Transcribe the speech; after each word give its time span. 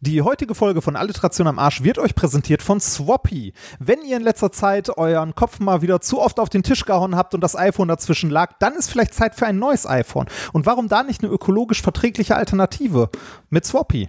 Die 0.00 0.22
heutige 0.22 0.54
Folge 0.54 0.80
von 0.80 0.94
Alliteration 0.94 1.48
am 1.48 1.58
Arsch 1.58 1.82
wird 1.82 1.98
euch 1.98 2.14
präsentiert 2.14 2.62
von 2.62 2.78
Swappy. 2.78 3.52
Wenn 3.80 4.02
ihr 4.02 4.16
in 4.16 4.22
letzter 4.22 4.52
Zeit 4.52 4.96
euren 4.96 5.34
Kopf 5.34 5.58
mal 5.58 5.82
wieder 5.82 6.00
zu 6.00 6.20
oft 6.20 6.38
auf 6.38 6.48
den 6.48 6.62
Tisch 6.62 6.84
gehauen 6.84 7.16
habt 7.16 7.34
und 7.34 7.40
das 7.40 7.56
iPhone 7.56 7.88
dazwischen 7.88 8.30
lag, 8.30 8.52
dann 8.60 8.74
ist 8.74 8.92
vielleicht 8.92 9.12
Zeit 9.12 9.34
für 9.34 9.46
ein 9.46 9.58
neues 9.58 9.86
iPhone. 9.86 10.26
Und 10.52 10.66
warum 10.66 10.86
da 10.86 11.02
nicht 11.02 11.24
eine 11.24 11.32
ökologisch 11.32 11.82
verträgliche 11.82 12.36
Alternative 12.36 13.10
mit 13.50 13.66
Swappy? 13.66 14.08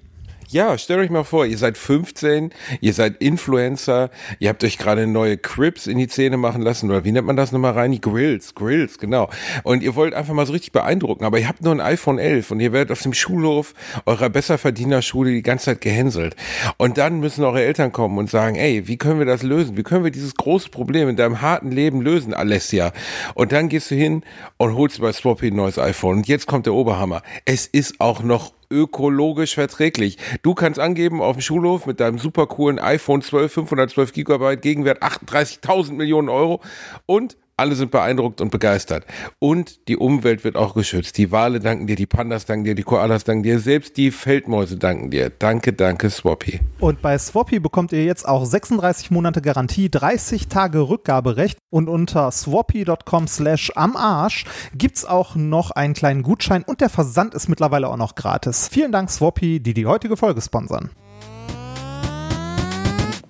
Ja, 0.52 0.80
stellt 0.80 1.00
euch 1.00 1.12
mal 1.12 1.26
vor, 1.26 1.46
ihr 1.46 1.60
seid 1.60 1.78
15, 1.78 2.50
ihr 2.82 2.94
seid 2.94 3.22
Influencer, 3.22 4.10
ihr 4.40 4.50
habt 4.50 4.64
euch 4.64 4.80
gerade 4.80 5.06
neue 5.06 5.38
Crips 5.38 5.86
in 5.86 6.00
die 6.00 6.08
Zähne 6.08 6.38
machen 6.38 6.64
lassen, 6.64 6.90
oder 6.90 7.04
wie 7.04 7.12
nennt 7.12 7.28
man 7.28 7.36
das 7.36 7.52
nochmal 7.52 7.74
rein? 7.74 7.92
Die 7.92 8.02
Grills, 8.02 8.56
Grills, 8.56 8.98
genau. 8.98 9.30
Und 9.62 9.84
ihr 9.84 9.94
wollt 9.94 10.16
einfach 10.16 10.34
mal 10.34 10.48
so 10.48 10.54
richtig 10.54 10.72
beeindrucken, 10.72 11.24
aber 11.24 11.38
ihr 11.38 11.48
habt 11.48 11.62
nur 11.62 11.72
ein 11.72 11.80
iPhone 11.80 12.18
11 12.18 12.50
und 12.50 12.62
ihr 12.62 12.74
werdet 12.74 12.92
auf 12.92 13.04
dem 13.04 13.14
Schulhof 13.14 13.76
eurer 14.08 14.30
Besserverdienerschule 14.30 15.30
die 15.30 15.44
ganze 15.44 15.66
Zeit 15.66 15.82
gehänselt. 15.82 16.36
Und 16.78 16.98
dann 16.98 17.20
müssen 17.20 17.44
eure 17.44 17.62
Eltern 17.64 17.92
kommen 17.92 18.18
und 18.18 18.32
sagen, 18.32 18.56
ey, 18.56 18.88
wie 18.88 18.98
können 18.98 19.20
wir 19.20 19.28
das 19.28 19.44
lösen? 19.44 19.78
Wie 19.78 19.84
können 19.84 20.04
wir 20.04 20.10
dieses 20.10 20.34
große 20.34 20.70
Problem 20.70 21.10
in 21.10 21.16
deinem 21.16 21.42
harten 21.42 21.70
Leben 21.70 22.02
lösen, 22.02 22.34
Alessia? 22.34 22.92
Und 23.36 23.52
dann 23.52 23.70
gehst 23.70 23.92
du 23.92 23.96
hin 23.96 24.24
und 24.58 24.74
holst 24.74 25.00
bei 25.00 25.12
Swappy 25.12 25.52
ein 25.52 25.56
neues 25.56 25.78
iPhone. 25.78 26.18
Und 26.18 26.28
jetzt 26.28 26.48
kommt 26.48 26.66
der 26.66 26.74
Oberhammer. 26.74 27.22
Es 27.46 27.68
ist 27.68 28.02
auch 28.02 28.24
noch 28.24 28.52
ökologisch 28.70 29.56
verträglich. 29.56 30.18
Du 30.42 30.54
kannst 30.54 30.80
angeben 30.80 31.22
auf 31.22 31.38
dem 31.38 31.42
Schulhof 31.42 31.86
mit 31.86 32.00
deinem 32.00 32.20
super 32.20 32.48
coolen 32.48 32.80
iPhone 32.80 33.22
12, 33.22 33.52
512 33.52 34.14
Gigabyte, 34.14 34.62
Gegenwert 34.62 35.04
38.000 35.04 35.94
Millionen 35.94 36.30
Euro 36.30 36.62
und 37.06 37.38
alle 37.60 37.76
sind 37.76 37.92
beeindruckt 37.92 38.42
und 38.42 38.50
begeistert. 38.50 39.06
Und 39.38 39.88
die 39.88 39.98
Umwelt 39.98 40.44
wird 40.44 40.56
auch 40.56 40.74
geschützt. 40.74 41.18
Die 41.18 41.32
Wale 41.32 41.60
danken 41.60 41.88
dir, 41.88 41.96
die 41.96 42.06
Pandas 42.06 42.46
danken 42.46 42.64
dir, 42.66 42.76
die 42.76 42.84
Koalas 42.84 43.24
danken 43.24 43.44
dir, 43.44 43.60
selbst 43.60 43.98
die 43.98 44.12
Feldmäuse 44.12 44.78
danken 44.78 45.12
dir. 45.12 45.30
Danke, 45.30 45.74
danke, 45.74 46.10
Swappy. 46.10 46.60
Und 46.80 47.02
bei 47.02 47.18
Swappy 47.18 47.60
bekommt 47.60 47.92
ihr 47.92 48.06
jetzt 48.06 48.28
auch 48.28 48.46
36 48.46 49.12
Monate 49.12 49.42
Garantie, 49.42 49.90
30 49.90 50.48
Tage 50.48 50.90
Rückgaberecht 50.90 51.58
und 51.70 51.90
unter 51.90 52.32
swappy.com 52.32 53.28
slash 53.28 53.72
am 53.76 53.96
Arsch 53.96 54.46
gibt's 54.74 55.06
auch 55.06 55.36
noch 55.36 55.72
einen 55.72 55.94
kleinen 55.94 56.24
Gutschein 56.24 56.64
und 56.64 56.82
der 56.82 56.90
Versand 56.90 57.34
ist 57.34 57.50
mittlerweile 57.50 57.90
auch 57.90 57.98
noch 57.98 58.16
gratis. 58.16 58.70
Vielen 58.72 58.92
Dank 58.92 59.10
Swappy, 59.10 59.60
die 59.60 59.74
die 59.74 59.86
heutige 59.86 60.18
Folge 60.18 60.42
sponsern. 60.42 60.90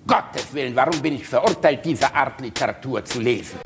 Gottes 0.06 0.52
Willen, 0.52 0.74
warum 0.74 1.00
bin 1.00 1.14
ich 1.14 1.26
verurteilt, 1.26 1.84
diese 1.84 2.12
Art 2.12 2.40
Literatur 2.40 3.04
zu 3.04 3.20
lesen? 3.20 3.58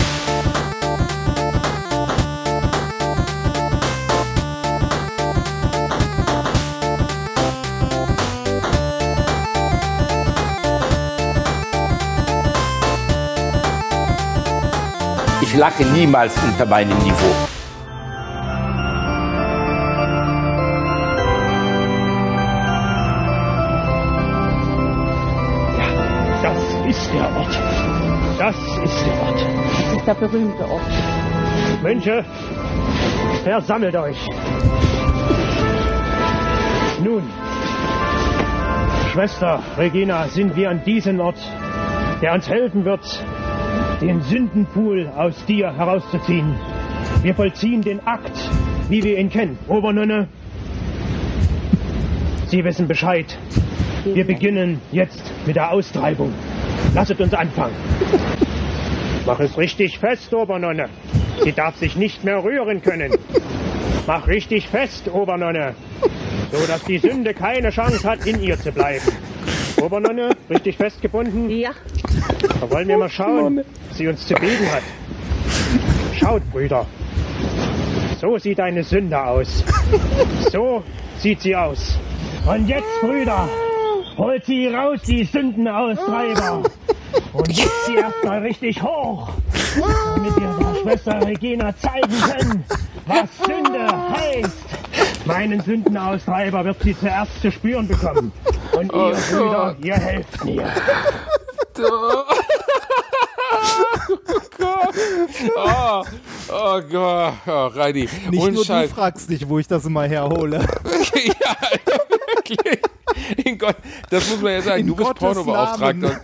Ich 15.55 15.59
lache 15.61 15.85
niemals 15.85 16.33
unter 16.43 16.65
meinem 16.65 16.97
Niveau. 16.97 17.33
Das 26.41 26.97
ist 26.97 27.13
der 27.13 27.35
Ort. 27.37 27.59
Das 28.37 28.55
ist 28.83 29.05
der 29.05 29.21
Ort. 29.21 29.84
Der 30.05 30.13
berühmte 30.13 30.69
Ort. 30.69 30.81
Mönche, 31.81 32.23
versammelt 33.43 33.95
euch. 33.95 34.17
Nun, 37.03 37.23
Schwester 39.11 39.63
Regina, 39.77 40.27
sind 40.27 40.55
wir 40.55 40.69
an 40.69 40.83
diesem 40.83 41.19
Ort, 41.19 41.39
der 42.21 42.33
uns 42.33 42.47
helfen 42.47 42.85
wird, 42.85 43.25
den 43.99 44.21
Sündenpool 44.21 45.09
aus 45.15 45.43
dir 45.45 45.75
herauszuziehen. 45.75 46.53
Wir 47.23 47.33
vollziehen 47.33 47.81
den 47.81 48.05
Akt, 48.05 48.37
wie 48.89 49.03
wir 49.03 49.17
ihn 49.17 49.29
kennen. 49.29 49.57
Obernonne, 49.67 50.27
Sie 52.45 52.63
wissen 52.63 52.87
Bescheid. 52.87 53.37
Wir 54.03 54.25
beginnen 54.25 54.79
jetzt 54.91 55.33
mit 55.47 55.55
der 55.55 55.71
Austreibung. 55.71 56.31
Lasset 56.93 57.19
uns 57.19 57.33
anfangen. 57.33 57.73
Mach 59.25 59.39
es 59.39 59.57
richtig 59.57 59.97
fest, 59.97 60.33
Obernonne. 60.33 60.87
Sie 61.43 61.51
darf 61.51 61.75
sich 61.77 61.95
nicht 61.95 62.23
mehr 62.23 62.43
rühren 62.43 62.81
können. 62.81 63.11
Mach 64.05 64.27
richtig 64.27 64.67
fest, 64.69 65.09
Obernonne, 65.11 65.73
so 66.51 66.67
dass 66.67 66.83
die 66.83 66.99
Sünde 66.99 67.33
keine 67.33 67.71
Chance 67.71 68.07
hat, 68.07 68.25
in 68.27 68.39
ihr 68.41 68.59
zu 68.59 68.71
bleiben. 68.71 69.05
Obernonne, 69.81 70.29
richtig 70.47 70.77
festgebunden? 70.77 71.49
Ja. 71.49 71.71
Da 72.61 72.69
wollen 72.69 72.87
wir 72.87 72.97
mal 72.97 73.09
schauen, 73.09 73.63
was 73.89 73.97
sie 73.97 74.07
uns 74.07 74.27
zu 74.27 74.35
bieten 74.35 74.71
hat. 74.71 74.83
Schaut, 76.19 76.43
Brüder. 76.51 76.85
So 78.21 78.37
sieht 78.37 78.59
eine 78.59 78.83
Sünde 78.83 79.21
aus. 79.21 79.63
So 80.51 80.83
sieht 81.17 81.41
sie 81.41 81.55
aus. 81.55 81.97
Und 82.47 82.67
jetzt, 82.67 83.01
Brüder, 83.01 83.49
holt 84.17 84.45
sie 84.45 84.67
raus, 84.67 85.01
die 85.07 85.23
Sündenaustreiber. 85.23 86.61
Und 87.33 87.47
hebt 87.57 87.71
sie 87.85 87.95
erstmal 87.95 88.39
richtig 88.39 88.81
hoch, 88.81 89.29
damit 90.15 90.35
wir 90.35 90.55
der 90.59 90.75
Schwester 90.81 91.25
Regina 91.25 91.75
zeigen 91.77 92.21
können, 92.21 92.63
was 93.05 93.29
Sünde 93.45 93.87
heißt. 94.11 95.25
Meinen 95.25 95.61
Sündenaustreiber 95.61 96.63
wird 96.63 96.81
sie 96.81 96.97
zuerst 96.97 97.41
zu 97.41 97.51
spüren 97.51 97.87
bekommen. 97.87 98.31
Und 98.73 98.93
ihr, 98.93 99.15
Brüder, 99.29 99.75
ihr 99.81 99.95
helft 99.95 100.45
mir. 100.45 100.71
Oh, 105.55 106.03
oh 106.49 106.81
Gott, 106.91 107.33
oh, 107.47 107.67
Reini. 107.67 108.07
Nicht 108.29 108.51
nur 108.51 108.65
Scheiß. 108.65 108.89
du 108.89 108.95
fragst 108.95 109.29
dich, 109.29 109.47
wo 109.47 109.59
ich 109.59 109.67
das 109.67 109.85
immer 109.85 110.03
herhole. 110.03 110.57
ja, 111.13 111.55
wirklich. 112.35 112.79
In 113.43 113.57
Gott, 113.57 113.77
das 114.09 114.29
muss 114.29 114.41
man 114.41 114.53
ja 114.53 114.61
sagen. 114.61 114.81
In 114.81 114.87
du 114.87 114.95
bist 114.95 115.07
Gottes 115.07 115.19
Pornobeauftragter. 115.19 116.21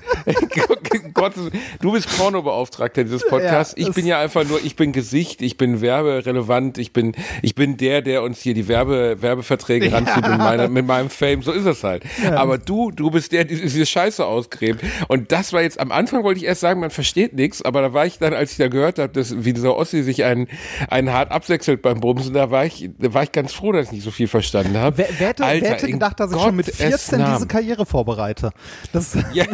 Gottes, 1.14 1.50
du 1.80 1.92
bist 1.92 2.18
Pornobeauftragter 2.18 3.04
dieses 3.04 3.26
Podcasts. 3.28 3.76
Ja, 3.78 3.88
ich 3.88 3.94
bin 3.94 4.06
ja 4.06 4.20
einfach 4.20 4.44
nur, 4.44 4.64
ich 4.64 4.76
bin 4.76 4.92
Gesicht, 4.92 5.42
ich 5.42 5.58
bin 5.58 5.82
werberelevant, 5.82 6.78
ich 6.78 6.94
bin, 6.94 7.14
ich 7.42 7.56
bin 7.56 7.78
der, 7.78 8.02
der 8.02 8.24
uns 8.24 8.42
hier 8.42 8.54
die 8.54 8.68
Werbe, 8.68 9.22
Werbeverträge 9.22 9.92
ranzieht 9.92 10.28
mit, 10.28 10.38
meiner, 10.38 10.68
mit 10.68 10.86
meinem 10.86 11.10
Fame. 11.10 11.44
So 11.44 11.52
ist 11.52 11.66
es 11.66 11.84
halt. 11.84 12.04
Aber 12.36 12.58
du, 12.58 12.92
du 12.92 13.12
bist 13.12 13.32
der, 13.32 13.46
der 13.46 13.58
diese 13.58 13.86
Scheiße 13.86 14.26
ausgräbt. 14.26 14.84
Und 15.08 15.32
das 15.32 15.54
war 15.54 15.62
jetzt, 15.62 15.80
am 15.80 15.92
Anfang 15.92 16.24
wollte 16.24 16.40
ich 16.40 16.46
erst 16.46 16.62
sagen, 16.62 16.80
man 16.80 16.92
versteht 16.92 17.34
nichts, 17.34 17.62
aber 17.62 17.82
da 17.82 17.94
war 17.94 18.06
ich 18.06 18.18
dann, 18.20 18.34
als 18.34 18.52
ich 18.52 18.58
da 18.58 18.68
gehört 18.68 19.00
habe, 19.00 19.14
dass, 19.14 19.44
wie 19.44 19.54
dieser 19.54 19.76
Ossi 19.76 20.04
sich 20.04 20.24
einen, 20.24 20.48
einen 20.90 21.12
hart 21.12 21.32
absechselt 21.32 21.82
beim 21.82 22.00
Bumsen, 22.00 22.34
da 22.34 22.52
war 22.52 22.66
ich, 22.66 22.90
da 22.98 23.14
war 23.14 23.24
ich 23.24 23.32
ganz 23.32 23.54
froh, 23.54 23.72
dass 23.72 23.88
ich 23.88 23.92
nicht 23.94 24.04
so 24.04 24.12
viel 24.12 24.28
verstanden 24.28 24.78
habe. 24.78 24.98
Wer, 24.98 25.08
wer, 25.18 25.28
hätte, 25.30 25.46
Alter, 25.46 25.64
wer 25.64 25.72
hätte 25.72 25.92
gedacht, 25.92 26.20
dass 26.20 26.32
ich 26.32 26.42
schon 26.42 26.56
mit 26.56 26.81
Gottes 26.84 27.02
14 27.06 27.20
diese 27.20 27.32
Namen. 27.32 27.48
Karriere 27.48 27.86
vorbereite? 27.86 28.52
Das, 28.94 29.16
Ja. 29.34 29.46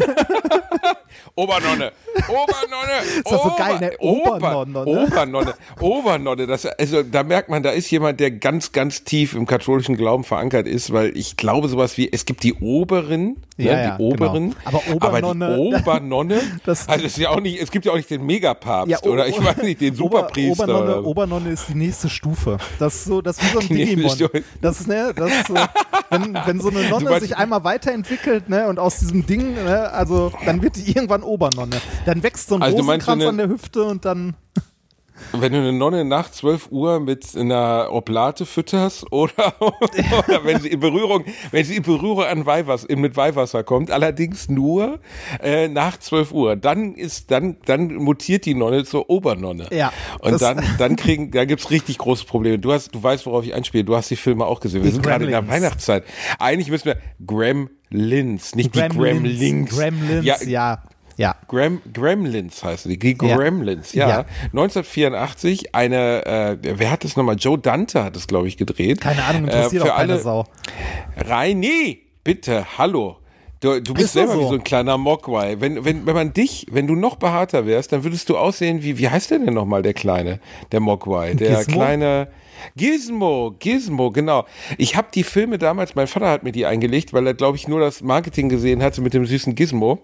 Obernonne, 1.36 1.92
Obernonne, 2.28 3.02
Ist 3.18 3.32
das 3.32 3.44
so 3.44 3.54
geil, 3.58 3.80
ne? 3.80 3.92
Obernonne, 4.00 4.72
ne? 4.72 4.80
Obernonne, 4.86 5.54
Obernonne. 5.80 6.48
Das, 6.48 6.66
also 6.66 7.04
da 7.04 7.24
merkt 7.24 7.50
man, 7.50 7.62
da 7.62 7.72
ist 7.72 7.92
jemand, 7.92 8.20
der 8.20 8.32
ganz, 8.32 8.72
ganz 8.72 9.04
tief 9.04 9.34
im 9.36 9.46
katholischen 9.46 9.98
Glauben 9.98 10.24
verankert 10.24 10.68
ist, 10.68 10.92
weil 10.94 11.16
ich 11.16 11.38
glaube 11.38 11.68
sowas 11.68 11.98
wie, 11.98 12.12
es 12.12 12.26
gibt 12.26 12.44
die 12.44 12.56
Oberen, 12.56 13.38
Ja, 13.58 13.74
ne, 13.76 13.84
ja, 13.84 13.98
die 13.98 14.04
Oberen, 14.04 14.50
genau. 14.50 14.56
Aber 14.66 14.80
Obernonne- 14.88 15.46
aber 15.46 15.56
die 15.56 15.60
Obernonne, 15.76 16.42
Das- 16.66 16.88
also 16.90 17.06
es 17.06 17.14
ist 17.14 17.20
ja 17.20 17.30
auch 17.30 17.40
nicht, 17.42 17.62
es 17.62 17.70
gibt 17.72 17.86
ja 17.86 17.92
auch 17.92 17.98
nicht 17.98 18.10
den 18.10 18.26
Megapapst 18.26 18.90
Ja, 18.90 19.02
oder 19.04 19.28
ich 19.28 19.44
weiß 19.44 19.58
nicht, 19.58 19.80
den 19.82 19.94
Ober- 20.00 20.18
Superpriester. 20.20 20.64
Obernonne, 20.64 20.92
oder- 21.00 21.06
Obernonne 21.08 21.50
ist 21.52 21.70
die 21.70 21.76
nächste 21.76 22.10
Stufe. 22.10 22.58
Das 22.80 22.96
ist 22.96 23.06
so, 23.06 23.22
das 23.22 23.38
ist 23.38 23.44
wie 23.44 23.54
so 23.54 23.60
ein 23.60 23.68
Digimon. 23.68 24.30
Das 24.62 24.80
ist, 24.82 24.88
ne, 24.88 25.14
das 25.16 25.32
ist 25.32 25.48
so, 25.48 25.56
wenn, 26.10 26.34
wenn 26.46 26.60
so 26.62 26.70
eine 26.70 26.84
Nonne 26.90 27.17
meinst- 27.20 27.28
sich 27.30 27.38
einmal 27.38 27.64
weiterentwickelt, 27.64 28.50
ne, 28.50 28.68
und 28.68 28.80
aus 28.80 29.00
diesem 29.00 29.26
Ding, 29.26 29.54
ne, 29.56 29.92
also 29.92 30.32
dann 30.46 30.62
wird 30.62 30.76
die 30.76 30.88
irgendwann 30.90 31.24
Obernonne. 31.24 31.78
Dann 32.06 32.24
wächst 32.24 32.50
so 32.50 32.56
ein 32.56 32.62
Also 32.62 32.78
so 32.78 32.84
Rosenkranz 32.84 33.22
eine- 33.22 33.30
an 33.30 33.38
der 33.38 33.50
Hüfte 33.50 33.84
und 33.84 34.06
dann. 34.06 34.36
Wenn 35.34 35.52
du 35.52 35.60
eine 35.60 35.74
Nonne 35.74 36.06
nach 36.06 36.32
12 36.32 36.72
Uhr 36.72 37.00
mit 37.00 37.36
einer 37.36 37.90
Oblate 37.92 38.46
fütterst 38.46 39.12
oder, 39.12 39.56
oder 39.60 40.44
wenn 40.46 40.60
sie 40.62 40.70
in 40.70 40.80
Berührung, 40.80 41.26
wenn 41.52 41.66
sie 41.66 41.76
in 41.78 41.84
Berührung 41.84 42.24
an 42.24 42.46
Weihwasser, 42.46 42.88
mit 42.96 43.16
Weihwasser 43.18 43.64
kommt, 43.64 43.92
allerdings 43.92 44.50
nur 44.50 45.00
äh, 45.42 45.68
nach 45.68 45.98
12 45.98 46.32
Uhr, 46.32 46.56
dann 46.56 46.96
ist, 46.96 47.32
dann, 47.32 47.58
dann 47.66 47.94
mutiert 47.96 48.46
die 48.46 48.54
Nonne 48.54 48.86
zur 48.86 49.10
Obernonne. 49.10 49.68
Ja, 49.72 49.92
Und 50.20 50.42
dann, 50.42 50.64
dann 50.78 50.96
kriegen, 50.98 51.32
da 51.32 51.46
gibt's 51.46 51.70
richtig 51.72 51.98
große 51.98 52.26
Probleme. 52.26 52.60
Du 52.60 52.72
hast, 52.72 52.94
du 52.94 53.02
weißt, 53.02 53.26
worauf 53.26 53.46
ich 53.46 53.54
anspiele. 53.54 53.84
Du 53.84 53.96
hast 53.96 54.10
die 54.10 54.16
Filme 54.16 54.46
auch 54.46 54.60
gesehen. 54.60 54.82
Wir 54.84 54.90
Die 54.90 54.94
sind 54.96 55.04
gerade 55.04 55.26
in 55.26 55.32
der 55.32 55.42
Gremlins. 55.42 55.64
Weihnachtszeit. 55.64 56.04
Eigentlich 56.40 56.70
müssen 56.70 56.86
wir 56.86 56.98
Gremlins, 57.26 58.56
nicht 58.56 58.76
die 58.76 58.80
Gremlins. 58.80 59.76
Gremlins, 59.76 60.26
Ja, 60.26 60.36
ja. 60.44 60.84
Ja. 61.18 61.36
Grem, 61.48 61.82
Gremlins 61.92 62.64
heißen 62.64 62.90
die, 62.90 62.98
die. 62.98 63.16
Gremlins, 63.16 63.94
ja. 63.94 64.08
Ja. 64.08 64.26
1984, 64.54 65.74
eine, 65.74 66.26
äh, 66.26 66.58
wer 66.62 66.92
hat 66.92 67.04
das 67.04 67.16
nochmal? 67.18 67.36
Joe 67.38 67.58
Dante 67.58 68.04
hat 68.04 68.16
es, 68.16 68.28
glaube 68.28 68.48
ich, 68.48 68.56
gedreht. 68.56 69.02
Keine 69.02 69.24
Ahnung, 69.24 69.46
interessiert 69.46 69.86
äh, 69.86 69.90
auch 69.90 69.98
keine 69.98 70.20
Sau. 70.20 70.46
Reini, 71.18 72.04
bitte, 72.24 72.78
hallo. 72.78 73.18
Du, 73.60 73.82
du 73.82 73.96
bist 73.96 74.14
selber 74.14 74.34
so. 74.34 74.42
wie 74.42 74.48
so 74.50 74.54
ein 74.54 74.64
kleiner 74.64 75.00
Mogwai. 75.00 75.60
Wenn, 75.60 75.84
wenn, 75.84 76.06
wenn 76.06 76.14
man 76.14 76.32
dich, 76.32 76.68
wenn 76.70 76.86
du 76.86 76.96
noch 76.96 77.16
behaarter 77.16 77.66
wärst, 77.66 77.92
dann 77.92 78.04
würdest 78.04 78.30
du 78.30 78.38
aussehen 78.38 78.84
wie, 78.84 79.00
wie 79.00 79.10
heißt 79.10 79.32
der 79.32 79.40
denn 79.40 79.56
nochmal, 79.56 79.82
der 79.82 79.96
Kleine, 79.96 80.40
der 80.72 80.80
Mogwai? 80.80 81.34
Der 81.34 81.58
Gizmo? 81.58 81.74
kleine 81.74 82.28
Gizmo, 82.76 83.56
Gizmo, 83.58 84.12
genau. 84.12 84.46
Ich 84.78 84.96
habe 84.96 85.08
die 85.12 85.24
Filme 85.24 85.58
damals, 85.58 85.96
mein 85.96 86.06
Vater 86.06 86.30
hat 86.30 86.44
mir 86.44 86.52
die 86.52 86.68
eingelegt, 86.68 87.14
weil 87.14 87.26
er, 87.26 87.34
glaube 87.34 87.58
ich, 87.58 87.68
nur 87.68 87.80
das 87.80 88.02
Marketing 88.02 88.50
gesehen 88.50 88.84
hatte 88.84 89.02
mit 89.02 89.16
dem 89.16 89.26
süßen 89.26 89.56
Gizmo. 89.56 90.04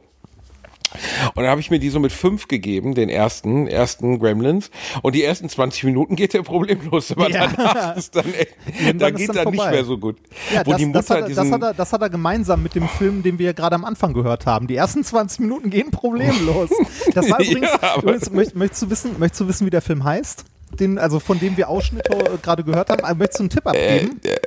Und 1.35 1.37
dann 1.43 1.47
habe 1.47 1.61
ich 1.61 1.69
mir 1.71 1.79
die 1.79 1.89
so 1.89 1.99
mit 1.99 2.11
fünf 2.11 2.47
gegeben, 2.47 2.95
den 2.95 3.09
ersten, 3.09 3.67
ersten 3.67 4.19
Gremlins. 4.19 4.69
Und 5.01 5.15
die 5.15 5.23
ersten 5.23 5.49
20 5.49 5.83
Minuten 5.85 6.15
geht 6.15 6.33
der 6.33 6.43
problemlos, 6.43 7.11
aber 7.11 7.29
Ja. 7.29 7.47
danach 7.47 7.95
ist 7.97 8.15
dann 8.15 8.33
echt, 8.33 8.55
Irgendwann 8.67 8.97
da 8.99 9.07
ist 9.07 9.15
geht 9.17 9.29
dann 9.29 9.35
dann 9.45 9.51
nicht 9.53 9.69
mehr 9.71 9.85
so 9.85 9.97
gut. 9.97 10.17
Ja, 10.53 10.65
Wo 10.65 10.71
das, 10.71 10.79
die 10.79 10.91
das, 10.91 11.01
Mutter 11.09 11.21
hat, 11.23 11.29
er- 11.29 11.35
das, 11.35 11.51
hat 11.51 11.61
er, 11.61 11.73
das 11.73 11.93
hat 11.93 12.01
er 12.01 12.09
gemeinsam 12.09 12.63
mit 12.63 12.75
dem 12.75 12.87
Film, 12.87 13.23
den 13.23 13.39
wir 13.39 13.53
gerade 13.53 13.75
am 13.75 13.85
Anfang 13.85 14.13
gehört 14.13 14.45
haben. 14.45 14.67
Die 14.67 14.75
ersten 14.75 15.03
20 15.03 15.39
Minuten 15.41 15.69
gehen 15.69 15.91
problemlos. 15.91 16.69
Das 17.13 17.29
war 17.29 17.39
übrigens, 17.39 17.69
Ja, 17.81 17.95
übrigens 17.97 18.29
möcht, 18.31 18.55
möchtest, 18.55 18.81
du 18.83 18.89
wissen, 18.89 19.11
möchtest 19.19 19.41
du 19.41 19.47
wissen, 19.47 19.65
wie 19.67 19.69
der 19.71 19.81
Film 19.81 20.03
heißt? 20.03 20.45
Den, 20.79 20.97
also 20.97 21.19
von 21.19 21.39
dem 21.39 21.55
wir 21.57 21.69
Ausschnitte 21.69 22.11
äh, 22.13 22.37
gerade 22.41 22.63
gehört 22.63 22.89
haben. 22.89 23.03
Also 23.03 23.15
Möchtest 23.15 23.39
du 23.39 23.43
einen 23.43 23.49
Tipp 23.51 23.67
abgeben? 23.67 24.19
äh, 24.23 24.29
äh, 24.29 24.37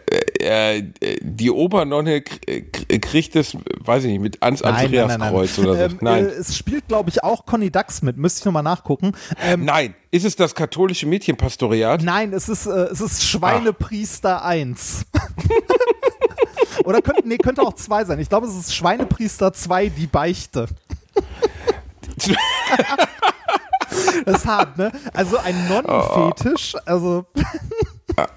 die 1.23 1.51
Obernonne 1.51 2.23
kriegt 2.23 3.37
es, 3.37 3.57
weiß 3.81 4.05
ich 4.05 4.11
nicht, 4.11 4.21
mit 4.21 4.43
ans 4.43 4.63
Andreaskreuz 4.63 5.59
oder 5.59 5.75
so. 5.75 5.81
Ähm, 5.81 5.99
nein. 6.01 6.27
Äh, 6.27 6.31
es 6.31 6.57
spielt, 6.57 6.89
glaube 6.89 7.11
ich, 7.11 7.23
auch 7.23 7.47
Conny 7.47 7.71
Dax 7.71 8.03
mit. 8.03 8.17
Müsste 8.17 8.41
ich 8.41 8.45
nochmal 8.45 8.63
nachgucken. 8.63 9.13
Ähm, 9.43 9.65
Nein, 9.65 9.95
ist 10.11 10.25
es 10.25 10.37
das 10.37 10.55
katholische 10.55 11.07
Mädchenpastoriat? 11.07 12.03
Nein, 12.03 12.33
es 12.33 12.49
ist, 12.49 12.67
äh, 12.67 12.71
es 12.71 13.01
ist 13.01 13.25
Schweinepriester 13.25 14.45
1. 14.45 15.07
Oder 16.85 17.03
könnte, 17.03 17.27
nee, 17.27 17.39
könnte 17.39 17.63
auch 17.63 17.75
2 17.75 18.05
sein. 18.05 18.19
Ich 18.21 18.29
glaube, 18.29 18.47
es 18.47 18.55
ist 18.55 18.75
Schweinepriester 18.75 19.53
2, 19.53 19.89
die 19.89 20.07
Beichte. 20.07 20.67
Das 24.25 24.39
ist 24.39 24.47
hart, 24.47 24.77
ne? 24.77 24.91
Also 25.15 25.39
ein 25.39 25.69
Nonnenfetisch, 25.69 26.75
also 26.85 27.27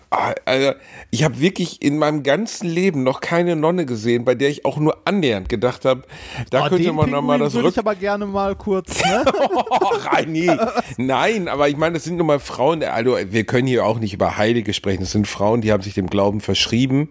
Also, 0.10 0.74
ich 1.12 1.24
habe 1.24 1.40
wirklich 1.40 1.82
in 1.82 1.98
meinem 1.98 2.24
ganzen 2.24 2.68
Leben 2.68 3.04
noch 3.04 3.22
keine 3.22 3.56
Nonne 3.56 3.86
gesehen, 3.86 4.26
bei 4.26 4.36
der 4.36 4.50
ich 4.50 4.66
auch 4.66 4.78
nur 4.78 4.98
annähernd 5.06 5.48
gedacht 5.48 5.86
habe, 5.86 6.04
da 6.50 6.66
oh, 6.66 6.70
könnte 6.70 6.92
man 6.92 7.10
nochmal 7.10 7.40
das 7.40 7.56
Rück... 7.56 7.68
ich 7.68 7.80
aber 7.80 7.96
gerne 7.96 8.26
mal 8.26 8.56
kurz, 8.56 9.04
ne? 9.04 9.24
Oh, 9.40 9.96
Reini. 9.96 10.52
Nein, 10.98 11.48
aber 11.48 11.70
ich 11.70 11.78
meine, 11.78 11.94
das 11.94 12.04
sind 12.04 12.18
nun 12.18 12.28
mal 12.28 12.40
Frauen, 12.40 12.84
also 12.84 13.18
wir 13.30 13.44
können 13.46 13.68
hier 13.68 13.86
auch 13.86 14.00
nicht 14.00 14.14
über 14.14 14.36
Heilige 14.36 14.74
sprechen, 14.74 15.02
das 15.02 15.12
sind 15.12 15.28
Frauen, 15.28 15.62
die 15.62 15.72
haben 15.72 15.84
sich 15.84 15.94
dem 15.94 16.08
Glauben 16.08 16.42
verschrieben. 16.42 17.10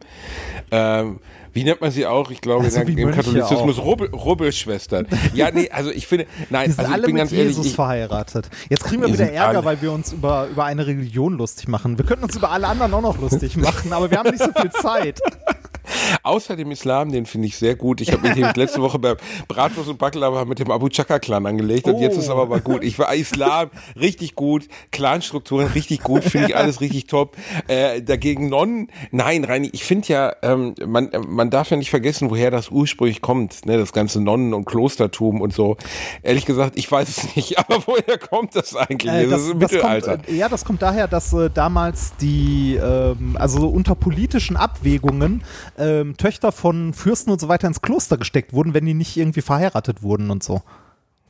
Ähm, 0.71 1.21
wie 1.59 1.65
nennt 1.65 1.81
man 1.81 1.91
sie 1.91 2.07
auch? 2.07 2.31
Ich 2.31 2.41
glaube, 2.41 2.65
Also 2.65 2.81
im 2.81 3.11
Katholizismus 3.11 3.79
Rubbel, 3.79 4.09
Rubbelschwestern. 4.11 5.09
Ja, 5.35 5.51
nee, 5.51 5.69
also 5.71 5.91
ich 5.91 6.07
finde, 6.07 6.27
nein, 6.51 6.73
also 6.77 6.93
ich 6.95 7.03
bin 7.03 7.15
mit 7.15 7.17
ganz 7.17 7.33
ehrlich, 7.33 7.49
Jesus 7.49 7.67
ich, 7.67 7.75
verheiratet. 7.75 8.49
Jetzt 8.69 8.85
kriegen 8.85 9.03
wir 9.03 9.09
Die 9.09 9.15
wieder 9.15 9.33
Ärger, 9.33 9.59
alle- 9.59 9.65
weil 9.65 9.83
wir 9.83 9.91
uns 9.93 10.13
über, 10.13 10.47
über 10.51 10.65
eine 10.65 10.87
Religion 10.87 11.35
lustig 11.37 11.67
machen. 11.67 11.99
Wir 11.99 12.05
könnten 12.05 12.25
uns 12.25 12.37
über 12.37 12.51
alle 12.53 12.69
anderen 12.69 12.95
auch 12.95 13.03
noch 13.03 13.19
lustig 13.19 13.57
machen, 13.57 13.93
aber 13.93 14.09
wir 14.11 14.19
haben 14.19 14.31
nicht 14.31 14.43
so 14.45 14.53
viel 14.61 14.71
Zeit. 14.71 15.21
Außer 16.23 16.55
dem 16.55 16.71
Islam, 16.71 17.11
den 17.13 17.25
finde 17.25 17.47
ich 17.49 17.57
sehr 17.57 17.75
gut. 17.75 18.03
Ich 18.03 18.13
habe 18.13 18.29
mich 18.29 18.57
letzte 18.57 18.83
Woche 18.83 18.99
bei 18.99 19.17
Bratwurst 19.49 19.89
und 19.89 19.99
Baklava 19.99 20.45
mit 20.45 20.59
dem 20.59 20.71
Abu 20.71 20.91
Chaka 20.91 21.19
Clan 21.19 21.47
angelegt 21.47 21.87
und 21.87 21.99
jetzt 21.99 22.17
Oh. 22.17 22.21
ist 22.21 22.29
aber 22.29 22.45
mal 22.47 22.61
gut. 22.61 22.85
Ich 22.85 22.99
war 22.99 23.15
Islam 23.15 23.71
richtig 23.99 24.35
gut, 24.35 24.69
Clanstrukturen 24.91 25.69
richtig 25.69 26.03
gut, 26.03 26.25
finde 26.25 26.49
ich 26.49 26.57
alles 26.57 26.83
richtig 26.83 27.07
top. 27.07 27.37
Äh, 27.69 28.03
dagegen 28.03 28.51
Nonnen, 28.51 28.89
nein, 29.13 29.45
Reini, 29.45 29.71
ich 29.73 29.83
finde 29.85 30.09
ja, 30.09 30.33
ähm, 30.43 30.75
man, 30.87 31.11
man 31.27 31.48
darf 31.51 31.71
ja 31.71 31.77
nicht 31.77 31.91
vergessen, 31.91 32.31
woher 32.31 32.51
das 32.51 32.71
ursprünglich 32.71 33.21
kommt, 33.21 33.67
ne, 33.67 33.79
das 33.79 33.93
ganze 33.93 34.21
Nonnen- 34.21 34.55
und 34.55 34.65
Klostertum 34.65 35.41
und 35.41 35.53
so. 35.53 35.77
Ehrlich 36.23 36.47
gesagt, 36.47 36.77
ich 36.77 36.91
weiß 36.91 37.09
es 37.09 37.37
nicht, 37.37 37.59
aber 37.59 37.87
woher 37.87 38.19
kommt 38.19 38.55
das 38.57 38.75
eigentlich? 38.75 39.13
Äh, 39.13 39.27
das, 39.29 39.43
ist 39.43 39.51
im 39.51 39.59
Mittelalter. 39.59 40.17
Kommt, 40.17 40.29
äh, 40.29 40.35
ja, 40.35 40.49
das 40.49 40.65
kommt 40.65 40.83
daher, 40.83 41.09
dass 41.09 41.33
äh, 41.33 41.51
damals 41.51 42.13
die, 42.21 42.77
ähm, 42.77 43.37
also 43.39 43.61
so 43.61 43.69
unter 43.69 43.95
politischen 43.95 44.57
Abwägungen, 44.57 45.43
ähm, 45.79 46.17
Töchter 46.17 46.53
von 46.53 46.95
Fürsten 46.95 47.31
und 47.31 47.41
so 47.41 47.49
weiter 47.49 47.69
ins 47.69 47.83
Kloster 47.83 48.17
gesteckt 48.17 48.53
wurden, 48.53 48.75
wenn 48.75 48.87
die 48.87 48.95
nicht 48.95 49.17
irgendwie 49.17 49.43
verheiratet 49.43 50.03
wurden 50.03 50.31
und 50.31 50.43
so. 50.43 50.63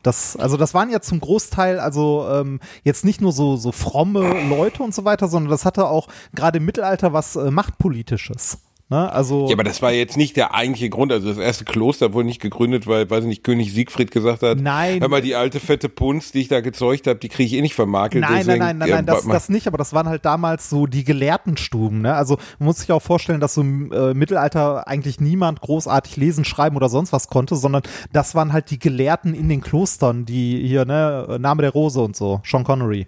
Das, 0.02 0.36
also 0.36 0.56
das 0.56 0.74
waren 0.74 0.90
ja 0.90 1.00
zum 1.00 1.20
Großteil 1.20 1.80
also 1.80 2.26
ähm, 2.30 2.60
jetzt 2.84 3.04
nicht 3.04 3.20
nur 3.20 3.32
so, 3.32 3.56
so 3.56 3.72
fromme 3.72 4.48
Leute 4.48 4.82
und 4.82 4.94
so 4.94 5.04
weiter, 5.04 5.28
sondern 5.28 5.50
das 5.50 5.64
hatte 5.64 5.88
auch 5.88 6.08
gerade 6.34 6.58
im 6.58 6.64
Mittelalter 6.64 7.12
was 7.12 7.36
äh, 7.36 7.50
Machtpolitisches. 7.50 8.58
Ne? 8.90 9.12
Also 9.12 9.48
Ja, 9.48 9.54
aber 9.54 9.64
das 9.64 9.82
war 9.82 9.92
jetzt 9.92 10.16
nicht 10.16 10.36
der 10.36 10.54
eigentliche 10.54 10.88
Grund. 10.88 11.12
Also 11.12 11.28
das 11.28 11.36
erste 11.36 11.64
Kloster 11.66 12.14
wurde 12.14 12.26
nicht 12.26 12.40
gegründet, 12.40 12.86
weil, 12.86 13.10
weiß 13.10 13.24
ich 13.24 13.28
nicht, 13.28 13.44
König 13.44 13.72
Siegfried 13.72 14.10
gesagt 14.10 14.42
hat, 14.42 14.58
Nein. 14.60 15.00
hör 15.00 15.08
mal, 15.08 15.20
die 15.20 15.34
alte 15.34 15.60
fette 15.60 15.88
Punz, 15.90 16.32
die 16.32 16.40
ich 16.40 16.48
da 16.48 16.60
gezeugt 16.60 17.06
habe, 17.06 17.18
die 17.18 17.28
kriege 17.28 17.46
ich 17.46 17.52
eh 17.54 17.60
nicht 17.60 17.74
vermakelt. 17.74 18.22
Nein, 18.22 18.30
nein, 18.32 18.38
deswegen, 18.46 18.58
nein, 18.60 18.78
nein, 18.78 18.88
äh, 18.88 18.92
nein, 18.92 19.06
das, 19.06 19.24
ma- 19.24 19.34
das 19.34 19.48
nicht, 19.50 19.66
aber 19.66 19.76
das 19.76 19.92
waren 19.92 20.08
halt 20.08 20.24
damals 20.24 20.70
so 20.70 20.86
die 20.86 21.04
Gelehrtenstuben, 21.04 22.00
ne? 22.00 22.14
Also 22.14 22.38
man 22.58 22.66
muss 22.66 22.78
sich 22.78 22.90
auch 22.92 23.02
vorstellen, 23.02 23.40
dass 23.40 23.54
so 23.54 23.60
im 23.60 23.92
äh, 23.92 24.14
Mittelalter 24.14 24.88
eigentlich 24.88 25.20
niemand 25.20 25.60
großartig 25.60 26.16
lesen, 26.16 26.44
schreiben 26.44 26.76
oder 26.76 26.88
sonst 26.88 27.12
was 27.12 27.28
konnte, 27.28 27.56
sondern 27.56 27.82
das 28.12 28.34
waren 28.34 28.52
halt 28.52 28.70
die 28.70 28.78
Gelehrten 28.78 29.34
in 29.34 29.48
den 29.48 29.60
Klostern, 29.60 30.24
die 30.24 30.66
hier, 30.66 30.84
ne, 30.84 31.36
Name 31.38 31.62
der 31.62 31.72
Rose 31.72 32.00
und 32.00 32.16
so, 32.16 32.40
Sean 32.44 32.64
Connery. 32.64 33.06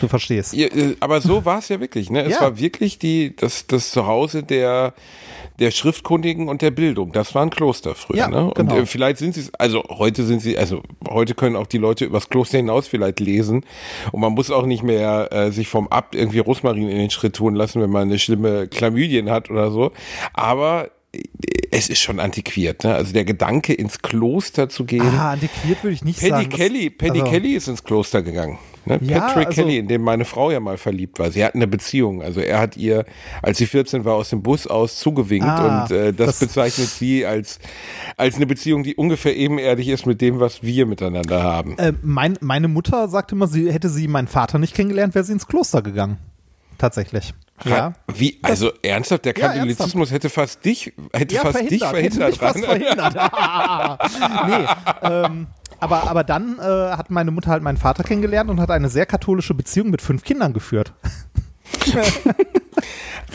Du 0.00 0.08
verstehst. 0.08 0.54
Äh, 0.54 0.96
aber 1.00 1.20
so 1.20 1.44
war 1.44 1.58
es 1.58 1.68
ja 1.68 1.80
wirklich. 1.80 2.10
Ne? 2.10 2.22
Es 2.22 2.34
Ja. 2.34 2.40
war 2.42 2.58
wirklich 2.58 2.98
die, 2.98 3.34
das, 3.36 3.66
das 3.66 3.90
Zuhause 3.90 4.42
der, 4.42 4.94
der 5.58 5.70
Schriftkundigen 5.70 6.48
und 6.48 6.62
der 6.62 6.70
Bildung. 6.70 7.12
Das 7.12 7.34
war 7.34 7.42
ein 7.42 7.50
Kloster 7.50 7.94
früher. 7.94 8.16
Ja, 8.18 8.28
ne? 8.28 8.44
Und 8.46 8.54
genau. 8.56 8.76
äh, 8.78 8.86
vielleicht 8.86 9.18
sind 9.18 9.34
sie 9.34 9.40
es, 9.42 9.54
also 9.54 9.82
heute 9.88 10.24
sind 10.24 10.40
sie, 10.40 10.56
also 10.58 10.82
heute 11.08 11.34
können 11.34 11.56
auch 11.56 11.66
die 11.66 11.78
Leute 11.78 12.04
übers 12.04 12.28
Kloster 12.28 12.58
hinaus 12.58 12.88
vielleicht 12.88 13.20
lesen. 13.20 13.64
Und 14.12 14.20
man 14.20 14.32
muss 14.32 14.50
auch 14.50 14.66
nicht 14.66 14.82
mehr 14.82 15.28
äh, 15.32 15.50
sich 15.52 15.68
vom 15.68 15.88
Abt 15.88 16.14
irgendwie 16.14 16.38
Rosmarin 16.40 16.88
in 16.88 16.98
den 16.98 17.10
Schritt 17.10 17.36
tun 17.36 17.54
lassen, 17.54 17.80
wenn 17.82 17.90
man 17.90 18.02
eine 18.02 18.18
schlimme 18.18 18.68
Chlamydien 18.68 19.30
hat 19.30 19.50
oder 19.50 19.70
so. 19.70 19.92
Aber 20.32 20.90
äh, 21.12 21.20
es 21.70 21.88
ist 21.88 22.00
schon 22.00 22.20
antiquiert. 22.20 22.84
Ne? 22.84 22.94
Also 22.94 23.12
der 23.12 23.24
Gedanke, 23.24 23.72
ins 23.72 24.00
Kloster 24.02 24.68
zu 24.68 24.84
gehen. 24.84 25.02
Ah, 25.16 25.32
antiquiert 25.32 25.82
würde 25.82 25.94
ich 25.94 26.04
nicht 26.04 26.20
Paddy 26.20 26.30
sagen. 26.30 26.48
Kelly, 26.50 26.90
Paddy 26.90 27.20
also- 27.20 27.30
Kelly 27.32 27.52
ist 27.54 27.68
ins 27.68 27.82
Kloster 27.84 28.22
gegangen. 28.22 28.58
Ne? 28.84 28.98
Ja, 29.02 29.20
Patrick 29.20 29.46
also- 29.48 29.62
Kelly, 29.62 29.78
in 29.78 29.86
dem 29.88 30.02
meine 30.02 30.24
Frau 30.24 30.50
ja 30.50 30.58
mal 30.60 30.76
verliebt 30.76 31.18
war. 31.18 31.30
Sie 31.30 31.44
hatten 31.44 31.58
eine 31.58 31.68
Beziehung. 31.68 32.22
Also 32.22 32.40
er 32.40 32.58
hat 32.58 32.76
ihr, 32.76 33.04
als 33.42 33.58
sie 33.58 33.66
14 33.66 34.04
war, 34.04 34.14
aus 34.14 34.30
dem 34.30 34.42
Bus 34.42 34.66
aus 34.66 34.96
zugewinkt 34.98 35.46
Ah, 35.46 35.84
und 35.84 35.90
äh, 35.92 36.12
das, 36.12 36.26
das- 36.26 36.38
bezeichnet 36.40 36.88
sie 36.88 37.24
als, 37.24 37.58
als 38.16 38.36
eine 38.36 38.46
Beziehung, 38.46 38.82
die 38.82 38.96
ungefähr 38.96 39.36
ebenerdig 39.36 39.88
ist 39.88 40.04
mit 40.06 40.20
dem, 40.20 40.40
was 40.40 40.62
wir 40.62 40.86
miteinander 40.86 41.42
haben. 41.42 41.78
Äh, 41.78 41.92
mein, 42.02 42.36
meine 42.40 42.68
Mutter 42.68 43.06
sagte 43.08 43.34
immer, 43.34 43.46
sie 43.46 43.72
hätte 43.72 43.88
sie 43.88 44.08
meinen 44.08 44.28
Vater 44.28 44.58
nicht 44.58 44.74
kennengelernt, 44.74 45.14
wäre 45.14 45.24
sie 45.24 45.32
ins 45.32 45.46
Kloster 45.46 45.82
gegangen. 45.82 46.18
Tatsächlich. 46.78 47.32
Ja. 47.64 47.92
Wie, 48.12 48.40
also 48.42 48.72
ernsthaft, 48.82 49.24
der 49.24 49.34
Ja, 49.36 49.48
Katholizismus 49.52 50.10
hätte 50.10 50.28
fast 50.28 50.64
dich, 50.64 50.92
hätte 51.12 51.34
Ja, 51.36 51.42
fast 51.42 51.60
dich 51.60 51.80
hätte 51.82 51.86
verhindert. 51.86 52.30
mich 52.30 52.38
fast 52.40 52.64
verhindert. 52.64 53.14
nee, 54.48 55.08
ähm, 55.08 55.46
aber, 55.82 56.08
aber 56.08 56.22
dann 56.22 56.58
äh, 56.60 56.62
hat 56.62 57.10
meine 57.10 57.32
Mutter 57.32 57.50
halt 57.50 57.64
meinen 57.64 57.76
Vater 57.76 58.04
kennengelernt 58.04 58.48
und 58.48 58.60
hat 58.60 58.70
eine 58.70 58.88
sehr 58.88 59.04
katholische 59.04 59.52
Beziehung 59.52 59.90
mit 59.90 60.00
fünf 60.00 60.22
Kindern 60.22 60.52
geführt. 60.52 60.92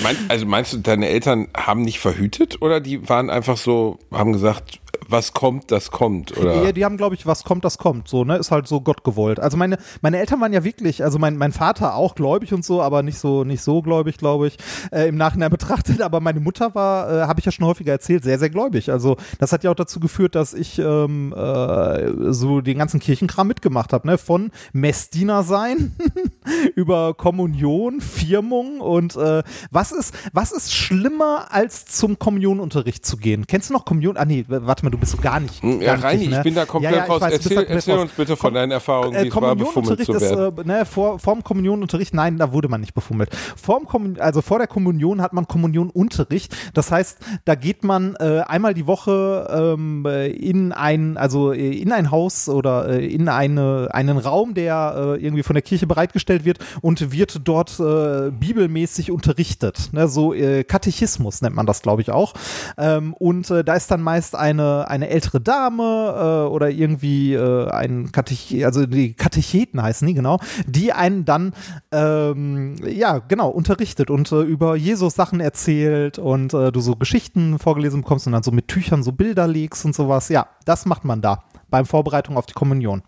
Mein, 0.02 0.16
also 0.30 0.46
meinst 0.46 0.72
du, 0.72 0.78
deine 0.78 1.10
Eltern 1.10 1.50
haben 1.58 1.82
nicht 1.82 2.00
verhütet 2.00 2.62
oder 2.62 2.80
die 2.80 3.10
waren 3.10 3.30
einfach 3.30 3.58
so, 3.58 4.00
haben 4.12 4.32
gesagt, 4.32 4.80
was 5.10 5.34
kommt, 5.34 5.72
das 5.72 5.92
kommt? 5.92 6.38
Oder? 6.38 6.64
Ja, 6.64 6.72
die 6.72 6.84
haben, 6.84 6.98
glaube 6.98 7.16
ich, 7.16 7.26
was 7.26 7.44
kommt, 7.44 7.64
das 7.64 7.78
kommt. 7.78 8.08
So, 8.08 8.26
ne? 8.26 8.38
Ist 8.38 8.52
halt 8.52 8.68
so 8.68 8.82
Gott 8.82 9.04
gewollt. 9.04 9.40
Also 9.40 9.56
meine, 9.56 9.78
meine 10.02 10.18
Eltern 10.20 10.42
waren 10.42 10.54
ja 10.54 10.64
wirklich, 10.64 11.04
also 11.04 11.18
mein, 11.18 11.38
mein 11.38 11.54
Vater 11.54 11.96
auch 11.96 12.16
gläubig 12.16 12.54
und 12.54 12.66
so, 12.66 12.82
aber 12.82 13.04
nicht 13.04 13.18
so, 13.18 13.44
nicht 13.44 13.62
so 13.62 13.82
gläubig, 13.82 14.18
glaube 14.18 14.48
ich, 14.48 14.58
äh, 14.92 15.08
im 15.08 15.16
Nachhinein 15.16 15.50
betrachtet. 15.58 16.02
Aber 16.02 16.20
meine 16.20 16.40
Mutter 16.40 16.76
war, 16.76 17.10
äh, 17.10 17.28
habe 17.28 17.40
ich 17.40 17.46
ja 17.46 17.52
schon 17.52 17.66
häufiger 17.66 17.94
erzählt, 17.94 18.24
sehr, 18.24 18.38
sehr 18.38 18.50
gläubig. 18.50 18.92
Also 18.92 19.16
das 19.40 19.54
hat 19.54 19.64
ja 19.64 19.72
auch 19.72 19.76
dazu 19.76 20.00
geführt, 20.00 20.36
dass 20.36 20.54
ich 20.54 20.78
ähm, 20.80 21.34
äh, 21.34 22.34
so 22.34 22.62
den 22.62 22.78
ganzen 22.78 23.00
Kirchenkram 23.00 23.48
mitgemacht 23.48 23.94
habe, 23.94 24.08
ne? 24.08 24.18
Von 24.18 24.52
Messdiener 24.74 25.44
sein 25.44 25.96
über 26.76 27.14
Kommunion, 27.14 28.02
Firmung 28.02 28.82
und 28.82 29.16
äh, 29.16 29.44
was 29.72 29.92
ist, 29.92 30.14
was 30.34 30.52
ist 30.52 30.74
schlimmer 30.74 31.48
als 31.52 31.86
zum 31.86 32.20
Kommunionunterricht 32.20 33.06
zu 33.06 33.18
gehen? 33.18 33.48
Kennst 33.48 33.70
du 33.70 33.74
noch 33.74 33.86
Kommunion? 33.86 34.18
Ah 34.18 34.26
nee, 34.26 34.46
warte 34.78 34.86
mal, 34.86 34.90
du 34.92 34.98
bist 34.98 35.12
so 35.14 35.18
gar 35.18 35.40
nicht. 35.40 35.62
Hm, 35.64 35.82
Ja, 35.82 35.96
gar 35.96 36.04
Reini, 36.06 36.20
nicht, 36.22 36.32
ne? 36.32 36.38
ich 36.38 36.44
bin 36.44 36.56
da 36.56 36.66
komplett 36.66 36.94
ja, 36.94 37.00
ja, 37.00 37.06
raus. 37.06 37.22
weiß, 37.22 37.34
erzähl 37.34 37.56
komplett 37.58 37.76
erzähl 37.76 37.94
raus. 37.96 38.04
uns 38.04 38.12
bitte 38.12 38.38
von 38.38 38.52
Kom- 38.52 38.54
deinen 38.54 38.72
Erfahrungen, 38.72 39.16
äh, 39.16 39.24
wie 39.24 39.28
es 39.30 39.36
war, 39.36 39.56
befummelt 39.56 39.74
Kommunionunterricht 39.98 40.06
zu 40.06 40.14
ist, 40.14 40.38
werden. 40.38 40.70
äh, 40.70 40.80
ne, 40.80 40.86
vor, 40.86 41.20
vorm 41.20 41.44
Kommunionunterricht, 41.44 42.14
nein, 42.14 42.38
da 42.38 42.54
wurde 42.54 42.70
man 42.70 42.82
nicht 42.82 42.94
befummelt. 42.94 43.30
Vorm 43.56 43.86
Kommun 43.88 44.20
also 44.20 44.42
vor 44.42 44.60
der 44.60 44.68
Kommunion 44.68 45.22
hat 45.22 45.34
man 45.34 45.48
Kommunionunterricht. 45.48 46.56
Das 46.74 46.92
heißt, 46.92 47.18
da 47.46 47.56
geht 47.56 47.84
man 47.84 48.16
äh, 48.20 48.42
einmal 48.48 48.74
die 48.74 48.88
Woche 48.88 49.48
ähm, 49.78 50.06
äh, 50.06 50.28
in 50.28 50.72
ein, 50.74 51.18
also 51.18 51.52
äh, 51.54 51.78
in 51.82 51.92
ein 51.92 52.12
Haus 52.12 52.50
oder 52.50 52.90
äh, 52.90 53.06
in 53.08 53.30
eine, 53.30 53.90
einen 53.92 54.18
Raum, 54.18 54.54
der 54.54 55.18
irgendwie 55.20 55.44
von 55.44 55.54
der 55.54 55.62
Kirche 55.64 55.88
bereitgestellt 55.88 56.46
wird 56.46 56.60
und 56.82 57.12
wird 57.12 57.42
dort 57.44 57.78
bibelmäßig 57.78 59.12
unterrichtet. 59.12 59.90
Ne, 59.92 60.08
so 60.08 60.34
Katechismus 60.68 61.42
nennt 61.42 61.56
man 61.56 61.66
das, 61.66 61.82
glaube 61.82 62.02
ich, 62.02 62.12
auch. 62.12 62.34
Ähm, 62.78 63.14
und 63.14 63.50
da 63.50 63.74
ist 63.76 63.90
dann 63.92 64.02
meist 64.02 64.36
eine, 64.36 64.67
eine 64.88 65.10
ältere 65.10 65.42
Dame 65.42 65.84
äh, 65.84 66.50
oder 66.50 66.70
irgendwie 66.70 67.34
äh, 67.34 67.70
ein 67.70 68.12
Katech 68.12 68.66
also 68.66 68.86
die 68.86 69.14
Katecheten 69.14 69.82
heißen 69.82 70.08
die, 70.08 70.14
genau, 70.14 70.40
die 70.66 70.94
einen 70.94 71.26
dann 71.26 71.54
ähm, 71.92 72.76
ja, 72.86 73.20
genau, 73.20 73.50
unterrichtet 73.50 74.10
und 74.10 74.32
äh, 74.32 74.42
über 74.42 74.76
Jesus 74.76 75.16
Sachen 75.16 75.40
erzählt 75.40 76.20
und 76.20 76.54
äh, 76.54 76.72
du 76.72 76.80
so 76.80 76.96
Geschichten 76.96 77.60
vorgelesen 77.60 78.02
bekommst 78.02 78.28
und 78.28 78.34
dann 78.34 78.44
so 78.44 78.52
mit 78.52 78.68
Tüchern 78.68 79.04
so 79.04 79.12
Bilder 79.12 79.48
legst 79.48 79.86
und 79.86 79.96
sowas. 79.96 80.30
Ja, 80.30 80.48
das 80.66 80.86
macht 80.86 81.06
man 81.06 81.22
da 81.22 81.44
beim 81.70 81.86
Vorbereitung 81.86 82.38
auf 82.38 82.46
die 82.46 82.54
Kommunion. 82.54 83.04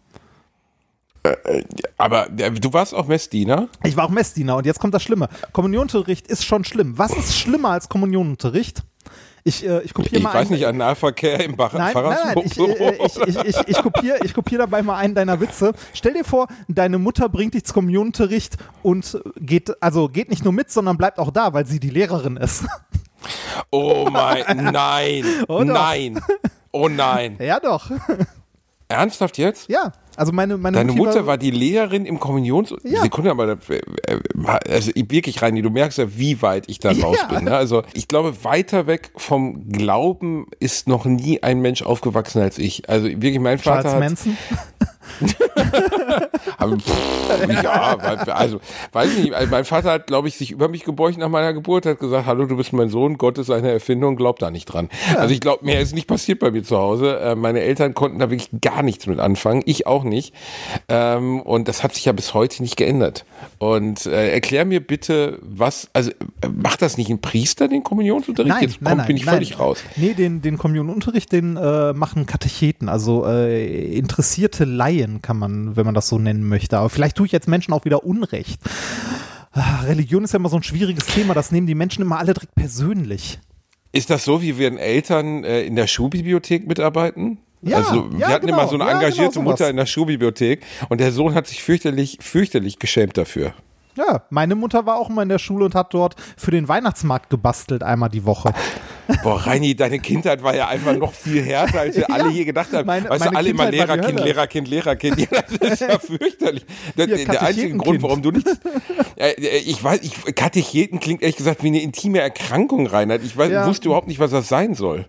Aber 1.98 2.30
äh, 2.39 2.51
du 2.51 2.74
warst 2.74 2.94
auch 2.94 3.08
Messdiener? 3.08 3.68
Ich 3.84 3.98
war 3.98 4.06
auch 4.06 4.10
Messdiener 4.10 4.56
und 4.56 4.66
jetzt 4.66 4.80
kommt 4.80 4.94
das 4.94 5.04
Schlimme. 5.04 5.28
Kommunionunterricht 5.51 6.28
ist 6.28 6.46
schon 6.46 6.63
schlimm. 6.63 6.98
Was 6.98 7.16
ist 7.16 7.36
schlimmer 7.36 7.72
als 7.72 7.89
Kommunionunterricht? 7.89 8.84
Ich, 9.50 9.65
äh, 9.68 9.82
ich 9.82 9.94
kopiere 9.94 10.18
Ich 10.18 10.24
mal 10.24 10.34
weiß 10.34 10.41
einen- 10.48 10.51
nicht, 10.51 10.65
an 10.68 10.77
Nahverkehr 10.77 11.44
im 11.44 11.56
Bar 11.56 11.72
Nein, 11.74 11.91
nein, 11.94 12.03
nein, 12.36 12.38
ich, 12.46 12.58
äh, 12.60 12.96
ich, 13.06 13.18
ich, 13.18 13.38
ich, 13.46 13.68
ich 13.68 13.82
kopiere 13.82 14.18
ich 14.24 14.34
kopier 14.34 14.60
dabei 14.60 14.82
mal 14.84 14.98
einen 14.98 15.15
deiner 15.15 15.39
Witze. 15.41 15.74
Stell 15.94 16.13
dir 16.13 16.24
vor, 16.24 16.48
deine 16.68 16.98
Mutter 17.00 17.29
bringt 17.29 17.53
dich 17.56 17.63
zum 17.65 17.74
Kommunionunterricht 17.75 18.58
und 18.84 19.20
geht, 19.38 19.82
also 19.82 20.08
geht 20.08 20.29
nicht 20.29 20.44
nur 20.44 20.53
mit, 20.53 20.72
sondern 20.72 20.98
bleibt 20.98 21.18
auch 21.20 21.32
da, 21.32 21.53
weil 21.53 21.65
sie 21.65 21.79
die 21.79 21.89
Lehrerin 21.89 22.38
ist. 22.38 22.65
Oh 23.72 24.08
mein, 24.10 24.46
nein, 24.72 25.25
Oder? 25.50 25.65
nein, 25.74 26.22
oh 26.72 26.88
nein. 26.88 27.36
ja, 27.39 27.60
doch. 27.60 27.91
Ernsthaft 28.88 29.38
jetzt? 29.38 29.70
Ja, 29.70 29.91
also 30.20 30.34
meine, 30.34 30.58
meine 30.58 30.76
Deine 30.78 30.92
Mutti 30.92 31.06
Mutter 31.06 31.26
war 31.28 31.38
die 31.38 31.52
Lehrerin 31.52 32.06
im 32.06 32.20
Kommunions... 32.20 32.74
Ja. 32.84 33.02
Sekunde, 33.02 33.32
aber 33.32 33.48
äh, 33.70 33.76
äh, 34.08 34.20
also 34.70 34.92
ich- 34.94 35.10
wirklich, 35.10 35.42
Reini, 35.42 35.62
du 35.62 35.70
merkst 35.70 35.98
ja, 35.98 36.18
wie 36.18 36.42
weit 36.42 36.66
ich 36.68 36.80
da 36.80 36.92
raus 37.02 37.18
Ja. 37.22 37.28
bin. 37.34 37.46
Ne? 37.46 37.56
Also 37.56 37.84
ich 37.94 38.08
glaube, 38.08 38.44
weiter 38.44 38.86
weg 38.86 39.12
vom 39.16 39.70
Glauben 39.70 40.48
ist 40.60 40.88
noch 40.90 41.06
nie 41.06 41.42
ein 41.42 41.62
Mensch 41.62 41.82
aufgewachsen 41.84 42.42
als 42.42 42.58
ich. 42.58 42.90
Also 42.90 43.08
wirklich, 43.08 43.40
mein 43.40 43.60
Vater 43.60 43.90
Charles 43.90 43.94
hat... 43.94 44.00
Manson. 44.00 44.38
Aber, 46.58 46.78
pff, 46.78 47.63
ja, 47.63 47.98
also 47.98 48.60
weiß 48.92 49.12
ich 49.12 49.24
nicht. 49.24 49.34
Also 49.34 49.51
mein 49.51 49.66
Vater 49.66 49.92
hat, 49.92 50.08
glaube 50.08 50.28
ich, 50.28 50.36
sich 50.36 50.51
über 50.51 50.68
mich 50.68 50.84
gebeugt 50.84 51.18
nach 51.18 51.30
meiner 51.30 51.54
Geburt, 51.54 51.86
hat 51.86 52.00
gesagt, 52.00 52.25
hallo, 52.25 52.46
du 52.46 52.58
bist 52.58 52.74
mein 52.74 52.89
Sohn, 52.89 53.18
Gott 53.18 53.38
ist 53.38 53.50
eine 53.50 53.72
Erfindung, 53.72 54.16
glaub 54.16 54.39
da 54.39 54.51
nicht 54.51 54.66
dran. 54.66 54.89
Also 55.16 55.34
ich 55.34 55.39
glaube, 55.39 55.66
mehr 55.66 55.80
ist 55.80 55.94
nicht 55.94 56.08
passiert 56.08 56.39
bei 56.39 56.51
mir 56.51 56.63
zu 56.63 56.78
Hause. 56.78 57.20
Äh, 57.20 57.36
meine 57.36 57.62
Eltern 57.62 57.94
konnten 57.94 58.20
da 58.20 58.30
wirklich 58.30 58.50
gar 58.62 58.84
nichts 58.84 59.08
mit 59.08 59.20
anfangen, 59.20 59.63
ich 59.66 59.88
auch 59.88 60.04
nicht. 60.04 60.34
Ähm, 60.88 61.42
und 61.42 61.68
das 61.68 61.84
hat 61.84 61.94
sich 61.94 62.06
ja 62.06 62.12
bis 62.12 62.34
heute 62.34 62.62
nicht 62.62 62.78
geändert. 62.78 63.25
Und 63.58 64.06
äh, 64.06 64.32
erklär 64.32 64.66
mir 64.66 64.86
bitte, 64.86 65.39
was, 65.42 65.89
also 65.94 66.12
macht 66.56 66.82
das 66.82 66.98
nicht 66.98 67.10
ein 67.10 67.22
Priester, 67.22 67.68
den 67.68 67.84
Kommunionsunterricht? 67.84 68.54
Nein, 68.54 68.63
Jetzt 68.63 68.82
nein, 68.82 68.92
komm, 68.92 68.98
nein, 69.00 69.08
bin 69.08 69.18
ich 69.18 69.25
nein. 69.25 69.36
völlig 69.36 69.60
raus. 69.60 69.80
Nee, 69.96 70.13
den, 70.13 70.42
den 70.42 70.58
Kommunionunterricht, 70.58 71.32
den 71.32 71.58
äh, 71.58 71.94
machen 71.94 72.25
Katecheten, 72.25 72.89
also 72.89 73.25
äh, 73.25 73.96
interessierte 73.96 74.66
Laien 74.66 74.99
kann 75.22 75.38
man, 75.38 75.75
wenn 75.75 75.86
man 75.86 75.96
das 75.96 76.08
so 76.08 76.20
nennen 76.20 76.48
möchte. 76.48 76.77
Aber 76.77 76.89
vielleicht 76.89 77.15
tue 77.15 77.25
ich 77.25 77.32
jetzt 77.32 77.48
Menschen 77.48 77.74
auch 77.74 77.86
wieder 77.86 78.03
Unrecht. 78.03 78.60
Ah, 79.51 79.82
Religion 79.82 80.24
ist 80.24 80.34
ja 80.34 80.38
immer 80.38 80.50
so 80.50 80.58
ein 80.58 80.63
schwieriges 80.63 81.06
Thema, 81.08 81.34
das 81.34 81.51
nehmen 81.51 81.68
die 81.68 81.75
Menschen 81.75 82.01
immer 82.01 82.20
alle 82.20 82.34
direkt 82.34 82.56
persönlich. 82.56 83.39
Ist 83.91 84.10
das 84.10 84.24
so, 84.24 84.41
wie 84.41 84.58
wir 84.58 84.77
Eltern 84.77 85.44
äh, 85.44 85.63
in 85.63 85.75
der 85.75 85.88
Schulbibliothek 85.88 86.68
mitarbeiten? 86.68 87.39
Ja, 87.62 87.77
also 87.77 88.12
wir 88.12 88.20
ja, 88.20 88.27
hatten 88.29 88.46
genau, 88.46 88.60
immer 88.60 88.68
so 88.68 88.75
eine 88.75 88.86
ja, 88.86 88.91
genau 88.91 89.06
engagierte. 89.06 89.39
Mutter 89.41 89.70
in 89.70 89.75
der 89.75 89.86
Schulbibliothek 89.86 90.62
und 90.88 91.01
der 91.01 91.12
Sohn 91.12 91.34
hat 91.34 91.48
sich 91.48 91.63
fürchterlich, 91.63 92.20
fürchterlich 92.22 92.79
geschämt 92.79 93.18
dafür. 93.18 93.53
Ja, 94.00 94.24
meine 94.29 94.56
Mutter 94.56 94.86
war 94.86 94.96
auch 94.98 95.10
immer 95.10 95.24
in 95.24 95.29
der 95.29 95.39
Schule 95.39 95.65
und 95.65 95.75
hat 95.75 95.94
dort 95.94 96.15
für 96.38 96.51
den 96.51 96.70
Weihnachtsmarkt 96.70 97.29
gebastelt, 97.29 97.84
einmal 97.84 98.08
die 98.10 98.24
Woche. 98.24 98.53
Boah, 99.24 99.46
Reini, 99.46 99.75
deine 99.75 100.00
Kindheit 100.00 100.41
war 100.41 100.56
ja 100.56 100.68
einfach 100.70 100.96
noch 100.96 101.12
viel 101.12 101.41
härter, 101.44 101.82
als 101.82 101.96
wir 101.98 102.06
Ja, 102.10 102.15
alle 102.15 102.29
hier 102.29 102.46
gedacht 102.46 102.72
haben. 102.72 102.86
meine- 102.86 103.10
weißt 103.10 103.20
meine 103.20 103.32
du, 103.32 103.38
alle 103.38 103.50
immer 103.50 103.70
Kindheit 103.70 103.74
die 103.74 104.13
Lehrerkind. 104.13 104.20
Lehrerkind, 104.24 104.68
Lehrerkind. 104.70 105.20
Ja, 105.20 105.41
das 105.60 105.72
ist 105.72 105.82
ja 105.82 106.00
fürchterlich. 106.00 106.65
Der, 106.98 107.08
Hier, 107.08 107.25
der 107.25 107.41
einzige. 107.41 107.75
Grund, 107.77 108.01
warum 108.03 108.22
du 108.22 108.32
nichts. 108.32 108.58
Äh, 109.18 109.32
äh, 109.32 109.58
ich 109.58 109.84
weiß, 109.84 110.00
ich, 110.03 110.36
Katecheten 110.36 111.00
klingt 111.01 111.22
ehrlich 111.22 111.36
gesagt 111.38 111.62
wie 111.63 111.68
eine 111.68 111.82
intime 111.82 112.20
Erkrankung, 112.22 112.88
Reinhard. 112.88 113.22
Ich 113.24 113.36
weiß, 113.36 113.51
Ja. 113.51 113.68
wusste 113.68 113.89
überhaupt 113.89 114.08
nicht, 114.08 114.20
was 114.20 114.32
das 114.32 114.48
sein 114.48 114.75
soll. 114.75 115.08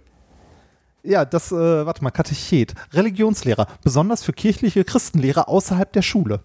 Ja, 1.02 1.24
das, 1.24 1.52
äh, 1.52 1.54
warte 1.86 2.02
mal, 2.02 2.10
Katechet, 2.10 2.74
Religionslehrer, 2.92 3.66
besonders 3.84 4.24
für 4.24 4.32
kirchliche 4.32 4.84
Christenlehrer 4.84 5.48
außerhalb 5.48 5.92
der 5.92 6.02
Schule. 6.02 6.44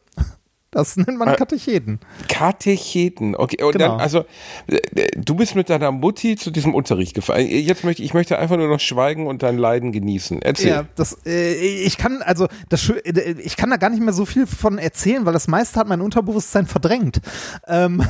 Das 0.76 0.98
nennt 0.98 1.18
man 1.18 1.30
Äh, 1.30 1.36
Katecheten. 1.38 2.00
Katecheten, 2.28 3.34
okay. 3.36 3.64
Und 3.64 3.72
Genau. 3.72 3.92
dann, 3.92 4.00
also, 4.02 4.26
äh, 4.68 5.08
du 5.16 5.36
bist 5.36 5.56
mit 5.56 5.70
deiner 5.70 5.92
Mutti 5.92 6.36
zu 6.36 6.52
diesem 6.52 6.76
Unterricht 6.76 7.16
gefahren. 7.16 7.48
Jetzt 7.48 7.84
möchte 7.86 8.04
ich 8.04 8.14
möchte 8.14 8.38
einfach 8.38 8.58
nur 8.58 8.68
noch 8.68 8.82
schweigen 8.82 9.26
und 9.26 9.42
dein 9.42 9.58
Leiden 9.58 9.94
genießen. 9.94 10.42
Erzähl. 10.42 10.70
Ja, 10.70 10.86
das, 10.96 11.18
äh, 11.26 11.54
ich 11.54 11.98
kann, 11.98 12.22
also, 12.22 12.48
das, 12.70 12.90
äh, 12.90 13.36
ich 13.42 13.56
kann 13.56 13.70
da 13.70 13.78
gar 13.78 13.90
nicht 13.90 14.02
mehr 14.04 14.14
so 14.14 14.26
viel 14.26 14.46
von 14.46 14.78
erzählen, 14.78 15.26
weil 15.26 15.34
das 15.34 15.48
meiste 15.48 15.80
hat 15.80 15.88
mein 15.88 16.02
Unterbewusstsein 16.02 16.66
verdrängt. 16.68 17.22
Ähm, 17.68 18.04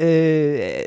äh, 0.00 0.86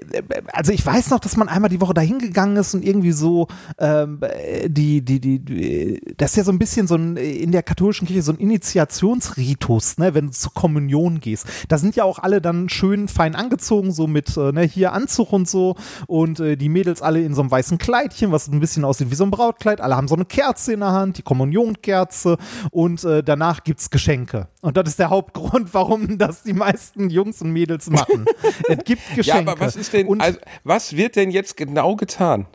also 0.51 0.71
ich 0.71 0.85
weiß 0.85 1.11
noch, 1.11 1.19
dass 1.19 1.37
man 1.37 1.47
einmal 1.47 1.69
die 1.69 1.79
Woche 1.79 1.93
dahin 1.93 2.19
gegangen 2.19 2.57
ist 2.57 2.73
und 2.73 2.83
irgendwie 2.83 3.11
so, 3.11 3.47
ähm, 3.77 4.19
die, 4.65 5.01
die, 5.01 5.19
die, 5.19 5.39
die, 5.39 6.01
das 6.17 6.31
ist 6.31 6.37
ja 6.37 6.43
so 6.43 6.51
ein 6.51 6.59
bisschen 6.59 6.87
so 6.87 6.95
ein, 6.95 7.15
in 7.17 7.51
der 7.51 7.63
katholischen 7.63 8.07
Kirche 8.07 8.23
so 8.23 8.31
ein 8.31 8.39
Initiationsritus, 8.39 9.97
ne, 9.99 10.13
wenn 10.13 10.27
du 10.27 10.31
zur 10.31 10.53
Kommunion 10.53 11.19
gehst. 11.19 11.45
Da 11.67 11.77
sind 11.77 11.95
ja 11.95 12.03
auch 12.03 12.19
alle 12.19 12.41
dann 12.41 12.69
schön 12.69 13.07
fein 13.07 13.35
angezogen, 13.35 13.91
so 13.91 14.07
mit, 14.07 14.35
äh, 14.35 14.51
ne, 14.51 14.63
hier 14.63 14.93
Anzug 14.93 15.31
und 15.31 15.47
so 15.47 15.75
und 16.07 16.39
äh, 16.39 16.57
die 16.57 16.69
Mädels 16.69 17.01
alle 17.01 17.21
in 17.21 17.35
so 17.35 17.41
einem 17.41 17.51
weißen 17.51 17.77
Kleidchen, 17.77 18.31
was 18.31 18.47
ein 18.47 18.59
bisschen 18.59 18.83
aussieht 18.83 19.11
wie 19.11 19.15
so 19.15 19.25
ein 19.25 19.31
Brautkleid. 19.31 19.79
Alle 19.79 19.95
haben 19.95 20.07
so 20.07 20.15
eine 20.15 20.25
Kerze 20.25 20.73
in 20.73 20.79
der 20.79 20.91
Hand, 20.91 21.19
die 21.19 21.23
Kommunionkerze 21.23 22.37
und 22.71 23.03
äh, 23.03 23.23
danach 23.23 23.63
gibt's 23.63 23.89
Geschenke. 23.89 24.47
Und 24.61 24.77
das 24.77 24.89
ist 24.89 24.99
der 24.99 25.09
Hauptgrund, 25.09 25.73
warum 25.73 26.17
das 26.17 26.43
die 26.43 26.53
meisten 26.53 27.09
Jungs 27.09 27.41
und 27.41 27.51
Mädels 27.51 27.89
machen. 27.89 28.25
es 28.67 28.83
gibt 28.83 29.02
Ja, 29.09 29.15
Geschenke. 29.15 29.51
aber 29.51 29.59
was 29.59 29.75
ist 29.75 29.93
denn, 29.93 30.07
Und, 30.07 30.21
also, 30.21 30.39
was 30.63 30.95
wird 30.95 31.15
denn 31.15 31.31
jetzt 31.31 31.57
genau 31.57 31.95
getan? 31.95 32.45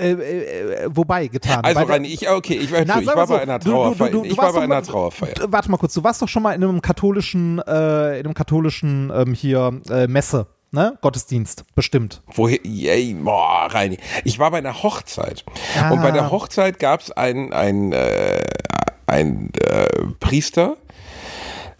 äh, 0.00 0.10
äh, 0.12 0.86
wobei 0.90 1.26
getan. 1.26 1.64
Also, 1.64 1.80
der- 1.80 1.88
Reini, 1.88 2.06
ich, 2.08 2.28
okay, 2.30 2.54
ich, 2.54 2.70
war- 2.70 2.84
Na, 2.86 3.00
ich 3.00 3.06
war 3.08 3.26
so, 3.26 3.34
bei 3.34 3.40
einer 3.42 3.58
du- 3.58 3.64
du- 3.64 3.70
Trauerfeier. 3.72 4.10
du- 4.10 4.22
du 4.22 4.28
ich 4.28 4.38
war 4.38 4.52
bei 4.52 4.60
einer 4.62 4.80
Trauerfeier. 4.82 5.34
Warte 5.48 5.70
mal 5.72 5.76
kurz, 5.76 5.94
du 5.94 6.04
warst 6.04 6.22
doch 6.22 6.28
schon 6.28 6.42
mal 6.44 6.52
in 6.52 6.62
einem 6.62 6.80
katholischen, 6.80 7.58
äh, 7.66 8.20
in 8.20 8.26
einem 8.26 8.34
katholischen 8.34 9.10
ähm, 9.12 9.34
hier 9.34 9.80
äh, 9.90 10.06
Messe, 10.06 10.46
ne? 10.70 10.96
Gottesdienst, 11.00 11.64
bestimmt. 11.74 12.22
Woher? 12.32 12.60
Yay, 12.64 13.14
boah, 13.14 13.66
Reini. 13.72 13.98
Ich 14.22 14.38
war 14.38 14.52
bei 14.52 14.58
einer 14.58 14.82
Hochzeit. 14.84 15.44
Ah. 15.80 15.90
Und 15.90 16.00
bei 16.00 16.12
der 16.12 16.30
Hochzeit 16.30 16.78
gab 16.78 17.00
es 17.00 17.10
einen 17.10 17.52
ein, 17.52 17.90
äh, 17.92 18.40
ein, 19.06 19.50
äh, 19.68 19.86
Priester, 20.20 20.76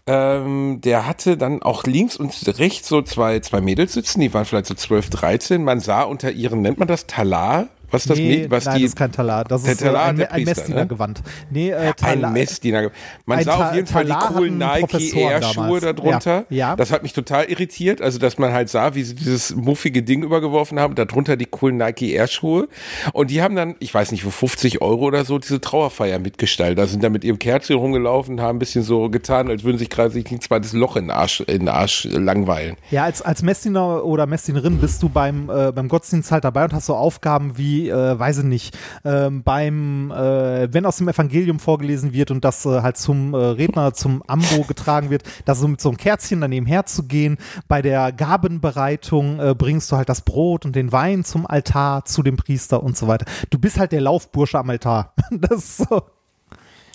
ähm, 0.08 0.80
der 0.80 1.06
hatte 1.06 1.36
dann 1.36 1.62
auch 1.62 1.84
links 1.84 2.16
und 2.16 2.32
rechts 2.58 2.88
so 2.88 3.02
zwei, 3.02 3.40
zwei 3.40 3.60
Mädels 3.60 3.92
sitzen, 3.92 4.20
die 4.20 4.32
waren 4.32 4.46
vielleicht 4.46 4.66
so 4.66 4.74
12, 4.74 5.10
13. 5.10 5.62
Man 5.62 5.80
sah 5.80 6.02
unter 6.02 6.32
ihren, 6.32 6.62
nennt 6.62 6.78
man 6.78 6.88
das 6.88 7.06
Talar? 7.06 7.68
Was 7.90 8.04
das 8.04 8.18
nee, 8.18 8.40
mit, 8.40 8.50
was 8.50 8.66
nein, 8.66 8.76
die, 8.76 8.82
das 8.82 8.90
ist 8.90 8.96
kein 8.96 9.12
Talar. 9.12 9.44
Das 9.44 9.64
ist 9.64 9.80
Talar 9.80 10.06
äh, 10.06 10.10
ein, 10.10 10.20
ein 10.20 10.28
Priester, 10.28 10.54
Messdienergewand. 10.54 11.22
Nee, 11.50 11.70
äh, 11.70 11.76
ein 11.76 11.96
Talar. 11.96 12.30
Messdiener. 12.30 12.90
Man 13.24 13.38
ein 13.38 13.44
sah 13.44 13.56
Ta- 13.56 13.68
auf 13.68 13.74
jeden 13.74 13.86
Fall 13.86 14.04
die 14.04 14.10
Talar 14.10 14.32
coolen 14.34 14.64
hatten 14.64 14.82
Nike 14.82 15.16
Air 15.18 15.42
Schuhe 15.42 15.80
darunter. 15.80 16.44
Ja, 16.50 16.56
ja. 16.56 16.76
Das 16.76 16.92
hat 16.92 17.02
mich 17.02 17.12
total 17.12 17.46
irritiert. 17.46 18.02
Also, 18.02 18.18
dass 18.18 18.38
man 18.38 18.52
halt 18.52 18.68
sah, 18.68 18.94
wie 18.94 19.02
sie 19.02 19.14
dieses 19.14 19.54
muffige 19.54 20.02
Ding 20.02 20.22
übergeworfen 20.22 20.78
haben, 20.78 20.94
darunter 20.94 21.36
die 21.36 21.46
coolen 21.46 21.78
Nike 21.78 22.12
Air 22.12 22.26
Schuhe. 22.26 22.68
Und 23.12 23.30
die 23.30 23.40
haben 23.42 23.56
dann, 23.56 23.74
ich 23.78 23.92
weiß 23.94 24.12
nicht, 24.12 24.22
für 24.22 24.30
50 24.30 24.82
Euro 24.82 25.04
oder 25.06 25.24
so 25.24 25.38
diese 25.38 25.60
Trauerfeier 25.60 26.18
mitgestaltet. 26.18 26.78
Da 26.78 26.86
sind 26.86 27.02
da 27.02 27.08
mit 27.08 27.24
ihrem 27.24 27.38
Kerzchen 27.38 27.76
rumgelaufen, 27.76 28.40
haben 28.40 28.56
ein 28.56 28.58
bisschen 28.58 28.82
so 28.82 29.08
getan, 29.08 29.48
als 29.48 29.64
würden 29.64 29.78
sich 29.78 29.88
gerade 29.88 30.10
sich 30.10 30.30
ein 30.30 30.40
zweites 30.40 30.72
Loch 30.72 30.96
in 30.96 31.04
den 31.04 31.10
Arsch, 31.10 31.40
in 31.40 31.60
den 31.60 31.68
Arsch 31.68 32.04
langweilen. 32.10 32.76
Ja, 32.90 33.04
als, 33.04 33.22
als 33.22 33.42
Messdiener 33.42 34.04
oder 34.04 34.26
Messdienerin 34.26 34.78
bist 34.78 35.02
du 35.02 35.08
beim, 35.08 35.48
äh, 35.48 35.72
beim 35.72 35.88
Gottesdienst 35.88 36.30
halt 36.30 36.44
dabei 36.44 36.64
und 36.64 36.72
hast 36.72 36.86
so 36.86 36.94
Aufgaben 36.94 37.56
wie 37.56 37.77
äh, 37.86 38.18
weiß 38.18 38.38
ich 38.38 38.44
nicht, 38.44 38.78
ähm, 39.04 39.42
beim, 39.42 40.10
äh, 40.10 40.72
wenn 40.72 40.86
aus 40.86 40.96
dem 40.96 41.08
Evangelium 41.08 41.60
vorgelesen 41.60 42.12
wird 42.12 42.30
und 42.30 42.44
das 42.44 42.66
äh, 42.66 42.82
halt 42.82 42.96
zum 42.96 43.34
äh, 43.34 43.36
Redner, 43.36 43.92
zum 43.92 44.22
Ambo 44.26 44.64
getragen 44.66 45.10
wird, 45.10 45.22
da 45.44 45.54
so 45.54 45.68
mit 45.68 45.80
so 45.80 45.90
einem 45.90 45.98
Kerzchen 45.98 46.40
daneben 46.40 46.66
herzugehen. 46.66 47.38
Bei 47.68 47.82
der 47.82 48.12
Gabenbereitung 48.12 49.38
äh, 49.38 49.54
bringst 49.54 49.92
du 49.92 49.96
halt 49.96 50.08
das 50.08 50.22
Brot 50.22 50.64
und 50.64 50.74
den 50.74 50.90
Wein 50.92 51.24
zum 51.24 51.46
Altar, 51.46 52.04
zu 52.04 52.22
dem 52.22 52.36
Priester 52.36 52.82
und 52.82 52.96
so 52.96 53.06
weiter. 53.06 53.26
Du 53.50 53.58
bist 53.58 53.78
halt 53.78 53.92
der 53.92 54.00
Laufbursche 54.00 54.58
am 54.58 54.70
Altar. 54.70 55.14
Das 55.30 55.58
ist 55.58 55.88
so. 55.88 56.02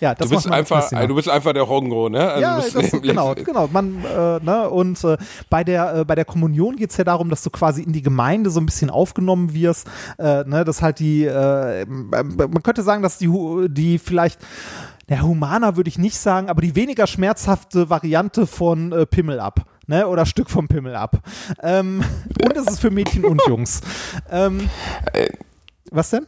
Ja, 0.03 0.13
das 0.13 0.27
Du 0.27 0.35
bist 0.35 0.51
einfach, 0.51 0.89
du 0.89 1.15
bist 1.15 1.29
einfach 1.29 1.53
der 1.53 1.63
Rongo, 1.63 2.09
ne? 2.09 2.29
Also 2.29 2.41
ja, 2.41 2.59
das, 2.59 2.91
genau, 3.01 3.33
genau. 3.35 3.69
Man, 3.71 4.03
äh, 4.03 4.43
ne, 4.43 4.69
und 4.69 5.01
äh, 5.05 5.15
bei 5.49 5.63
der 5.63 5.95
äh, 5.95 6.03
bei 6.03 6.15
der 6.15 6.25
Kommunion 6.25 6.75
geht 6.75 6.91
es 6.91 6.97
ja 6.97 7.05
darum, 7.05 7.29
dass 7.29 7.41
du 7.41 7.49
quasi 7.49 7.83
in 7.83 7.93
die 7.93 8.01
Gemeinde 8.01 8.49
so 8.49 8.59
ein 8.59 8.65
bisschen 8.65 8.89
aufgenommen 8.89 9.53
wirst. 9.53 9.87
Äh, 10.19 10.43
ne, 10.43 10.65
das 10.65 10.81
halt 10.81 10.99
die, 10.99 11.23
äh, 11.23 11.85
man 11.85 12.61
könnte 12.63 12.83
sagen, 12.83 13.01
dass 13.01 13.17
die 13.17 13.31
die 13.69 13.97
vielleicht 13.97 14.41
der 15.07 15.21
Humana 15.21 15.77
würde 15.77 15.87
ich 15.87 15.97
nicht 15.97 16.17
sagen, 16.17 16.49
aber 16.49 16.61
die 16.61 16.75
weniger 16.75 17.07
schmerzhafte 17.07 17.89
Variante 17.89 18.45
von 18.45 18.91
äh, 18.91 19.05
Pimmel 19.05 19.39
ab. 19.39 19.61
Ne, 19.87 20.05
oder 20.05 20.25
Stück 20.25 20.49
vom 20.49 20.67
Pimmel 20.67 20.97
ab. 20.97 21.23
Ähm, 21.61 22.03
und 22.43 22.57
es 22.57 22.67
ist 22.67 22.81
für 22.81 22.91
Mädchen 22.91 23.23
und 23.23 23.41
Jungs. 23.47 23.79
Ähm, 24.29 24.69
was 25.91 26.09
denn? 26.09 26.25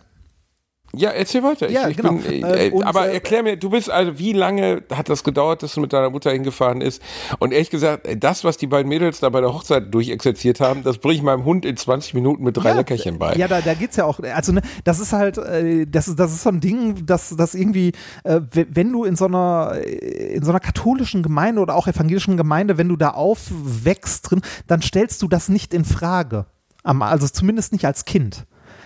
Ja, 0.97 1.11
erzähl 1.11 1.43
weiter. 1.43 1.69
Ja, 1.69 1.87
ich, 1.87 1.97
genau. 1.97 2.13
Bin, 2.13 2.43
Äh, 2.43 2.67
äh, 2.67 2.71
und, 2.71 2.83
aber 2.83 3.09
äh, 3.09 3.13
erklär 3.13 3.43
mir, 3.43 3.57
du 3.57 3.69
bist 3.69 3.89
also, 3.89 4.17
wie 4.19 4.33
lange 4.33 4.83
hat 4.93 5.09
das 5.09 5.23
gedauert, 5.23 5.63
dass 5.63 5.73
du 5.73 5.81
mit 5.81 5.93
deiner 5.93 6.09
Mutter 6.09 6.31
hingefahren 6.31 6.81
ist? 6.81 7.01
Und 7.39 7.53
ehrlich 7.53 7.69
gesagt, 7.69 8.07
äh, 8.07 8.17
das, 8.17 8.43
was 8.43 8.57
die 8.57 8.67
beiden 8.67 8.89
Mädels 8.89 9.19
da 9.19 9.29
bei 9.29 9.41
der 9.41 9.53
Hochzeit 9.53 9.93
durchexerziert 9.93 10.59
haben, 10.59 10.83
das 10.83 10.97
bringe 10.97 11.15
ich 11.15 11.21
meinem 11.21 11.45
Hund 11.45 11.65
in 11.65 11.77
20 11.77 12.13
Minuten 12.13 12.43
mit 12.43 12.57
drei 12.57 12.73
Leckerchen 12.73 13.19
bei. 13.19 13.35
Ja, 13.35 13.47
da, 13.47 13.61
da 13.61 13.73
geht's 13.73 13.95
ja 13.95 14.05
auch, 14.05 14.19
also 14.19 14.51
ne, 14.51 14.61
das 14.83 14.99
ist 14.99 15.13
halt, 15.13 15.37
äh, 15.37 15.85
das 15.85 16.07
ist, 16.07 16.19
das 16.19 16.31
ist 16.31 16.43
so 16.43 16.49
ein 16.49 16.59
Ding, 16.59 17.05
dass 17.05 17.35
das 17.35 17.55
irgendwie, 17.55 17.91
äh, 18.23 18.41
wenn 18.51 18.91
du 18.91 19.03
in 19.03 19.15
so 19.15 19.25
einer, 19.25 19.73
äh, 19.75 20.35
in 20.35 20.43
so 20.43 20.51
einer 20.51 20.59
katholischen 20.59 21.23
Gemeinde 21.23 21.61
oder 21.61 21.75
auch 21.75 21.87
evangelischen 21.87 22.37
Gemeinde, 22.37 22.77
wenn 22.77 22.89
du 22.89 22.95
da 22.95 23.11
aufwächst 23.11 24.29
drin, 24.29 24.41
dann 24.67 24.81
stellst 24.81 25.21
du 25.21 25.27
das 25.27 25.49
nicht 25.49 25.73
in 25.73 25.85
Frage. 25.85 26.45
Also 26.83 27.27
zumindest 27.27 27.71
nicht 27.73 27.85
als 27.85 28.05
Kind. 28.05 28.45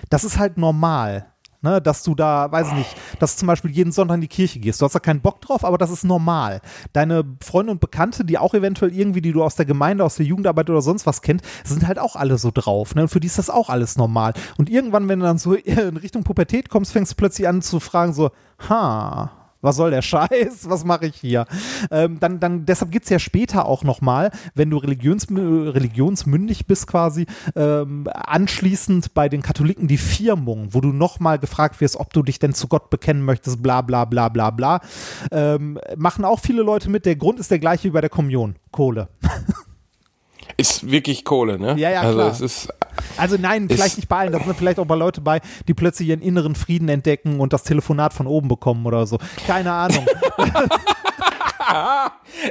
Das 0.10 0.24
ist 0.24 0.40
halt 0.40 0.58
normal. 0.58 1.29
Ne, 1.62 1.82
dass 1.82 2.04
du 2.04 2.16
da, 2.16 2.50
weiß 2.50 2.70
ich 2.70 2.74
nicht, 2.74 2.96
dass 3.20 3.36
du 3.36 3.40
zum 3.40 3.48
Beispiel 3.48 3.72
jeden 3.72 3.92
Sonntag 3.92 4.16
in 4.16 4.22
die 4.22 4.30
Kirche 4.30 4.60
gehst. 4.60 4.80
Du 4.80 4.86
hast 4.86 4.96
da 4.96 5.00
keinen 5.00 5.20
Bock 5.20 5.42
drauf, 5.42 5.66
aber 5.66 5.78
das 5.78 5.92
ist 5.92 6.06
normal. 6.06 6.62
Deine 6.94 7.26
Freunde 7.44 7.74
und 7.74 7.82
Bekannte, 7.82 8.24
die 8.24 8.38
auch 8.38 8.54
eventuell 8.54 8.96
irgendwie, 8.96 9.20
die 9.20 9.34
du 9.34 9.44
aus 9.44 9.56
der 9.56 9.66
Gemeinde, 9.66 10.06
aus 10.06 10.16
der 10.16 10.26
Jugendarbeit 10.26 10.70
oder 10.70 10.82
sonst 10.82 11.06
was 11.06 11.22
kennt, 11.22 11.42
sind 11.66 11.86
halt 11.86 12.00
auch 12.00 12.16
alle 12.16 12.38
so 12.38 12.52
drauf. 12.54 12.96
Ne? 12.96 13.02
Und 13.02 13.08
für 13.10 13.20
die 13.20 13.28
ist 13.28 13.40
das 13.40 13.50
auch 13.50 13.68
alles 13.68 13.98
normal. 13.98 14.34
Und 14.58 14.70
irgendwann, 14.70 15.10
wenn 15.10 15.20
du 15.20 15.26
dann 15.26 15.38
so 15.38 15.54
in 15.56 15.98
Richtung 15.98 16.24
Pubertät 16.24 16.70
kommst, 16.70 16.94
fängst 16.94 17.12
du 17.12 17.16
plötzlich 17.18 17.46
an 17.46 17.62
zu 17.62 17.82
fragen, 17.82 18.14
so, 18.14 18.32
ha, 18.70 19.39
was 19.62 19.76
soll 19.76 19.92
der 19.92 20.02
Scheiß? 20.02 20.70
Was 20.70 20.86
mache 20.86 21.08
ich 21.08 21.16
hier? 21.16 21.46
Ähm, 21.92 22.20
dann, 22.20 22.40
dann, 22.40 22.66
deshalb 22.66 22.92
gibt's 22.92 23.10
ja 23.10 23.20
später 23.20 23.66
auch 23.66 23.84
nochmal, 23.84 24.32
wenn 24.56 24.70
du 24.70 24.78
religions, 24.78 25.28
religionsmündig 25.30 26.68
bist 26.68 26.88
quasi, 26.88 27.26
ähm, 27.56 28.08
anschließend 28.14 29.14
bei 29.14 29.30
den 29.30 29.42
Katholiken 29.42 29.88
die 29.88 29.98
Firmung, 29.98 30.74
wo 30.74 30.82
du 30.82 30.90
nochmal 30.90 31.40
gefragt 31.40 31.82
wirst, 31.82 31.98
ob 31.98 32.14
du 32.14 32.24
dich 32.24 32.40
denn 32.40 32.54
zu 32.54 32.68
Gott 32.68 32.90
bekennen 32.90 33.24
möchtest, 33.24 33.62
bla 33.62 33.82
bla 33.82 34.06
bla 34.06 34.30
bla 34.30 34.50
bla. 34.50 34.82
Ähm, 35.32 35.80
machen 35.98 36.26
auch 36.26 36.40
viele 36.40 36.64
Leute 36.64 36.90
mit. 36.90 37.06
Der 37.06 37.16
Grund 37.16 37.40
ist 37.40 37.52
der 37.52 37.60
gleiche 37.60 37.90
wie 37.90 37.92
bei 37.92 38.02
der 38.02 38.10
Kommunion. 38.10 38.56
Kohle. 38.72 39.10
Ist 40.58 40.90
wirklich 40.92 41.24
Kohle, 41.26 41.58
ne? 41.60 41.76
Ja, 41.78 41.90
ja, 41.90 42.02
also 42.02 42.16
klar. 42.16 42.32
es 42.32 42.42
ist, 42.42 42.74
Also 43.18 43.38
nein, 43.40 43.68
vielleicht 43.70 43.98
nicht 43.98 44.10
bei 44.10 44.18
allen. 44.18 44.34
Da 44.34 44.40
sind 44.40 44.58
vielleicht 44.58 44.80
auch 44.80 44.86
bei 44.86 44.96
Leute 44.96 45.22
bei, 45.22 45.42
die 45.68 45.74
plötzlich 45.74 46.10
ihren 46.10 46.22
inneren 46.22 46.56
Frieden 46.56 46.90
entdecken 46.90 47.40
und 47.40 47.54
das 47.54 47.64
Telefonat 47.64 48.14
von 48.14 48.28
oben 48.28 48.48
bekommen 48.48 48.86
oder 48.86 49.06
so. 49.08 49.20
Keine 49.48 49.72
Ahnung. 49.72 50.06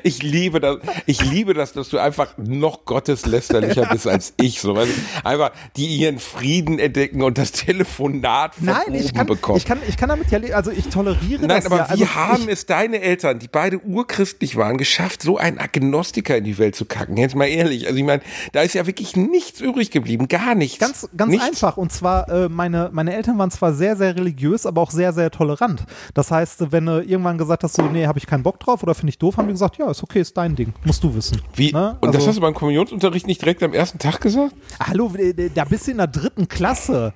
ich 0.03 0.23
liebe 0.23 0.61
das, 0.61 0.79
ich 1.07 1.23
liebe 1.25 1.55
das, 1.55 1.73
dass 1.73 1.89
du 1.89 1.99
einfach 1.99 2.37
noch 2.37 2.85
gotteslästerlicher 2.85 3.87
bist 3.87 4.07
als 4.07 4.35
ich, 4.41 4.61
so, 4.61 4.77
weißt 4.77 4.91
du? 4.91 5.27
Einfach, 5.27 5.53
die 5.77 5.87
ihren 5.87 6.19
Frieden 6.19 6.79
entdecken 6.79 7.23
und 7.23 7.39
das 7.39 7.53
Telefonat 7.53 8.55
von 8.55 8.67
Nein, 8.67 8.77
oben 8.89 8.95
ich 8.95 9.15
kann, 9.15 9.27
bekommen. 9.27 9.59
ich 9.59 9.65
kann, 9.65 9.79
ich 9.89 9.97
kann 9.97 10.09
damit 10.09 10.31
ja, 10.31 10.39
also 10.55 10.71
ich 10.71 10.89
toleriere 10.89 11.47
Nein, 11.47 11.63
das 11.63 11.67
aber 11.67 11.79
ja. 11.79 11.87
wie 11.89 11.91
Also 12.05 12.15
haben 12.15 12.43
ich, 12.45 12.49
es 12.49 12.67
deine 12.67 13.01
Eltern, 13.01 13.39
die 13.39 13.49
beide 13.49 13.79
urchristlich 13.79 14.57
waren, 14.57 14.77
geschafft, 14.79 15.23
so 15.23 15.39
einen 15.39 15.59
Agnostiker 15.59 16.37
in 16.37 16.45
die 16.45 16.59
Welt 16.59 16.77
zu 16.77 16.85
kacken? 16.85 17.17
Jetzt 17.17 17.35
mal 17.35 17.47
ehrlich. 17.47 17.88
Also 17.89 17.99
ich 17.99 18.05
meine, 18.05 18.23
da 18.53 18.63
ist 18.63 18.75
ja 18.75 18.87
wirklich 18.87 19.17
nichts 19.17 19.61
übrig 19.61 19.91
geblieben, 19.91 20.29
gar 20.29 20.55
nichts. 20.55 20.79
Ganz, 20.79 21.09
ganz 21.17 21.31
nichts. 21.33 21.47
einfach. 21.47 21.77
Und 21.77 21.91
zwar, 21.93 22.29
äh, 22.29 22.49
meine, 22.49 22.91
meine 22.93 23.15
Eltern 23.15 23.39
waren 23.39 23.51
zwar 23.51 23.73
sehr, 23.73 23.97
sehr 23.97 24.15
religiös, 24.15 24.67
aber 24.67 24.81
auch 24.83 24.91
sehr, 24.91 25.13
sehr 25.13 25.31
tolerant. 25.31 25.85
Das 26.15 26.31
heißt, 26.31 26.71
wenn 26.71 26.87
du 26.87 27.03
irgendwann 27.03 27.39
gesagt 27.39 27.65
hast, 27.65 27.75
so, 27.75 27.83
nee, 27.83 28.07
habe 28.07 28.19
ich 28.19 28.27
keinen 28.27 28.43
Bock 28.43 28.61
drauf 28.61 28.83
oder 28.83 28.95
finde 28.95 29.11
ich 29.11 29.19
doof, 29.19 29.37
haben 29.39 29.47
die 29.49 29.55
gesagt, 29.55 29.79
ja, 29.79 29.91
ist 29.91 30.03
okay, 30.03 30.21
ist 30.21 30.37
dein 30.37 30.55
Ding. 30.55 30.73
Musst 30.85 31.03
du 31.03 31.15
wissen. 31.15 31.41
Wie? 31.55 31.73
Ne? 31.73 31.97
Und 32.01 32.09
das 32.09 32.17
Also- 32.17 32.29
hast 32.29 32.37
du 32.37 32.41
beim 32.43 32.55
Kommunionsunterricht 32.55 33.27
nicht 33.27 33.41
direkt 33.41 33.63
am 33.63 33.73
ersten 33.73 33.99
Tag 33.99 34.21
gesagt? 34.21 34.55
Hallo, 34.81 35.11
äh, 35.17 35.51
da 35.55 35.65
bist 35.65 35.87
du 35.87 35.91
in 35.93 35.97
der 35.99 36.07
dritten 36.07 36.47
Klasse. 36.49 37.13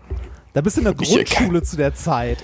Da 0.54 0.60
bist 0.60 0.76
du 0.76 0.80
in 0.80 0.84
der 0.84 0.94
Grundschule 0.94 1.62
zu 1.62 1.76
der 1.76 1.94
Zeit. 1.94 2.42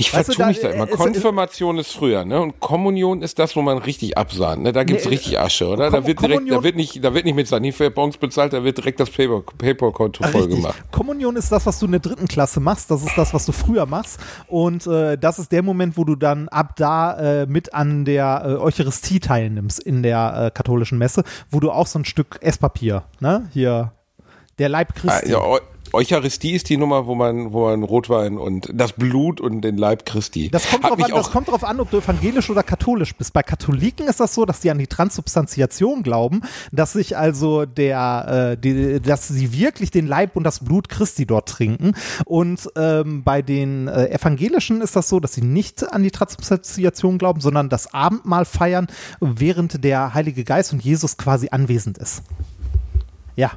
Ich 0.00 0.14
Weißt 0.14 0.26
vertue 0.34 0.46
mich 0.46 0.60
da 0.60 0.70
immer. 0.70 0.84
äh, 0.84 0.92
Konfirmation 0.92 1.78
ist 1.78 1.92
früher, 1.92 2.24
ne? 2.24 2.40
Und 2.40 2.58
Kommunion 2.58 3.20
ist 3.20 3.38
das, 3.38 3.54
wo 3.54 3.60
man 3.60 3.76
richtig 3.78 4.16
absahnt, 4.16 4.62
ne? 4.62 4.72
Da 4.72 4.82
gibt's 4.84 5.04
Nee, 5.04 5.10
richtig 5.10 5.38
Asche, 5.38 5.68
oder? 5.68 5.88
Kom- 5.88 5.92
Da 5.92 6.06
wird 6.06 6.20
direkt, 6.22 6.50
da 6.50 6.62
wird 6.62 6.76
nicht, 6.76 7.04
da 7.04 7.12
wird 7.12 7.26
nicht 7.26 7.34
mit 7.34 7.46
Sanifabons 7.48 8.16
bezahlt, 8.16 8.54
da 8.54 8.64
wird 8.64 8.78
direkt 8.78 8.98
das 8.98 9.10
Paper, 9.10 9.42
Paperkonto 9.58 10.24
voll 10.24 10.48
gemacht. 10.48 10.82
Kommunion 10.90 11.36
ist 11.36 11.52
das, 11.52 11.66
was 11.66 11.78
du 11.78 11.84
in 11.86 11.92
der 11.92 12.00
dritten 12.00 12.26
Klasse 12.28 12.60
machst. 12.60 12.90
Das 12.90 13.02
ist 13.02 13.12
das, 13.16 13.34
was 13.34 13.44
du 13.44 13.52
früher 13.52 13.84
machst. 13.84 14.18
Und 14.48 14.86
äh, 14.86 15.18
das 15.18 15.38
ist 15.38 15.52
der 15.52 15.62
Moment, 15.62 15.98
wo 15.98 16.04
du 16.04 16.16
dann 16.16 16.48
ab 16.48 16.76
da 16.76 17.42
äh, 17.42 17.46
mit 17.46 17.74
an 17.74 18.06
der 18.06 18.42
äh, 18.44 18.52
Eucharistie 18.56 19.20
teilnimmst 19.20 19.80
in 19.80 20.02
der 20.02 20.46
äh, 20.46 20.50
katholischen 20.50 20.96
Messe, 20.96 21.24
wo 21.50 21.60
du 21.60 21.70
auch 21.70 21.86
so 21.86 21.98
ein 21.98 22.04
Stück 22.06 22.38
Esspapier, 22.40 23.02
ne? 23.20 23.48
Hier, 23.52 23.92
der 24.58 24.70
Leib 24.70 24.88
Ah, 24.96 25.00
Christi. 25.18 25.30
ja, 25.32 25.38
Eu 25.40 25.58
Eucharistie 25.92 26.52
ist 26.52 26.68
die 26.68 26.76
Nummer, 26.76 27.06
wo 27.06 27.14
man, 27.14 27.52
wo 27.52 27.66
man 27.66 27.82
Rotwein 27.82 28.38
und 28.38 28.70
das 28.72 28.92
Blut 28.92 29.40
und 29.40 29.62
den 29.62 29.76
Leib 29.76 30.06
Christi. 30.06 30.50
Das 30.50 30.68
kommt, 30.68 30.84
drauf 30.84 31.02
an, 31.02 31.10
das 31.10 31.30
kommt 31.30 31.48
drauf 31.48 31.64
an, 31.64 31.80
ob 31.80 31.90
du 31.90 31.98
evangelisch 31.98 32.50
oder 32.50 32.62
katholisch 32.62 33.14
bist. 33.14 33.32
Bei 33.32 33.42
Katholiken 33.42 34.06
ist 34.06 34.20
das 34.20 34.34
so, 34.34 34.44
dass 34.44 34.60
die 34.60 34.70
an 34.70 34.78
die 34.78 34.86
Transubstantiation 34.86 36.02
glauben, 36.02 36.42
dass 36.72 36.92
sich 36.92 37.16
also 37.16 37.66
der, 37.66 38.52
äh, 38.52 38.60
die, 38.60 39.00
dass 39.00 39.28
sie 39.28 39.52
wirklich 39.52 39.90
den 39.90 40.06
Leib 40.06 40.36
und 40.36 40.44
das 40.44 40.60
Blut 40.64 40.88
Christi 40.88 41.26
dort 41.26 41.48
trinken. 41.48 41.94
Und 42.24 42.68
ähm, 42.76 43.22
bei 43.24 43.42
den 43.42 43.88
äh, 43.88 44.10
Evangelischen 44.10 44.80
ist 44.80 44.96
das 44.96 45.08
so, 45.08 45.20
dass 45.20 45.34
sie 45.34 45.42
nicht 45.42 45.92
an 45.92 46.02
die 46.02 46.10
Transubstantiation 46.10 47.18
glauben, 47.18 47.40
sondern 47.40 47.68
das 47.68 47.92
Abendmahl 47.92 48.44
feiern, 48.44 48.86
während 49.20 49.82
der 49.84 50.14
Heilige 50.14 50.44
Geist 50.44 50.72
und 50.72 50.82
Jesus 50.82 51.16
quasi 51.16 51.48
anwesend 51.50 51.98
ist. 51.98 52.22
Ja. 53.36 53.52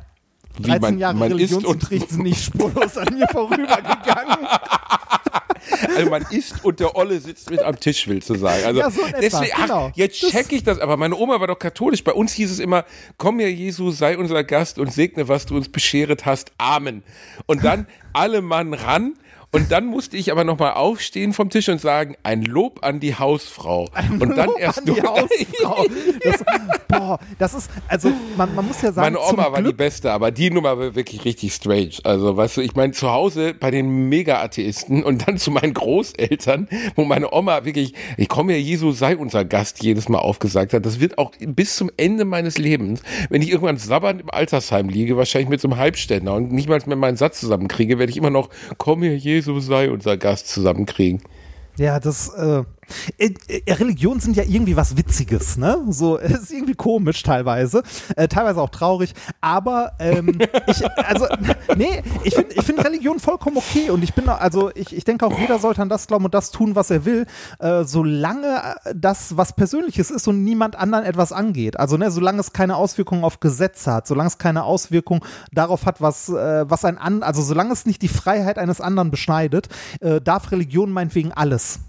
Wie 0.57 0.63
13 0.63 0.81
man- 0.81 0.99
Jahre 0.99 1.15
man 1.15 1.31
isst 1.39 1.53
und- 1.53 1.65
Religionsunterricht 1.65 2.09
sind 2.09 2.23
nicht 2.23 2.43
spurlos 2.43 2.97
an 2.97 3.13
mir 3.13 3.27
vorübergegangen. 3.31 4.47
also 5.95 6.09
man 6.09 6.25
isst 6.29 6.63
und 6.63 6.79
der 6.79 6.95
Olle 6.95 7.19
sitzt 7.19 7.49
mit 7.49 7.61
am 7.61 7.79
Tisch, 7.79 8.07
willst 8.07 8.29
du 8.29 8.35
sagen. 8.35 8.63
Also 8.65 8.79
Ja, 8.81 8.89
so 8.91 9.01
etwa, 9.01 9.19
deswegen, 9.19 9.51
ach, 9.55 9.61
genau. 9.63 9.91
jetzt 9.95 10.19
check 10.19 10.51
ich 10.51 10.63
das, 10.63 10.79
aber 10.79 10.97
meine 10.97 11.15
Oma 11.15 11.39
war 11.39 11.47
doch 11.47 11.59
katholisch. 11.59 12.03
Bei 12.03 12.11
uns 12.13 12.33
hieß 12.33 12.51
es 12.51 12.59
immer, 12.59 12.85
komm 13.17 13.39
ja 13.39 13.47
Jesu, 13.47 13.91
sei 13.91 14.17
unser 14.17 14.43
Gast 14.43 14.77
und 14.79 14.93
segne, 14.93 15.27
was 15.27 15.45
du 15.45 15.55
uns 15.55 15.69
bescheret 15.69 16.25
hast. 16.25 16.51
Amen. 16.57 17.03
Und 17.45 17.63
dann 17.63 17.87
alle 18.13 18.41
Mann 18.41 18.73
ran. 18.73 19.13
Und 19.55 19.71
dann 19.71 19.85
musste 19.85 20.17
ich 20.17 20.31
aber 20.31 20.43
nochmal 20.43 20.73
aufstehen 20.73 21.31
vom 21.31 21.49
Tisch 21.51 21.69
und 21.69 21.79
sagen, 21.79 22.15
ein 22.23 22.41
Lob 22.41 22.79
an 22.83 22.99
die 22.99 23.13
Hausfrau. 23.15 23.87
und 24.19 24.35
dann 24.35 24.47
Lob 24.47 24.59
erst 24.59 24.79
an 24.79 24.85
die 24.85 24.99
du- 24.99 25.07
Hausfrau. 25.07 25.85
Das, 26.23 26.43
boah, 26.87 27.19
das 27.37 27.53
ist, 27.53 27.69
also 27.87 28.09
man, 28.35 28.53
man 28.55 28.67
muss 28.67 28.81
ja 28.81 28.91
sagen, 28.91 29.13
Meine 29.13 29.19
Oma 29.19 29.51
war 29.51 29.57
die 29.57 29.63
Glück, 29.65 29.77
beste, 29.77 30.11
aber 30.11 30.31
die 30.31 30.49
Nummer 30.49 30.77
war 30.79 30.95
wirklich 30.95 31.23
richtig 31.23 31.53
strange. 31.53 31.91
Also, 32.03 32.35
weißt 32.35 32.57
du, 32.57 32.61
ich 32.61 32.75
meine, 32.75 32.93
zu 32.93 33.11
Hause 33.11 33.53
bei 33.53 33.69
den 33.69 34.09
Mega-Atheisten 34.09 35.03
und 35.03 35.27
dann 35.27 35.37
zu 35.37 35.51
meinen 35.51 35.73
Großeltern, 35.75 36.67
wo 36.95 37.03
meine 37.05 37.31
Oma 37.31 37.63
wirklich, 37.63 37.93
ich 38.17 38.29
komme 38.29 38.53
ja, 38.53 38.57
Jesu 38.59 38.91
sei 38.91 39.15
unser 39.15 39.45
Gast, 39.45 39.83
jedes 39.83 40.09
Mal 40.09 40.17
aufgesagt 40.19 40.73
hat. 40.73 40.83
Das 40.85 40.99
wird 40.99 41.19
auch 41.19 41.31
bis 41.39 41.75
zum 41.75 41.91
Ende 41.97 42.25
meines 42.25 42.57
Lebens, 42.57 43.01
wenn 43.29 43.43
ich 43.43 43.51
irgendwann 43.51 43.77
sabbernd 43.77 44.21
im 44.21 44.29
Altersheim 44.31 44.89
liege, 44.89 45.15
wahrscheinlich 45.15 45.49
mit 45.49 45.61
so 45.61 45.67
einem 45.67 45.77
Halbständer 45.77 46.33
und 46.33 46.51
nicht 46.51 46.67
mal 46.69 46.79
mehr 46.87 46.95
meinen 46.97 47.17
Satz 47.17 47.39
zusammenkriege, 47.39 47.99
werde 47.99 48.09
ich 48.09 48.17
immer 48.17 48.31
noch, 48.31 48.49
komm 48.79 49.03
hier, 49.03 49.42
Jesu 49.43 49.59
sei 49.59 49.91
unser 49.91 50.15
Gast 50.15 50.47
zusammenkriegen. 50.47 51.21
ja, 51.77 51.99
das, 51.99 52.29
äh, 52.29 52.63
Religionen 53.67 54.19
sind 54.19 54.35
ja 54.35 54.43
irgendwie 54.43 54.75
was 54.75 54.97
Witziges, 54.97 55.57
ne? 55.57 55.83
So, 55.89 56.19
es 56.19 56.31
ist 56.31 56.51
irgendwie 56.51 56.75
komisch 56.75 57.23
teilweise, 57.23 57.83
äh, 58.15 58.27
teilweise 58.27 58.61
auch 58.61 58.69
traurig, 58.69 59.13
aber 59.41 59.93
ähm, 59.99 60.39
ich, 60.67 60.83
also, 60.97 61.27
nee, 61.75 62.01
ich 62.23 62.35
finde 62.35 62.55
ich 62.55 62.63
find 62.63 62.83
Religion 62.83 63.19
vollkommen 63.19 63.57
okay 63.57 63.89
und 63.89 64.03
ich 64.03 64.13
bin, 64.13 64.27
also, 64.29 64.71
ich, 64.75 64.95
ich 64.95 65.03
denke 65.03 65.25
auch, 65.25 65.37
jeder 65.37 65.59
sollte 65.59 65.81
an 65.81 65.89
das 65.89 66.07
glauben 66.07 66.25
und 66.25 66.33
das 66.33 66.51
tun, 66.51 66.75
was 66.75 66.89
er 66.89 67.05
will, 67.05 67.25
äh, 67.59 67.83
solange 67.83 68.75
das 68.95 69.37
was 69.37 69.53
Persönliches 69.53 70.11
ist 70.11 70.27
und 70.27 70.43
niemand 70.43 70.75
anderen 70.75 71.05
etwas 71.05 71.31
angeht. 71.31 71.79
Also, 71.79 71.97
ne, 71.97 72.11
solange 72.11 72.39
es 72.39 72.53
keine 72.53 72.75
Auswirkungen 72.75 73.23
auf 73.23 73.39
Gesetze 73.39 73.93
hat, 73.93 74.07
solange 74.07 74.27
es 74.27 74.37
keine 74.37 74.63
Auswirkungen 74.63 75.21
darauf 75.51 75.85
hat, 75.85 76.01
was, 76.01 76.29
äh, 76.29 76.69
was 76.69 76.85
ein 76.85 76.97
an, 76.97 77.23
also 77.23 77.41
solange 77.41 77.73
es 77.73 77.85
nicht 77.85 78.01
die 78.01 78.07
Freiheit 78.07 78.57
eines 78.57 78.81
anderen 78.81 79.11
beschneidet, 79.11 79.69
äh, 79.99 80.21
darf 80.21 80.51
Religion 80.51 80.91
meinetwegen 80.91 81.31
alles. 81.31 81.79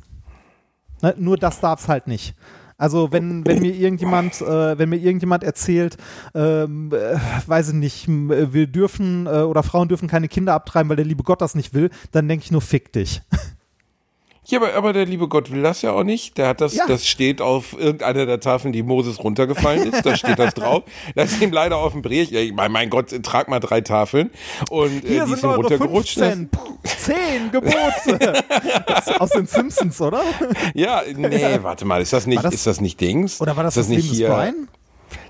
Ne? 1.03 1.15
Nur 1.19 1.37
das 1.37 1.61
darf 1.61 1.81
es 1.81 1.89
halt 1.89 2.07
nicht. 2.07 2.35
Also 2.77 3.13
wenn, 3.13 3.47
wenn 3.47 3.61
mir 3.61 3.75
irgendjemand, 3.75 4.41
äh, 4.41 4.79
wenn 4.79 4.89
mir 4.89 4.97
irgendjemand 4.97 5.45
erzählt, 5.45 5.97
ähm, 6.35 6.91
äh, 6.93 7.17
weiß 7.47 7.69
ich 7.69 7.75
nicht, 7.75 8.09
wir 8.09 8.67
dürfen 8.67 9.27
äh, 9.27 9.43
oder 9.43 9.63
Frauen 9.63 9.89
dürfen 9.89 10.09
keine 10.09 10.29
Kinder 10.29 10.55
abtreiben, 10.55 10.89
weil 10.89 10.97
der 10.97 11.05
liebe 11.05 11.23
Gott 11.23 11.41
das 11.41 11.55
nicht 11.55 11.73
will, 11.73 11.91
dann 12.11 12.27
denke 12.29 12.45
ich 12.45 12.51
nur, 12.51 12.61
fick 12.61 12.93
dich. 12.93 13.23
Ja, 14.47 14.59
aber, 14.59 14.75
aber 14.75 14.93
der 14.93 15.07
liebe 15.07 15.27
Gott 15.29 15.51
will 15.51 15.63
das 15.63 15.83
ja 15.83 15.93
auch 15.93 16.05
nicht. 16.05 16.37
Der 16.37 16.49
hat 16.49 16.61
das, 16.61 16.75
ja. 16.75 16.85
das 16.87 17.07
steht 17.07 17.41
auf 17.41 17.73
irgendeiner 17.79 18.27
der 18.27 18.41
Tafeln, 18.41 18.73
die 18.73 18.83
Moses 18.83 19.23
runtergefallen 19.23 19.93
ist. 19.93 20.05
Da 20.05 20.17
steht 20.17 20.39
das 20.39 20.55
drauf. 20.55 20.85
Das 21.15 21.33
ist 21.33 21.43
ihm 21.43 21.53
leider 21.53 21.79
auf 21.79 21.93
dem 21.93 22.03
Brech. 22.03 22.31
Ja, 22.31 22.41
mein, 22.53 22.71
mein 22.71 22.91
Gott, 22.91 23.23
trag 23.23 23.49
mal 23.49 23.61
drei 23.61 23.81
Tafeln. 23.81 24.31
Und 24.71 25.05
äh, 25.05 25.09
Hier 25.09 25.25
die 25.25 25.31
sind, 25.31 25.41
sind 25.41 25.51
runtergerutscht. 25.51 26.19
15, 26.19 26.51
zehn 26.85 27.51
Gebote. 27.51 28.45
Aus 29.19 29.31
den 29.31 29.47
Simpsons, 29.47 30.01
oder? 30.01 30.23
Ja, 30.75 31.03
nee, 31.15 31.59
warte 31.63 31.85
mal, 31.85 32.03
ist 32.03 32.13
das 32.13 32.27
nicht, 32.27 32.45
das, 32.45 32.55
ist 32.55 32.67
das 32.67 32.81
nicht 32.81 33.01
Dings? 33.01 33.41
Oder 33.41 33.57
war 33.57 33.65
das 33.65 33.77
ist 33.77 33.89
das, 33.89 33.97
das 33.97 34.05
nicht 34.05 34.15
hier? 34.15 34.29
Brian? 34.29 34.69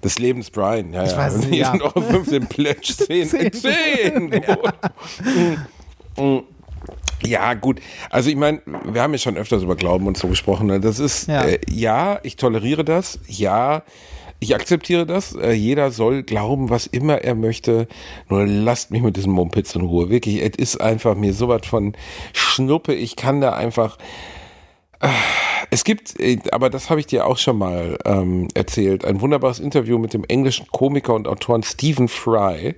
Des 0.02 0.18
Lebens 0.18 0.50
Brian, 0.50 0.92
ja, 0.92 1.04
ich 1.04 1.12
ja. 1.12 1.16
Weiß 1.16 1.36
nicht, 1.36 1.48
hier 1.48 1.58
ja. 1.58 1.70
sind 1.70 1.82
auch 1.82 1.92
15 1.92 2.46
Pledge, 2.46 2.94
10, 2.96 3.28
10, 3.28 3.52
10 3.52 4.30
Gebote. 4.30 4.74
Ja. 6.16 6.42
Ja, 7.22 7.54
gut. 7.54 7.80
Also 8.10 8.30
ich 8.30 8.36
meine, 8.36 8.60
wir 8.66 9.02
haben 9.02 9.12
ja 9.12 9.18
schon 9.18 9.36
öfters 9.36 9.62
über 9.62 9.76
Glauben 9.76 10.06
und 10.06 10.16
so 10.16 10.28
gesprochen. 10.28 10.66
Ne? 10.66 10.80
Das 10.80 10.98
ist, 10.98 11.28
ja. 11.28 11.44
Äh, 11.44 11.60
ja, 11.70 12.20
ich 12.22 12.36
toleriere 12.36 12.84
das. 12.84 13.18
Ja, 13.26 13.82
ich 14.40 14.54
akzeptiere 14.54 15.06
das. 15.06 15.34
Äh, 15.34 15.52
jeder 15.52 15.90
soll 15.90 16.22
glauben, 16.22 16.70
was 16.70 16.86
immer 16.86 17.22
er 17.22 17.34
möchte. 17.34 17.88
Nur 18.28 18.46
lasst 18.46 18.90
mich 18.90 19.02
mit 19.02 19.16
diesem 19.16 19.32
Mumpitz 19.32 19.74
in 19.74 19.82
Ruhe. 19.82 20.10
Wirklich, 20.10 20.42
es 20.42 20.56
ist 20.56 20.80
einfach 20.80 21.14
mir 21.14 21.32
sowas 21.32 21.62
von 21.64 21.94
Schnuppe. 22.32 22.94
Ich 22.94 23.16
kann 23.16 23.40
da 23.40 23.54
einfach... 23.54 23.98
Es 25.70 25.82
gibt, 25.82 26.20
äh, 26.20 26.38
aber 26.52 26.70
das 26.70 26.88
habe 26.88 27.00
ich 27.00 27.06
dir 27.06 27.26
auch 27.26 27.36
schon 27.36 27.58
mal 27.58 27.98
ähm, 28.04 28.48
erzählt, 28.54 29.04
ein 29.04 29.20
wunderbares 29.20 29.58
Interview 29.58 29.98
mit 29.98 30.14
dem 30.14 30.24
englischen 30.24 30.66
Komiker 30.68 31.14
und 31.14 31.26
Autoren 31.26 31.62
Stephen 31.62 32.06
Fry, 32.06 32.76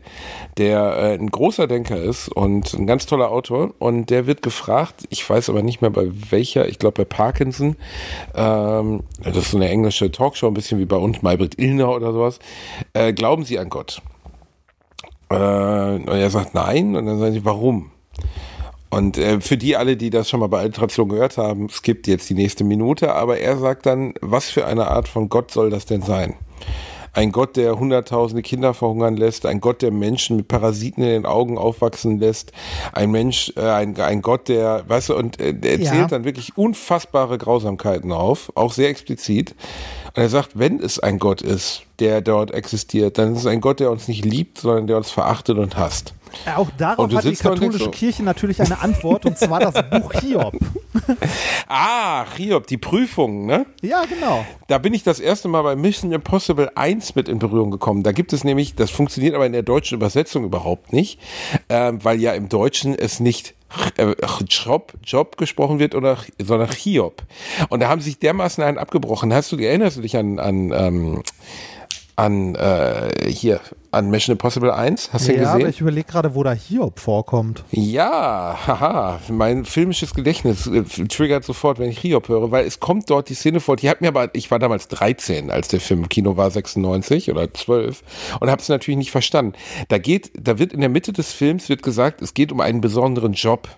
der 0.56 0.96
äh, 0.96 1.14
ein 1.14 1.30
großer 1.30 1.66
Denker 1.66 2.00
ist 2.00 2.28
und 2.28 2.72
ein 2.72 2.86
ganz 2.86 3.06
toller 3.06 3.30
Autor. 3.30 3.74
Und 3.78 4.08
der 4.08 4.26
wird 4.26 4.40
gefragt, 4.40 5.04
ich 5.10 5.28
weiß 5.28 5.50
aber 5.50 5.62
nicht 5.62 5.82
mehr 5.82 5.90
bei 5.90 6.08
welcher, 6.30 6.68
ich 6.68 6.78
glaube 6.78 7.02
bei 7.02 7.04
Parkinson, 7.04 7.76
ähm, 8.34 9.02
das 9.22 9.36
ist 9.36 9.50
so 9.50 9.58
eine 9.58 9.68
englische 9.68 10.10
Talkshow, 10.10 10.46
ein 10.46 10.54
bisschen 10.54 10.78
wie 10.78 10.86
bei 10.86 10.96
uns, 10.96 11.22
Maybrit 11.22 11.58
Illner 11.58 11.94
oder 11.94 12.12
sowas, 12.12 12.38
äh, 12.94 13.12
glauben 13.12 13.44
Sie 13.44 13.58
an 13.58 13.68
Gott? 13.68 14.00
Äh, 15.28 15.34
und 15.34 16.08
er 16.08 16.30
sagt 16.30 16.54
nein, 16.54 16.96
und 16.96 17.06
dann 17.06 17.18
sagen 17.18 17.32
sie, 17.32 17.44
warum? 17.44 17.90
Und 18.90 19.18
äh, 19.18 19.40
für 19.40 19.56
die 19.56 19.76
alle, 19.76 19.96
die 19.96 20.10
das 20.10 20.30
schon 20.30 20.40
mal 20.40 20.48
bei 20.48 20.60
Alliteration 20.60 21.08
gehört 21.08 21.38
haben, 21.38 21.68
gibt 21.82 22.06
jetzt 22.06 22.30
die 22.30 22.34
nächste 22.34 22.64
Minute, 22.64 23.14
aber 23.14 23.38
er 23.38 23.56
sagt 23.58 23.86
dann, 23.86 24.14
was 24.20 24.48
für 24.48 24.66
eine 24.66 24.88
Art 24.88 25.08
von 25.08 25.28
Gott 25.28 25.50
soll 25.50 25.70
das 25.70 25.86
denn 25.86 26.02
sein? 26.02 26.34
Ein 27.12 27.32
Gott, 27.32 27.56
der 27.56 27.78
hunderttausende 27.78 28.42
Kinder 28.42 28.74
verhungern 28.74 29.16
lässt, 29.16 29.46
ein 29.46 29.62
Gott, 29.62 29.80
der 29.80 29.90
Menschen 29.90 30.36
mit 30.36 30.48
Parasiten 30.48 31.02
in 31.02 31.08
den 31.08 31.26
Augen 31.26 31.56
aufwachsen 31.56 32.18
lässt, 32.18 32.52
ein 32.92 33.10
Mensch, 33.10 33.54
äh, 33.56 33.62
ein, 33.62 33.98
ein 33.98 34.20
Gott, 34.20 34.48
der, 34.48 34.84
weißt 34.86 35.08
du, 35.08 35.16
und 35.16 35.40
äh, 35.40 35.54
der 35.54 35.72
erzählt 35.72 35.94
ja. 35.94 36.06
dann 36.08 36.24
wirklich 36.24 36.58
unfassbare 36.58 37.38
Grausamkeiten 37.38 38.12
auf, 38.12 38.52
auch 38.54 38.74
sehr 38.74 38.90
explizit. 38.90 39.54
Und 40.16 40.22
er 40.22 40.30
sagt, 40.30 40.58
wenn 40.58 40.80
es 40.80 40.98
ein 40.98 41.18
Gott 41.18 41.42
ist, 41.42 41.82
der 41.98 42.22
dort 42.22 42.50
existiert, 42.50 43.18
dann 43.18 43.34
ist 43.34 43.40
es 43.40 43.46
ein 43.46 43.60
Gott, 43.60 43.80
der 43.80 43.90
uns 43.90 44.08
nicht 44.08 44.24
liebt, 44.24 44.58
sondern 44.58 44.86
der 44.86 44.96
uns 44.96 45.10
verachtet 45.10 45.58
und 45.58 45.76
hasst. 45.76 46.14
Auch 46.54 46.70
darauf 46.78 47.12
hat 47.14 47.24
die 47.24 47.34
katholische 47.34 47.84
so. 47.84 47.90
Kirche 47.90 48.22
natürlich 48.22 48.60
eine 48.60 48.80
Antwort, 48.80 49.26
und 49.26 49.38
zwar 49.38 49.60
das 49.60 49.74
Buch 49.90 50.12
Hiob. 50.14 50.54
ah, 51.68 52.24
Hiob, 52.34 52.66
die 52.66 52.78
Prüfung, 52.78 53.44
ne? 53.46 53.66
Ja, 53.82 54.04
genau. 54.06 54.44
Da 54.68 54.78
bin 54.78 54.94
ich 54.94 55.02
das 55.02 55.20
erste 55.20 55.48
Mal 55.48 55.62
bei 55.62 55.76
Mission 55.76 56.12
Impossible 56.12 56.70
1 56.74 57.14
mit 57.14 57.28
in 57.28 57.38
Berührung 57.38 57.70
gekommen. 57.70 58.02
Da 58.02 58.12
gibt 58.12 58.32
es 58.32 58.42
nämlich, 58.42 58.74
das 58.74 58.90
funktioniert 58.90 59.34
aber 59.34 59.46
in 59.46 59.52
der 59.52 59.62
deutschen 59.62 59.96
Übersetzung 59.96 60.44
überhaupt 60.44 60.92
nicht, 60.94 61.20
äh, 61.68 61.92
weil 61.94 62.20
ja 62.20 62.32
im 62.32 62.48
Deutschen 62.48 62.94
es 62.94 63.20
nicht 63.20 63.50
äh, 63.50 63.55
Job, 64.48 64.92
Job 65.04 65.36
gesprochen 65.36 65.78
wird 65.78 65.94
oder 65.94 66.18
sondern 66.38 66.70
Hiob. 66.70 67.22
Und 67.68 67.80
da 67.80 67.88
haben 67.88 68.00
sich 68.00 68.18
dermaßen 68.18 68.62
einen 68.62 68.78
abgebrochen. 68.78 69.32
Hast 69.32 69.52
du, 69.52 69.56
erinnerst 69.56 69.96
du 69.96 70.02
dich 70.02 70.16
an, 70.16 70.38
an 70.38 70.72
ähm, 70.72 71.22
an 72.16 72.54
äh, 72.54 73.30
hier 73.30 73.60
an 73.96 74.10
Mission 74.10 74.32
Impossible 74.32 74.72
1. 74.72 75.12
Hast 75.12 75.26
du 75.26 75.32
ja, 75.32 75.38
ihn 75.38 75.44
gesehen? 75.44 75.60
aber 75.60 75.68
ich 75.68 75.80
überlege 75.80 76.06
gerade, 76.06 76.34
wo 76.34 76.42
da 76.42 76.52
Hiob 76.52 77.00
vorkommt. 77.00 77.64
Ja, 77.70 78.58
haha, 78.66 79.20
mein 79.28 79.64
filmisches 79.64 80.14
Gedächtnis 80.14 80.66
äh, 80.66 80.82
triggert 80.82 81.44
sofort, 81.44 81.78
wenn 81.78 81.90
ich 81.90 81.98
Hiob 81.98 82.28
höre, 82.28 82.50
weil 82.50 82.66
es 82.66 82.80
kommt 82.80 83.10
dort 83.10 83.28
die 83.28 83.34
Szene 83.34 83.60
vor, 83.60 83.76
die 83.76 83.88
hat 83.88 84.00
mir 84.00 84.08
aber, 84.08 84.34
ich 84.34 84.50
war 84.50 84.58
damals 84.58 84.88
13, 84.88 85.50
als 85.50 85.68
der 85.68 85.80
Film 85.80 86.02
im 86.02 86.08
Kino 86.08 86.36
war, 86.36 86.50
96 86.50 87.30
oder 87.30 87.52
12 87.52 88.02
und 88.40 88.50
habe 88.50 88.60
es 88.60 88.68
natürlich 88.68 88.98
nicht 88.98 89.10
verstanden. 89.10 89.54
Da 89.88 89.98
geht, 89.98 90.30
da 90.38 90.58
wird 90.58 90.72
in 90.72 90.80
der 90.80 90.90
Mitte 90.90 91.12
des 91.12 91.32
Films 91.32 91.68
wird 91.68 91.82
gesagt, 91.82 92.22
es 92.22 92.34
geht 92.34 92.52
um 92.52 92.60
einen 92.60 92.80
besonderen 92.80 93.32
Job. 93.32 93.68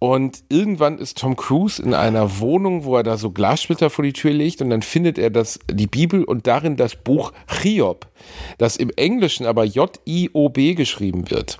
Und 0.00 0.44
irgendwann 0.48 0.98
ist 0.98 1.18
Tom 1.18 1.36
Cruise 1.36 1.80
in 1.80 1.92
einer 1.92 2.40
Wohnung, 2.40 2.84
wo 2.84 2.96
er 2.96 3.02
da 3.02 3.18
so 3.18 3.30
Glassplitter 3.30 3.90
vor 3.90 4.02
die 4.02 4.14
Tür 4.14 4.32
legt 4.32 4.62
und 4.62 4.70
dann 4.70 4.80
findet 4.80 5.18
er 5.18 5.28
das, 5.28 5.60
die 5.70 5.86
Bibel 5.86 6.24
und 6.24 6.46
darin 6.46 6.76
das 6.76 6.96
Buch 6.96 7.32
Hiob, 7.60 8.06
das 8.56 8.78
im 8.78 8.90
Englischen 8.96 9.44
aber 9.44 9.64
J-I-O-B 9.64 10.74
geschrieben 10.74 11.30
wird. 11.30 11.58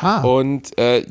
Ah. 0.00 0.22
Und 0.22 0.76
äh, 0.78 1.04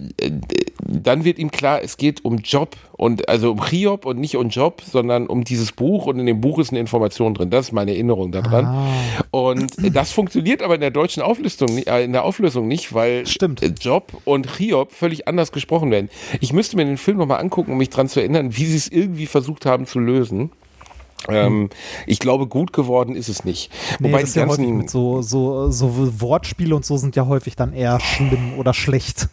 dann 0.85 1.23
wird 1.23 1.39
ihm 1.39 1.51
klar, 1.51 1.81
es 1.83 1.97
geht 1.97 2.25
um 2.25 2.37
Job 2.37 2.75
und 2.93 3.29
also 3.29 3.51
um 3.51 3.65
Hiob 3.65 4.05
und 4.05 4.19
nicht 4.19 4.35
um 4.35 4.49
Job, 4.49 4.81
sondern 4.85 5.27
um 5.27 5.43
dieses 5.43 5.71
Buch 5.71 6.05
und 6.07 6.19
in 6.19 6.25
dem 6.25 6.41
Buch 6.41 6.59
ist 6.59 6.71
eine 6.71 6.79
Information 6.79 7.33
drin. 7.33 7.49
Das 7.49 7.67
ist 7.67 7.71
meine 7.71 7.91
Erinnerung 7.91 8.31
daran. 8.31 8.65
Ah. 8.65 8.87
Und 9.31 9.73
das 9.95 10.11
funktioniert 10.11 10.61
aber 10.61 10.75
in 10.75 10.81
der 10.81 10.91
deutschen 10.91 11.23
Auflistung, 11.23 11.77
äh, 11.77 12.03
in 12.03 12.11
der 12.11 12.23
Auflösung 12.23 12.67
nicht, 12.67 12.93
weil 12.93 13.25
Stimmt. 13.25 13.61
Job 13.81 14.11
und 14.25 14.57
Hiob 14.57 14.91
völlig 14.91 15.27
anders 15.27 15.51
gesprochen 15.51 15.91
werden. 15.91 16.09
Ich 16.41 16.53
müsste 16.53 16.68
mir 16.75 16.85
den 16.85 16.97
Film 16.97 17.17
nochmal 17.17 17.39
angucken, 17.39 17.71
um 17.71 17.77
mich 17.77 17.89
daran 17.89 18.07
zu 18.07 18.19
erinnern, 18.19 18.55
wie 18.55 18.65
sie 18.65 18.77
es 18.77 18.87
irgendwie 18.87 19.27
versucht 19.27 19.65
haben 19.65 19.85
zu 19.85 19.99
lösen. 19.99 20.51
Ähm, 21.27 21.69
ich 22.05 22.19
glaube, 22.19 22.47
gut 22.47 22.71
geworden 22.71 23.15
ist 23.15 23.27
es 23.29 23.43
nicht. 23.43 23.71
Nee, 23.99 24.09
Wobei 24.09 24.21
das 24.21 24.33
die 24.33 24.39
ganzen 24.39 24.67
ja 24.67 24.73
mit 24.73 24.89
so, 24.89 25.21
so, 25.21 25.69
so 25.69 26.21
Wortspiele 26.21 26.75
und 26.75 26.85
so 26.85 26.97
sind 26.97 27.15
ja 27.15 27.27
häufig 27.27 27.55
dann 27.55 27.73
eher 27.73 27.99
schlimm 27.99 28.53
oder 28.57 28.73
schlecht. 28.73 29.27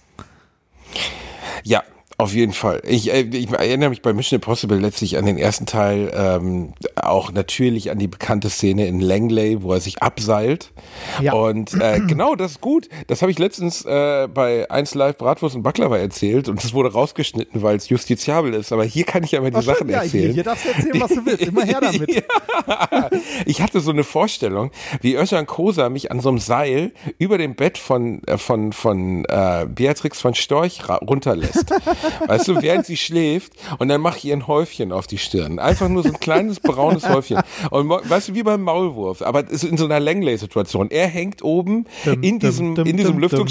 Ja, 1.62 1.82
auf 2.18 2.32
jeden 2.32 2.54
Fall. 2.54 2.80
Ich, 2.86 3.12
äh, 3.12 3.20
ich, 3.20 3.50
erinnere 3.50 3.90
mich 3.90 4.00
bei 4.00 4.14
Mission 4.14 4.38
Impossible 4.38 4.78
letztlich 4.78 5.18
an 5.18 5.26
den 5.26 5.36
ersten 5.36 5.66
Teil, 5.66 6.10
ähm, 6.14 6.72
auch 6.94 7.30
natürlich 7.30 7.90
an 7.90 7.98
die 7.98 8.06
bekannte 8.06 8.48
Szene 8.48 8.86
in 8.86 9.00
Langley, 9.00 9.62
wo 9.62 9.74
er 9.74 9.80
sich 9.80 10.02
abseilt. 10.02 10.72
Ja. 11.20 11.34
Und 11.34 11.74
äh, 11.74 12.00
genau, 12.06 12.34
das 12.34 12.52
ist 12.52 12.60
gut. 12.62 12.88
Das 13.08 13.20
habe 13.20 13.30
ich 13.30 13.38
letztens 13.38 13.84
äh, 13.84 14.28
bei 14.32 14.70
1 14.70 14.94
Live 14.94 15.18
Bratwurst 15.18 15.56
und 15.56 15.62
Baklava 15.62 15.98
erzählt 15.98 16.48
und 16.48 16.64
es 16.64 16.72
wurde 16.72 16.90
rausgeschnitten, 16.90 17.62
weil 17.62 17.76
es 17.76 17.90
justiziabel 17.90 18.54
ist. 18.54 18.72
Aber 18.72 18.84
hier 18.84 19.04
kann 19.04 19.22
ich 19.22 19.32
ja 19.32 19.42
mal 19.42 19.50
die 19.50 19.58
Ach, 19.58 19.62
Sachen 19.62 19.88
ja, 19.90 20.02
erzählen. 20.02 20.24
Hier, 20.24 20.34
hier 20.34 20.44
darfst 20.44 20.64
du 20.64 20.68
erzählen, 20.70 21.00
was 21.00 21.10
du 21.10 21.26
willst. 21.26 21.42
Immer 21.42 21.64
her 21.64 21.80
damit. 21.82 22.14
ja. 22.14 23.10
Ich 23.44 23.60
hatte 23.60 23.80
so 23.80 23.90
eine 23.90 24.04
Vorstellung, 24.04 24.70
wie 25.02 25.16
Özcan 25.16 25.46
Kosa 25.46 25.90
mich 25.90 26.10
an 26.10 26.20
so 26.20 26.30
einem 26.30 26.38
Seil 26.38 26.92
über 27.18 27.36
dem 27.36 27.56
Bett 27.56 27.76
von, 27.76 28.22
äh, 28.24 28.38
von, 28.38 28.72
von 28.72 29.26
äh, 29.26 29.66
Beatrix 29.68 30.18
von 30.18 30.34
Storch 30.34 30.80
runterlässt. 30.88 31.74
Weißt 32.26 32.48
du, 32.48 32.60
während 32.62 32.86
sie 32.86 32.96
schläft 32.96 33.52
und 33.78 33.88
dann 33.88 34.00
mache 34.00 34.18
ich 34.18 34.24
ihr 34.26 34.36
ein 34.36 34.46
Häufchen 34.46 34.92
auf 34.92 35.06
die 35.06 35.18
Stirn. 35.18 35.58
Einfach 35.58 35.88
nur 35.88 36.02
so 36.02 36.08
ein 36.10 36.20
kleines 36.20 36.60
braunes 36.60 37.08
Häufchen. 37.08 37.40
Und 37.70 37.88
weißt 37.88 38.28
du, 38.28 38.34
wie 38.34 38.42
beim 38.42 38.62
Maulwurf, 38.62 39.22
aber 39.22 39.44
es 39.44 39.62
ist 39.62 39.64
in 39.64 39.76
so 39.76 39.84
einer 39.86 40.00
Langley-Situation. 40.00 40.90
Er 40.90 41.06
hängt 41.06 41.42
oben 41.42 41.86
Dum, 42.04 42.22
in 42.22 42.38
diesem, 42.38 42.74
dum, 42.74 42.86
in 42.86 42.96
diesem 42.96 43.20
dum, 43.20 43.46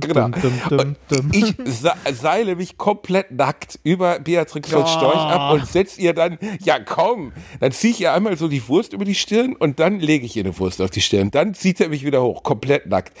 Genau. 0.00 0.28
dum, 0.28 0.40
dum, 0.40 0.52
dum, 0.68 0.78
Und 0.78 0.96
dum. 1.10 1.30
Ich 1.32 1.54
se- 1.64 1.92
seile 2.12 2.56
mich 2.56 2.76
komplett 2.78 3.30
nackt 3.32 3.78
über 3.82 4.18
Beatrix 4.18 4.70
von 4.70 4.80
Ja. 4.82 4.86
Storch 4.86 5.14
ab 5.16 5.52
und 5.54 5.66
setz 5.66 5.98
ihr 5.98 6.12
dann, 6.14 6.38
ja 6.62 6.78
komm, 6.78 7.32
dann 7.60 7.72
ziehe 7.72 7.92
ich 7.92 8.00
ihr 8.00 8.12
einmal 8.12 8.36
so 8.36 8.48
die 8.48 8.66
Wurst 8.68 8.92
über 8.92 9.04
die 9.04 9.14
Stirn 9.14 9.54
und 9.56 9.78
dann 9.80 10.00
lege 10.00 10.24
ich 10.26 10.36
ihr 10.36 10.44
eine 10.44 10.58
Wurst 10.58 10.80
auf 10.80 10.90
die 10.90 11.00
Stirn. 11.00 11.30
Dann 11.30 11.54
zieht 11.54 11.80
er 11.80 11.88
mich 11.88 12.04
wieder 12.04 12.22
hoch, 12.22 12.42
komplett 12.42 12.86
nackt. 12.86 13.12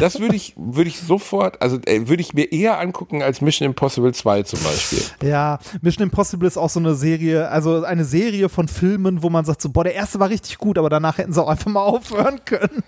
Das 0.00 0.20
würde 0.20 0.36
ich, 0.36 0.54
würde 0.56 0.88
ich 0.88 0.98
sofort, 0.98 1.60
also 1.62 1.78
äh, 1.86 2.08
würde 2.08 2.20
ich 2.22 2.34
mir 2.34 2.50
eher 2.52 2.78
angucken 2.80 3.22
als 3.22 3.40
Mission 3.40 3.66
Impossible 3.66 4.12
2 4.12 4.33
zum 4.42 4.60
Beispiel. 4.62 5.02
Ja, 5.22 5.58
Mission 5.80 6.04
Impossible 6.04 6.46
ist 6.48 6.56
auch 6.56 6.70
so 6.70 6.80
eine 6.80 6.94
Serie, 6.94 7.48
also 7.48 7.84
eine 7.84 8.04
Serie 8.04 8.48
von 8.48 8.68
Filmen, 8.68 9.22
wo 9.22 9.30
man 9.30 9.44
sagt 9.44 9.62
so, 9.62 9.68
boah, 9.70 9.84
der 9.84 9.94
erste 9.94 10.20
war 10.20 10.28
richtig 10.28 10.58
gut, 10.58 10.78
aber 10.78 10.90
danach 10.90 11.18
hätten 11.18 11.32
sie 11.32 11.42
auch 11.42 11.48
einfach 11.48 11.70
mal 11.70 11.82
aufhören 11.82 12.44
können. 12.44 12.82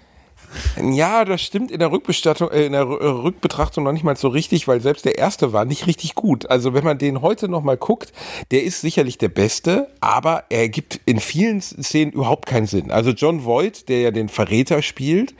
Ja, 0.81 1.25
das 1.25 1.43
stimmt 1.43 1.71
in 1.71 1.79
der 1.79 1.91
Rückbestattung, 1.91 2.51
äh, 2.51 2.67
in 2.67 2.73
der 2.73 2.83
äh, 2.83 2.85
Rückbetrachtung 2.85 3.85
noch 3.85 3.93
nicht 3.93 4.05
mal 4.05 4.17
so 4.17 4.29
richtig, 4.29 4.69
weil 4.69 4.81
selbst 4.81 5.05
der 5.05 5.19
erste 5.19 5.53
war 5.53 5.65
nicht 5.65 5.87
richtig 5.87 6.15
gut. 6.15 6.49
Also 6.51 6.75
wenn 6.75 6.85
man 6.85 6.99
den 6.99 7.23
heute 7.23 7.49
noch 7.49 7.63
mal 7.63 7.77
guckt, 7.77 8.13
der 8.51 8.63
ist 8.63 8.81
sicherlich 8.81 9.19
der 9.19 9.29
beste, 9.29 9.89
aber 10.01 10.45
er 10.51 10.69
gibt 10.69 11.01
in 11.05 11.21
vielen 11.21 11.61
Szenen 11.61 12.13
überhaupt 12.13 12.47
keinen 12.47 12.67
Sinn. 12.67 12.91
Also 12.91 13.11
John 13.11 13.45
Voight, 13.45 13.89
der 13.89 14.01
ja 14.01 14.11
den 14.11 14.29
Verräter 14.29 14.83
spielt, 14.83 15.35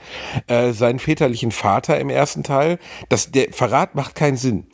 äh, 0.47 0.71
seinen 0.71 0.99
väterlichen 0.99 1.51
Vater 1.51 1.99
im 1.99 2.09
ersten 2.09 2.43
Teil, 2.43 2.79
das, 3.09 3.31
der 3.31 3.51
Verrat 3.51 3.95
macht 3.95 4.15
keinen 4.15 4.37
Sinn. 4.37 4.65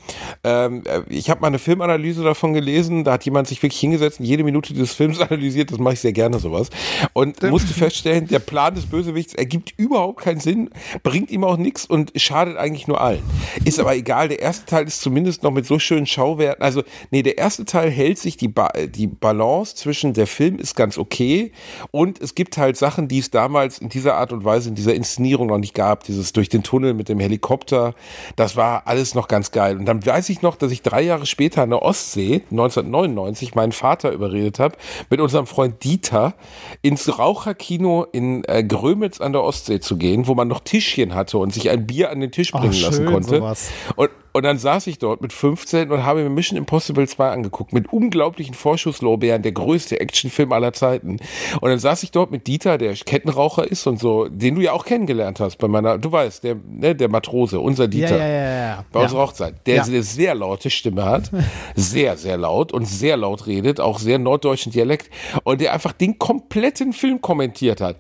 Ähm, 0.44 0.84
äh, 0.86 1.02
ich 1.10 1.30
habe 1.30 1.42
mal 1.42 1.48
eine 1.48 1.60
Filmanalyse 1.60 2.24
davon 2.24 2.54
gelesen, 2.54 3.04
da 3.04 3.14
hat 3.14 3.26
jemand 3.26 3.48
sich 3.48 3.62
wirklich 3.62 3.80
hingesetzt 3.80 4.20
und 4.20 4.26
jede 4.26 4.44
Minute 4.44 4.74
des 4.74 4.94
Films 4.94 5.20
analysiert, 5.22 5.72
das 5.72 5.80
mache 5.80 5.96
ich 5.96 6.00
sehr 6.00 6.14
gerne 6.14 6.40
sowas, 6.40 6.70
und 7.14 7.42
musste 7.44 7.74
feststellen, 7.74 8.28
der 8.28 8.40
Plan 8.40 8.76
des 8.76 8.86
Bösewichts 8.86 9.34
ergibt 9.34 9.74
überhaupt 9.78 10.23
keinen 10.24 10.40
Sinn, 10.40 10.70
bringt 11.04 11.32
ihm 11.32 11.44
auch 11.44 11.58
nichts 11.58 11.86
und 11.86 12.12
schadet 12.16 12.58
eigentlich 12.58 12.88
nur 12.88 13.02
allen. 13.02 13.24
Ist 13.66 13.80
aber 13.80 13.96
egal, 13.96 14.30
der 14.30 14.40
erste 14.40 14.66
Teil 14.66 14.88
ist 14.88 15.02
zumindest 15.02 15.44
noch 15.44 15.52
mit 15.52 15.66
so 15.66 15.80
schönen 15.80 16.06
Schauwerten, 16.06 16.64
also 16.64 16.84
nee, 17.12 17.24
der 17.24 17.38
erste 17.38 17.66
Teil 17.66 17.90
hält 17.90 18.20
sich 18.20 18.38
die, 18.38 18.48
ba 18.48 18.72
die 18.88 19.08
Balance 19.08 19.76
zwischen 19.76 20.14
der 20.14 20.28
Film 20.28 20.58
ist 20.58 20.76
ganz 20.76 20.98
okay 20.98 21.52
und 21.92 22.22
es 22.22 22.36
gibt 22.36 22.58
halt 22.58 22.78
Sachen, 22.78 23.08
die 23.08 23.20
es 23.20 23.30
damals 23.30 23.80
in 23.80 23.90
dieser 23.90 24.16
Art 24.16 24.32
und 24.32 24.46
Weise, 24.46 24.70
in 24.70 24.76
dieser 24.76 24.96
Inszenierung 24.96 25.48
noch 25.48 25.58
nicht 25.58 25.74
gab, 25.74 26.04
dieses 26.04 26.34
durch 26.34 26.50
den 26.50 26.64
Tunnel 26.64 26.94
mit 26.94 27.10
dem 27.10 27.20
Helikopter, 27.20 27.94
das 28.36 28.56
war 28.56 28.88
alles 28.88 29.16
noch 29.16 29.28
ganz 29.28 29.52
geil. 29.52 29.78
Und 29.78 29.86
dann 29.86 30.06
weiß 30.06 30.30
ich 30.30 30.42
noch, 30.42 30.56
dass 30.56 30.72
ich 30.72 30.82
drei 30.82 31.02
Jahre 31.02 31.26
später 31.26 31.64
an 31.64 31.70
der 31.70 31.82
Ostsee, 31.82 32.44
1999, 32.52 33.56
meinen 33.56 33.72
Vater 33.72 34.12
überredet 34.12 34.60
habe, 34.60 34.78
mit 35.10 35.20
unserem 35.20 35.48
Freund 35.48 35.84
Dieter 35.84 36.36
ins 36.82 37.20
Raucherkino 37.20 38.06
in 38.12 38.44
äh, 38.46 38.64
Grömitz 38.64 39.22
an 39.22 39.34
der 39.34 39.44
Ostsee 39.44 39.80
zu 39.80 39.98
gehen, 39.98 40.13
wo 40.28 40.36
man 40.36 40.48
noch 40.48 40.60
Tischchen 40.62 41.16
hatte 41.16 41.38
und 41.38 41.54
sich 41.54 41.70
ein 41.70 41.86
Bier 41.88 42.10
an 42.12 42.20
den 42.20 42.32
Tisch 42.32 42.52
Oh, 42.54 42.60
bringen 42.60 42.74
lassen 42.82 43.04
schön, 43.04 43.12
konnte. 43.12 43.38
sowas. 43.38 43.70
Und, 43.96 44.10
und 44.36 44.44
dann 44.44 44.58
saß 44.58 44.88
ich 44.88 44.98
dort 44.98 45.22
mit 45.22 45.32
15 45.32 45.92
und 45.92 46.04
habe 46.06 46.24
mir 46.24 46.30
Mission 46.30 46.58
Impossible 46.58 47.08
2 47.08 47.30
angeguckt, 47.30 47.72
mit 47.74 47.92
unglaublichen 47.94 48.56
Vorschusslorbeeren, 48.56 49.44
der 49.44 49.52
größte 49.52 50.00
Actionfilm 50.00 50.52
aller 50.54 50.74
Zeiten. 50.74 51.18
Und 51.62 51.70
dann 51.70 51.78
saß 51.80 52.02
ich 52.04 52.12
dort 52.12 52.32
mit 52.32 52.48
Dieter, 52.48 52.78
der 52.80 52.94
Kettenraucher 52.94 53.70
ist 53.70 53.86
und 53.86 54.00
so, 54.00 54.28
den 54.30 54.56
du 54.56 54.62
ja 54.62 54.72
auch 54.74 54.86
kennengelernt 54.86 55.40
hast 55.40 55.58
bei 55.58 55.68
meiner, 55.68 55.98
du 56.00 56.12
weißt, 56.12 56.44
der, 56.44 56.56
ne, 56.68 56.96
der 56.96 57.10
Matrose, 57.10 57.60
unser 57.60 57.88
Dieter. 57.88 58.18
ja, 58.18 58.28
ja, 58.28 58.58
ja. 58.68 58.86
Bei 58.92 59.04
unserer 59.04 59.22
Hochzeit, 59.22 59.56
der 59.68 59.84
eine 59.84 60.02
sehr 60.04 60.34
laute 60.36 60.70
Stimme 60.70 61.06
hat, 61.06 61.30
sehr, 61.76 62.18
sehr 62.18 62.38
laut 62.38 62.72
und 62.72 62.86
sehr 62.86 63.18
laut 63.18 63.46
redet, 63.46 63.80
auch 63.80 64.00
sehr 64.00 64.18
norddeutschen 64.18 64.72
Dialekt 64.72 65.10
und 65.44 65.62
der 65.62 65.74
einfach 65.74 65.94
den 65.94 66.18
kompletten 66.18 66.94
Film 66.94 67.22
kommentiert 67.22 67.82
hat. 67.82 67.98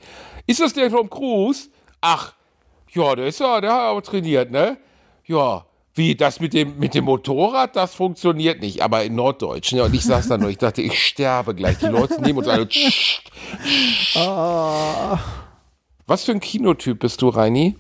Ist 0.47 0.60
das 0.60 0.73
der 0.73 0.89
Tom 0.89 1.10
Cruise? 1.10 1.69
Ach, 2.05 2.33
ja, 2.91 3.15
der 3.15 3.27
ist 3.27 3.39
ja, 3.39 3.61
der 3.61 3.71
hat 3.71 3.79
aber 3.79 4.03
trainiert, 4.03 4.51
ne? 4.51 4.77
Ja. 5.25 5.65
Wie, 5.95 6.15
das 6.15 6.39
mit 6.39 6.53
dem, 6.53 6.77
mit 6.79 6.95
dem 6.95 7.05
Motorrad, 7.05 7.75
das 7.75 7.93
funktioniert 7.95 8.59
nicht, 8.59 8.81
aber 8.81 9.03
in 9.03 9.15
Norddeutsch. 9.15 9.71
Ne? 9.73 9.83
Und 9.83 9.93
ich 9.93 10.03
saß 10.03 10.27
da 10.27 10.37
nur, 10.37 10.49
ich 10.49 10.57
dachte, 10.57 10.81
ich 10.81 11.01
sterbe 11.01 11.55
gleich. 11.55 11.77
Die 11.77 11.85
Leute 11.85 12.19
nehmen 12.19 12.39
uns 12.39 12.47
alle. 12.47 12.67
Was 16.07 16.23
für 16.25 16.31
ein 16.31 16.39
Kinotyp 16.39 16.99
bist 16.99 17.21
du, 17.21 17.29
Reini? 17.29 17.75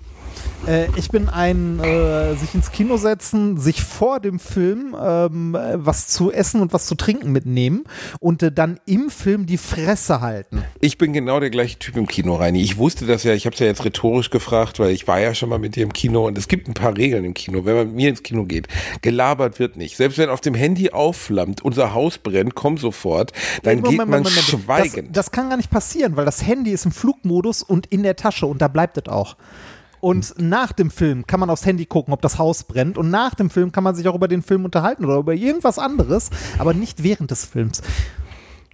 Äh, 0.67 0.87
ich 0.95 1.09
bin 1.09 1.29
ein 1.29 1.79
äh, 1.79 2.35
sich 2.35 2.55
ins 2.55 2.71
Kino 2.71 2.97
setzen, 2.97 3.57
sich 3.57 3.83
vor 3.83 4.19
dem 4.19 4.39
Film 4.39 4.95
ähm, 4.99 5.55
äh, 5.55 5.73
was 5.75 6.07
zu 6.07 6.31
essen 6.31 6.61
und 6.61 6.73
was 6.73 6.85
zu 6.85 6.95
trinken 6.95 7.31
mitnehmen 7.31 7.83
und 8.19 8.43
äh, 8.43 8.51
dann 8.51 8.79
im 8.85 9.09
Film 9.09 9.45
die 9.45 9.57
Fresse 9.57 10.21
halten. 10.21 10.63
Ich 10.79 10.97
bin 10.97 11.13
genau 11.13 11.39
der 11.39 11.49
gleiche 11.49 11.79
Typ 11.79 11.97
im 11.97 12.07
Kino, 12.07 12.35
Reini. 12.35 12.61
Ich 12.61 12.77
wusste 12.77 13.05
das 13.05 13.23
ja, 13.23 13.33
ich 13.33 13.45
habe 13.45 13.53
es 13.53 13.59
ja 13.59 13.67
jetzt 13.67 13.83
rhetorisch 13.83 14.29
gefragt, 14.29 14.79
weil 14.79 14.91
ich 14.91 15.07
war 15.07 15.19
ja 15.19 15.33
schon 15.33 15.49
mal 15.49 15.59
mit 15.59 15.75
dir 15.75 15.83
im 15.83 15.93
Kino 15.93 16.27
und 16.27 16.37
es 16.37 16.47
gibt 16.47 16.67
ein 16.67 16.73
paar 16.73 16.95
Regeln 16.95 17.25
im 17.25 17.33
Kino, 17.33 17.65
wenn 17.65 17.75
man 17.75 17.87
mit 17.87 17.95
mir 17.95 18.09
ins 18.09 18.23
Kino 18.23 18.45
geht. 18.45 18.67
Gelabert 19.01 19.59
wird 19.59 19.75
nicht. 19.75 19.97
Selbst 19.97 20.17
wenn 20.17 20.29
auf 20.29 20.41
dem 20.41 20.55
Handy 20.55 20.91
aufflammt, 20.91 21.61
unser 21.61 21.93
Haus 21.93 22.17
brennt, 22.17 22.55
komm 22.55 22.77
sofort, 22.77 23.33
dann 23.63 23.79
Moment, 23.79 23.89
geht 23.89 23.97
man 23.97 24.07
Moment, 24.09 24.25
Moment. 24.25 24.63
schweigend. 24.65 25.09
Das, 25.09 25.25
das 25.25 25.31
kann 25.31 25.49
gar 25.49 25.57
nicht 25.57 25.69
passieren, 25.69 26.15
weil 26.15 26.25
das 26.25 26.45
Handy 26.45 26.71
ist 26.71 26.85
im 26.85 26.91
Flugmodus 26.91 27.63
und 27.63 27.87
in 27.87 28.03
der 28.03 28.15
Tasche 28.15 28.45
und 28.45 28.61
da 28.61 28.67
bleibt 28.67 28.97
es 28.97 29.07
auch. 29.07 29.35
Und 30.03 30.33
nach 30.37 30.73
dem 30.73 30.91
Film 30.91 31.25
kann 31.25 31.39
man 31.39 31.49
aufs 31.49 31.65
Handy 31.65 31.85
gucken, 31.85 32.13
ob 32.13 32.21
das 32.21 32.37
Haus 32.37 32.65
brennt. 32.65 32.97
Und 32.97 33.09
nach 33.09 33.35
dem 33.35 33.49
Film 33.49 33.71
kann 33.71 33.85
man 33.85 33.95
sich 33.95 34.05
auch 34.09 34.15
über 34.15 34.27
den 34.27 34.41
Film 34.41 34.65
unterhalten 34.65 35.05
oder 35.05 35.15
über 35.15 35.33
irgendwas 35.33 35.79
anderes, 35.79 36.29
aber 36.57 36.73
nicht 36.73 37.03
während 37.03 37.31
des 37.31 37.45
Films. 37.45 37.81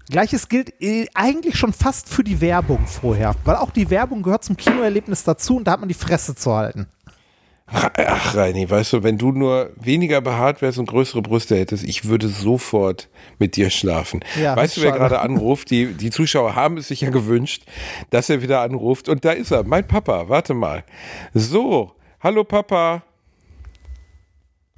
Gleiches 0.10 0.50
gilt 0.50 0.82
äh, 0.82 1.06
eigentlich 1.14 1.56
schon 1.56 1.72
fast 1.72 2.10
für 2.10 2.24
die 2.24 2.42
Werbung 2.42 2.88
vorher, 2.88 3.36
weil 3.46 3.58
auch 3.58 3.70
die 3.70 3.92
Werbung 3.92 4.24
gehört 4.24 4.44
zum 4.44 4.58
Kinoerlebnis 4.58 5.24
dazu 5.24 5.58
und 5.58 5.66
da 5.66 5.74
hat 5.74 5.82
man 5.82 5.88
die 5.88 5.94
Fresse 5.94 6.34
zu 6.34 6.52
halten. 6.52 6.88
Ach, 7.72 8.36
Reini, 8.36 8.70
weißt 8.70 8.94
du, 8.94 9.04
wenn 9.04 9.18
du 9.18 9.32
nur 9.32 9.72
weniger 9.76 10.22
behaart 10.22 10.62
wärst 10.62 10.80
und 10.80 10.88
größere 10.88 11.22
Brüste 11.22 11.56
hättest, 11.56 11.84
ich 11.84 12.06
würde 12.06 12.28
sofort 12.28 13.10
mit 13.38 13.56
dir 13.56 13.70
schlafen. 13.70 14.22
Ja, 14.42 14.56
weißt 14.56 14.78
du, 14.78 14.82
wer 14.82 14.92
gerade 14.92 15.20
anruft? 15.20 15.70
Die, 15.70 15.94
die 15.94 16.10
Zuschauer 16.10 16.56
haben 16.56 16.78
es 16.78 16.88
sich 16.88 17.02
ja 17.02 17.10
gewünscht, 17.10 17.64
dass 18.10 18.30
er 18.30 18.42
wieder 18.42 18.62
anruft. 18.62 19.10
Und 19.10 19.24
da 19.26 19.32
ist 19.32 19.52
er, 19.52 19.64
mein 19.64 19.88
Papa. 19.88 20.30
Warte 20.30 20.54
mal. 20.54 20.84
So, 21.34 21.92
hallo 22.22 22.44
Papa. 22.44 23.04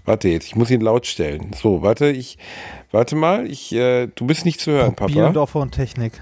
Warte 0.04 0.30
jetzt, 0.30 0.48
ich 0.48 0.56
muss 0.56 0.72
ihn 0.72 0.82
laut 0.82 1.06
stellen. 1.06 1.52
So, 1.54 1.84
warte, 1.84 2.10
ich, 2.10 2.38
warte 2.92 3.16
mal, 3.16 3.50
ich, 3.50 3.72
äh, 3.74 4.08
du 4.08 4.26
bist 4.26 4.46
nicht 4.46 4.60
zu 4.60 4.72
hören, 4.72 4.96
Papa. 4.96 5.12
Bielendorfer 5.12 5.60
und 5.60 5.72
Technik. 5.72 6.22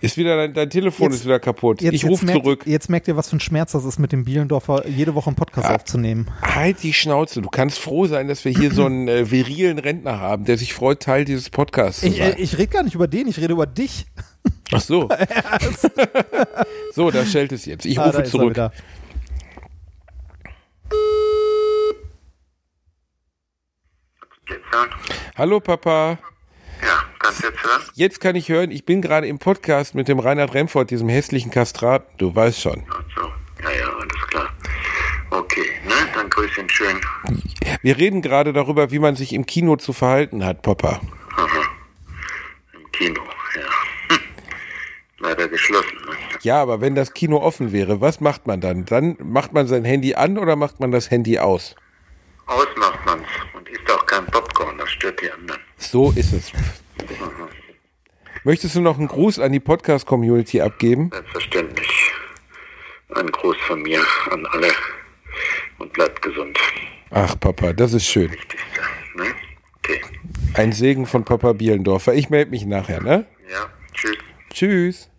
Ist 0.00 0.16
wieder 0.16 0.36
dein, 0.36 0.52
dein 0.54 0.68
Telefon 0.70 1.10
Jetzt- 1.10 1.20
ist 1.20 1.24
wieder 1.24 1.38
kaputt. 1.38 1.80
Jetzt, 1.80 1.94
ich 1.94 2.04
rufe 2.04 2.24
merkt, 2.26 2.42
zurück. 2.42 2.62
Jetzt 2.66 2.90
merkt 2.90 3.06
ihr, 3.06 3.16
was 3.16 3.28
für 3.30 3.36
ein 3.36 3.40
Schmerz 3.40 3.72
das 3.72 3.84
ist, 3.84 3.98
mit 4.00 4.10
dem 4.10 4.24
Bielendorfer 4.24 4.88
jede 4.88 5.14
Woche 5.14 5.28
einen 5.28 5.36
Podcast 5.36 5.70
aufzunehmen. 5.70 6.28
Halt 6.42 6.82
die 6.82 6.92
Schnauze. 6.92 7.40
Du 7.42 7.48
kannst 7.48 7.78
froh 7.78 8.06
sein, 8.06 8.26
dass 8.26 8.44
wir 8.44 8.50
hier 8.52 8.72
so 8.72 8.86
einen 8.86 9.06
äh, 9.06 9.30
virilen 9.30 9.78
Rentner 9.78 10.18
haben, 10.20 10.44
der 10.46 10.58
sich 10.58 10.74
freut, 10.74 11.00
Teil 11.00 11.24
dieses 11.24 11.48
Podcasts 11.48 12.00
zu 12.00 12.08
Ich, 12.08 12.16
sein. 12.16 12.32
äh, 12.32 12.40
ich 12.40 12.58
rede 12.58 12.68
gar 12.68 12.82
nicht 12.82 12.96
über 12.96 13.06
den, 13.06 13.28
ich 13.28 13.38
rede 13.38 13.52
über 13.52 13.66
dich. 13.66 14.06
Ach 14.72 14.80
so. 14.80 15.08
so, 16.92 17.10
da 17.12 17.24
schellt 17.24 17.52
es 17.52 17.64
jetzt. 17.64 17.86
Ich 17.86 17.98
Ah, 18.00 18.06
rufe 18.06 18.24
zurück. 18.24 18.58
Hallo 25.36 25.60
Papa. 25.60 26.18
Ja, 26.82 27.04
kannst 27.24 27.42
du 27.42 27.46
jetzt 27.48 27.64
hören? 27.64 27.82
Jetzt 27.94 28.20
kann 28.20 28.36
ich 28.36 28.48
hören, 28.48 28.70
ich 28.70 28.84
bin 28.84 29.00
gerade 29.00 29.26
im 29.26 29.38
Podcast 29.38 29.94
mit 29.94 30.08
dem 30.08 30.18
Reinhard 30.18 30.52
Remford, 30.52 30.90
diesem 30.90 31.08
hässlichen 31.08 31.50
Kastraten. 31.50 32.06
Du 32.18 32.34
weißt 32.34 32.60
schon. 32.60 32.84
Ach 32.90 33.02
so, 33.16 33.22
ja, 33.62 33.70
ja, 33.70 33.88
alles 33.88 34.26
klar. 34.28 34.52
Okay, 35.30 35.70
ne, 35.84 35.94
dann 36.14 36.28
grüß 36.28 36.58
ihn 36.58 36.68
schön. 36.68 37.00
Wir 37.82 37.96
reden 37.96 38.20
gerade 38.20 38.52
darüber, 38.52 38.90
wie 38.90 38.98
man 38.98 39.16
sich 39.16 39.32
im 39.32 39.46
Kino 39.46 39.76
zu 39.76 39.92
verhalten 39.92 40.44
hat, 40.44 40.62
Papa. 40.62 41.00
Im 42.74 42.92
Kino, 42.92 43.22
ja. 43.56 44.14
Hm. 44.14 44.22
Leider 45.18 45.48
geschlossen, 45.48 45.96
ne? 46.06 46.16
Ja, 46.42 46.60
aber 46.60 46.82
wenn 46.82 46.94
das 46.94 47.14
Kino 47.14 47.38
offen 47.38 47.72
wäre, 47.72 48.02
was 48.02 48.20
macht 48.20 48.46
man 48.46 48.60
dann? 48.60 48.84
Dann 48.84 49.16
macht 49.22 49.54
man 49.54 49.66
sein 49.66 49.84
Handy 49.84 50.14
an 50.14 50.36
oder 50.36 50.56
macht 50.56 50.78
man 50.78 50.90
das 50.90 51.10
Handy 51.10 51.38
aus? 51.38 51.74
Ausmacht 52.46 52.98
man's 53.06 53.26
und 53.56 53.66
isst 53.70 53.90
auch 53.90 54.04
kein 54.04 54.26
Popcorn, 54.26 54.76
das 54.76 54.90
stört 54.90 55.22
die 55.22 55.30
anderen. 55.32 55.60
So 55.78 56.12
ist 56.14 56.34
es. 56.34 56.52
Möchtest 58.44 58.74
du 58.74 58.80
noch 58.80 58.98
einen 58.98 59.08
Gruß 59.08 59.38
an 59.38 59.52
die 59.52 59.60
Podcast-Community 59.60 60.60
abgeben? 60.60 61.10
Selbstverständlich. 61.12 62.12
Ein 63.14 63.28
Gruß 63.28 63.56
von 63.66 63.80
mir 63.82 64.00
an 64.30 64.44
alle 64.52 64.68
und 65.78 65.92
bleibt 65.92 66.20
gesund. 66.20 66.58
Ach, 67.10 67.38
Papa, 67.38 67.72
das 67.72 67.92
ist 67.94 68.06
schön. 68.06 68.30
Ne? 69.14 69.24
Okay. 69.78 70.00
Ein 70.54 70.72
Segen 70.72 71.06
von 71.06 71.24
Papa 71.24 71.52
Bielendorfer. 71.52 72.14
Ich 72.14 72.28
melde 72.28 72.50
mich 72.50 72.66
nachher, 72.66 73.02
ne? 73.02 73.26
Ja, 73.50 73.66
tschüss. 73.94 74.18
Tschüss. 74.50 75.10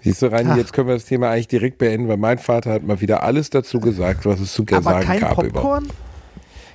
Siehst 0.00 0.20
du, 0.20 0.26
Reini, 0.26 0.50
Ach. 0.52 0.56
jetzt 0.56 0.72
können 0.74 0.86
wir 0.88 0.94
das 0.94 1.06
Thema 1.06 1.30
eigentlich 1.30 1.48
direkt 1.48 1.78
beenden, 1.78 2.08
weil 2.08 2.18
mein 2.18 2.38
Vater 2.38 2.70
hat 2.72 2.82
mal 2.82 3.00
wieder 3.00 3.22
alles 3.22 3.48
dazu 3.48 3.80
gesagt, 3.80 4.26
was 4.26 4.38
es 4.38 4.52
zu 4.52 4.62
Aber 4.70 4.82
sagen 4.82 5.06
kein 5.06 5.20
gab. 5.20 5.42
Über. 5.42 5.82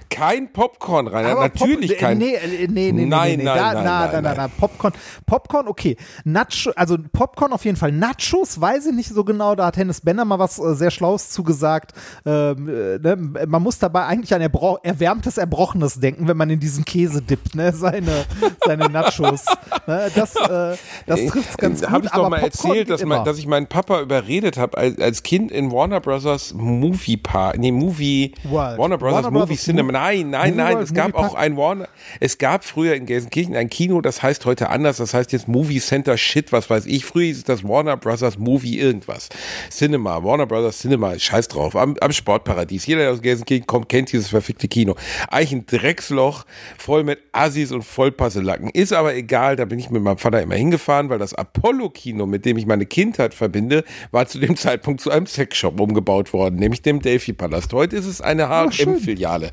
Kein 0.10 0.52
Popcorn, 0.52 1.08
Rainer. 1.08 1.30
Aber 1.30 1.42
Natürlich 1.42 1.92
Pop 1.92 2.00
kein. 2.00 2.18
Nee, 2.18 2.34
äh, 2.36 2.68
nee, 2.68 2.68
nee, 2.68 2.92
nee, 2.92 3.06
Nein, 3.06 3.38
nee, 3.38 3.44
nein, 3.44 3.58
da, 3.58 3.74
nein, 3.74 3.84
na, 3.84 4.12
nein, 4.12 4.24
nein. 4.24 4.38
na, 4.38 4.48
Popcorn, 4.48 4.94
Popcorn, 5.26 5.68
okay. 5.68 5.98
Nacho, 6.24 6.72
also 6.76 6.98
Popcorn 7.14 7.54
auf 7.54 7.64
jeden 7.64 7.78
Fall. 7.78 7.92
Nachos 7.92 8.60
weiß 8.60 8.88
ich 8.88 8.94
nicht 8.96 9.10
so 9.10 9.24
genau. 9.24 9.56
Da 9.56 9.68
hat 9.68 9.78
Hennes 9.78 10.02
Benner 10.02 10.26
mal 10.26 10.40
was 10.40 10.58
äh, 10.58 10.74
sehr 10.74 10.90
Schlaues 10.90 11.30
zugesagt. 11.30 11.94
Ähm, 12.26 12.68
äh, 12.68 12.98
ne? 12.98 13.16
Man 13.48 13.62
muss 13.62 13.78
dabei 13.78 14.06
eigentlich 14.06 14.34
an 14.34 14.42
erbro 14.42 14.80
erwärmtes 14.82 15.38
Erbrochenes 15.38 16.00
denken, 16.00 16.28
wenn 16.28 16.38
man 16.38 16.50
in 16.50 16.60
diesen 16.60 16.86
Käse 16.86 17.22
dippt, 17.22 17.56
ne? 17.56 17.72
Seine, 17.72 18.26
seine 18.66 18.90
Nachos. 18.90 19.46
ne? 19.86 20.10
Das, 20.16 20.36
äh, 20.36 20.76
das 21.06 21.26
trifft 21.28 21.58
ganz 21.60 21.82
gut. 21.82 21.90
Habe 21.90 22.06
ich 22.06 22.12
doch 22.12 22.20
aber 22.20 22.30
mal 22.32 22.40
Popcorn 22.40 22.72
erzählt, 22.72 22.90
dass, 22.90 23.06
mein, 23.06 23.24
dass 23.26 23.38
ich 23.38 23.48
meinen 23.48 23.68
Papa 23.68 24.02
überredet 24.02 24.58
habe, 24.58 24.78
als, 24.78 24.98
als 25.00 25.24
Kind 25.24 25.52
in 25.52 25.72
Warner 25.72 26.00
Brothers 26.00 26.54
Movie 26.54 27.18
Park, 27.18 27.60
nee, 27.60 27.72
Movie, 27.72 28.34
World. 28.44 28.80
Warner 28.80 28.98
Brothers 28.98 29.24
Warner 29.26 29.32
Movie 29.32 29.46
Brothers 29.46 29.64
Cinema. 29.64 29.99
Nein, 30.00 30.30
nein, 30.30 30.56
nein, 30.56 30.78
es 30.78 30.94
gab 30.94 31.14
auch 31.14 31.36
ein 31.36 31.58
Warner, 31.58 31.90
es 32.22 32.38
gab 32.38 32.64
früher 32.64 32.96
in 32.96 33.06
Gelsenkirchen 33.06 33.54
ein 33.58 33.70
Kino, 33.70 34.00
das 34.00 34.24
heißt 34.24 34.46
heute 34.46 34.70
anders, 34.70 34.96
das 34.96 35.14
heißt 35.14 35.34
jetzt 35.34 35.50
Movie 35.50 35.82
Center 35.82 36.18
Shit, 36.18 36.54
was 36.54 36.70
weiß 36.70 36.86
ich. 36.86 37.04
Früher 37.04 37.26
hieß 37.26 37.40
es 37.40 37.44
das 37.44 37.66
Warner 37.66 37.98
Brothers 37.98 38.38
Movie 38.38 38.80
irgendwas. 38.80 39.28
Cinema, 39.70 40.24
Warner 40.24 40.46
Brothers 40.46 40.80
Cinema, 40.80 41.20
scheiß 41.20 41.50
drauf, 41.50 41.76
am, 41.76 41.98
am 42.00 42.14
Sportparadies. 42.14 42.86
Jeder, 42.86 43.02
der 43.02 43.12
aus 43.12 43.22
Gelsenkirchen 43.22 43.68
kommt, 43.68 43.90
kennt 43.90 44.14
dieses 44.14 44.30
verfickte 44.30 44.70
Kino. 44.70 44.96
Eigentlich 45.28 45.52
ein 45.52 45.66
Drecksloch, 45.66 46.46
voll 46.78 47.04
mit 47.04 47.20
Assis 47.34 47.74
und 47.74 47.84
Vollpasselacken. 47.84 48.70
Ist 48.70 48.94
aber 48.94 49.16
egal, 49.16 49.58
da 49.58 49.66
bin 49.66 49.80
ich 49.80 49.90
mit 49.90 50.02
meinem 50.02 50.18
Vater 50.18 50.42
immer 50.42 50.56
hingefahren, 50.56 51.10
weil 51.10 51.20
das 51.20 51.34
Apollo-Kino, 51.34 52.26
mit 52.26 52.46
dem 52.46 52.58
ich 52.58 52.66
meine 52.66 52.86
Kindheit 52.86 53.34
verbinde, 53.34 53.84
war 54.12 54.28
zu 54.28 54.40
dem 54.40 54.56
Zeitpunkt 54.56 55.02
zu 55.02 55.12
einem 55.12 55.26
Sexshop 55.26 55.78
umgebaut 55.78 56.32
worden, 56.32 56.56
nämlich 56.56 56.82
dem 56.82 57.02
Delphi-Palast. 57.02 57.74
Heute 57.74 57.98
ist 57.98 58.06
es 58.06 58.22
eine 58.22 58.48
H&M-Filiale. 58.48 59.52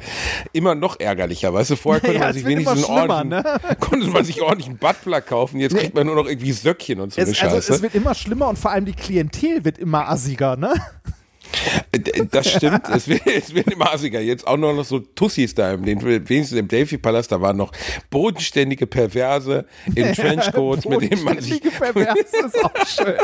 Immer 0.52 0.74
noch 0.74 0.98
ärgerlicher, 1.00 1.52
weißt 1.52 1.70
du, 1.70 1.76
vorher 1.76 2.00
konnte 2.00 2.16
Ja, 2.16 2.24
man 2.24 2.32
sich 2.34 2.44
wenigstens 2.44 2.84
ordentlichen, 2.84 3.28
ne? 3.28 3.60
konnte 3.80 4.06
man 4.08 4.24
sich 4.24 4.42
ordentlich 4.42 4.68
einen 4.68 4.78
Buttplug 4.78 5.26
kaufen, 5.26 5.60
jetzt 5.60 5.76
kriegt 5.76 5.94
man 5.94 6.06
nur 6.06 6.16
noch 6.16 6.26
irgendwie 6.26 6.52
Söckchen 6.52 7.00
und 7.00 7.12
so 7.12 7.20
eine 7.20 7.30
es, 7.30 7.42
also, 7.42 7.56
Scheiße. 7.56 7.74
es 7.74 7.82
wird 7.82 7.94
immer 7.94 8.14
schlimmer 8.14 8.48
und 8.48 8.58
vor 8.58 8.70
allem 8.70 8.84
die 8.84 8.92
Klientel 8.92 9.64
wird 9.64 9.78
immer 9.78 10.08
assiger, 10.08 10.56
ne? 10.56 10.74
Äh, 11.92 12.26
Das 12.30 12.50
stimmt, 12.50 12.88
es 12.88 13.08
wird, 13.08 13.26
es 13.26 13.54
wird 13.54 13.68
immer 13.68 13.92
assiger. 13.92 14.20
Jetzt 14.20 14.46
auch 14.46 14.56
noch 14.56 14.84
so 14.84 14.98
Tussis 14.98 15.54
da, 15.54 15.72
im, 15.72 15.84
den, 15.84 16.02
wenigstens 16.02 16.58
im 16.58 16.68
Delphi-Palast, 16.68 17.32
da 17.32 17.40
waren 17.40 17.56
noch 17.56 17.72
bodenständige 18.10 18.86
Perverse 18.86 19.66
in 19.94 20.12
Trenchcoats, 20.14 20.86
mit 20.86 21.02
denen 21.02 21.24
man 21.24 21.40
sich. 21.40 21.60
Perverse 21.62 22.36
ist 22.46 22.64
auch 22.64 22.86
schön. 22.86 23.16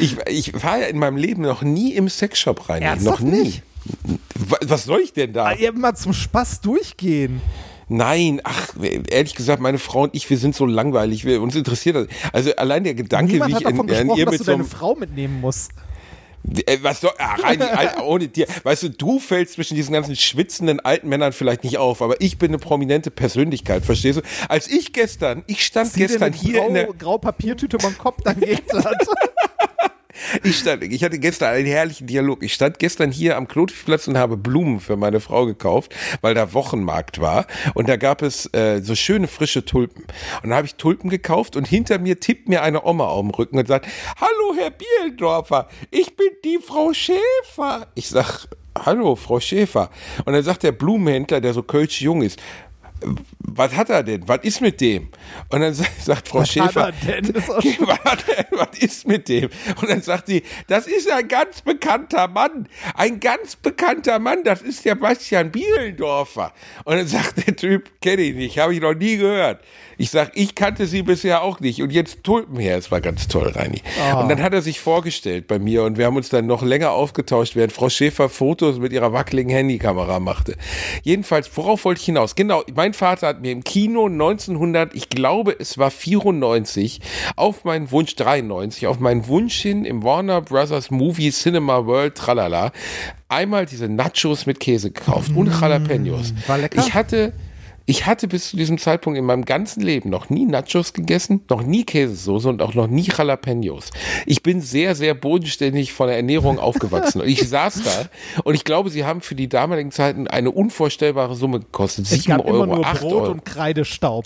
Ich, 0.00 0.16
ich 0.26 0.62
war 0.62 0.78
ja 0.78 0.86
in 0.86 0.98
meinem 0.98 1.16
Leben 1.16 1.42
noch 1.42 1.62
nie 1.62 1.94
im 1.94 2.08
Sexshop 2.08 2.68
rein. 2.68 2.82
Ernsthaft 2.82 3.20
noch 3.20 3.26
nie. 3.26 3.42
nicht? 3.42 3.62
Wa- 4.34 4.58
Was 4.62 4.84
soll 4.84 5.00
ich 5.00 5.12
denn 5.12 5.32
da? 5.32 5.52
Eben 5.54 5.80
mal 5.80 5.94
zum 5.94 6.12
Spaß 6.12 6.60
durchgehen. 6.60 7.40
Nein, 7.88 8.40
ach, 8.44 8.68
ehrlich 9.10 9.34
gesagt, 9.34 9.60
meine 9.60 9.78
Frau 9.78 10.02
und 10.04 10.14
ich, 10.14 10.30
wir 10.30 10.38
sind 10.38 10.54
so 10.54 10.64
langweilig. 10.64 11.24
Wir, 11.24 11.42
uns 11.42 11.56
interessiert 11.56 11.96
das. 11.96 12.06
Also 12.32 12.54
allein 12.54 12.84
der 12.84 12.94
Gedanke, 12.94 13.32
Niemand 13.32 13.50
wie 13.50 13.54
hat 13.56 13.62
ich 13.62 13.68
in, 13.68 13.72
davon 13.76 13.88
in 13.88 13.94
gesprochen, 13.94 14.18
ihr 14.18 14.24
dass 14.26 14.32
mit 14.32 14.40
du 14.40 14.44
so 14.44 14.52
deine 14.52 14.64
Frau 14.64 14.94
mitnehmen 14.94 15.40
musst. 15.40 15.72
Äh, 16.66 16.78
Was 16.82 17.00
soll, 17.00 17.10
ah, 17.18 17.34
Reini, 17.34 17.64
Alter, 17.64 18.06
ohne 18.06 18.28
dir. 18.28 18.46
Weißt 18.62 18.84
du, 18.84 18.90
du 18.90 19.18
fällst 19.18 19.54
zwischen 19.54 19.74
diesen 19.74 19.92
ganzen 19.92 20.14
schwitzenden 20.16 20.78
alten 20.80 21.08
Männern 21.08 21.32
vielleicht 21.32 21.64
nicht 21.64 21.78
auf, 21.78 22.00
aber 22.00 22.20
ich 22.20 22.38
bin 22.38 22.48
eine 22.52 22.58
prominente 22.58 23.10
Persönlichkeit, 23.10 23.84
verstehst 23.84 24.20
du? 24.20 24.22
Als 24.48 24.68
ich 24.68 24.92
gestern, 24.92 25.42
ich 25.48 25.66
stand 25.66 25.90
Zieh 25.92 25.98
gestern 26.00 26.32
hier 26.32 26.60
grau, 26.60 26.68
in 26.68 26.74
der, 26.74 26.86
grau 26.94 27.18
Papiertüte 27.18 27.76
über 27.76 27.88
den 27.88 27.98
Kopf, 27.98 28.22
dann 28.22 28.38
geht 28.40 28.62
das. 28.68 28.84
ich 30.42 30.58
stand, 30.58 30.82
ich 30.82 31.04
hatte 31.04 31.18
gestern 31.18 31.54
einen 31.54 31.66
herrlichen 31.66 32.06
Dialog. 32.06 32.42
Ich 32.42 32.54
stand 32.54 32.78
gestern 32.78 33.12
hier 33.12 33.36
am 33.36 33.48
Klotigplatz 33.48 34.08
und 34.08 34.18
habe 34.18 34.36
Blumen 34.36 34.80
für 34.80 34.96
meine 34.96 35.20
Frau 35.20 35.46
gekauft, 35.46 35.94
weil 36.20 36.34
da 36.34 36.52
Wochenmarkt 36.52 37.20
war 37.20 37.46
und 37.74 37.88
da 37.88 37.96
gab 37.96 38.22
es 38.22 38.46
äh, 38.52 38.80
so 38.82 38.94
schöne 38.94 39.28
frische 39.28 39.64
Tulpen. 39.64 40.04
Und 40.42 40.50
da 40.50 40.56
habe 40.56 40.66
ich 40.66 40.76
Tulpen 40.76 41.10
gekauft 41.10 41.56
und 41.56 41.66
hinter 41.66 41.98
mir 41.98 42.18
tippt 42.20 42.48
mir 42.48 42.62
eine 42.62 42.84
Oma 42.84 43.06
auf 43.06 43.22
den 43.22 43.30
Rücken 43.30 43.58
und 43.58 43.68
sagt, 43.68 43.86
hallo 44.20 44.56
Herr 44.58 44.70
Bielendorfer, 44.70 45.68
ich 45.90 46.16
bin 46.16 46.28
die 46.44 46.58
Frau 46.58 46.92
Schäfer. 46.92 47.88
Ich 47.94 48.08
sag, 48.08 48.46
hallo 48.78 49.16
Frau 49.16 49.40
Schäfer. 49.40 49.90
Und 50.24 50.32
dann 50.32 50.42
sagt 50.42 50.62
der 50.62 50.72
Blumenhändler, 50.72 51.40
der 51.40 51.54
so 51.54 51.62
kölsch 51.62 52.00
jung 52.00 52.22
ist, 52.22 52.40
was 53.38 53.74
hat 53.74 53.90
er 53.90 54.02
denn? 54.02 54.26
Was 54.28 54.38
ist 54.42 54.60
mit 54.60 54.80
dem? 54.80 55.08
Und 55.48 55.60
dann 55.60 55.74
sagt, 56.00 56.28
Frau 56.28 56.40
Was 56.40 56.50
Schäfer, 56.50 56.86
hat 56.86 56.94
er 57.06 57.22
denn? 57.22 57.34
Was 58.52 58.78
ist 58.78 59.06
mit 59.06 59.28
dem? 59.28 59.50
Und 59.80 59.90
dann 59.90 60.02
sagt 60.02 60.26
sie, 60.28 60.42
das 60.68 60.86
ist 60.86 61.10
ein 61.10 61.28
ganz 61.28 61.62
bekannter 61.62 62.28
Mann. 62.28 62.68
Ein 62.94 63.20
ganz 63.20 63.56
bekannter 63.56 64.18
Mann, 64.18 64.44
das 64.44 64.62
ist 64.62 64.84
der 64.84 64.94
Bastian 64.94 65.50
Bielendorfer. 65.50 66.52
Und 66.84 66.96
dann 66.96 67.06
sagt 67.06 67.46
der 67.46 67.56
Typ, 67.56 67.90
kenne 68.00 68.22
ich 68.22 68.34
nicht, 68.34 68.58
habe 68.58 68.74
ich 68.74 68.80
noch 68.80 68.94
nie 68.94 69.16
gehört. 69.16 69.62
Ich 70.00 70.08
sag, 70.08 70.30
ich 70.34 70.54
kannte 70.54 70.86
sie 70.86 71.02
bisher 71.02 71.42
auch 71.42 71.60
nicht. 71.60 71.82
Und 71.82 71.92
jetzt 71.92 72.24
Tulpen 72.24 72.58
her. 72.58 72.78
Es 72.78 72.90
war 72.90 73.02
ganz 73.02 73.28
toll, 73.28 73.48
Reini. 73.48 73.82
Und 74.18 74.30
dann 74.30 74.42
hat 74.42 74.54
er 74.54 74.62
sich 74.62 74.80
vorgestellt 74.80 75.46
bei 75.46 75.58
mir 75.58 75.82
und 75.82 75.98
wir 75.98 76.06
haben 76.06 76.16
uns 76.16 76.30
dann 76.30 76.46
noch 76.46 76.62
länger 76.62 76.92
aufgetauscht, 76.92 77.54
während 77.54 77.70
Frau 77.70 77.90
Schäfer 77.90 78.30
Fotos 78.30 78.78
mit 78.78 78.94
ihrer 78.94 79.12
wackeligen 79.12 79.52
Handykamera 79.52 80.18
machte. 80.18 80.56
Jedenfalls, 81.02 81.54
worauf 81.54 81.84
wollte 81.84 82.00
ich 82.00 82.06
hinaus? 82.06 82.34
Genau, 82.34 82.62
mein 82.74 82.94
Vater 82.94 83.26
hat 83.26 83.42
mir 83.42 83.52
im 83.52 83.62
Kino 83.62 84.06
1900, 84.06 84.94
ich 84.94 85.10
glaube, 85.10 85.54
es 85.58 85.76
war 85.76 85.90
94, 85.90 87.02
auf 87.36 87.64
meinen 87.64 87.90
Wunsch 87.90 88.16
93, 88.16 88.86
auf 88.86 89.00
meinen 89.00 89.28
Wunsch 89.28 89.60
hin 89.60 89.84
im 89.84 90.02
Warner 90.02 90.40
Brothers 90.40 90.90
Movie 90.90 91.30
Cinema 91.30 91.84
World 91.84 92.14
Tralala 92.14 92.72
einmal 93.28 93.66
diese 93.66 93.88
Nachos 93.88 94.46
mit 94.46 94.60
Käse 94.60 94.90
gekauft 94.90 95.32
und 95.34 95.48
Jalapenos. 95.60 96.32
war 96.46 96.56
lecker? 96.58 96.80
Ich 96.80 96.94
hatte 96.94 97.32
ich 97.90 98.06
hatte 98.06 98.28
bis 98.28 98.50
zu 98.50 98.56
diesem 98.56 98.78
Zeitpunkt 98.78 99.18
in 99.18 99.24
meinem 99.24 99.44
ganzen 99.44 99.80
Leben 99.80 100.10
noch 100.10 100.30
nie 100.30 100.46
Nachos 100.46 100.92
gegessen, 100.92 101.40
noch 101.50 101.62
nie 101.64 101.82
Käsesoße 101.84 102.48
und 102.48 102.62
auch 102.62 102.72
noch 102.74 102.86
nie 102.86 103.02
Jalapenos. 103.02 103.90
Ich 104.26 104.44
bin 104.44 104.60
sehr, 104.60 104.94
sehr 104.94 105.14
bodenständig 105.14 105.92
von 105.92 106.06
der 106.06 106.16
Ernährung 106.16 106.58
aufgewachsen. 106.60 107.20
Ich 107.24 107.48
saß 107.48 107.82
da 107.82 108.42
und 108.44 108.54
ich 108.54 108.62
glaube, 108.62 108.90
sie 108.90 109.04
haben 109.04 109.20
für 109.22 109.34
die 109.34 109.48
damaligen 109.48 109.90
Zeiten 109.90 110.28
eine 110.28 110.52
unvorstellbare 110.52 111.34
Summe 111.34 111.58
gekostet. 111.58 112.04
Es 112.04 112.10
Sieben 112.22 112.38
Euro, 112.40 112.62
immer 112.62 112.76
nur 112.76 112.86
acht 112.86 113.00
Brot 113.00 113.12
Euro. 113.12 113.30
und 113.32 113.44
Kreidestaub. 113.44 114.24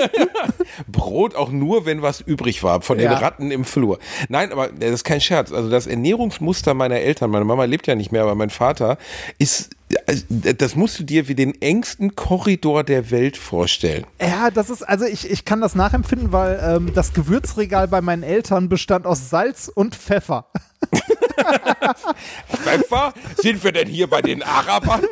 Brot 0.88 1.34
auch 1.34 1.50
nur, 1.50 1.84
wenn 1.84 2.00
was 2.00 2.22
übrig 2.22 2.62
war 2.62 2.80
von 2.80 2.96
den 2.96 3.10
Ja. 3.10 3.18
Ratten 3.18 3.50
im 3.50 3.64
Flur. 3.66 3.98
Nein, 4.30 4.52
aber 4.52 4.68
das 4.68 4.90
ist 4.90 5.04
kein 5.04 5.20
Scherz. 5.20 5.52
Also 5.52 5.68
das 5.68 5.86
Ernährungsmuster 5.86 6.72
meiner 6.72 6.96
Eltern, 6.96 7.30
meine 7.30 7.44
Mama 7.44 7.64
lebt 7.64 7.86
ja 7.86 7.94
nicht 7.94 8.10
mehr, 8.10 8.22
aber 8.22 8.34
mein 8.34 8.48
Vater 8.48 8.96
ist, 9.38 9.70
das 10.28 10.76
musst 10.76 10.98
du 10.98 11.04
dir 11.04 11.28
wie 11.28 11.34
den 11.34 11.60
engsten 11.60 12.14
Korridor 12.14 12.84
der 12.84 13.10
Welt 13.10 13.36
vorstellen. 13.36 14.04
Ja, 14.20 14.50
das 14.50 14.70
ist, 14.70 14.82
also 14.82 15.04
ich, 15.04 15.30
ich 15.30 15.44
kann 15.44 15.60
das 15.60 15.74
nachempfinden, 15.74 16.32
weil 16.32 16.60
ähm, 16.62 16.92
das 16.94 17.12
Gewürzregal 17.12 17.88
bei 17.88 18.00
meinen 18.00 18.22
Eltern 18.22 18.68
bestand 18.68 19.06
aus 19.06 19.30
Salz 19.30 19.70
und 19.72 19.94
Pfeffer. 19.94 20.46
Pfeffer? 22.50 23.12
Sind 23.36 23.62
wir 23.62 23.72
denn 23.72 23.88
hier 23.88 24.08
bei 24.08 24.22
den 24.22 24.42
Arabern? 24.42 25.02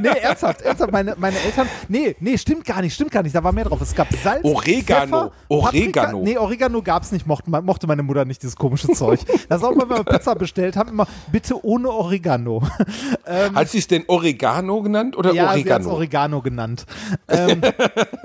Nee, 0.00 0.08
ernsthaft, 0.08 0.62
ernsthaft, 0.62 0.92
meine, 0.92 1.14
meine 1.18 1.38
Eltern, 1.38 1.68
nee, 1.88 2.16
nee, 2.20 2.36
stimmt 2.38 2.64
gar 2.64 2.80
nicht, 2.80 2.94
stimmt 2.94 3.10
gar 3.10 3.22
nicht, 3.22 3.34
da 3.34 3.42
war 3.44 3.52
mehr 3.52 3.64
drauf. 3.64 3.80
Es 3.80 3.94
gab 3.94 4.08
Salz, 4.22 4.44
Oregano, 4.44 5.06
Pfeffer, 5.06 5.32
Oregano. 5.48 6.18
Paprika, 6.18 6.30
nee, 6.30 6.38
Oregano 6.38 6.82
gab's 6.82 7.12
nicht, 7.12 7.26
mochte, 7.26 7.50
mochte 7.50 7.86
meine 7.86 8.02
Mutter 8.02 8.24
nicht, 8.24 8.42
dieses 8.42 8.56
komische 8.56 8.88
Zeug. 8.88 9.20
Das 9.48 9.60
ist 9.60 9.64
auch 9.64 9.74
mal, 9.74 9.88
wenn 9.88 9.98
wir 9.98 10.04
Pizza 10.04 10.34
bestellt 10.34 10.76
haben, 10.76 10.90
immer 10.90 11.06
bitte 11.30 11.64
ohne 11.64 11.90
Oregano. 11.90 12.62
Hat 13.54 13.68
sie 13.68 13.78
es 13.78 13.86
denn 13.86 14.04
Oregano 14.06 14.82
genannt 14.82 15.16
oder 15.16 15.32
Ja, 15.32 15.54
sie 15.54 15.60
hat's 15.60 15.86
Oregano? 15.86 15.94
Oregano 15.94 16.42
genannt. 16.42 16.86
Ähm, 17.28 17.60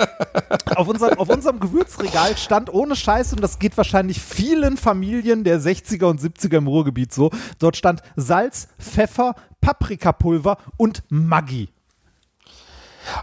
auf, 0.76 0.88
unserem, 0.88 1.18
auf 1.20 1.30
unserem 1.30 1.60
Gewürzregal 1.60 2.38
stand 2.38 2.74
ohne 2.74 2.96
Scheiß, 2.96 3.34
und 3.34 3.42
das 3.42 3.60
geht 3.60 3.78
wahrscheinlich 3.78 4.22
vielen 4.22 4.78
Familien 4.78 5.44
der 5.44 5.60
60er 5.60 6.06
und 6.06 6.22
70er 6.22 6.58
im 6.58 6.68
Ruhrgebiet 6.68 7.14
so, 7.18 7.32
dort 7.60 7.76
stand 7.76 8.02
Salz, 8.16 8.70
Pfeffer, 8.80 9.36
Paprikapulver 9.60 10.58
und 10.78 11.04
Maggi. 11.10 11.70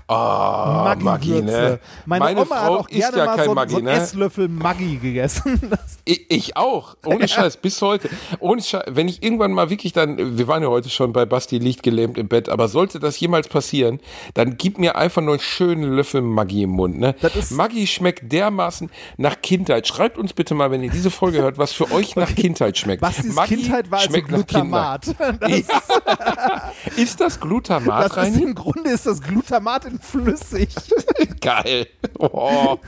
Ah, 0.09 0.95
Maggi, 1.01 1.43
ne? 1.43 1.79
Meine, 2.07 2.25
Meine 2.25 2.41
Oma 2.43 2.55
hat 2.57 2.67
Frau 2.67 2.77
auch 2.79 2.89
isst 2.89 2.99
gerne 3.01 3.17
ja 3.19 3.25
mal 3.27 3.37
kein 3.37 3.45
so, 3.47 3.55
Maggi, 3.55 3.71
so 3.73 3.77
einen 3.79 3.87
ne? 3.87 3.93
Esslöffel 3.93 4.49
Maggi 4.49 4.97
gegessen. 4.97 5.61
Ich, 6.07 6.31
ich 6.31 6.57
auch, 6.59 6.97
ohne 7.07 7.27
Scheiß, 7.29 7.57
bis 7.57 7.81
heute. 7.81 8.11
Ohne 8.39 8.61
Scheiß, 8.61 8.83
wenn 8.89 9.09
ich 9.09 9.23
irgendwann 9.23 9.53
mal 9.53 9.71
wirklich 9.71 9.95
dann, 9.95 10.37
wir 10.37 10.47
waren 10.49 10.63
ja 10.63 10.69
heute 10.69 10.91
schon 10.91 11.15
bei 11.15 11.25
Basti 11.25 11.57
Licht 11.59 11.83
gelähmt 11.83 12.19
im 12.19 12.29
Bett, 12.29 12.51
aber 12.51 12.69
sollte 12.69 13.01
das 13.01 13.19
jemals 13.19 13.49
passieren, 13.49 14.01
dann 14.35 14.59
gib 14.59 14.79
mir 14.79 14.97
einfach 14.97 15.23
nur 15.23 15.33
einen 15.35 15.41
schönen 15.41 15.95
Löffel 15.95 16.21
Maggi 16.21 16.65
im 16.65 16.71
Mund. 16.71 16.99
Ne? 16.99 17.15
Das 17.23 17.35
ist- 17.35 17.53
Maggi 17.53 17.87
schmeckt 17.87 18.31
dermaßen 18.31 18.91
nach 19.17 19.41
Kindheit. 19.41 19.87
Schreibt 19.89 20.19
uns 20.19 20.35
bitte 20.35 20.55
mal, 20.55 20.71
wenn 20.71 20.83
ihr 20.83 20.91
diese 20.91 21.11
Folge 21.11 21.41
hört, 21.41 21.57
was 21.57 21.73
für 21.73 21.91
euch 21.91 22.17
nach 22.17 22.35
Kindheit 22.35 22.77
schmeckt. 22.77 23.01
Bastis 23.01 23.35
Maggi 23.35 23.57
Kindheit 23.57 23.91
war 23.91 24.01
also 24.01 24.11
schmeckt 24.11 24.31
nach 24.31 24.37
Glutamat. 24.47 25.07
Das, 25.41 25.51
Ja. 25.51 26.73
Ist 26.97 27.21
das 27.21 27.41
Glutamat, 27.41 28.15
das 28.17 28.29
ist? 28.29 28.41
Im 28.41 28.55
Grunde 28.55 28.91
ist 28.91 29.07
das 29.07 29.21
Glutamat 29.23 29.74
in 29.85 29.99
flüssig. 29.99 30.69
Geil. 31.41 31.89
Oh. 32.19 32.79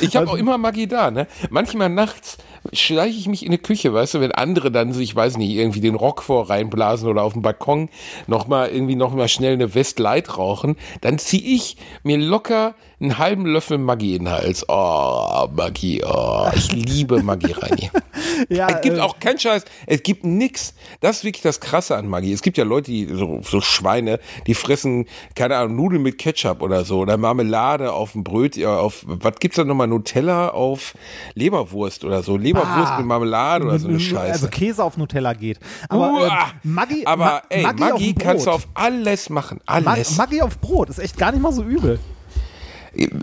Ich 0.00 0.16
habe 0.16 0.24
Also 0.26 0.32
auch 0.32 0.36
immer 0.36 0.58
Maggi 0.58 0.88
da, 0.88 1.10
ne? 1.10 1.26
Manchmal 1.50 1.88
nachts, 1.88 2.38
schleiche 2.72 3.18
ich 3.18 3.28
mich 3.28 3.44
in 3.44 3.52
die 3.52 3.58
Küche, 3.58 3.92
weißt 3.92 4.14
du, 4.14 4.20
wenn 4.20 4.32
andere 4.32 4.70
dann 4.70 4.92
so, 4.92 5.00
ich 5.00 5.14
weiß 5.14 5.36
nicht, 5.36 5.54
irgendwie 5.54 5.80
den 5.80 5.94
Rock 5.94 6.22
vor 6.22 6.48
reinblasen 6.48 7.08
oder 7.08 7.22
auf 7.22 7.32
dem 7.32 7.42
Balkon 7.42 7.88
nochmal 8.26 8.70
irgendwie 8.70 8.96
nochmal 8.96 9.28
schnell 9.28 9.54
eine 9.54 9.74
West 9.74 9.98
Light 9.98 10.36
rauchen, 10.38 10.76
dann 11.00 11.18
ziehe 11.18 11.42
ich 11.42 11.76
mir 12.02 12.18
locker 12.18 12.74
einen 12.98 13.18
halben 13.18 13.44
Löffel 13.44 13.78
Maggi 13.78 14.16
in 14.16 14.24
den 14.24 14.32
Hals. 14.32 14.64
Oh, 14.68 15.48
Maggi, 15.52 16.02
oh, 16.02 16.48
ich 16.54 16.72
liebe 16.72 17.22
Maggi, 17.22 17.52
Reini. 17.52 17.90
Ja, 18.48 18.68
es 18.68 18.80
gibt 18.82 18.98
äh, 18.98 19.00
auch 19.00 19.18
kein 19.18 19.38
Scheiß, 19.38 19.64
es 19.86 20.02
gibt 20.02 20.24
nix. 20.24 20.74
Das 21.00 21.18
ist 21.18 21.24
wirklich 21.24 21.42
das 21.42 21.60
Krasse 21.60 21.96
an 21.96 22.06
Maggi. 22.06 22.32
Es 22.32 22.42
gibt 22.42 22.58
ja 22.58 22.64
Leute, 22.64 22.90
die 22.90 23.06
so, 23.06 23.40
so 23.42 23.60
Schweine, 23.60 24.20
die 24.46 24.54
fressen, 24.54 25.06
keine 25.34 25.56
Ahnung, 25.56 25.76
Nudeln 25.76 26.02
mit 26.02 26.18
Ketchup 26.18 26.62
oder 26.62 26.84
so 26.84 27.00
oder 27.00 27.16
Marmelade 27.16 27.92
auf 27.92 28.12
dem 28.12 28.24
Bröt, 28.24 28.56
ja, 28.56 28.78
auf, 28.78 29.04
was 29.06 29.36
gibt's 29.36 29.56
da 29.56 29.64
nochmal, 29.64 29.86
Nutella 29.86 30.50
auf 30.50 30.94
Leberwurst 31.34 32.04
oder 32.04 32.22
so, 32.22 32.36
Leberwurst 32.56 32.92
Ah. 32.92 32.98
mit 32.98 33.06
Marmelade 33.06 33.64
oder 33.66 33.78
so 33.78 33.88
eine 33.88 34.00
Scheiße. 34.00 34.32
Also 34.32 34.48
Käse 34.48 34.82
auf 34.84 34.96
Nutella 34.96 35.32
geht. 35.34 35.58
Aber 35.88 36.26
äh, 36.26 36.30
Maggi, 36.68 37.04
aber 37.06 37.24
Ma 37.24 37.42
ey, 37.48 37.62
Maggi, 37.62 37.80
Maggi, 37.80 38.14
kannst 38.14 38.46
du 38.46 38.50
auf 38.50 38.66
alles 38.74 39.30
machen, 39.30 39.60
Ma 39.66 39.74
alles. 39.92 40.16
Maggi 40.16 40.40
auf 40.42 40.58
Brot 40.60 40.90
ist 40.90 40.98
echt 40.98 41.16
gar 41.18 41.32
nicht 41.32 41.40
mal 41.42 41.52
so 41.52 41.62
übel. 41.62 41.98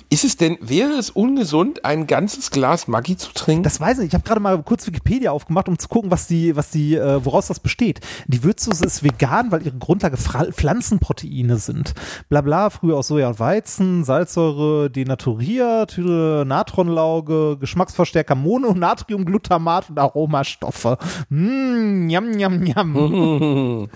Ist 0.10 0.24
es 0.24 0.38
denn, 0.38 0.58
wäre 0.62 0.94
es 0.94 1.10
ungesund, 1.10 1.84
ein 1.84 2.06
ganzes 2.06 2.52
Glas 2.52 2.88
Maggi 2.88 3.18
zu 3.18 3.34
trinken? 3.34 3.64
Das 3.64 3.80
weiß 3.80 4.00
ich. 4.00 4.08
Ich 4.08 4.14
habe 4.14 4.24
gerade 4.24 4.40
mal 4.40 4.62
kurz 4.62 4.86
Wikipedia 4.86 5.32
aufgemacht, 5.32 5.68
um 5.68 5.80
zu 5.80 5.88
gucken, 5.88 6.12
was 6.12 6.28
die, 6.28 6.56
was 6.56 6.70
die, 6.70 6.96
äh, 6.96 7.24
woraus 7.26 7.48
das 7.48 7.60
besteht. 7.60 8.00
Die 8.28 8.44
Würzsoße 8.44 8.86
ist 8.86 9.04
vegan, 9.04 9.52
weil 9.52 9.66
ihre 9.66 9.78
Grundlage 9.78 10.18
Fra 10.18 10.46
Pflanzenproteine 10.52 11.58
sind. 11.58 11.94
Blabla, 12.30 12.70
früher 12.70 12.98
aus 12.98 13.08
Soja 13.08 13.30
und 13.30 13.40
Weizen, 13.40 14.04
Salzsäure 14.04 14.90
denaturiert, 14.90 15.98
Natronlauge, 15.98 17.58
Geschmacksverstärker 17.60 18.36
Mono, 18.36 18.74
Natriumglutamat 18.74 19.90
und 19.90 20.00
Aromastoffe. 20.00 20.98
Mm, 21.30 22.10
yum, 22.10 22.38
yum, 22.38 22.66
yum. 22.66 23.90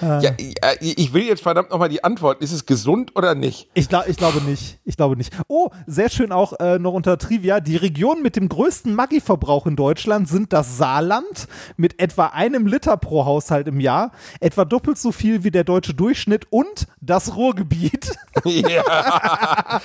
ja, 0.00 0.20
ja, 0.20 0.32
ich 0.80 1.12
will 1.12 1.24
jetzt 1.24 1.42
verdammt 1.42 1.70
nochmal 1.70 1.88
die 1.88 2.04
Antwort. 2.04 2.40
Ist 2.42 2.52
es 2.52 2.66
gesund 2.66 3.16
oder 3.16 3.34
nicht? 3.34 3.68
Ich, 3.74 3.88
glaub, 3.88 4.06
ich 4.08 4.16
glaube 4.16 4.40
nicht. 4.42 4.78
Ich 4.84 4.96
glaube 4.96 5.07
nicht. 5.16 5.32
Oh, 5.48 5.70
sehr 5.86 6.10
schön 6.10 6.32
auch 6.32 6.52
äh, 6.60 6.78
noch 6.78 6.92
unter 6.92 7.18
Trivia. 7.18 7.60
Die 7.60 7.76
Regionen 7.76 8.22
mit 8.22 8.36
dem 8.36 8.48
größten 8.48 8.94
Maggi-Verbrauch 8.94 9.66
in 9.66 9.76
Deutschland 9.76 10.28
sind 10.28 10.52
das 10.52 10.78
Saarland 10.78 11.48
mit 11.76 12.00
etwa 12.00 12.26
einem 12.26 12.66
Liter 12.66 12.96
pro 12.96 13.24
Haushalt 13.24 13.68
im 13.68 13.80
Jahr, 13.80 14.12
etwa 14.40 14.64
doppelt 14.64 14.98
so 14.98 15.12
viel 15.12 15.44
wie 15.44 15.50
der 15.50 15.64
deutsche 15.64 15.94
Durchschnitt 15.94 16.46
und 16.50 16.86
das 17.00 17.36
Ruhrgebiet. 17.36 18.16
Ja. 18.44 18.84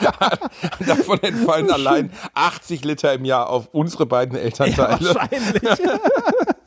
Davon 0.86 1.22
entfallen 1.24 1.72
allein 1.72 2.12
80 2.36 2.86
Liter 2.86 3.12
im 3.14 3.26
Jahr 3.26 3.50
auf 3.50 3.70
unsere 3.72 4.06
beiden 4.06 4.38
Elternteile. 4.38 5.16
Wahrscheinlich. 5.16 5.64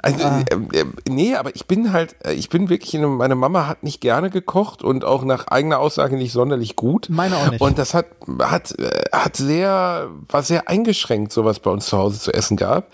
Also, 0.00 0.24
Ah. 0.24 0.40
ähm, 0.50 0.68
nee, 1.08 1.34
aber 1.34 1.54
ich 1.54 1.66
bin 1.66 1.92
halt, 1.92 2.16
äh, 2.24 2.32
ich 2.32 2.48
bin 2.48 2.68
wirklich, 2.68 2.94
in, 2.94 3.04
meine 3.16 3.34
Mama 3.34 3.66
hat 3.66 3.82
nicht 3.82 4.00
gerne 4.00 4.30
gekocht 4.30 4.82
und 4.82 5.04
auch 5.04 5.24
nach 5.24 5.48
eigener 5.48 5.78
Aussage 5.78 6.16
nicht 6.16 6.32
sonderlich 6.32 6.76
gut. 6.76 7.08
Meine 7.10 7.36
auch 7.36 7.50
nicht. 7.50 7.60
Und 7.60 7.78
das 7.78 7.94
hat, 7.94 8.06
hat, 8.40 8.78
äh, 8.78 8.90
hat 9.12 9.36
sehr, 9.36 10.08
war 10.28 10.42
sehr 10.42 10.68
eingeschränkt, 10.68 11.32
so 11.32 11.44
was 11.44 11.60
bei 11.60 11.70
uns 11.70 11.86
zu 11.86 11.98
Hause 11.98 12.18
zu 12.20 12.32
essen 12.32 12.56
gab. 12.56 12.88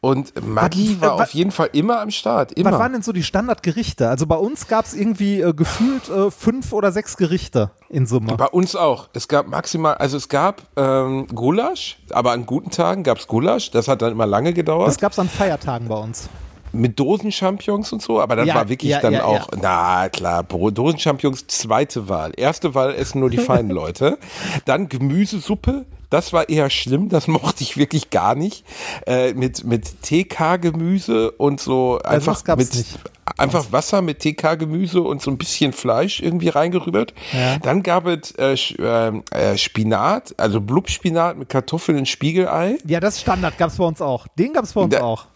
Und 0.00 0.32
Maggi 0.46 0.96
Was- 1.00 1.08
war 1.10 1.18
äh, 1.18 1.22
auf 1.22 1.34
jeden 1.34 1.50
Fall 1.50 1.70
immer 1.72 2.00
am 2.00 2.10
Start, 2.10 2.52
immer. 2.52 2.72
Was 2.72 2.78
waren 2.78 2.92
denn 2.92 3.02
so 3.02 3.12
die 3.12 3.22
Standardgerichte? 3.22 4.08
Also 4.08 4.26
bei 4.26 4.36
uns 4.36 4.68
gab 4.68 4.84
es 4.86 4.94
irgendwie 4.94 5.40
äh, 5.40 5.52
gefühlt 5.52 6.08
äh, 6.08 6.30
fünf 6.30 6.72
oder 6.72 6.92
sechs 6.92 7.16
Gerichte 7.16 7.70
in 7.88 8.06
Summe. 8.06 8.36
Bei 8.36 8.46
uns 8.46 8.74
auch. 8.76 9.08
Es 9.12 9.28
gab 9.28 9.48
maximal, 9.48 9.94
also 9.94 10.16
es 10.16 10.28
gab 10.28 10.62
ähm, 10.76 11.26
Gulasch, 11.28 11.98
aber 12.10 12.32
an 12.32 12.46
guten 12.46 12.70
Tagen 12.70 13.02
gab 13.02 13.18
es 13.18 13.26
Gulasch. 13.26 13.70
Das 13.70 13.88
hat 13.88 14.02
dann 14.02 14.12
immer 14.12 14.26
lange 14.26 14.52
gedauert. 14.52 14.88
Das 14.88 14.98
gab 14.98 15.12
es 15.12 15.18
an 15.18 15.28
Feiertagen 15.28 15.88
bei 15.88 15.93
uns. 15.98 16.28
mit 16.72 16.98
Dosenchampions 16.98 17.92
und 17.92 18.02
so, 18.02 18.20
aber 18.20 18.34
das 18.34 18.48
Ja, 18.48 18.56
war 18.56 18.68
wirklich 18.68 18.90
ja, 18.90 19.00
dann 19.00 19.12
ja, 19.12 19.24
auch, 19.24 19.48
na 19.60 20.08
klar, 20.08 20.42
Dosenchampions 20.42 21.46
zweite 21.46 22.08
Wahl. 22.08 22.32
Erste 22.36 22.74
Wahl 22.74 22.94
essen 22.94 23.20
nur 23.20 23.30
die 23.30 23.38
feinen 23.50 23.70
Leute. 23.70 24.18
Dann 24.64 24.88
Gemüsesuppe. 24.88 25.86
Das 26.10 26.32
war 26.32 26.48
eher 26.48 26.70
schlimm, 26.70 27.08
das 27.08 27.26
mochte 27.28 27.62
ich 27.62 27.76
wirklich 27.76 28.10
gar 28.10 28.34
nicht. 28.34 28.64
Äh, 29.06 29.34
mit 29.34 29.64
mit 29.64 30.02
TK-Gemüse 30.02 31.30
und 31.32 31.60
so 31.60 31.98
einfach 32.04 32.34
das 32.34 32.44
gab's 32.44 32.64
mit 32.64 32.74
nicht. 32.74 32.98
einfach 33.36 33.72
Wasser 33.72 34.02
mit 34.02 34.20
TK-Gemüse 34.20 35.00
und 35.00 35.22
so 35.22 35.30
ein 35.30 35.38
bisschen 35.38 35.72
Fleisch 35.72 36.20
irgendwie 36.20 36.48
reingerührt. 36.48 37.14
Ja. 37.32 37.58
Dann 37.58 37.82
gab 37.82 38.06
es 38.06 38.32
äh, 38.32 38.56
ähm, 38.80 39.22
äh, 39.30 39.56
Spinat, 39.56 40.34
also 40.38 40.60
Blubspinat 40.60 41.36
mit 41.38 41.48
Kartoffeln 41.48 41.98
und 41.98 42.08
Spiegelei. 42.08 42.78
Ja, 42.86 43.00
das 43.00 43.14
ist 43.16 43.20
Standard 43.22 43.56
gab 43.58 43.70
es 43.70 43.76
bei 43.76 43.84
uns 43.84 44.00
auch. 44.02 44.26
Den 44.38 44.52
gab 44.52 44.64
es 44.64 44.72
bei 44.72 44.80
uns 44.82 44.94
Da- 44.94 45.02
auch. 45.02 45.26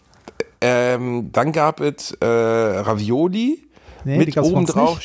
Ähm, 0.61 1.31
dann 1.31 1.51
gab 1.51 1.79
es 1.79 2.11
äh, 2.19 2.25
Ravioli. 2.25 3.68
Nee, 4.05 4.17
mit 4.17 4.37
oben 4.37 4.65
drauf, 4.65 4.99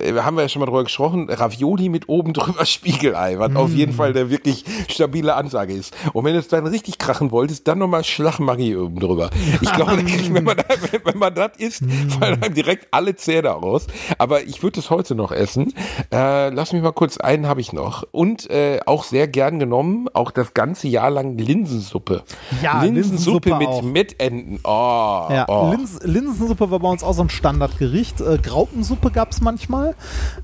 äh, 0.00 0.12
haben 0.20 0.36
wir 0.36 0.42
ja 0.42 0.48
schon 0.48 0.60
mal 0.60 0.66
drüber 0.66 0.84
gesprochen, 0.84 1.28
Ravioli 1.30 1.88
mit 1.88 2.08
oben 2.08 2.32
drüber 2.32 2.64
Spiegelei, 2.66 3.38
was 3.38 3.54
auf 3.56 3.70
Mm. 3.70 3.76
jeden 3.76 3.92
Fall 3.92 4.12
der 4.12 4.30
wirklich 4.30 4.64
stabile 4.90 5.34
Ansage 5.34 5.72
ist. 5.74 5.94
Und 6.12 6.24
wenn 6.24 6.32
du 6.34 6.38
es 6.38 6.48
dann 6.48 6.66
richtig 6.66 6.98
krachen 6.98 7.30
wolltest, 7.30 7.68
dann 7.68 7.78
nochmal 7.78 8.04
Schlachmaggi 8.04 8.76
oben 8.76 8.98
drüber. 9.00 9.30
Ich 9.60 9.72
glaube, 9.72 9.96
wenn 10.32 10.44
man, 10.44 10.56
wenn, 11.04 11.18
man 11.18 11.34
das 11.34 11.50
isst, 11.58 11.82
Mm. 11.82 12.08
fallen 12.10 12.42
einem 12.42 12.54
direkt 12.54 12.88
alle 12.90 13.14
Zähne 13.16 13.48
raus. 13.48 13.86
Aber 14.18 14.42
ich 14.44 14.62
würde 14.62 14.80
es 14.80 14.90
heute 14.90 15.14
noch 15.14 15.32
essen. 15.32 15.74
Äh, 16.12 16.50
lass 16.50 16.72
mich 16.72 16.82
mal 16.82 16.92
kurz, 16.92 17.18
einen 17.18 17.46
habe 17.46 17.60
ich 17.60 17.72
noch. 17.72 18.04
Und 18.10 18.48
äh, 18.50 18.80
auch 18.86 19.04
sehr 19.04 19.28
gern 19.28 19.58
genommen, 19.58 20.08
auch 20.14 20.30
das 20.30 20.54
ganze 20.54 20.88
Jahr 20.88 21.10
lang 21.10 21.36
Linsensuppe. 21.38 22.22
Ja, 22.62 22.82
Linsensuppe, 22.82 23.50
Linsensuppe 23.50 23.56
mit 23.58 23.68
auch. 23.68 23.82
Mettenten. 23.82 24.60
Oh, 24.64 25.26
Ja, 25.30 25.44
oh. 25.48 25.70
Lins 25.70 26.00
Linsensuppe 26.02 26.70
war 26.70 26.78
bei 26.80 26.88
uns 26.88 27.02
auch 27.02 27.12
so 27.12 27.22
ein 27.22 27.30
Standardgericht. 27.30 28.20
Äh, 28.38 28.48
Graupensuppe 28.48 29.10
gab 29.10 29.32
es 29.32 29.40
manchmal. 29.40 29.94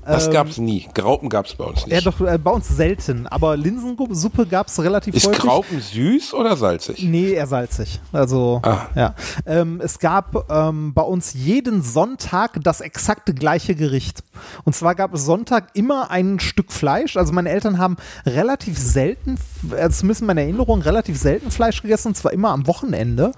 Das 0.05 0.27
Ähm, 0.27 0.33
gab's 0.33 0.57
nie. 0.57 0.87
Graupen 0.93 1.29
gab's 1.29 1.55
bei 1.55 1.65
uns 1.65 1.85
nicht. 1.85 1.93
Ja, 1.93 2.01
doch, 2.01 2.19
äh, 2.21 2.37
bei 2.37 2.51
uns 2.51 2.67
selten. 2.67 3.27
Aber 3.27 3.57
Linsensuppe 3.57 4.45
gab 4.45 4.67
es 4.67 4.81
relativ 4.81 5.15
Ist 5.15 5.27
häufig. 5.27 5.39
Graupen 5.41 5.79
süß 5.81 6.33
oder 6.33 6.55
salzig? 6.55 7.03
Nee, 7.03 7.33
eher 7.33 7.47
salzig. 7.47 7.99
Also, 8.11 8.61
Ah. 8.63 8.87
ja. 8.95 9.15
Ähm, 9.45 9.81
es 9.83 9.99
gab 9.99 10.49
ähm, 10.49 10.93
bei 10.93 11.01
uns 11.01 11.33
jeden 11.33 11.81
Sonntag 11.81 12.59
das 12.63 12.81
exakte 12.81 13.33
gleiche 13.33 13.75
Gericht. 13.75 14.23
Und 14.63 14.75
zwar 14.75 14.95
gab 14.95 15.13
es 15.13 15.25
Sonntag 15.25 15.69
immer 15.73 16.11
ein 16.11 16.39
Stück 16.39 16.71
Fleisch. 16.71 17.17
Also 17.17 17.33
meine 17.33 17.49
Eltern 17.49 17.77
haben 17.77 17.97
relativ 18.25 18.77
selten, 18.77 19.37
äh, 19.75 19.89
zumindest 19.89 20.21
in 20.21 20.27
meiner 20.27 20.41
Erinnerung, 20.41 20.81
relativ 20.81 21.17
selten 21.17 21.51
Fleisch 21.51 21.81
gegessen. 21.81 22.09
Und 22.09 22.15
zwar 22.15 22.33
immer 22.33 22.49
am 22.49 22.67
Wochenende. 22.67 23.31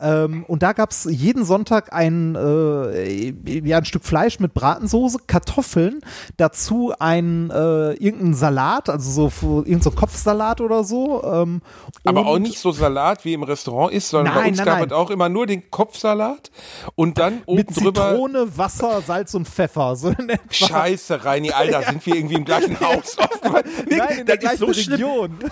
Ähm, 0.00 0.44
und 0.48 0.62
da 0.62 0.72
gab 0.72 0.90
es 0.90 1.04
jeden 1.10 1.44
Sonntag 1.44 1.92
ein, 1.92 2.34
äh, 2.34 3.32
ja, 3.66 3.78
ein 3.78 3.84
Stück 3.84 3.97
Fleisch 4.00 4.40
mit 4.40 4.54
Bratensoße, 4.54 5.18
Kartoffeln, 5.26 6.00
dazu 6.36 6.92
ein 6.98 7.50
äh, 7.50 7.92
irgendein 7.94 8.34
Salat, 8.34 8.88
also 8.88 9.28
so 9.28 9.58
irgendein 9.58 9.82
so 9.82 9.90
Kopfsalat 9.90 10.60
oder 10.60 10.84
so. 10.84 11.22
Ähm, 11.24 11.62
Aber 12.04 12.26
auch 12.26 12.38
nicht 12.38 12.58
so 12.58 12.72
Salat 12.72 13.24
wie 13.24 13.34
im 13.34 13.42
Restaurant 13.42 13.92
ist, 13.92 14.08
sondern 14.08 14.34
bei 14.34 14.40
Nein, 14.40 14.50
uns 14.50 14.58
nein, 14.58 14.66
gab 14.66 14.86
es 14.86 14.92
auch 14.92 15.10
immer 15.10 15.28
nur 15.28 15.46
den 15.46 15.70
Kopfsalat 15.70 16.50
und 16.94 17.18
dann 17.18 17.42
oben 17.46 17.58
mit 17.58 17.76
drüber. 17.76 18.10
Zitrone, 18.10 18.56
Wasser, 18.56 19.02
Salz 19.06 19.34
und 19.34 19.48
Pfeffer. 19.48 19.96
So 19.96 20.08
in 20.08 20.28
etwa. 20.28 20.42
Scheiße, 20.50 21.24
Reini, 21.24 21.50
Alter, 21.50 21.82
sind 21.90 22.04
wir 22.06 22.14
irgendwie 22.14 22.36
im 22.36 22.44
gleichen 22.44 22.78
Haus 22.80 23.18
aufgewachsen? 23.18 23.86
Nein, 23.88 24.18
in 24.20 24.26
der 24.26 24.36
gleichen 24.38 24.58
so. 24.58 24.66
Region. 24.66 25.38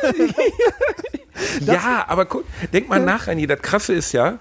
Ja, 1.61 2.07
aber 2.09 2.25
guck, 2.25 2.45
denk 2.73 2.89
mal 2.89 2.99
nach, 2.99 3.27
Reini, 3.27 3.47
das 3.47 3.61
Krasse 3.61 3.93
ist 3.93 4.13
ja, 4.13 4.39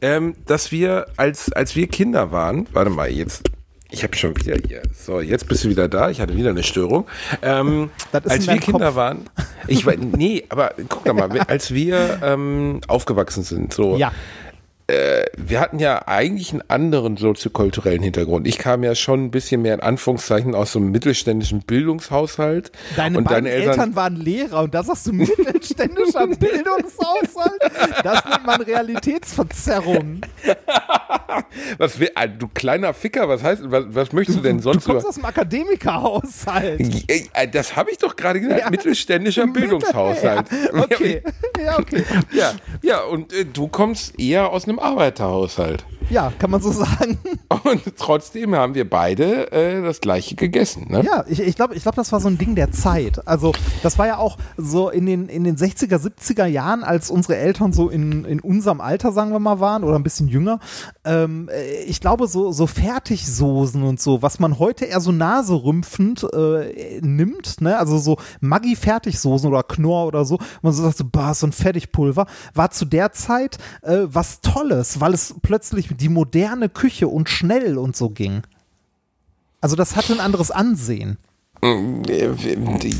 ähm, 0.00 0.34
dass 0.46 0.70
wir, 0.72 1.06
als, 1.16 1.52
als 1.52 1.74
wir 1.76 1.86
Kinder 1.88 2.30
waren, 2.32 2.66
warte 2.72 2.90
mal, 2.90 3.10
jetzt, 3.10 3.42
ich 3.90 4.02
habe 4.02 4.14
schon 4.16 4.36
wieder 4.36 4.56
hier, 4.66 4.82
so, 4.94 5.20
jetzt 5.20 5.48
bist 5.48 5.64
du 5.64 5.68
wieder 5.70 5.88
da, 5.88 6.10
ich 6.10 6.20
hatte 6.20 6.36
wieder 6.36 6.50
eine 6.50 6.62
Störung. 6.62 7.06
Ähm, 7.42 7.90
Das 8.12 8.24
ist 8.24 8.30
als 8.32 8.46
wir 8.46 8.58
Kinder 8.58 8.86
Kopf. 8.86 8.96
waren, 8.96 9.30
ich 9.66 9.84
weiß, 9.86 9.98
nee, 10.16 10.44
aber 10.50 10.74
guck 10.88 11.04
doch 11.04 11.14
mal, 11.14 11.30
als 11.48 11.72
wir 11.72 12.20
ähm, 12.22 12.80
aufgewachsen 12.86 13.42
sind, 13.42 13.72
so, 13.72 13.96
Ja. 13.96 14.12
Wir 14.90 15.60
hatten 15.60 15.78
ja 15.78 16.08
eigentlich 16.08 16.52
einen 16.52 16.62
anderen 16.68 17.16
soziokulturellen 17.18 18.02
Hintergrund. 18.02 18.46
Ich 18.46 18.56
kam 18.58 18.82
ja 18.82 18.94
schon 18.94 19.24
ein 19.26 19.30
bisschen 19.30 19.60
mehr 19.60 19.74
in 19.74 19.80
Anführungszeichen 19.80 20.54
aus 20.54 20.72
so 20.72 20.78
einem 20.78 20.90
mittelständischen 20.90 21.60
Bildungshaushalt. 21.60 22.72
Deine 22.96 23.18
und 23.18 23.30
deine 23.30 23.50
Eltern, 23.50 23.70
Eltern, 23.70 23.96
waren 23.96 24.16
Lehrer 24.16 24.62
und 24.62 24.74
da 24.74 24.82
sagst 24.82 25.06
du 25.06 25.12
mittelständischer 25.12 26.26
Bildungshaushalt. 26.38 27.60
Das 28.02 28.24
nennt 28.24 28.46
man 28.46 28.62
Realitätsverzerrung. 28.62 30.22
was 31.78 31.98
will, 32.00 32.10
ah, 32.14 32.26
du 32.26 32.48
kleiner 32.48 32.94
Ficker, 32.94 33.28
was 33.28 33.42
heißt, 33.42 33.62
was, 33.66 33.84
was 33.88 34.12
möchtest 34.12 34.38
du 34.38 34.42
denn 34.42 34.56
Du 34.58 34.62
sonst 34.62 34.84
kommst 34.86 35.00
über? 35.02 35.08
aus 35.10 35.14
dem 35.16 35.24
Akademikerhaushalt. 35.24 36.80
Äh, 37.08 37.48
Das 37.48 37.76
habe 37.76 37.90
ich 37.90 37.98
doch 37.98 38.16
gerade 38.16 38.40
gesagt, 38.40 38.60
Ja. 38.60 38.70
mittelständischer 38.70 39.46
Bildungshaushalt. 39.46 40.46
Ja, 40.50 40.82
okay. 40.82 41.22
Ja, 41.64 41.78
okay. 41.78 42.04
Ja, 42.32 42.52
ja, 42.82 43.00
und 43.02 43.32
äh, 43.32 43.44
du 43.44 43.68
kommst 43.68 44.18
eher 44.18 44.50
aus 44.50 44.64
einem 44.64 44.77
Arbeiterhaushalt. 44.80 45.84
Ja, 46.10 46.32
kann 46.38 46.50
man 46.50 46.62
so 46.62 46.72
sagen. 46.72 47.18
Und 47.64 47.82
trotzdem 47.98 48.54
haben 48.54 48.74
wir 48.74 48.88
beide 48.88 49.52
äh, 49.52 49.82
das 49.82 50.00
gleiche 50.00 50.36
gegessen. 50.36 50.86
Ne? 50.88 51.04
Ja, 51.04 51.24
ich, 51.28 51.40
ich 51.40 51.54
glaube, 51.54 51.74
ich 51.74 51.82
glaub, 51.82 51.96
das 51.96 52.12
war 52.12 52.20
so 52.20 52.28
ein 52.28 52.38
Ding 52.38 52.54
der 52.54 52.72
Zeit. 52.72 53.26
Also 53.26 53.52
das 53.82 53.98
war 53.98 54.06
ja 54.06 54.16
auch 54.16 54.38
so 54.56 54.88
in 54.88 55.04
den, 55.04 55.28
in 55.28 55.44
den 55.44 55.56
60er, 55.56 55.96
70er 55.96 56.46
Jahren, 56.46 56.82
als 56.82 57.10
unsere 57.10 57.36
Eltern 57.36 57.72
so 57.72 57.90
in, 57.90 58.24
in 58.24 58.40
unserem 58.40 58.80
Alter, 58.80 59.12
sagen 59.12 59.32
wir 59.32 59.38
mal, 59.38 59.60
waren 59.60 59.84
oder 59.84 59.96
ein 59.96 60.02
bisschen 60.02 60.28
jünger. 60.28 60.60
Ähm, 61.04 61.50
äh, 61.52 61.82
ich 61.82 62.00
glaube, 62.00 62.26
so, 62.26 62.52
so 62.52 62.66
Fertigsoßen 62.66 63.82
und 63.82 64.00
so, 64.00 64.22
was 64.22 64.38
man 64.38 64.58
heute 64.58 64.86
eher 64.86 65.00
so 65.00 65.12
naserümpfend 65.12 66.26
äh, 66.32 67.00
nimmt, 67.02 67.60
ne? 67.60 67.78
also 67.78 67.98
so 67.98 68.16
Maggi-Fertigsoßen 68.40 69.46
oder 69.48 69.62
Knorr 69.62 70.06
oder 70.06 70.24
so, 70.24 70.38
man 70.62 70.72
so 70.72 70.82
sagt, 70.84 70.96
so, 70.96 71.04
bah, 71.04 71.34
so 71.34 71.46
ein 71.46 71.52
Fertigpulver, 71.52 72.26
war 72.54 72.70
zu 72.70 72.84
der 72.84 73.12
Zeit 73.12 73.58
äh, 73.82 74.00
was 74.04 74.40
Tolles, 74.40 74.67
weil 75.00 75.14
es 75.14 75.34
plötzlich 75.42 75.88
die 75.96 76.08
moderne 76.08 76.68
Küche 76.68 77.08
und 77.08 77.28
schnell 77.28 77.78
und 77.78 77.96
so 77.96 78.10
ging. 78.10 78.42
Also 79.60 79.76
das 79.76 79.96
hatte 79.96 80.12
ein 80.12 80.20
anderes 80.20 80.50
Ansehen. 80.50 81.18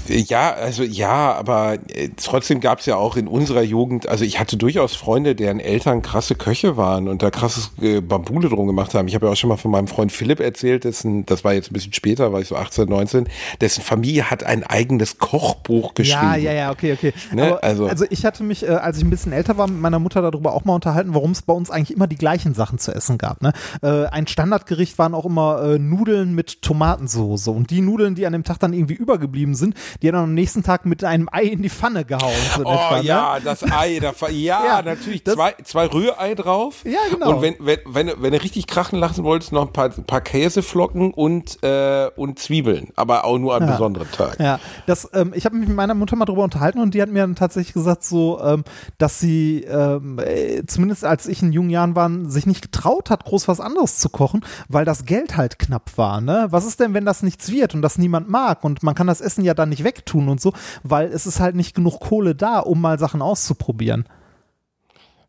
Ja, 0.08 0.52
also 0.52 0.82
ja, 0.82 1.32
aber 1.34 1.74
äh, 1.88 2.08
trotzdem 2.16 2.60
gab 2.60 2.80
es 2.80 2.86
ja 2.86 2.96
auch 2.96 3.16
in 3.16 3.28
unserer 3.28 3.62
Jugend, 3.62 4.08
also 4.08 4.24
ich 4.24 4.40
hatte 4.40 4.56
durchaus 4.56 4.94
Freunde, 4.94 5.34
deren 5.34 5.60
Eltern 5.60 6.02
krasse 6.02 6.34
Köche 6.34 6.76
waren 6.76 7.08
und 7.08 7.22
da 7.22 7.30
krasses 7.30 7.70
äh, 7.80 8.00
Bambule 8.00 8.48
drum 8.48 8.66
gemacht 8.66 8.94
haben. 8.94 9.08
Ich 9.08 9.14
habe 9.14 9.26
ja 9.26 9.32
auch 9.32 9.36
schon 9.36 9.48
mal 9.48 9.56
von 9.56 9.70
meinem 9.70 9.86
Freund 9.86 10.10
Philipp 10.12 10.40
erzählt, 10.40 10.84
dessen, 10.84 11.24
das 11.26 11.44
war 11.44 11.54
jetzt 11.54 11.70
ein 11.70 11.74
bisschen 11.74 11.92
später, 11.92 12.32
war 12.32 12.40
ich 12.40 12.48
so 12.48 12.56
18, 12.56 12.88
19, 12.88 13.28
dessen 13.60 13.82
Familie 13.82 14.30
hat 14.30 14.42
ein 14.44 14.64
eigenes 14.64 15.18
Kochbuch 15.18 15.94
geschrieben. 15.94 16.20
Ja, 16.22 16.36
ja, 16.36 16.52
ja, 16.52 16.70
okay, 16.70 16.92
okay. 16.94 17.12
Ne? 17.32 17.46
Aber, 17.48 17.64
Also- 17.64 17.86
also, 17.86 18.04
ich 18.10 18.24
hatte 18.24 18.42
mich, 18.42 18.64
äh, 18.64 18.70
als 18.70 18.98
ich 18.98 19.04
ein 19.04 19.10
bisschen 19.10 19.32
älter 19.32 19.56
war, 19.56 19.68
mit 19.68 19.80
meiner 19.80 19.98
Mutter 19.98 20.20
darüber 20.22 20.52
auch 20.52 20.64
mal 20.64 20.74
unterhalten, 20.74 21.14
warum 21.14 21.30
es 21.32 21.42
bei 21.42 21.52
uns 21.52 21.70
eigentlich 21.70 21.94
immer 21.96 22.06
die 22.06 22.16
gleichen 22.16 22.54
Sachen 22.54 22.78
zu 22.78 22.92
essen 22.92 23.18
gab. 23.18 23.40
Ne? 23.42 23.52
Äh, 23.82 24.06
ein 24.06 24.26
Standardgericht 24.26 24.98
waren 24.98 25.14
auch 25.14 25.24
immer 25.26 25.62
äh, 25.62 25.78
Nudeln 25.78 26.34
mit 26.34 26.62
Tomatensoße 26.62 27.50
und 27.50 27.70
die 27.70 27.80
Nudeln, 27.80 28.14
die 28.14 28.26
an 28.26 28.32
dem 28.32 28.44
Tag 28.48 28.58
dann 28.58 28.72
irgendwie 28.72 28.94
übergeblieben 28.94 29.54
sind, 29.54 29.74
die 30.02 30.10
dann 30.10 30.16
am 30.24 30.34
nächsten 30.34 30.62
Tag 30.62 30.84
mit 30.86 31.04
einem 31.04 31.28
Ei 31.30 31.42
in 31.44 31.62
die 31.62 31.70
Pfanne 31.70 32.04
gehauen. 32.04 32.32
So 32.56 32.64
Oh 32.64 32.72
etwa, 32.72 32.96
ne? 32.98 33.02
ja, 33.04 33.40
das 33.40 33.62
Ei, 33.70 33.98
da, 34.00 34.12
ja, 34.30 34.64
Ja, 34.64 34.82
natürlich, 34.82 35.24
zwei, 35.24 35.54
zwei 35.64 35.86
Rührei 35.86 36.34
drauf. 36.34 36.84
Ja, 36.84 36.98
genau. 37.10 37.36
Und 37.36 37.42
wenn, 37.42 37.54
wenn, 37.60 37.78
wenn, 37.86 38.06
du- 38.08 38.20
wenn 38.22 38.32
du 38.32 38.42
richtig 38.42 38.66
krachen 38.66 38.98
lassen 38.98 39.24
wolltest, 39.24 39.52
noch 39.52 39.66
ein 39.66 39.72
paar, 39.72 39.88
paar 39.90 40.20
Käseflocken 40.20 41.12
und, 41.12 41.62
äh, 41.62 42.08
und 42.16 42.38
Zwiebeln, 42.38 42.88
aber 42.96 43.24
auch 43.24 43.38
nur 43.38 43.54
an 43.54 43.62
Ja. 43.62 43.72
besonderen 43.72 44.10
Tagen. 44.10 44.42
Ja, 44.42 44.58
das, 44.86 45.08
ähm, 45.14 45.32
ich 45.34 45.44
habe 45.44 45.56
mich 45.56 45.68
mit 45.68 45.76
meiner 45.76 45.94
Mutter 45.94 46.16
mal 46.16 46.24
drüber 46.24 46.42
unterhalten 46.44 46.80
und 46.80 46.94
die 46.94 47.02
hat 47.02 47.08
mir 47.10 47.20
dann 47.20 47.34
tatsächlich 47.36 47.74
gesagt, 47.74 48.04
so, 48.04 48.40
ähm, 48.42 48.64
dass 48.98 49.20
sie, 49.20 49.62
ähm, 49.64 50.18
äh, 50.18 50.64
zumindest 50.66 51.04
als 51.04 51.26
ich 51.26 51.42
in 51.42 51.52
jungen 51.52 51.70
Jahren 51.70 51.94
war, 51.96 52.10
sich 52.24 52.46
nicht 52.46 52.62
getraut 52.62 53.10
hat, 53.10 53.24
groß 53.24 53.48
was 53.48 53.60
anderes 53.60 53.98
zu 53.98 54.08
kochen, 54.08 54.44
weil 54.68 54.84
das 54.84 55.04
Geld 55.04 55.36
halt 55.36 55.58
knapp 55.58 55.96
war. 55.96 56.20
Ne? 56.20 56.46
Was 56.50 56.64
ist 56.64 56.80
denn, 56.80 56.94
wenn 56.94 57.04
das 57.04 57.22
nichts 57.22 57.50
wird 57.52 57.74
und 57.74 57.82
das 57.82 57.98
niemand 57.98 58.28
mag 58.38 58.62
und 58.64 58.82
man 58.82 58.94
kann 58.94 59.06
das 59.08 59.20
Essen 59.20 59.44
ja 59.44 59.54
dann 59.54 59.68
nicht 59.70 59.84
wegtun 59.84 60.28
und 60.28 60.40
so, 60.40 60.52
weil 60.82 61.08
es 61.08 61.26
ist 61.26 61.40
halt 61.40 61.56
nicht 61.56 61.74
genug 61.74 62.00
Kohle 62.00 62.34
da, 62.34 62.60
um 62.60 62.80
mal 62.80 62.98
Sachen 62.98 63.22
auszuprobieren. 63.22 64.04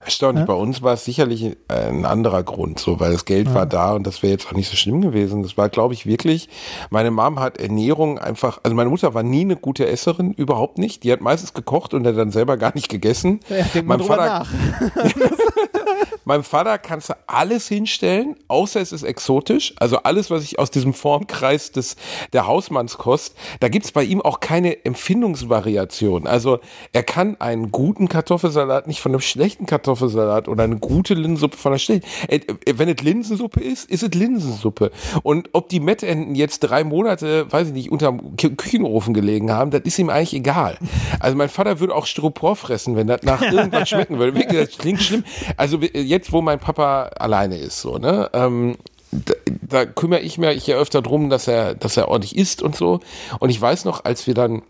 Erstaunlich, 0.02 0.44
Ja. 0.44 0.46
bei 0.46 0.54
uns 0.54 0.82
war 0.82 0.94
es 0.94 1.04
sicherlich 1.04 1.44
äh, 1.44 1.56
ein 1.68 2.06
anderer 2.06 2.42
Grund, 2.44 2.80
so, 2.80 3.02
weil 3.02 3.12
das 3.12 3.26
Geld 3.26 3.54
war 3.54 3.66
da 3.66 3.92
und 3.96 4.08
das 4.08 4.24
wäre 4.24 4.32
jetzt 4.32 4.48
auch 4.48 4.54
nicht 4.54 4.70
so 4.70 4.78
schlimm 4.78 5.02
gewesen. 5.02 5.44
Das 5.44 5.58
war, 5.58 5.68
glaube 5.68 5.94
ich, 5.94 6.06
wirklich, 6.06 6.48
meine 6.90 7.12
Mom 7.12 7.38
hat 7.42 7.58
Ernährung 7.60 8.18
einfach, 8.18 8.62
also 8.64 8.74
meine 8.78 8.90
Mutter 8.90 9.14
war 9.14 9.24
nie 9.24 9.42
eine 9.42 9.58
gute 9.58 9.88
Esserin, 9.90 10.32
überhaupt 10.32 10.78
nicht. 10.78 11.04
Die 11.04 11.12
hat 11.12 11.20
meistens 11.20 11.54
gekocht 11.54 11.94
und 11.94 12.08
hat 12.08 12.16
dann 12.18 12.32
selber 12.32 12.56
gar 12.56 12.72
nicht 12.76 12.88
gegessen. 12.88 13.42
Ja, 13.50 13.82
mein 13.84 14.00
Vater. 14.00 14.46
Meinem 16.30 16.44
Vater 16.44 16.78
kannst 16.78 17.10
du 17.10 17.14
alles 17.26 17.68
hinstellen, 17.68 18.36
außer 18.48 18.80
es 18.80 18.92
ist 18.92 19.02
exotisch. 19.02 19.74
Also 19.80 19.98
alles, 20.04 20.30
was 20.30 20.44
ich 20.44 20.60
aus 20.60 20.70
diesem 20.70 20.94
Formkreis 20.94 21.72
des, 21.72 21.96
der 22.34 22.46
Hausmannskost, 22.46 23.36
da 23.62 23.68
gibt's 23.68 23.92
bei 23.92 24.04
ihm 24.04 24.22
auch 24.22 24.40
keine 24.40 24.86
Empfindungsvariation. 24.86 26.28
Also 26.28 26.60
er 26.94 27.02
kann 27.02 27.36
einen 27.40 27.72
guten 27.72 28.08
Kartoffelsalat 28.10 28.86
nicht 28.86 29.02
von 29.02 29.12
einem 29.12 29.22
schlechten 29.22 29.66
Kartoffelsalat 29.66 30.48
oder 30.48 30.66
eine 30.66 30.78
gute 30.78 31.14
Linsensuppe 31.16 31.58
von 31.58 31.72
einer 31.72 31.80
schlechten. 31.80 32.06
Äh, 32.28 32.42
äh, 32.66 32.74
Wenn 32.78 32.90
es 32.90 33.02
Linsensuppe 33.02 33.62
ist, 33.62 33.90
ist 33.90 34.04
es 34.04 34.12
Linsensuppe. 34.14 34.92
Und 35.24 35.50
ob 35.54 35.70
die 35.70 35.80
Mettenten 35.80 36.36
jetzt 36.36 36.60
drei 36.60 36.84
Monate, 36.84 37.52
weiß 37.52 37.70
ich 37.70 37.74
nicht, 37.74 37.92
unterm 37.92 38.36
Kü- 38.38 38.56
Küchenofen 38.56 39.16
gelegen 39.16 39.52
haben, 39.52 39.72
das 39.72 39.82
ist 39.86 39.98
ihm 39.98 40.12
eigentlich 40.12 40.34
egal. 40.36 40.78
Also 41.20 41.36
mein 41.36 41.50
Vater 41.50 41.80
würde 41.80 41.96
auch 41.96 42.06
Styropor 42.06 42.56
fressen, 42.56 42.96
wenn 42.96 43.08
das 43.08 43.24
nach 43.24 43.42
irgendwas 43.52 43.90
schmecken 43.90 44.20
würde. 44.20 44.46
Das 44.46 44.78
klingt 44.78 45.02
schlimm. 45.02 45.24
Also 45.58 45.80
jetzt, 45.80 46.19
wo 46.32 46.42
mein 46.42 46.60
Papa 46.60 47.12
alleine 47.18 47.58
ist, 47.58 47.82
so, 47.82 47.98
ne, 47.98 48.30
ähm, 48.34 48.78
da, 49.12 49.34
da 49.62 49.86
kümmere 49.86 50.22
ich 50.22 50.38
mich 50.38 50.68
ja 50.68 50.78
öfter 50.78 51.02
drum, 51.02 51.30
dass 51.30 51.48
er, 51.48 51.76
dass 51.76 51.98
er 51.98 52.10
ordentlich 52.10 52.38
isst 52.38 52.62
und 52.62 52.76
so. 52.76 53.00
Und 53.40 53.50
ich 53.50 53.60
weiß 53.60 53.86
noch, 53.86 54.06
als 54.06 54.28
wir 54.28 54.34
dann 54.34 54.62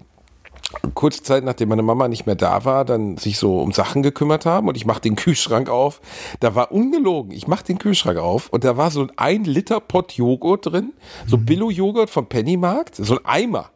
kurze 0.94 1.24
Zeit 1.24 1.44
nachdem 1.44 1.70
meine 1.70 1.82
Mama 1.82 2.08
nicht 2.08 2.26
mehr 2.26 2.36
da 2.36 2.64
war, 2.64 2.86
dann 2.86 3.18
sich 3.18 3.40
so 3.40 3.60
um 3.60 3.72
Sachen 3.72 4.04
gekümmert 4.04 4.46
haben 4.46 4.68
und 4.68 4.78
ich 4.78 4.86
mache 4.86 5.02
den 5.02 5.16
Kühlschrank 5.16 5.68
auf. 5.70 6.00
Da 6.40 6.54
war 6.54 6.72
ungelogen, 6.72 7.32
ich 7.32 7.48
mache 7.48 7.64
den 7.64 7.80
Kühlschrank 7.80 8.20
auf 8.20 8.50
und 8.50 8.64
da 8.64 8.78
war 8.78 8.92
so 8.92 9.08
ein 9.18 9.46
Liter 9.46 9.80
Pott 9.80 10.14
Joghurt 10.14 10.68
drin, 10.68 10.94
so 11.26 11.38
Billo-Joghurt 11.38 12.10
vom 12.10 12.28
Pennymarkt, 12.28 12.96
so 12.96 13.18
ein 13.18 13.26
Eimer 13.26 13.72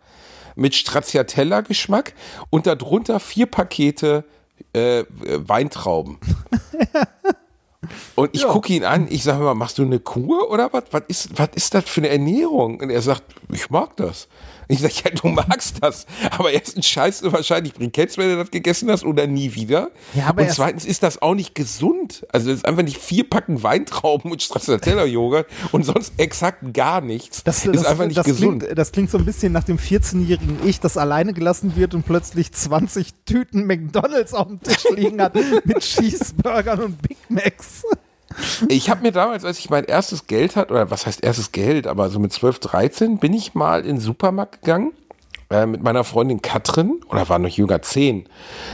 mit 0.56 0.76
Stracciatella-Geschmack 0.76 2.14
und 2.52 2.68
darunter 2.68 3.20
vier 3.20 3.48
Pakete 3.48 4.24
äh, 4.74 5.04
Weintrauben. 5.10 6.20
Und 8.16 8.30
ich 8.34 8.46
gucke 8.46 8.74
ihn 8.74 8.84
an, 8.84 9.08
ich 9.10 9.24
sage 9.24 9.44
mal, 9.44 9.54
machst 9.54 9.78
du 9.78 9.84
eine 9.84 10.00
Kur 10.00 10.50
oder 10.50 10.72
was? 10.72 10.84
Was 10.92 11.04
ist, 11.08 11.30
was 11.38 11.50
ist 11.56 11.74
das 11.74 11.86
für 11.86 12.02
eine 12.02 12.10
Ernährung? 12.10 12.80
Und 12.80 12.90
er 12.90 13.02
sagt, 13.02 13.24
ich 13.52 13.70
mag 13.70 13.96
das. 13.98 14.28
Ich 14.68 14.80
sage, 14.80 14.93
ja, 15.05 15.11
du 15.11 15.28
magst 15.30 15.78
das. 15.82 16.05
Aber 16.32 16.51
erstens 16.51 16.86
scheißt 16.88 17.24
du 17.24 17.32
wahrscheinlich 17.32 17.74
Briketts, 17.74 18.18
wenn 18.18 18.30
du 18.30 18.38
das 18.38 18.51
gegessen 18.51 18.89
hast 18.89 19.03
oder 19.03 19.28
nie 19.28 19.53
wieder. 19.55 19.91
Ja, 20.14 20.28
aber 20.28 20.43
und 20.43 20.51
zweitens 20.51 20.86
ist 20.86 21.03
das 21.03 21.22
auch 21.22 21.36
nicht 21.36 21.55
gesund. 21.55 22.26
Also 22.32 22.49
es 22.51 22.57
ist 22.57 22.66
einfach 22.66 22.84
nicht 22.84 22.97
vier 22.97 23.30
Packen 23.30 23.64
Weintrauben 23.64 24.32
und 24.32 24.41
Stracciatella-Joghurt 24.41 25.47
und 25.72 25.86
sonst 25.86 26.14
exakt 26.18 26.74
gar 26.74 27.01
nichts. 27.01 27.43
Das, 27.43 27.66
ist 27.66 27.76
das, 27.76 27.86
einfach 27.86 28.05
nicht 28.05 28.18
das 28.18 28.26
gesund. 28.26 28.64
Klingt, 28.64 28.78
das 28.78 28.91
klingt 28.91 29.09
so 29.09 29.18
ein 29.18 29.26
bisschen 29.26 29.53
nach 29.53 29.64
dem 29.64 29.78
14-jährigen 29.78 30.57
Ich, 30.66 30.80
das 30.80 30.97
alleine 30.97 31.34
gelassen 31.34 31.76
wird 31.76 31.93
und 31.93 32.03
plötzlich 32.03 32.51
20 32.51 33.14
Tüten 33.26 33.66
McDonalds 33.66 34.34
auf 34.34 34.47
dem 34.47 34.61
Tisch 34.61 34.86
liegen 34.95 35.22
hat 35.22 35.36
mit 35.36 35.80
Cheeseburgern 35.80 36.80
und 36.82 37.01
Big 37.01 37.18
Macs. 37.30 37.84
Ich 38.68 38.90
habe 38.90 39.02
mir 39.02 39.12
damals, 39.12 39.46
als 39.46 39.60
ich 39.60 39.70
mein 39.70 39.84
erstes 39.86 40.28
Geld 40.28 40.56
hatte, 40.56 40.74
oder 40.74 40.92
was 40.92 41.06
heißt 41.06 41.24
erstes 41.24 41.52
Geld, 41.52 41.88
aber 41.88 42.10
so 42.10 42.20
mit 42.20 42.34
12, 42.34 42.60
13, 42.60 43.18
bin 43.18 43.34
ich 43.34 43.54
mal 43.54 43.82
in 43.82 43.96
den 43.96 44.00
Supermarkt 44.00 44.62
gegangen 44.62 44.92
äh, 45.50 45.66
mit 45.66 45.84
meiner 45.84 46.04
Freundin 46.04 46.42
Katrin, 46.42 47.02
oder 47.10 47.28
war 47.30 47.40
noch 47.40 47.50
jünger, 47.50 47.82
10. 47.82 48.28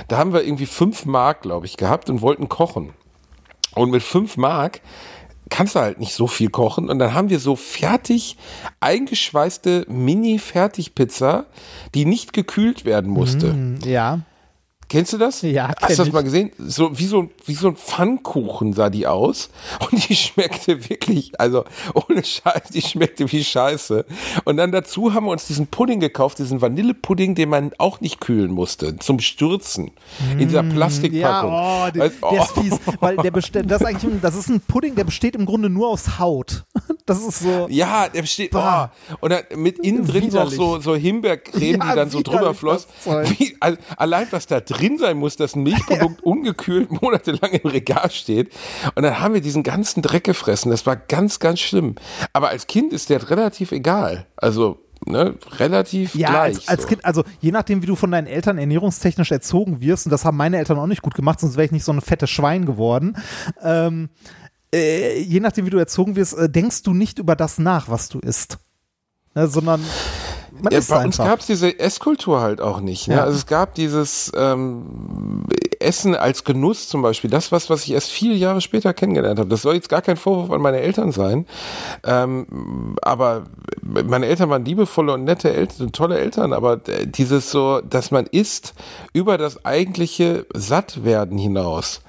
Da 0.07 0.17
haben 0.17 0.33
wir 0.33 0.43
irgendwie 0.43 0.65
5 0.65 1.05
Mark, 1.05 1.41
glaube 1.41 1.65
ich, 1.65 1.77
gehabt 1.77 2.09
und 2.09 2.21
wollten 2.21 2.49
kochen. 2.49 2.93
Und 3.75 3.91
mit 3.91 4.03
5 4.03 4.37
Mark 4.37 4.81
kannst 5.49 5.75
du 5.75 5.79
halt 5.79 5.99
nicht 5.99 6.13
so 6.13 6.27
viel 6.27 6.49
kochen. 6.49 6.89
Und 6.89 6.99
dann 6.99 7.13
haben 7.13 7.29
wir 7.29 7.39
so 7.39 7.55
fertig 7.55 8.37
eingeschweißte 8.79 9.85
Mini-Fertigpizza, 9.89 11.45
die 11.95 12.05
nicht 12.05 12.33
gekühlt 12.33 12.85
werden 12.85 13.11
musste. 13.11 13.55
Ja. 13.83 14.21
Kennst 14.89 15.13
du 15.13 15.17
das? 15.19 15.43
Ja, 15.43 15.71
Hast 15.79 15.99
du 15.99 16.03
das 16.03 16.11
mal 16.11 16.23
gesehen? 16.23 16.51
So 16.57 16.97
wie 16.97 17.05
so, 17.05 17.29
wie 17.45 17.53
so 17.53 17.67
ein 17.67 17.75
Pfannkuchen 17.75 18.73
sah 18.73 18.89
die 18.89 19.05
aus. 19.05 19.49
Und 19.91 20.09
die 20.09 20.15
schmeckte 20.15 20.89
wirklich, 20.89 21.39
also 21.39 21.63
ohne 21.93 22.23
Scheiß, 22.23 22.69
die 22.73 22.81
schmeckte 22.81 23.31
wie 23.31 23.43
Scheiße. 23.43 24.05
Und 24.45 24.57
dann 24.57 24.71
dazu 24.71 25.13
haben 25.13 25.25
wir 25.27 25.31
uns 25.31 25.45
diesen 25.45 25.67
Pudding 25.67 25.99
gekauft, 25.99 26.39
diesen 26.39 26.59
Vanillepudding, 26.61 27.35
den 27.35 27.49
man 27.49 27.71
auch 27.77 28.01
nicht 28.01 28.19
kühlen 28.19 28.51
musste, 28.51 28.97
zum 28.97 29.19
Stürzen. 29.19 29.91
In 30.33 30.47
dieser 30.47 30.63
Plastikpackung. 30.63 31.51
Mm, 31.51 31.53
Ja, 31.53 31.85
oh, 31.87 31.91
der, 31.91 32.11
Weißt- 32.11 32.31
der 32.31 32.41
ist 32.41 32.51
fies, 32.51 32.79
weil 32.99 33.17
der 33.17 33.31
besteht, 33.31 33.69
das 33.69 33.81
ist 33.81 33.87
eigentlich, 33.87 34.21
das 34.21 34.35
ist 34.35 34.49
ein 34.49 34.59
Pudding, 34.59 34.95
der 34.95 35.03
besteht 35.03 35.35
im 35.35 35.45
Grunde 35.45 35.69
nur 35.69 35.87
aus 35.89 36.17
Haut. 36.17 36.65
Das 37.09 37.19
ist 37.21 37.39
so. 37.39 37.67
Ja, 37.69 38.07
der 38.09 38.21
besteht, 38.21 38.51
oh, 38.53 38.85
und 39.19 39.31
dann 39.31 39.41
mit 39.55 39.79
innen 39.79 40.05
drin 40.05 40.29
noch 40.31 40.49
so, 40.51 40.79
so 40.79 40.95
Himbeercreme, 40.95 41.79
Ja, 41.79 41.89
die 41.91 41.95
dann 41.95 42.09
so 42.09 42.21
drüber 42.21 42.53
floss. 42.53 42.87
Wie, 43.05 43.57
al- 43.59 43.77
allein 43.97 44.27
was 44.31 44.47
da 44.47 44.59
drin 44.59 44.97
sein 44.97 45.17
muss, 45.17 45.35
dass 45.35 45.55
ein 45.55 45.63
Milchprodukt 45.63 46.21
ungekühlt 46.23 46.91
monatelang 47.01 47.51
im 47.51 47.69
Regal 47.69 48.11
steht. 48.11 48.51
Und 48.95 49.03
dann 49.03 49.19
haben 49.19 49.33
wir 49.33 49.41
diesen 49.41 49.63
ganzen 49.63 50.01
Dreck 50.01 50.23
gefressen. 50.25 50.71
Das 50.71 50.85
war 50.85 50.95
ganz, 50.95 51.39
ganz 51.39 51.59
schlimm. 51.59 51.95
Aber 52.33 52.49
als 52.49 52.67
Kind 52.67 52.93
ist 52.93 53.09
der 53.09 53.29
relativ 53.29 53.71
egal. 53.71 54.27
Also, 54.37 54.79
ne, 55.05 55.35
relativ 55.57 56.13
Ja, 56.15 56.29
gleich. 56.29 56.55
als, 56.57 56.67
als 56.67 56.81
so. 56.83 56.87
Kind, 56.89 57.05
also 57.05 57.23
je 57.41 57.51
nachdem, 57.51 57.81
wie 57.81 57.87
du 57.87 57.95
von 57.95 58.11
deinen 58.11 58.27
Eltern 58.27 58.57
ernährungstechnisch 58.57 59.31
erzogen 59.31 59.81
wirst, 59.81 60.05
und 60.05 60.11
das 60.11 60.25
haben 60.25 60.37
meine 60.37 60.57
Eltern 60.57 60.77
auch 60.77 60.87
nicht 60.87 61.01
gut 61.01 61.15
gemacht, 61.15 61.39
sonst 61.39 61.55
wäre 61.55 61.65
ich 61.65 61.71
nicht 61.71 61.83
so 61.85 61.91
ein 61.91 62.01
fettes 62.01 62.29
Schwein 62.29 62.65
geworden. 62.65 63.17
Ähm, 63.63 64.09
äh, 64.73 65.19
je 65.19 65.39
nachdem, 65.39 65.65
wie 65.65 65.69
du 65.71 65.77
erzogen 65.77 66.15
wirst, 66.15 66.37
äh, 66.37 66.49
denkst 66.49 66.83
du 66.83 66.93
nicht 66.93 67.19
über 67.19 67.35
das 67.35 67.57
nach, 67.59 67.89
was 67.89 68.09
du 68.09 68.19
isst. 68.19 68.57
Ne, 69.35 69.47
sondern 69.47 69.83
man 70.61 70.73
Ja, 70.73 70.79
isst 70.79 70.89
bei 70.89 71.05
uns 71.05 71.19
einfach. 71.19 71.31
gab 71.31 71.39
es 71.41 71.45
diese 71.45 71.79
Esskultur 71.79 72.41
halt 72.41 72.61
auch 72.61 72.79
nicht. 72.81 73.07
Ne? 73.07 73.15
Ja. 73.15 73.23
Also 73.23 73.37
es 73.37 73.45
gab 73.45 73.75
dieses 73.75 74.31
ähm, 74.35 75.45
Essen 75.79 76.15
als 76.15 76.43
Genuss 76.43 76.89
zum 76.89 77.01
Beispiel, 77.03 77.29
das 77.29 77.51
was, 77.51 77.69
was 77.69 77.83
ich 77.83 77.91
erst 77.91 78.09
viele 78.09 78.33
Jahre 78.33 78.59
später 78.59 78.93
kennengelernt 78.93 79.39
habe. 79.39 79.49
Das 79.49 79.61
soll 79.61 79.75
jetzt 79.75 79.87
gar 79.89 80.01
kein 80.01 80.17
Vorwurf 80.17 80.49
an 80.51 80.61
meine 80.61 80.79
Eltern 80.79 81.11
sein, 81.11 81.45
ähm, 82.03 82.95
aber 83.03 83.43
meine 83.83 84.25
Eltern 84.25 84.49
waren 84.49 84.65
liebevolle 84.65 85.13
und 85.13 85.23
nette 85.23 85.53
Eltern, 85.53 85.91
tolle 85.91 86.17
Eltern, 86.19 86.51
aber 86.51 86.81
äh, 86.89 87.05
dieses 87.07 87.51
so, 87.51 87.81
dass 87.81 88.09
man 88.11 88.25
isst 88.25 88.73
über 89.13 89.37
das 89.37 89.63
eigentliche 89.65 90.45
Sattwerden 90.53 91.37
hinaus 91.37 92.01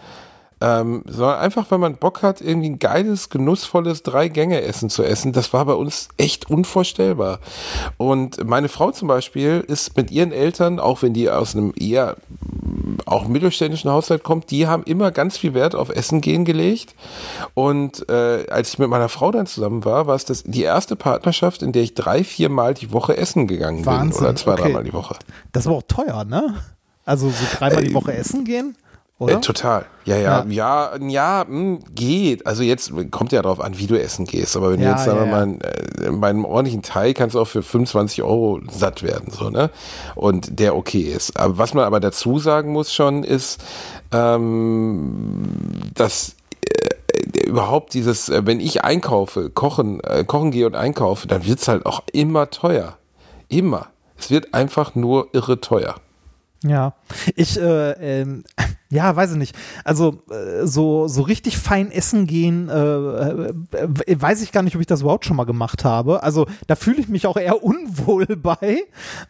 ähm, 0.61 1.03
sondern 1.07 1.39
einfach, 1.39 1.71
wenn 1.71 1.81
man 1.81 1.97
Bock 1.97 2.23
hat, 2.23 2.41
irgendwie 2.41 2.71
ein 2.71 2.79
geiles, 2.79 3.31
genussvolles 3.31 4.03
Drei-Gänge-Essen 4.03 4.91
zu 4.91 5.03
essen. 5.03 5.33
Das 5.33 5.53
war 5.53 5.65
bei 5.65 5.73
uns 5.73 6.09
echt 6.19 6.51
unvorstellbar. 6.51 7.41
Und 7.97 8.45
meine 8.47 8.69
Frau 8.69 8.91
zum 8.91 9.09
Beispiel 9.09 9.65
ist 9.67 9.97
mit 9.97 10.11
ihren 10.11 10.33
Eltern, 10.33 10.79
auch 10.79 11.03
wenn 11.03 11.15
die 11.15 11.31
aus 11.31 11.57
einem 11.57 11.73
eher 11.79 12.17
auch 13.07 13.27
mittelständischen 13.27 13.91
Haushalt 13.91 14.23
kommt, 14.23 14.51
die 14.51 14.67
haben 14.67 14.83
immer 14.85 15.11
ganz 15.11 15.39
viel 15.39 15.55
Wert 15.55 15.75
auf 15.75 15.89
Essen 15.89 16.21
gehen 16.21 16.45
gelegt. 16.45 16.95
Und 17.55 18.09
äh, 18.11 18.47
als 18.51 18.75
ich 18.75 18.79
mit 18.79 18.91
meiner 18.91 19.09
Frau 19.09 19.31
dann 19.31 19.47
zusammen 19.47 19.85
war, 19.85 20.07
war 20.07 20.15
es 20.15 20.27
das 20.27 20.43
die 20.45 20.63
erste 20.63 20.95
Partnerschaft, 20.95 21.63
in 21.63 21.73
der 21.73 21.83
ich 21.83 21.95
drei, 21.95 22.23
vier 22.23 22.51
Mal 22.51 22.75
die 22.75 22.93
Woche 22.93 23.17
essen 23.17 23.47
gegangen 23.47 23.87
Wahnsinn, 23.87 24.11
bin. 24.11 24.27
Oder 24.27 24.37
zwei, 24.37 24.53
okay. 24.53 24.63
dreimal 24.63 24.85
die 24.85 24.93
Woche. 24.93 25.17
Das 25.53 25.67
war 25.67 25.75
auch 25.75 25.83
teuer, 25.89 26.25
ne? 26.25 26.55
Also 27.05 27.31
so 27.31 27.45
dreimal 27.57 27.83
die 27.83 27.95
Woche 27.95 28.13
essen 28.13 28.45
gehen? 28.45 28.77
Oder? 29.21 29.35
Äh, 29.37 29.41
total. 29.41 29.85
Ja, 30.07 30.17
ja, 30.17 30.45
ja, 30.49 30.97
ja, 30.97 31.45
mh, 31.47 31.81
geht. 31.95 32.47
Also 32.47 32.63
jetzt 32.63 32.91
kommt 33.11 33.33
ja 33.33 33.43
darauf 33.43 33.61
an, 33.61 33.79
wie 33.79 33.87
du 33.87 34.01
essen 34.01 34.25
gehst. 34.25 34.57
Aber 34.57 34.73
wenn 34.73 34.81
Ja, 34.81 34.87
du 34.87 34.97
jetzt, 34.97 35.05
sagen 35.05 35.19
ja, 35.19 35.25
wir 35.27 35.47
mal, 35.47 35.59
äh, 36.09 36.11
bei 36.11 36.31
einem 36.31 36.47
ordentlichen 36.47 36.81
Teil 36.81 37.13
kannst 37.13 37.35
du 37.35 37.41
auch 37.41 37.47
für 37.47 37.63
25 37.63 38.23
Euro 38.23 38.61
satt 38.71 39.03
werden, 39.03 39.31
so, 39.31 39.51
ne? 39.51 39.69
Und 40.15 40.59
der 40.59 40.75
okay 40.75 41.03
ist. 41.03 41.39
Aber 41.39 41.59
was 41.59 41.75
man 41.75 41.85
aber 41.85 42.01
dazu 42.01 42.39
sagen 42.39 42.73
muss 42.73 42.95
schon, 42.95 43.23
ist, 43.23 43.63
ähm, 44.11 45.43
dass 45.95 46.35
äh, 46.63 47.47
überhaupt 47.47 47.93
dieses, 47.93 48.31
äh, 48.31 48.47
wenn 48.47 48.59
ich 48.59 48.85
einkaufe, 48.85 49.51
kochen, 49.51 50.01
äh, 50.01 50.25
kochen 50.25 50.51
gehe 50.51 50.65
und 50.67 50.75
einkaufe, 50.75 51.29
dann 51.29 51.45
wird's 51.45 51.69
halt 51.69 51.85
auch 51.85 52.01
immer 52.15 52.49
teuer. 52.49 52.97
Immer. 53.49 53.89
Es 54.17 54.31
wird 54.31 54.55
einfach 54.55 54.95
nur 54.95 55.29
irre 55.35 55.61
teuer. 55.61 55.97
Ja, 56.63 56.95
ich, 57.37 57.59
äh, 57.59 58.21
ähm, 58.21 58.45
ja, 58.91 59.15
weiß 59.15 59.33
ich 59.33 59.39
nicht. 59.39 59.57
Also 59.85 60.23
äh, 60.31 60.67
so, 60.67 61.09
so 61.09 61.23
richtig 61.23 61.57
fein 61.57 61.91
essen 61.91 62.27
gehen, 62.27 62.69
äh, 62.69 62.75
äh, 62.75 64.21
weiß 64.21 64.43
ich 64.43 64.53
gar 64.53 64.63
nicht, 64.63 64.75
ob 64.75 64.81
ich 64.81 64.87
das 64.87 65.01
überhaupt 65.01 65.25
schon 65.25 65.37
mal 65.37 65.45
gemacht 65.45 65.85
habe. 65.85 66.23
Also 66.23 66.47
da 66.67 66.77
fühle 66.77 67.01
ich 67.01 67.09
mich 67.09 67.27
auch 67.27 67.37
eher 67.37 67.63
unwohl 67.65 68.27
bei. 68.27 68.83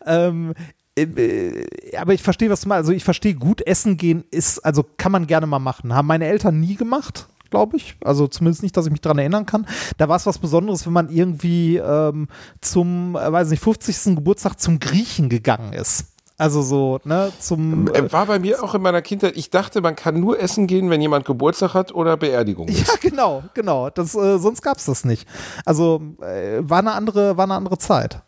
Ähm, 0.07 0.55
äh, 0.97 1.65
aber 1.97 2.15
ich 2.15 2.23
verstehe, 2.23 2.51
was 2.51 2.63
du 2.63 2.69
meinst. 2.69 2.81
Also 2.81 2.93
ich 2.93 3.05
verstehe, 3.05 3.35
gut 3.35 3.65
essen 3.65 3.97
gehen 3.97 4.25
ist, 4.33 4.59
also 4.61 4.85
kann 4.97 5.13
man 5.13 5.29
gerne 5.29 5.47
mal 5.47 5.61
machen. 5.61 5.95
Haben 5.95 6.09
meine 6.09 6.27
Eltern 6.27 6.61
nie 6.61 6.75
gemacht 6.75 7.29
glaube 7.51 7.77
ich. 7.77 7.97
Also 8.05 8.29
zumindest 8.29 8.63
nicht, 8.63 8.77
dass 8.77 8.87
ich 8.87 8.93
mich 8.93 9.01
daran 9.01 9.19
erinnern 9.19 9.45
kann. 9.45 9.67
Da 9.99 10.09
war 10.09 10.17
es 10.17 10.25
was 10.25 10.39
Besonderes, 10.39 10.87
wenn 10.87 10.93
man 10.93 11.11
irgendwie 11.11 11.79
ähm, 11.79 12.29
zum, 12.61 13.17
äh, 13.17 13.33
weiß 13.33 13.51
nicht, 13.51 13.61
50. 13.63 14.15
Geburtstag 14.15 14.61
zum 14.61 14.79
Griechen 14.79 15.29
gegangen 15.29 15.73
ist. 15.73 16.15
Also 16.41 16.63
so, 16.63 17.01
ne, 17.05 17.31
zum. 17.39 17.89
Äh, 17.89 17.99
Äh, 17.99 18.13
War 18.13 18.25
bei 18.25 18.39
mir 18.39 18.65
auch 18.65 18.75
in 18.75 18.81
meiner 18.81 19.03
Kindheit, 19.03 19.37
ich 19.37 19.51
dachte, 19.51 19.83
man 19.83 19.95
kann 19.95 20.19
nur 20.19 20.41
essen 20.41 20.67
gehen, 20.67 20.89
wenn 20.89 21.03
jemand 21.03 21.27
Geburtstag 21.27 21.75
hat 21.75 21.95
oder 21.95 22.17
Beerdigung 22.17 22.67
ist. 22.69 22.89
ja, 22.89 22.95
genau, 23.03 23.43
genau. 23.53 23.91
Das, 23.91 24.15
äh, 24.15 24.39
sonst 24.39 24.63
gab 24.63 24.79
es 24.79 24.87
das 24.87 25.05
nicht. 25.05 25.29
Also 25.67 26.01
äh, 26.23 26.61
war 26.63 26.79
eine 26.79 26.93
andere, 26.93 27.37
war 27.37 27.45
eine 27.45 27.55
andere 27.57 27.77
Zeit. 27.77 28.23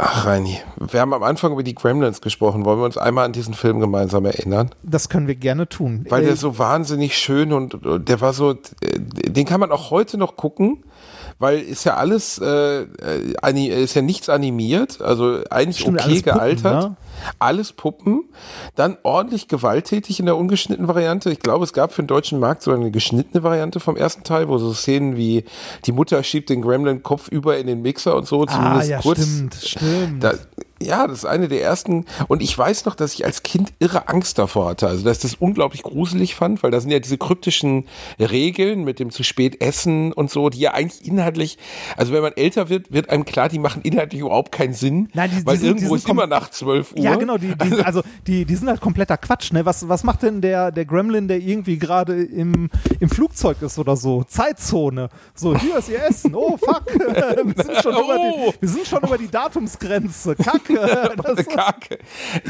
Ach, 0.00 0.26
Reini, 0.26 0.60
wir 0.78 1.00
haben 1.00 1.12
am 1.12 1.24
Anfang 1.24 1.50
über 1.52 1.64
die 1.64 1.74
Gremlins 1.74 2.20
gesprochen. 2.20 2.64
Wollen 2.64 2.78
wir 2.78 2.84
uns 2.84 2.96
einmal 2.96 3.24
an 3.24 3.32
diesen 3.32 3.54
Film 3.54 3.80
gemeinsam 3.80 4.24
erinnern? 4.24 4.70
Das 4.84 5.08
können 5.08 5.26
wir 5.26 5.34
gerne 5.34 5.68
tun. 5.68 6.06
Weil 6.08 6.22
Äh, 6.22 6.26
der 6.26 6.36
so 6.36 6.58
wahnsinnig 6.58 7.18
schön 7.18 7.52
und, 7.52 7.76
der 8.08 8.20
war 8.20 8.32
so, 8.32 8.52
äh, 8.52 8.56
den 9.00 9.44
kann 9.46 9.58
man 9.58 9.72
auch 9.72 9.90
heute 9.90 10.16
noch 10.16 10.36
gucken, 10.36 10.84
weil 11.38 11.60
ist 11.60 11.84
ja 11.84 11.96
alles, 11.96 12.38
äh, 12.38 12.82
äh, 12.82 13.82
ist 13.82 13.94
ja 13.94 14.02
nichts 14.02 14.28
animiert, 14.28 15.00
also 15.00 15.40
eigentlich 15.50 15.80
Stimmt, 15.80 16.00
okay 16.00 16.08
alles 16.10 16.22
Puppen, 16.22 16.38
gealtert. 16.38 16.90
ne? 16.90 16.96
Alles 17.38 17.72
Puppen, 17.72 18.24
dann 18.74 18.96
ordentlich 19.02 19.48
gewalttätig 19.48 20.20
in 20.20 20.26
der 20.26 20.36
ungeschnittenen 20.36 20.88
Variante. 20.88 21.30
Ich 21.30 21.40
glaube, 21.40 21.64
es 21.64 21.72
gab 21.72 21.92
für 21.92 22.02
den 22.02 22.08
deutschen 22.08 22.38
Markt 22.38 22.62
so 22.62 22.72
eine 22.72 22.90
geschnittene 22.90 23.42
Variante 23.42 23.80
vom 23.80 23.96
ersten 23.96 24.24
Teil, 24.24 24.48
wo 24.48 24.58
so 24.58 24.72
Szenen 24.72 25.16
wie 25.16 25.44
die 25.86 25.92
Mutter 25.92 26.22
schiebt 26.22 26.50
den 26.50 26.62
Gremlin 26.62 27.02
Kopf 27.02 27.28
über 27.28 27.58
in 27.58 27.66
den 27.66 27.82
Mixer 27.82 28.16
und 28.16 28.26
so, 28.26 28.42
ah, 28.42 28.46
zumindest 28.46 28.90
ja, 28.90 29.00
kurz. 29.00 29.20
stimmt, 29.20 29.54
stimmt. 29.54 30.24
Da, 30.24 30.34
ja, 30.82 31.06
das 31.06 31.18
ist 31.18 31.24
eine 31.24 31.48
der 31.48 31.62
ersten. 31.62 32.04
Und 32.28 32.42
ich 32.42 32.56
weiß 32.56 32.84
noch, 32.84 32.94
dass 32.94 33.14
ich 33.14 33.24
als 33.24 33.42
Kind 33.42 33.72
irre 33.78 34.08
Angst 34.08 34.38
davor 34.38 34.70
hatte. 34.70 34.86
Also, 34.88 35.04
dass 35.04 35.18
ich 35.18 35.22
das 35.22 35.34
unglaublich 35.40 35.82
gruselig 35.82 36.34
fand, 36.34 36.62
weil 36.62 36.70
da 36.70 36.80
sind 36.80 36.90
ja 36.90 36.98
diese 36.98 37.18
kryptischen 37.18 37.86
Regeln 38.18 38.84
mit 38.84 38.98
dem 38.98 39.10
zu 39.10 39.22
spät 39.22 39.60
essen 39.60 40.12
und 40.12 40.30
so, 40.30 40.48
die 40.50 40.58
ja 40.60 40.74
eigentlich 40.74 41.06
inhaltlich, 41.06 41.58
also 41.96 42.12
wenn 42.12 42.22
man 42.22 42.32
älter 42.34 42.68
wird, 42.68 42.92
wird 42.92 43.10
einem 43.10 43.24
klar, 43.24 43.48
die 43.48 43.58
machen 43.58 43.82
inhaltlich 43.82 44.20
überhaupt 44.20 44.52
keinen 44.52 44.74
Sinn. 44.74 45.08
Nein, 45.14 45.30
die- 45.30 45.36
die 45.40 45.46
weil 45.46 45.56
sind- 45.56 45.62
die 45.62 45.68
irgendwo 45.68 45.96
sind 45.96 46.04
ist 46.04 46.08
immer 46.08 46.26
nach 46.26 46.50
12 46.50 46.92
Uhr. 46.92 46.98
Ja, 47.02 47.16
genau, 47.16 47.36
die, 47.38 47.54
die, 47.56 47.82
also 47.82 48.02
die, 48.26 48.44
die 48.44 48.54
sind 48.56 48.68
halt 48.68 48.80
kompletter 48.80 49.16
Quatsch, 49.16 49.52
ne? 49.52 49.64
Was, 49.66 49.88
was 49.88 50.04
macht 50.04 50.22
denn 50.22 50.40
der, 50.40 50.70
der 50.72 50.84
Gremlin, 50.84 51.28
der 51.28 51.38
irgendwie 51.38 51.78
gerade 51.78 52.22
im, 52.22 52.70
im 53.00 53.08
Flugzeug 53.08 53.62
ist 53.62 53.78
oder 53.78 53.96
so? 53.96 54.24
Zeitzone. 54.24 55.08
So, 55.34 55.56
hier 55.56 55.78
ist 55.78 55.88
ihr 55.88 56.02
Essen. 56.04 56.34
Oh, 56.34 56.56
fuck. 56.56 56.84
Wir 56.98 57.64
sind 57.64 57.82
schon, 57.82 57.92
über, 57.92 58.16
Oh. 58.18 58.52
die, 58.52 58.62
wir 58.62 58.68
sind 58.68 58.86
schon 58.86 59.02
über 59.02 59.18
die 59.18 59.28
Datumsgrenze. 59.28 60.34
Kacke. 60.36 60.67
Das, 61.22 61.46
Kacke. 61.46 61.98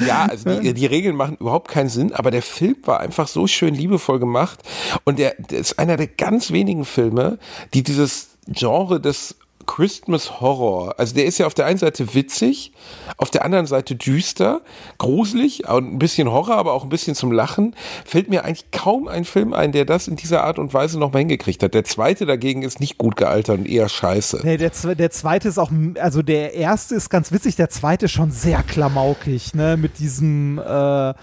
Ja, 0.06 0.26
also 0.26 0.60
die, 0.60 0.74
die 0.74 0.86
Regeln 0.86 1.16
machen 1.16 1.36
überhaupt 1.40 1.68
keinen 1.68 1.88
Sinn, 1.88 2.12
aber 2.12 2.30
der 2.30 2.42
Film 2.42 2.76
war 2.84 3.00
einfach 3.00 3.28
so 3.28 3.46
schön 3.46 3.74
liebevoll 3.74 4.18
gemacht. 4.18 4.60
Und 5.04 5.18
der, 5.18 5.34
der 5.38 5.58
ist 5.58 5.78
einer 5.78 5.96
der 5.96 6.06
ganz 6.06 6.52
wenigen 6.52 6.84
Filme, 6.84 7.38
die 7.74 7.82
dieses 7.82 8.30
Genre 8.46 9.00
des 9.00 9.36
Christmas 9.68 10.40
Horror, 10.40 10.98
also 10.98 11.14
der 11.14 11.26
ist 11.26 11.38
ja 11.38 11.46
auf 11.46 11.52
der 11.52 11.66
einen 11.66 11.78
Seite 11.78 12.14
witzig, 12.14 12.72
auf 13.18 13.30
der 13.30 13.44
anderen 13.44 13.66
Seite 13.66 13.94
düster, 13.94 14.62
gruselig 14.96 15.68
und 15.68 15.92
ein 15.92 15.98
bisschen 15.98 16.32
Horror, 16.32 16.56
aber 16.56 16.72
auch 16.72 16.84
ein 16.84 16.88
bisschen 16.88 17.14
zum 17.14 17.30
Lachen, 17.30 17.76
fällt 18.04 18.30
mir 18.30 18.44
eigentlich 18.44 18.70
kaum 18.72 19.08
ein 19.08 19.24
Film 19.24 19.52
ein, 19.52 19.70
der 19.70 19.84
das 19.84 20.08
in 20.08 20.16
dieser 20.16 20.42
Art 20.42 20.58
und 20.58 20.72
Weise 20.72 20.98
nochmal 20.98 21.20
hingekriegt 21.20 21.62
hat. 21.62 21.74
Der 21.74 21.84
zweite 21.84 22.24
dagegen 22.24 22.62
ist 22.62 22.80
nicht 22.80 22.96
gut 22.96 23.16
gealtert 23.16 23.58
und 23.58 23.68
eher 23.68 23.90
scheiße. 23.90 24.40
Nee, 24.42 24.56
der, 24.56 24.70
der 24.70 25.10
zweite 25.10 25.48
ist 25.48 25.58
auch, 25.58 25.70
also 26.00 26.22
der 26.22 26.54
erste 26.54 26.94
ist 26.94 27.10
ganz 27.10 27.30
witzig, 27.30 27.54
der 27.56 27.68
zweite 27.68 28.08
schon 28.08 28.30
sehr 28.30 28.62
klamaukig, 28.62 29.54
ne, 29.54 29.76
mit 29.76 29.98
diesem, 29.98 30.58
äh, 30.58 31.10
äh, 31.10 31.14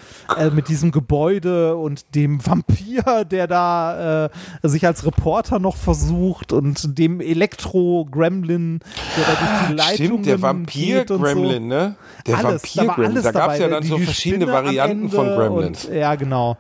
mit 0.54 0.70
diesem 0.70 0.92
Gebäude 0.92 1.76
und 1.76 2.14
dem 2.14 2.46
Vampir, 2.46 3.26
der 3.26 3.48
da 3.48 4.26
äh, 4.26 4.30
sich 4.62 4.86
als 4.86 5.04
Reporter 5.04 5.58
noch 5.58 5.76
versucht 5.76 6.54
und 6.54 6.98
dem 6.98 7.22
Elektro-Gremlin, 7.22 8.35
der 8.44 9.24
da 9.26 9.32
durch 9.32 9.68
die 9.70 9.74
Leitungen 9.74 9.96
Stimmt, 9.96 10.26
der 10.26 10.42
Vampir-Gremlin, 10.42 11.64
so. 11.64 11.68
ne? 11.68 11.96
Der 12.28 12.38
da 12.38 12.44
Vampir-Gremlin. 12.44 13.24
Da 13.24 13.32
gab 13.32 13.52
es 13.54 13.60
ja 13.60 13.68
dann 13.68 13.84
die- 13.84 13.90
so 13.90 13.98
verschiedene 13.98 14.44
Spinne 14.46 14.54
Varianten 14.54 15.10
von 15.10 15.28
Gremlins. 15.28 15.86
Und, 15.86 15.96
ja, 15.96 16.16
genau. 16.16 16.58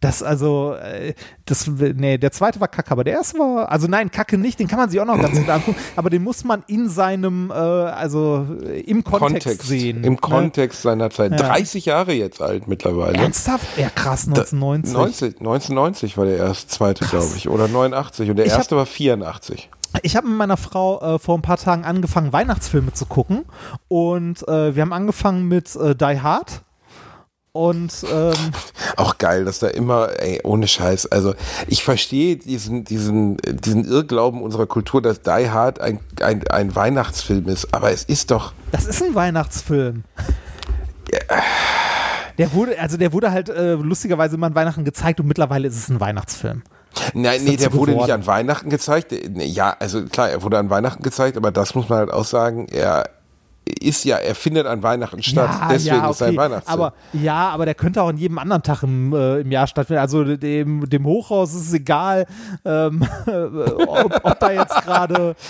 Das 0.00 0.22
also, 0.22 0.74
äh, 0.74 1.12
das, 1.44 1.66
nee, 1.66 2.18
der 2.18 2.30
zweite 2.30 2.60
war 2.60 2.68
kacke, 2.68 2.92
aber 2.92 3.02
der 3.02 3.14
erste 3.14 3.36
war, 3.40 3.68
also 3.68 3.88
nein, 3.88 4.12
kacke 4.12 4.38
nicht, 4.38 4.60
den 4.60 4.68
kann 4.68 4.78
man 4.78 4.88
sich 4.88 5.00
auch 5.00 5.04
noch 5.04 5.20
ganz 5.20 5.36
gut 5.36 5.48
angucken, 5.48 5.76
aber 5.96 6.08
den 6.08 6.22
muss 6.22 6.44
man 6.44 6.62
in 6.68 6.88
seinem, 6.88 7.50
äh, 7.50 7.54
also 7.54 8.46
äh, 8.64 8.78
im 8.82 9.02
Kontext, 9.02 9.46
Kontext, 9.48 9.66
sehen. 9.66 10.04
Im 10.04 10.12
ne? 10.12 10.18
Kontext 10.20 10.82
seiner 10.82 11.10
Zeit. 11.10 11.32
Ja. 11.32 11.38
30 11.38 11.84
Jahre 11.86 12.12
jetzt 12.12 12.40
alt 12.40 12.68
mittlerweile. 12.68 13.18
Ernsthaft? 13.18 13.66
Ja, 13.76 13.90
krass, 13.90 14.28
1990. 14.28 14.94
90, 14.94 15.40
1990 15.40 16.16
war 16.16 16.26
der 16.26 16.36
erste, 16.36 16.68
zweite, 16.68 17.04
glaube 17.04 17.32
ich. 17.36 17.48
Oder 17.48 17.66
89. 17.66 18.30
Und 18.30 18.36
der 18.36 18.46
Ich 18.46 18.52
hab- 18.52 18.58
erste 18.58 18.76
war 18.76 18.86
84. 18.86 19.68
Ich 20.02 20.16
habe 20.16 20.28
mit 20.28 20.36
meiner 20.36 20.56
Frau 20.56 21.00
äh, 21.00 21.18
vor 21.18 21.36
ein 21.36 21.42
paar 21.42 21.56
Tagen 21.56 21.84
angefangen, 21.84 22.32
Weihnachtsfilme 22.32 22.92
zu 22.92 23.06
gucken 23.06 23.44
und 23.88 24.46
äh, 24.48 24.74
wir 24.74 24.82
haben 24.82 24.92
angefangen 24.92 25.48
mit 25.48 25.74
äh, 25.76 25.94
Die 25.94 26.20
Hard 26.20 26.62
und 27.52 27.92
ähm, 28.12 28.34
Auch 28.96 29.18
geil, 29.18 29.44
dass 29.44 29.58
da 29.58 29.68
immer, 29.68 30.10
ey, 30.20 30.40
ohne 30.44 30.68
Scheiß. 30.68 31.06
Also 31.06 31.34
ich 31.66 31.82
verstehe 31.82 32.36
diesen, 32.36 32.84
diesen, 32.84 33.36
diesen 33.38 33.84
Irrglauben 33.84 34.42
unserer 34.42 34.66
Kultur, 34.66 35.02
dass 35.02 35.22
Die 35.22 35.50
Hard 35.50 35.80
ein, 35.80 35.98
ein, 36.20 36.46
ein 36.48 36.76
Weihnachtsfilm 36.76 37.48
ist. 37.48 37.74
Aber 37.74 37.90
es 37.90 38.04
ist 38.04 38.30
doch. 38.30 38.52
Das 38.70 38.86
ist 38.86 39.02
ein 39.02 39.14
Weihnachtsfilm. 39.14 40.04
Der 42.38 42.52
wurde, 42.52 42.78
also 42.78 42.96
der 42.96 43.12
wurde 43.12 43.32
halt 43.32 43.48
äh, 43.48 43.74
lustigerweise 43.74 44.36
immer 44.36 44.46
an 44.46 44.54
Weihnachten 44.54 44.84
gezeigt 44.84 45.18
und 45.18 45.26
mittlerweile 45.26 45.66
ist 45.66 45.76
es 45.76 45.88
ein 45.88 45.98
Weihnachtsfilm. 45.98 46.62
Nein, 47.14 47.44
nee, 47.44 47.56
der 47.56 47.72
wurde 47.72 47.92
geworden. 47.92 48.06
nicht 48.06 48.14
an 48.14 48.26
Weihnachten 48.26 48.70
gezeigt. 48.70 49.14
Ja, 49.36 49.76
also 49.78 50.04
klar, 50.04 50.30
er 50.30 50.42
wurde 50.42 50.58
an 50.58 50.70
Weihnachten 50.70 51.02
gezeigt, 51.02 51.36
aber 51.36 51.50
das 51.50 51.74
muss 51.74 51.88
man 51.88 51.98
halt 51.98 52.10
auch 52.10 52.24
sagen, 52.24 52.66
er 52.70 53.10
ist 53.80 54.04
ja, 54.04 54.16
er 54.16 54.34
findet 54.34 54.66
an 54.66 54.82
Weihnachten 54.82 55.22
statt. 55.22 55.50
Ja, 55.60 55.68
Deswegen 55.68 55.96
ja, 55.96 56.10
ist 56.10 56.18
sein 56.18 56.30
okay. 56.30 56.38
Weihnachtsfilm. 56.38 56.80
Aber 56.80 56.94
ja, 57.12 57.48
aber 57.50 57.64
der 57.64 57.74
könnte 57.74 58.02
auch 58.02 58.08
an 58.08 58.16
jedem 58.16 58.38
anderen 58.38 58.62
Tag 58.62 58.82
im, 58.82 59.12
äh, 59.12 59.40
im 59.40 59.50
Jahr 59.50 59.66
stattfinden. 59.66 60.00
Also 60.00 60.24
dem, 60.36 60.88
dem 60.88 61.04
Hochhaus 61.04 61.54
ist 61.54 61.68
es 61.68 61.74
egal, 61.74 62.26
ähm, 62.64 63.06
ob, 63.26 64.20
ob 64.22 64.40
da 64.40 64.50
jetzt 64.50 64.74
gerade, 64.82 65.36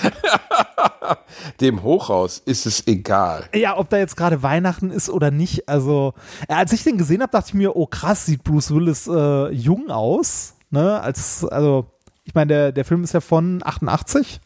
Dem 1.60 1.82
Hochhaus 1.82 2.38
ist 2.38 2.66
es 2.66 2.86
egal. 2.86 3.44
ja, 3.54 3.76
ob 3.76 3.88
da 3.88 3.98
jetzt 3.98 4.16
gerade 4.16 4.42
Weihnachten 4.42 4.90
ist 4.90 5.10
oder 5.10 5.30
nicht. 5.30 5.68
Also 5.68 6.14
äh, 6.48 6.54
als 6.54 6.72
ich 6.72 6.84
den 6.84 6.98
gesehen 6.98 7.22
habe, 7.22 7.32
dachte 7.32 7.48
ich 7.48 7.54
mir, 7.54 7.76
oh 7.76 7.86
krass, 7.86 8.26
sieht 8.26 8.44
Bruce 8.44 8.72
Willis 8.72 9.06
äh, 9.06 9.52
jung 9.52 9.90
aus. 9.90 10.54
Ne, 10.70 11.00
als 11.00 11.44
also 11.44 11.90
ich 12.24 12.34
meine, 12.34 12.48
der, 12.48 12.72
der 12.72 12.84
Film 12.84 13.04
ist 13.04 13.14
ja 13.14 13.20
von 13.20 13.60
88. 13.64 14.40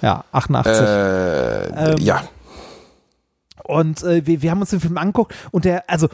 Ja, 0.00 0.24
88. 0.32 0.72
Äh, 0.72 1.92
Ähm, 1.92 1.98
ja. 2.00 2.24
Und 3.62 4.02
äh, 4.02 4.26
wir, 4.26 4.42
wir 4.42 4.50
haben 4.50 4.60
uns 4.60 4.70
den 4.70 4.80
Film 4.80 4.98
angeguckt 4.98 5.34
und 5.52 5.64
der, 5.64 5.88
also 5.88 6.08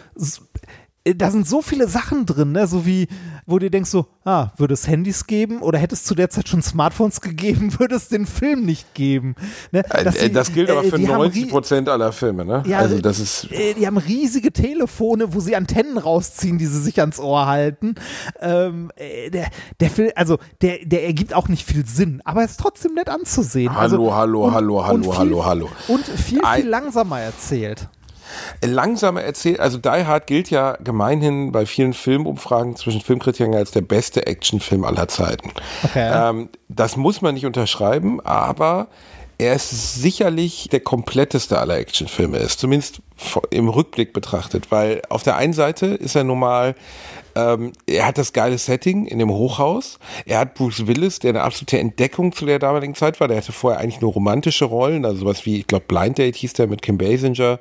da 1.14 1.30
sind 1.30 1.46
so 1.46 1.62
viele 1.62 1.88
Sachen 1.88 2.26
drin, 2.26 2.52
ne? 2.52 2.66
so 2.66 2.84
wie, 2.86 3.08
wo 3.46 3.58
du 3.58 3.70
denkst 3.70 3.90
so, 3.90 4.06
ah, 4.24 4.48
würde 4.56 4.74
es 4.74 4.86
Handys 4.88 5.26
geben 5.26 5.60
oder 5.62 5.78
hätte 5.78 5.94
es 5.94 6.04
zu 6.04 6.14
der 6.14 6.28
Zeit 6.30 6.48
schon 6.48 6.62
Smartphones 6.62 7.20
gegeben, 7.20 7.72
würde 7.78 7.94
es 7.96 8.08
den 8.08 8.26
Film 8.26 8.64
nicht 8.64 8.94
geben. 8.94 9.34
Ne? 9.72 9.82
Dass 9.82 10.16
Äh, 10.16 10.28
die- 10.28 10.34
das 10.34 10.52
gilt 10.52 10.70
aber 10.70 10.84
äh, 10.84 10.90
für 10.90 10.98
die 10.98 11.08
haben 11.08 11.18
90 11.22 11.44
rie- 11.44 11.48
Prozent 11.50 11.88
aller 11.88 12.12
Filme, 12.12 12.44
ne? 12.44 12.62
Ja, 12.66 12.78
also 12.78 13.00
das 13.00 13.18
ist. 13.20 13.50
äh, 13.52 13.74
die 13.74 13.86
haben 13.86 13.96
riesige 13.98 14.52
Telefone, 14.52 15.32
wo 15.34 15.40
sie 15.40 15.54
Antennen 15.56 15.98
rausziehen, 15.98 16.58
die 16.58 16.66
sie 16.66 16.80
sich 16.80 17.00
ans 17.00 17.18
Ohr 17.20 17.46
halten. 17.46 17.94
Ähm, 18.40 18.90
äh, 18.96 19.30
der, 19.30 19.46
der 19.80 19.90
Film, 19.90 20.10
also 20.16 20.38
der, 20.62 20.84
der 20.84 21.06
ergibt 21.06 21.34
auch 21.34 21.48
nicht 21.48 21.66
viel 21.66 21.86
Sinn, 21.86 22.20
aber 22.24 22.44
ist 22.44 22.58
trotzdem 22.60 22.94
nett 22.94 23.08
anzusehen. 23.08 23.70
Hallo, 23.74 23.80
also, 24.10 24.14
hallo, 24.14 24.52
hallo, 24.52 24.86
hallo, 24.86 25.02
viel, 25.12 25.18
hallo, 25.18 25.44
hallo. 25.44 25.68
Und 25.88 26.04
viel, 26.04 26.40
Ein- 26.42 26.60
viel 26.62 26.70
langsamer 26.70 27.20
erzählt. 27.20 27.88
Langsamer 28.64 29.22
erzählt, 29.22 29.60
also 29.60 29.78
Die 29.78 29.88
Hard 29.88 30.26
gilt 30.26 30.50
ja 30.50 30.76
gemeinhin 30.82 31.52
bei 31.52 31.66
vielen 31.66 31.94
Filmumfragen 31.94 32.76
zwischen 32.76 33.00
Filmkritikern 33.00 33.54
als 33.54 33.70
der 33.70 33.82
beste 33.82 34.26
Actionfilm 34.26 34.84
aller 34.84 35.08
Zeiten. 35.08 35.50
Okay. 35.84 36.10
Ähm, 36.12 36.48
das 36.68 36.96
muss 36.96 37.22
man 37.22 37.34
nicht 37.34 37.46
unterschreiben, 37.46 38.20
aber 38.20 38.88
er 39.38 39.54
ist 39.54 40.00
sicherlich 40.02 40.68
der 40.70 40.80
kompletteste 40.80 41.58
aller 41.58 41.78
Actionfilme 41.78 42.38
ist, 42.38 42.58
zumindest 42.58 43.00
im 43.50 43.68
Rückblick 43.68 44.12
betrachtet, 44.12 44.70
weil 44.70 45.00
auf 45.08 45.22
der 45.22 45.36
einen 45.36 45.52
Seite 45.52 45.86
ist 45.86 46.16
er 46.16 46.24
normal, 46.24 46.74
ähm, 47.38 47.72
er 47.86 48.06
hat 48.06 48.18
das 48.18 48.32
geile 48.32 48.58
Setting 48.58 49.06
in 49.06 49.18
dem 49.18 49.30
Hochhaus, 49.30 49.98
er 50.26 50.38
hat 50.40 50.54
Bruce 50.54 50.86
Willis, 50.86 51.18
der 51.20 51.30
eine 51.30 51.42
absolute 51.42 51.78
Entdeckung 51.78 52.32
zu 52.32 52.46
der 52.46 52.58
damaligen 52.58 52.94
Zeit 52.94 53.20
war, 53.20 53.28
der 53.28 53.36
hatte 53.36 53.52
vorher 53.52 53.80
eigentlich 53.80 54.00
nur 54.00 54.12
romantische 54.12 54.64
Rollen, 54.64 55.04
also 55.04 55.20
sowas 55.20 55.46
wie, 55.46 55.58
ich 55.60 55.66
glaube 55.66 55.84
Blind 55.86 56.18
Date 56.18 56.36
hieß 56.36 56.54
der 56.54 56.66
mit 56.66 56.82
Kim 56.82 56.98
Basinger, 56.98 57.58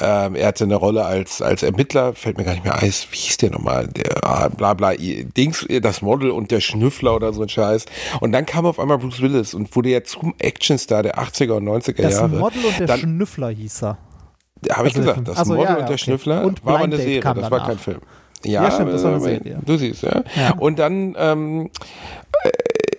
ähm, 0.00 0.34
er 0.36 0.46
hatte 0.48 0.64
eine 0.64 0.76
Rolle 0.76 1.04
als, 1.04 1.42
als 1.42 1.62
Ermittler, 1.62 2.14
fällt 2.14 2.38
mir 2.38 2.44
gar 2.44 2.52
nicht 2.52 2.64
mehr 2.64 2.74
ein, 2.74 2.82
wie 3.10 3.16
hieß 3.16 3.36
der 3.38 3.50
nochmal, 3.50 3.88
der, 3.88 4.24
ah, 4.24 4.48
bla 4.48 4.74
bla, 4.74 4.92
Dings, 4.96 5.66
das 5.82 6.02
Model 6.02 6.30
und 6.30 6.50
der 6.50 6.60
Schnüffler 6.60 7.14
oder 7.16 7.32
so 7.32 7.42
ein 7.42 7.48
Scheiß 7.48 7.86
und 8.20 8.32
dann 8.32 8.46
kam 8.46 8.66
auf 8.66 8.78
einmal 8.78 8.98
Bruce 8.98 9.20
Willis 9.20 9.54
und 9.54 9.74
wurde 9.74 9.88
ja 9.90 10.04
zum 10.04 10.34
Actionstar 10.38 11.02
der 11.02 11.18
80er 11.18 11.52
und 11.56 11.64
90er 11.64 12.02
Das 12.02 12.14
Jahre. 12.14 12.28
Model 12.28 12.64
und 12.64 12.78
der 12.78 12.86
Dann- 12.86 13.00
Schnüffler 13.00 13.48
hieß 13.50 13.82
er. 13.82 13.98
habe 14.70 14.88
ich 14.88 14.94
Also 14.96 15.00
gesagt, 15.10 15.28
das 15.28 15.36
Ach 15.38 15.44
so, 15.44 15.52
Model 15.54 15.64
ja, 15.64 15.70
ja, 15.70 15.76
und 15.76 15.82
der 15.88 15.94
okay. 15.94 15.98
Schnüffler 15.98 16.44
Und 16.44 16.64
war 16.64 16.74
aber 16.76 16.84
eine 16.84 16.96
Date 16.96 17.04
Serie, 17.06 17.20
das 17.34 17.36
war 17.42 17.50
danach. 17.50 17.66
kein 17.68 17.78
Film. 17.78 18.00
Ja, 18.46 18.70
stimmt, 18.70 18.92
das 18.92 19.04
eine 19.04 19.16
äh, 19.16 19.20
Serie. 19.20 19.58
Du 19.64 19.76
siehst, 19.76 20.02
ja. 20.02 20.22
Ja. 20.36 20.54
Und 20.58 20.78
dann, 20.78 21.14
ähm, 21.18 21.70
äh, 22.44 22.50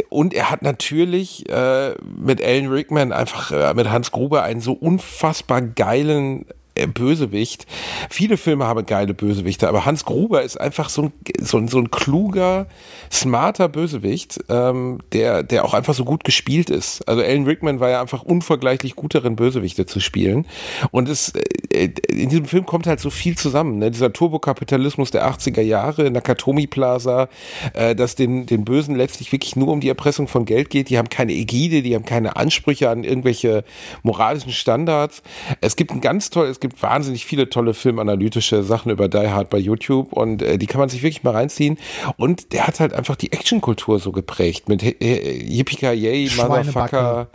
und 0.09 0.33
er 0.33 0.49
hat 0.49 0.61
natürlich 0.61 1.49
äh, 1.49 1.95
mit 2.01 2.43
Alan 2.43 2.67
Rickman 2.67 3.11
einfach 3.11 3.51
äh, 3.51 3.73
mit 3.73 3.89
Hans 3.89 4.11
Gruber 4.11 4.43
einen 4.43 4.61
so 4.61 4.73
unfassbar 4.73 5.61
geilen 5.61 6.45
Bösewicht. 6.85 7.65
Viele 8.09 8.37
Filme 8.37 8.65
haben 8.65 8.85
geile 8.85 9.13
Bösewichte, 9.13 9.67
aber 9.67 9.85
Hans 9.85 10.05
Gruber 10.05 10.43
ist 10.43 10.59
einfach 10.59 10.89
so 10.89 11.03
ein, 11.03 11.13
so 11.41 11.57
ein, 11.57 11.67
so 11.67 11.79
ein 11.79 11.89
kluger, 11.89 12.67
smarter 13.11 13.69
Bösewicht, 13.69 14.39
ähm, 14.49 14.99
der, 15.13 15.43
der 15.43 15.65
auch 15.65 15.73
einfach 15.73 15.93
so 15.93 16.05
gut 16.05 16.23
gespielt 16.23 16.69
ist. 16.69 17.07
Also 17.07 17.21
Alan 17.21 17.45
Rickman 17.45 17.79
war 17.79 17.89
ja 17.89 18.01
einfach 18.01 18.23
unvergleichlich 18.23 18.95
gut 18.95 19.15
darin, 19.15 19.35
Bösewichte 19.35 19.85
zu 19.85 19.99
spielen. 19.99 20.45
Und 20.91 21.09
es, 21.09 21.33
äh, 21.71 21.89
in 22.09 22.29
diesem 22.29 22.45
Film 22.45 22.65
kommt 22.65 22.87
halt 22.87 22.99
so 22.99 23.09
viel 23.09 23.37
zusammen. 23.37 23.79
Ne? 23.79 23.91
Dieser 23.91 24.13
Turbokapitalismus 24.13 25.11
der 25.11 25.27
80er 25.27 25.61
Jahre, 25.61 26.11
Nakatomi 26.11 26.67
Plaza, 26.67 27.29
äh, 27.73 27.95
dass 27.95 28.15
den, 28.15 28.45
den 28.45 28.65
Bösen 28.65 28.95
letztlich 28.95 29.31
wirklich 29.31 29.55
nur 29.55 29.69
um 29.69 29.79
die 29.79 29.89
Erpressung 29.89 30.27
von 30.27 30.45
Geld 30.45 30.69
geht. 30.69 30.89
Die 30.89 30.97
haben 30.97 31.09
keine 31.09 31.33
Ägide, 31.33 31.81
die 31.81 31.95
haben 31.95 32.05
keine 32.05 32.35
Ansprüche 32.35 32.89
an 32.89 33.03
irgendwelche 33.03 33.63
moralischen 34.03 34.51
Standards. 34.51 35.21
Es 35.61 35.75
gibt 35.75 35.91
ein 35.91 36.01
ganz 36.01 36.29
toll, 36.29 36.47
es 36.47 36.59
gibt 36.59 36.66
wahnsinnig 36.79 37.25
viele 37.25 37.49
tolle 37.49 37.73
filmanalytische 37.73 38.63
Sachen 38.63 38.91
über 38.91 39.07
Die 39.07 39.29
Hard 39.29 39.49
bei 39.49 39.57
YouTube 39.57 40.13
und 40.13 40.41
äh, 40.41 40.57
die 40.57 40.67
kann 40.67 40.79
man 40.79 40.89
sich 40.89 41.03
wirklich 41.03 41.23
mal 41.23 41.31
reinziehen. 41.31 41.77
Und 42.17 42.53
der 42.53 42.67
hat 42.67 42.79
halt 42.79 42.93
einfach 42.93 43.15
die 43.15 43.31
Actionkultur 43.31 43.99
so 43.99 44.11
geprägt 44.11 44.69
mit 44.69 44.83
äh, 44.83 45.33
Yippie 45.33 46.29
Motherfucker. 46.37 47.27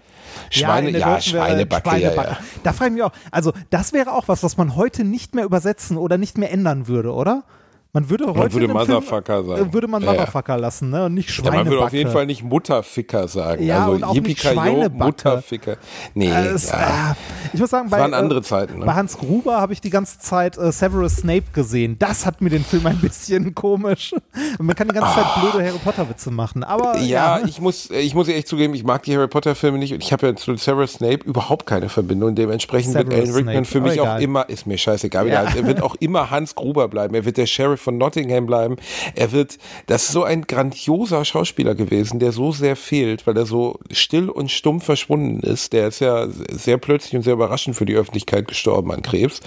Schweine, 0.51 0.91
ja, 0.91 1.14
Deutschen 1.14 1.35
wäre 1.35 1.47
Schweinebacke, 1.47 1.89
ja, 1.91 1.99
Schweinebacke. 1.99 2.30
ja. 2.30 2.39
Da 2.62 2.72
frage 2.72 2.91
ich 2.91 2.95
mich 2.95 3.03
auch, 3.03 3.12
also 3.30 3.53
das 3.70 3.93
wäre 3.93 4.12
auch 4.12 4.28
was, 4.28 4.43
was 4.43 4.57
man 4.57 4.76
heute 4.76 5.05
nicht 5.05 5.35
mehr 5.35 5.45
übersetzen 5.45 5.97
oder 5.97 6.18
nicht 6.18 6.39
mehr 6.39 6.51
ändern 6.51 6.89
würde, 6.89 7.12
oder? 7.12 7.45
Man 7.95 8.09
würde 8.09 8.24
heute 8.26 8.55
würde 8.55 8.64
in 8.64 8.70
einem 8.70 8.78
Motherfucker 8.78 9.34
Film, 9.45 9.49
sagen. 9.49 9.68
äh, 9.68 9.72
Würde 9.74 9.86
man 9.86 10.01
Ja, 10.03 10.07
ja. 10.07 10.12
Motherfucker 10.20 10.57
lassen, 10.57 10.88
ne? 10.88 11.05
Und 11.05 11.12
nicht 11.12 11.28
Ja, 11.28 11.34
Schweinebacke. 11.34 11.59
man 11.64 11.70
würde 11.72 11.84
auf 11.84 11.93
jeden 11.93 12.11
Fall 12.11 12.24
nicht 12.24 12.43
Mutterficker 12.43 13.28
sagen. 13.28 13.62
Ja, 13.62 13.80
also 13.80 13.93
und 13.93 14.05
auch 14.05 14.14
nicht 14.14 14.28
Yippie-Ki-Yo, 14.28 14.53
Schweinebacke. 14.55 15.05
Mutterficker. 15.05 15.76
Nee, 16.14 16.30
Es, 16.30 16.70
ja. 16.70 17.11
äh, 17.11 17.14
ich 17.53 17.61
muss 17.61 17.68
sagen, 17.68 17.90
bei, 17.90 18.01
waren 18.01 18.14
äh, 18.14 18.16
andere 18.16 18.40
Zeiten, 18.40 18.78
ne? 18.78 18.86
bei 18.86 18.95
Hans 18.95 19.18
Gruber 19.18 19.61
habe 19.61 19.74
ich 19.74 19.82
die 19.82 19.90
ganze 19.90 20.18
Zeit 20.20 20.57
äh, 20.57 20.72
Severus 20.72 21.16
Snape 21.16 21.45
gesehen. 21.53 21.97
Das 21.99 22.24
hat 22.24 22.40
mir 22.40 22.49
den 22.49 22.64
Film 22.64 22.86
ein 22.86 22.97
bisschen 22.99 23.55
komisch. 23.55 24.14
Und 24.59 24.64
man 24.64 24.74
kann 24.74 24.88
die 24.88 24.95
ganze 24.95 25.14
Zeit 25.14 25.26
blöde 25.43 25.62
Harry 25.62 25.78
Potter 25.84 26.09
Witze 26.09 26.30
machen, 26.30 26.64
aber 26.64 26.93
Ah. 26.95 26.97
Ja, 26.99 27.38
ja, 27.40 27.45
ich 27.47 27.61
muss, 27.61 27.90
ich 27.90 28.14
muss 28.14 28.26
echt 28.28 28.49
zugeben, 28.49 28.72
ich 28.72 28.84
mag 28.84 29.03
die 29.03 29.14
Harry 29.14 29.28
Potter 29.28 29.55
Filme 29.55 29.76
nicht 29.76 29.93
und 29.93 30.03
ich 30.03 30.14
habe 30.14 30.28
ja 30.28 30.34
zu 30.34 30.57
Severus 30.57 30.95
Snape 30.95 31.24
überhaupt 31.26 31.66
keine 31.66 31.90
Verbindung. 31.90 32.34
Dementsprechend 32.34 32.95
wird 32.95 33.09
Severus 33.11 33.24
Alan 33.28 33.34
Rickman 33.36 33.53
Snape, 33.53 33.64
für 33.66 33.80
mich 33.82 34.01
aber 34.01 34.14
auch 34.16 34.20
immer, 34.20 34.49
ist 34.49 34.66
mir 34.66 34.78
scheißegal, 34.78 35.28
Ja. 35.28 35.43
er 35.43 35.66
wird 35.66 35.82
auch 35.82 35.95
immer 36.01 36.30
Hans 36.30 36.55
Gruber 36.55 36.88
bleiben. 36.88 37.14
Er 37.14 37.26
wird 37.26 37.36
der 37.36 37.45
Sheriff 37.45 37.82
von 37.83 37.99
Nottingham 37.99 38.47
bleiben. 38.47 38.76
Er 39.14 39.33
wird, 39.33 39.59
das 39.87 40.05
ist 40.05 40.12
so 40.12 40.24
ein 40.24 40.43
grandioser 40.43 41.24
Schauspieler 41.24 41.74
gewesen, 41.74 42.18
der 42.18 42.33
so 42.33 42.53
sehr 42.53 42.76
fehlt, 42.76 43.26
weil 43.26 43.37
er 43.37 43.47
so 43.47 43.78
still 43.91 44.28
und 44.30 44.51
stumm 44.51 44.80
verschwunden 44.80 45.41
ist. 45.41 45.72
Der 45.72 45.89
ist 45.89 46.01
ja 46.01 46.26
sehr 46.51 46.78
plötzlich 46.78 47.14
und 47.16 47.22
sehr 47.22 47.35
überraschend 47.35 47.76
für 47.76 47.85
die 47.87 47.95
Öffentlichkeit 47.95 48.49
gestorben 48.49 48.91
an 48.93 49.03
Krebs. 49.03 49.41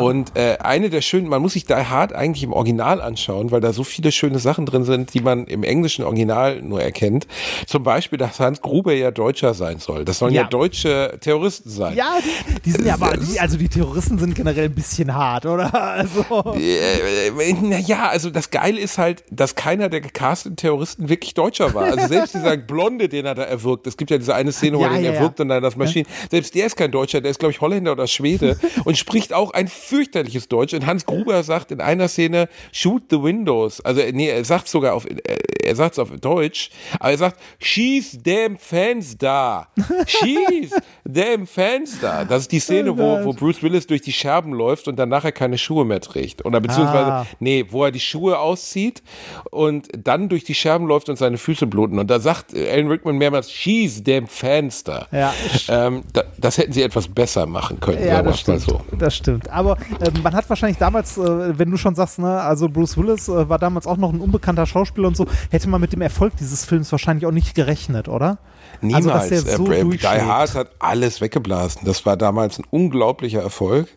Und 0.00 0.36
äh, 0.36 0.58
eine 0.60 0.90
der 0.90 1.00
schönen, 1.00 1.28
man 1.28 1.42
muss 1.42 1.54
sich 1.54 1.64
Die 1.64 1.74
Hard 1.74 2.12
eigentlich 2.12 2.42
im 2.44 2.52
Original 2.52 3.00
anschauen, 3.00 3.50
weil 3.50 3.60
da 3.60 3.72
so 3.72 3.84
viele 3.84 4.12
schöne 4.12 4.38
Sachen 4.38 4.66
drin 4.66 4.84
sind, 4.84 5.14
die 5.14 5.20
man 5.20 5.46
im 5.46 5.62
englischen 5.62 6.04
Original 6.04 6.60
nur 6.62 6.82
erkennt. 6.82 7.26
Zum 7.66 7.82
Beispiel, 7.82 8.18
dass 8.18 8.38
Hans 8.40 8.60
Gruber 8.60 8.92
ja 8.92 9.10
Deutscher 9.10 9.54
sein 9.54 9.78
soll. 9.78 10.04
Das 10.04 10.18
sollen 10.18 10.34
ja, 10.34 10.42
Ja. 10.42 10.48
deutsche 10.48 11.18
Terroristen 11.20 11.70
sein. 11.70 11.96
ja, 11.96 12.18
die, 12.22 12.60
die 12.62 12.70
sind 12.72 12.86
ja 12.86 12.94
aber, 12.94 13.16
die, 13.16 13.38
also 13.40 13.56
die 13.56 13.68
Terroristen 13.68 14.18
sind 14.18 14.34
generell 14.34 14.64
ein 14.66 14.74
bisschen 14.74 15.14
hart, 15.14 15.46
oder? 15.46 15.72
Also, 15.74 16.24
Äh, 16.56 17.30
naja, 17.70 18.08
also 18.08 18.30
das 18.30 18.50
Geile 18.50 18.78
ist 18.80 18.98
halt, 18.98 19.24
dass 19.30 19.54
keiner 19.54 19.88
der 19.88 20.00
gecasteten 20.00 20.56
Terroristen 20.56 21.08
wirklich 21.08 21.34
Deutscher 21.34 21.72
war. 21.74 21.84
Also 21.84 22.06
selbst 22.08 22.34
dieser 22.34 22.56
Blonde, 22.56 23.08
den 23.08 23.24
er 23.26 23.34
da 23.34 23.42
erwürgt, 23.44 23.86
es 23.86 23.96
gibt 23.96 24.10
ja 24.10 24.18
diese 24.18 24.34
eine 24.34 24.52
Szene, 24.52 24.76
wo 24.78 24.82
Ja, 24.82 24.88
er 24.88 24.94
den 24.94 25.04
ja, 25.04 25.10
ja. 25.12 25.16
erwürgt 25.16 25.40
und 25.40 25.48
dann 25.48 25.62
das 25.62 25.76
Maschinen, 25.76 26.06
selbst 26.30 26.54
der 26.54 26.66
ist 26.66 26.76
kein 26.76 26.90
Deutscher, 26.90 27.20
der 27.20 27.30
ist 27.30 27.38
glaube 27.38 27.52
ich 27.52 27.60
Holländer 27.60 27.92
oder 27.92 28.06
Schwede 28.06 28.58
und 28.84 28.98
spricht 28.98 29.32
auch 29.32 29.52
ein 29.52 29.68
fürchterliches 29.68 30.48
Deutsch. 30.48 30.74
Und 30.74 30.86
Hans 30.86 31.06
Gruber 31.06 31.42
sagt 31.42 31.70
in 31.72 31.80
einer 31.80 32.08
Szene, 32.08 32.48
shoot 32.72 33.04
the 33.10 33.22
windows. 33.22 33.80
Also 33.80 34.02
nee, 34.12 34.28
er 34.28 34.44
sagt 34.44 34.68
sogar 34.68 34.94
auf, 34.94 35.06
er 35.64 35.76
sagt 35.76 35.92
es 35.92 35.98
auf 35.98 36.10
Deutsch, 36.20 36.70
aber 36.98 37.10
er 37.12 37.18
sagt, 37.18 37.40
schieß 37.60 38.22
dem 38.22 38.56
Fenster. 38.56 39.68
Schieß 40.06 40.72
dem 41.04 41.46
Fenster. 41.46 42.24
Das 42.28 42.42
ist 42.42 42.52
die 42.52 42.60
Szene, 42.60 42.96
wo, 42.98 43.24
wo 43.24 43.32
Bruce 43.32 43.62
Willis 43.62 43.86
durch 43.86 44.02
die 44.02 44.12
Scherben 44.12 44.52
läuft 44.52 44.88
und 44.88 44.96
dann 44.96 45.08
nachher 45.08 45.32
keine 45.32 45.58
Schuhe 45.58 45.84
mehr 45.84 46.00
trägt. 46.00 46.44
Oder 46.44 46.60
beziehungsweise, 46.60 47.10
Ah. 47.10 47.26
nee, 47.40 47.59
wo 47.70 47.84
er 47.84 47.90
die 47.90 48.00
Schuhe 48.00 48.38
auszieht 48.38 49.02
und 49.50 49.88
dann 49.96 50.28
durch 50.28 50.44
die 50.44 50.54
Scherben 50.54 50.86
läuft 50.86 51.08
und 51.08 51.16
seine 51.16 51.38
Füße 51.38 51.66
bluten. 51.66 51.98
Und 51.98 52.10
da 52.10 52.20
sagt 52.20 52.54
äh, 52.54 52.70
Alan 52.70 52.88
Rickman 52.88 53.16
mehrmals, 53.16 53.50
schieß 53.52 54.02
dem 54.04 54.26
Fenster. 54.26 55.08
Ja. 55.12 55.32
Ähm, 55.68 56.02
da, 56.12 56.24
das 56.38 56.58
hätten 56.58 56.72
sie 56.72 56.82
etwas 56.82 57.08
besser 57.08 57.46
machen 57.46 57.80
können, 57.80 58.06
ja, 58.06 58.22
das 58.22 58.40
stimmt. 58.40 58.60
so. 58.60 58.80
Das 58.98 59.14
stimmt. 59.14 59.50
Aber 59.50 59.76
ähm, 60.00 60.22
man 60.22 60.34
hat 60.34 60.48
wahrscheinlich 60.48 60.78
damals, 60.78 61.18
äh, 61.18 61.58
wenn 61.58 61.70
du 61.70 61.76
schon 61.76 61.94
sagst, 61.94 62.18
ne, 62.18 62.40
also 62.40 62.68
Bruce 62.68 62.96
Willis 62.96 63.28
äh, 63.28 63.48
war 63.48 63.58
damals 63.58 63.86
auch 63.86 63.96
noch 63.96 64.12
ein 64.12 64.20
unbekannter 64.20 64.66
Schauspieler 64.66 65.08
und 65.08 65.16
so, 65.16 65.26
hätte 65.50 65.68
man 65.68 65.80
mit 65.80 65.92
dem 65.92 66.00
Erfolg 66.00 66.36
dieses 66.38 66.64
Films 66.64 66.90
wahrscheinlich 66.92 67.26
auch 67.26 67.32
nicht 67.32 67.54
gerechnet, 67.54 68.08
oder? 68.08 68.38
Niemals. 68.82 69.06
Also, 69.06 69.34
dass 69.34 69.44
der 69.44 69.56
so 69.56 69.70
äh, 69.70 69.84
Die. 69.84 70.06
Hard 70.06 70.54
hat 70.54 70.70
alles 70.78 71.20
weggeblasen. 71.20 71.82
Das 71.84 72.06
war 72.06 72.16
damals 72.16 72.58
ein 72.58 72.64
unglaublicher 72.70 73.42
Erfolg. 73.42 73.88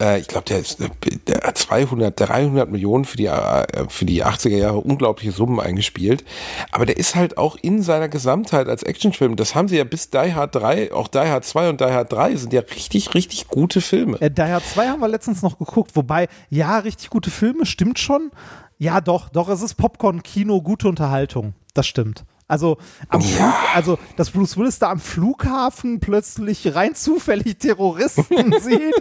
Äh, 0.00 0.20
ich 0.20 0.28
glaube, 0.28 0.44
der, 0.46 0.58
ist, 0.58 0.80
äh, 0.80 0.88
der 1.26 1.42
hat 1.42 1.58
200, 1.58 2.18
300 2.18 2.70
Millionen 2.70 3.04
für 3.04 3.16
die, 3.16 3.26
äh, 3.26 3.66
für 3.88 4.04
die 4.04 4.24
80er 4.24 4.56
Jahre 4.56 4.78
unglaubliche 4.78 5.32
Summen 5.32 5.60
eingespielt. 5.60 6.24
Aber 6.72 6.86
der 6.86 6.96
ist 6.96 7.14
halt 7.14 7.38
auch 7.38 7.56
in 7.60 7.82
seiner 7.82 8.08
Gesamtheit 8.08 8.68
als 8.68 8.82
Actionfilm, 8.82 9.36
das 9.36 9.54
haben 9.54 9.68
sie 9.68 9.76
ja 9.76 9.84
bis 9.84 10.10
Die 10.10 10.34
Hard 10.34 10.54
3, 10.54 10.92
auch 10.92 11.08
Die 11.08 11.18
Hard 11.18 11.44
2 11.44 11.68
und 11.68 11.80
Die 11.80 11.84
Hard 11.84 12.12
3 12.12 12.36
sind 12.36 12.52
ja 12.52 12.60
richtig, 12.60 13.14
richtig 13.14 13.48
gute 13.48 13.80
Filme. 13.80 14.20
Äh, 14.20 14.30
Die 14.30 14.42
Hard 14.42 14.64
2 14.64 14.88
haben 14.88 15.00
wir 15.00 15.08
letztens 15.08 15.42
noch 15.42 15.58
geguckt, 15.58 15.94
wobei, 15.94 16.28
ja, 16.50 16.78
richtig 16.78 17.10
gute 17.10 17.30
Filme, 17.30 17.66
stimmt 17.66 17.98
schon. 17.98 18.30
Ja, 18.78 19.00
doch, 19.00 19.30
doch, 19.30 19.48
es 19.48 19.62
ist 19.62 19.74
Popcorn-Kino, 19.74 20.60
gute 20.60 20.88
Unterhaltung. 20.88 21.54
Das 21.72 21.86
stimmt. 21.86 22.24
Also, 22.48 22.78
am 23.08 23.22
Flug, 23.22 23.52
also, 23.74 23.98
dass 24.16 24.30
Bruce 24.30 24.56
Willis 24.56 24.78
da 24.78 24.90
am 24.90 25.00
Flughafen 25.00 25.98
plötzlich 25.98 26.76
rein 26.76 26.94
zufällig 26.94 27.58
Terroristen 27.58 28.54
sieht, 28.60 28.94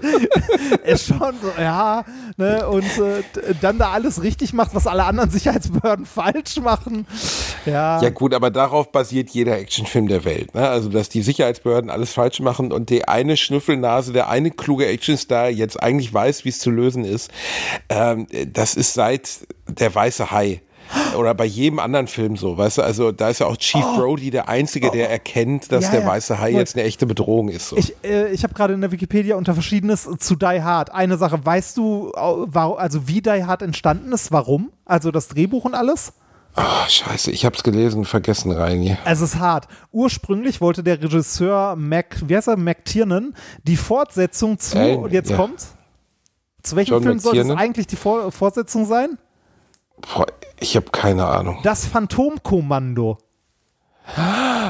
ist 0.84 1.06
schon 1.06 1.36
so, 1.40 1.52
ja, 1.62 2.04
ne, 2.38 2.68
und 2.68 2.84
äh, 2.98 3.54
dann 3.62 3.78
da 3.78 3.92
alles 3.92 4.24
richtig 4.24 4.54
macht, 4.54 4.74
was 4.74 4.88
alle 4.88 5.04
anderen 5.04 5.30
Sicherheitsbehörden 5.30 6.08
falsch 6.08 6.58
machen. 6.58 7.06
Ja, 7.68 8.02
Ja 8.02 8.10
gut, 8.10 8.34
aber 8.34 8.50
darauf 8.50 8.92
basiert 8.92 9.30
jeder 9.30 9.60
Actionfilm 9.60 10.08
der 10.08 10.26
Welt. 10.26 10.56
Ne? 10.56 10.68
Also, 10.68 10.90
dass 10.90 11.10
die 11.10 11.22
Sicherheitsbehörden 11.22 11.92
alles 11.92 12.14
falsch 12.14 12.40
machen 12.40 12.72
und 12.72 12.90
die 12.90 13.08
eine 13.08 13.38
Schnüffelnase, 13.38 14.12
der 14.12 14.28
eine 14.28 14.50
kluge 14.50 14.88
Actionstar 14.88 15.50
jetzt 15.50 15.82
eigentlich 15.84 16.12
weiß, 16.12 16.46
wie 16.46 16.50
es 16.50 16.58
zu 16.58 16.72
lösen 16.72 17.06
ist. 17.06 17.30
Ähm, 17.90 18.26
das 18.52 18.74
ist 18.74 18.96
seit 18.96 19.46
der 19.68 19.94
weiße 19.94 20.32
Hai. 20.32 20.62
Oder 21.18 21.34
bei 21.34 21.46
jedem 21.46 21.80
anderen 21.80 22.08
Film 22.08 22.36
so, 22.38 22.58
weißt 22.58 22.78
du, 22.80 22.82
also 22.82 23.12
da 23.12 23.30
ist 23.30 23.40
ja 23.40 23.48
auch 23.48 23.58
Chief 23.58 23.84
Brody 23.96 24.32
der 24.32 24.50
Einzige, 24.50 24.92
der 24.92 25.10
erkennt, 25.10 25.72
dass 25.72 25.86
Ja, 25.86 25.92
der 25.92 26.06
weiße 26.06 26.40
Hai 26.40 26.52
jetzt 26.52 26.76
eine 26.76 26.84
echte 26.86 27.06
Bedrohung 27.06 27.50
ist. 27.50 27.70
So. 27.70 27.78
Ich, 27.78 27.96
äh, 28.04 28.32
ich 28.32 28.44
habe 28.44 28.54
gerade 28.54 28.74
in 28.74 28.82
der 28.82 28.92
Wikipedia 28.92 29.36
unter 29.36 29.54
Verschiedenes 29.54 30.08
zu 30.20 30.36
Die 30.36 30.62
Hard 30.62 30.92
eine 30.94 31.18
Sache. 31.18 31.44
Weißt 31.46 31.78
du, 31.78 32.12
also 32.12 33.08
wie 33.08 33.22
Die 33.22 33.44
Hard 33.46 33.62
entstanden 33.62 34.12
ist? 34.12 34.32
Warum? 34.32 34.72
Also 34.86 35.12
das 35.12 35.28
Drehbuch 35.30 35.66
und 35.66 35.74
alles? 35.76 36.14
Ah, 36.58 36.88
scheiße, 36.88 37.32
ich 37.32 37.46
hab's 37.46 37.64
gelesen, 37.64 38.06
vergessen, 38.06 38.52
Reini. 38.52 38.98
Es 39.04 39.20
ist 39.20 39.40
hart. 39.40 39.68
Ursprünglich 39.92 40.62
wollte 40.62 40.84
der 40.84 41.02
Regisseur 41.04 41.76
Mac, 41.76 42.22
wie 42.26 42.38
heißt 42.38 42.48
er, 42.48 42.56
McTiernan, 42.56 43.34
die 43.64 43.76
Fortsetzung 43.76 44.58
zu, 44.58 44.78
Äh, 44.78 44.96
und 44.96 45.12
jetzt 45.12 45.32
ja. 45.32 45.36
kommt's. 45.36 45.74
Zu 46.64 46.78
welchem 46.78 46.94
John 46.94 47.04
Film 47.04 47.20
soll 47.20 47.34
es 47.34 47.40
McTiernan? 47.40 47.58
eigentlich 47.64 47.88
die 47.88 47.98
Vor 47.98 48.32
Fortsetzung 48.32 48.86
sein? 48.86 49.18
Boah, 49.98 50.26
ich 50.60 50.76
habe 50.76 50.90
keine 50.92 51.26
Ahnung. 51.26 51.60
Das 51.64 51.86
Phantomkommando. 51.86 53.18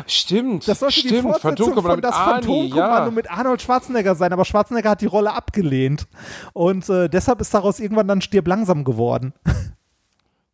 Stimmt, 0.07 0.67
Das 0.67 0.79
sollte 0.79 1.01
die 1.01 1.07
stimmt, 1.09 1.23
Fortsetzung 1.23 1.73
Phantomkommando 1.73 1.91
von 1.91 2.01
das 2.01 2.15
Phantomkommando 2.15 3.09
ja. 3.09 3.11
mit 3.11 3.29
Arnold 3.29 3.61
Schwarzenegger 3.61 4.15
sein, 4.15 4.31
aber 4.31 4.45
Schwarzenegger 4.45 4.91
hat 4.91 5.01
die 5.01 5.07
Rolle 5.07 5.33
abgelehnt. 5.33 6.07
Und 6.53 6.87
äh, 6.89 7.09
deshalb 7.09 7.41
ist 7.41 7.53
daraus 7.53 7.79
irgendwann 7.79 8.07
dann 8.07 8.21
Stirb 8.21 8.47
langsam 8.47 8.83
geworden. 8.85 9.33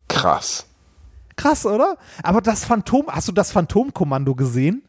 Krass. 0.08 0.66
Krass, 1.36 1.64
oder? 1.64 1.96
Aber 2.22 2.40
das 2.40 2.64
Phantom, 2.64 3.06
hast 3.08 3.28
du 3.28 3.32
das 3.32 3.52
Phantomkommando 3.52 4.34
gesehen? 4.34 4.82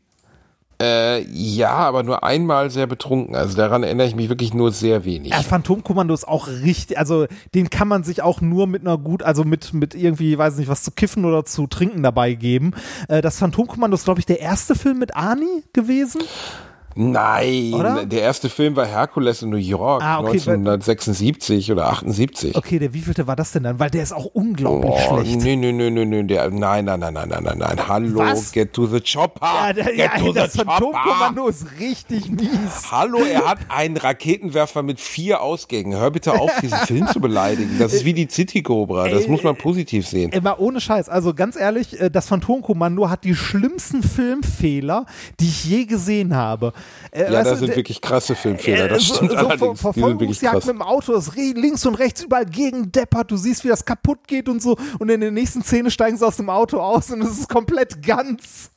Äh, 0.82 1.22
ja, 1.32 1.72
aber 1.72 2.04
nur 2.04 2.24
einmal 2.24 2.70
sehr 2.70 2.88
betrunken. 2.88 3.36
Also 3.36 3.56
daran 3.56 3.84
erinnere 3.84 4.08
ich 4.08 4.16
mich 4.16 4.30
wirklich 4.30 4.54
nur 4.54 4.72
sehr 4.72 5.06
wenig. 5.06 5.32
Ja, 5.32 5.42
Phantomkommando 5.42 6.14
ist 6.14 6.28
auch 6.28 6.48
richtig, 6.48 6.98
also 6.98 7.28
den 7.54 7.70
kann 7.70 7.88
man 7.88 8.04
sich 8.04 8.22
auch 8.22 8.42
nur 8.42 8.68
mit 8.68 8.82
einer 8.82 8.98
gut, 8.98 9.24
also 9.24 9.44
mit, 9.44 9.74
mit 9.74 9.96
irgendwie, 9.96 10.38
weiß 10.38 10.58
nicht, 10.58 10.68
was 10.68 10.84
zu 10.84 10.92
kiffen 10.92 11.26
oder 11.26 11.46
zu 11.46 11.68
trinken 11.68 12.04
dabei 12.04 12.34
geben. 12.34 12.74
Äh, 13.08 13.22
das 13.22 13.38
Phantomkommando 13.38 13.96
ist, 13.96 14.06
glaube 14.06 14.20
ich, 14.20 14.26
der 14.26 14.40
erste 14.40 14.76
Film 14.76 15.00
mit 15.00 15.16
Arnie 15.16 15.64
gewesen. 15.74 16.22
Nein, 16.96 17.74
Oder? 17.74 18.06
der 18.06 18.22
erste 18.22 18.50
Film 18.50 18.76
war 18.76 18.86
Herkules 18.86 19.42
in 19.42 19.50
New 19.50 19.58
York, 19.58 20.02
Ah, 20.04 20.20
okay, 20.20 20.40
1976 20.40 21.72
oder 21.72 21.88
78. 21.90 22.56
Okay, 22.56 22.80
der 22.80 22.94
wievielte 22.94 23.28
war 23.28 23.36
das 23.36 23.52
denn 23.52 23.64
dann? 23.64 23.80
Weil 23.80 23.90
der 23.90 24.04
ist 24.04 24.14
auch 24.14 24.26
unglaublich 24.26 24.92
Oh, 25.10 25.22
schlecht. 25.22 25.42
nö, 25.44 25.56
nö, 25.56 25.72
nö, 25.72 25.90
nö, 25.90 26.06
nö, 26.06 26.24
der, 26.24 26.50
nein, 26.50 26.86
nein, 26.86 27.00
nein, 27.00 27.14
nein, 27.14 27.30
nein, 27.30 27.42
nein, 27.44 27.58
nein, 27.58 27.88
hallo, 27.88 28.20
Was? 28.20 28.52
get 28.52 28.74
to 28.74 28.86
the 28.88 29.00
chopper, 29.02 29.46
Ja, 29.46 29.74
der, 29.74 29.86
get 29.86 29.98
ja, 29.98 30.18
to 30.20 30.34
das. 30.34 30.56
Phantomkommando 30.56 31.48
ist 31.48 31.66
richtig 31.80 32.30
mies. 32.30 32.92
Hallo, 32.92 33.20
er 33.24 33.46
hat 33.46 33.60
einen 33.70 33.98
Raketenwerfer 33.98 34.84
mit 34.84 35.00
vier 35.00 35.42
Ausgängen. 35.42 35.98
Hör 36.00 36.12
bitte 36.12 36.34
auf, 36.40 36.52
diesen 36.62 36.78
Film 36.86 37.08
zu 37.08 37.20
beleidigen. 37.20 37.78
Das 37.80 37.94
ist 37.94 38.06
wie 38.06 38.14
die 38.14 38.28
City 38.30 38.62
Cobra. 38.62 39.08
Das 39.10 39.24
Ey, 39.24 39.30
muss 39.30 39.44
man 39.44 39.56
positiv 39.56 40.08
sehen. 40.08 40.32
Immer 40.32 40.60
ohne 40.60 40.80
Scheiß. 40.82 41.10
Also 41.10 41.34
ganz 41.34 41.56
ehrlich, 41.56 42.00
äh, 42.00 42.10
das 42.10 42.28
Phantomkommando 42.28 43.10
hat 43.10 43.24
die 43.24 43.36
schlimmsten 43.36 44.04
Filmfehler, 44.04 45.06
die 45.40 45.46
ich 45.48 45.66
je 45.66 45.86
gesehen 45.86 46.36
habe. 46.36 46.74
Äh, 47.12 47.32
Ja, 47.32 47.44
da 47.44 47.52
du, 47.52 47.58
sind 47.58 47.68
der- 47.70 47.76
wirklich 47.78 48.02
krasse 48.02 48.36
Filmfehler. 48.36 48.88
Das 48.88 49.04
Äh, 49.04 49.06
so- 49.06 49.14
stimmt 49.16 49.32
so 49.32 49.38
allerdings. 49.38 49.60
Ver 49.82 49.94
Verfolgungsjagd 49.94 50.56
mit 50.66 50.76
dem 50.76 50.82
Auto, 50.82 51.14
es 51.14 51.36
re- 51.36 51.54
links 51.56 51.86
und 51.86 51.96
rechts 51.96 52.24
überall 52.24 52.46
gegen 52.46 52.92
deppert, 52.92 53.30
du 53.32 53.38
siehst, 53.38 53.64
wie 53.64 53.68
das 53.70 53.86
kaputt 53.86 54.28
geht 54.28 54.50
und 54.50 54.62
so 54.62 54.78
und 55.00 55.10
in 55.10 55.22
der 55.22 55.32
nächsten 55.32 55.64
Szene 55.64 55.92
steigen 55.92 56.18
sie 56.18 56.26
aus 56.26 56.38
dem 56.38 56.50
Auto 56.50 56.80
aus 56.80 57.12
und 57.12 57.22
es 57.22 57.38
ist 57.40 57.50
komplett 57.50 58.02
ganz. 58.06 58.72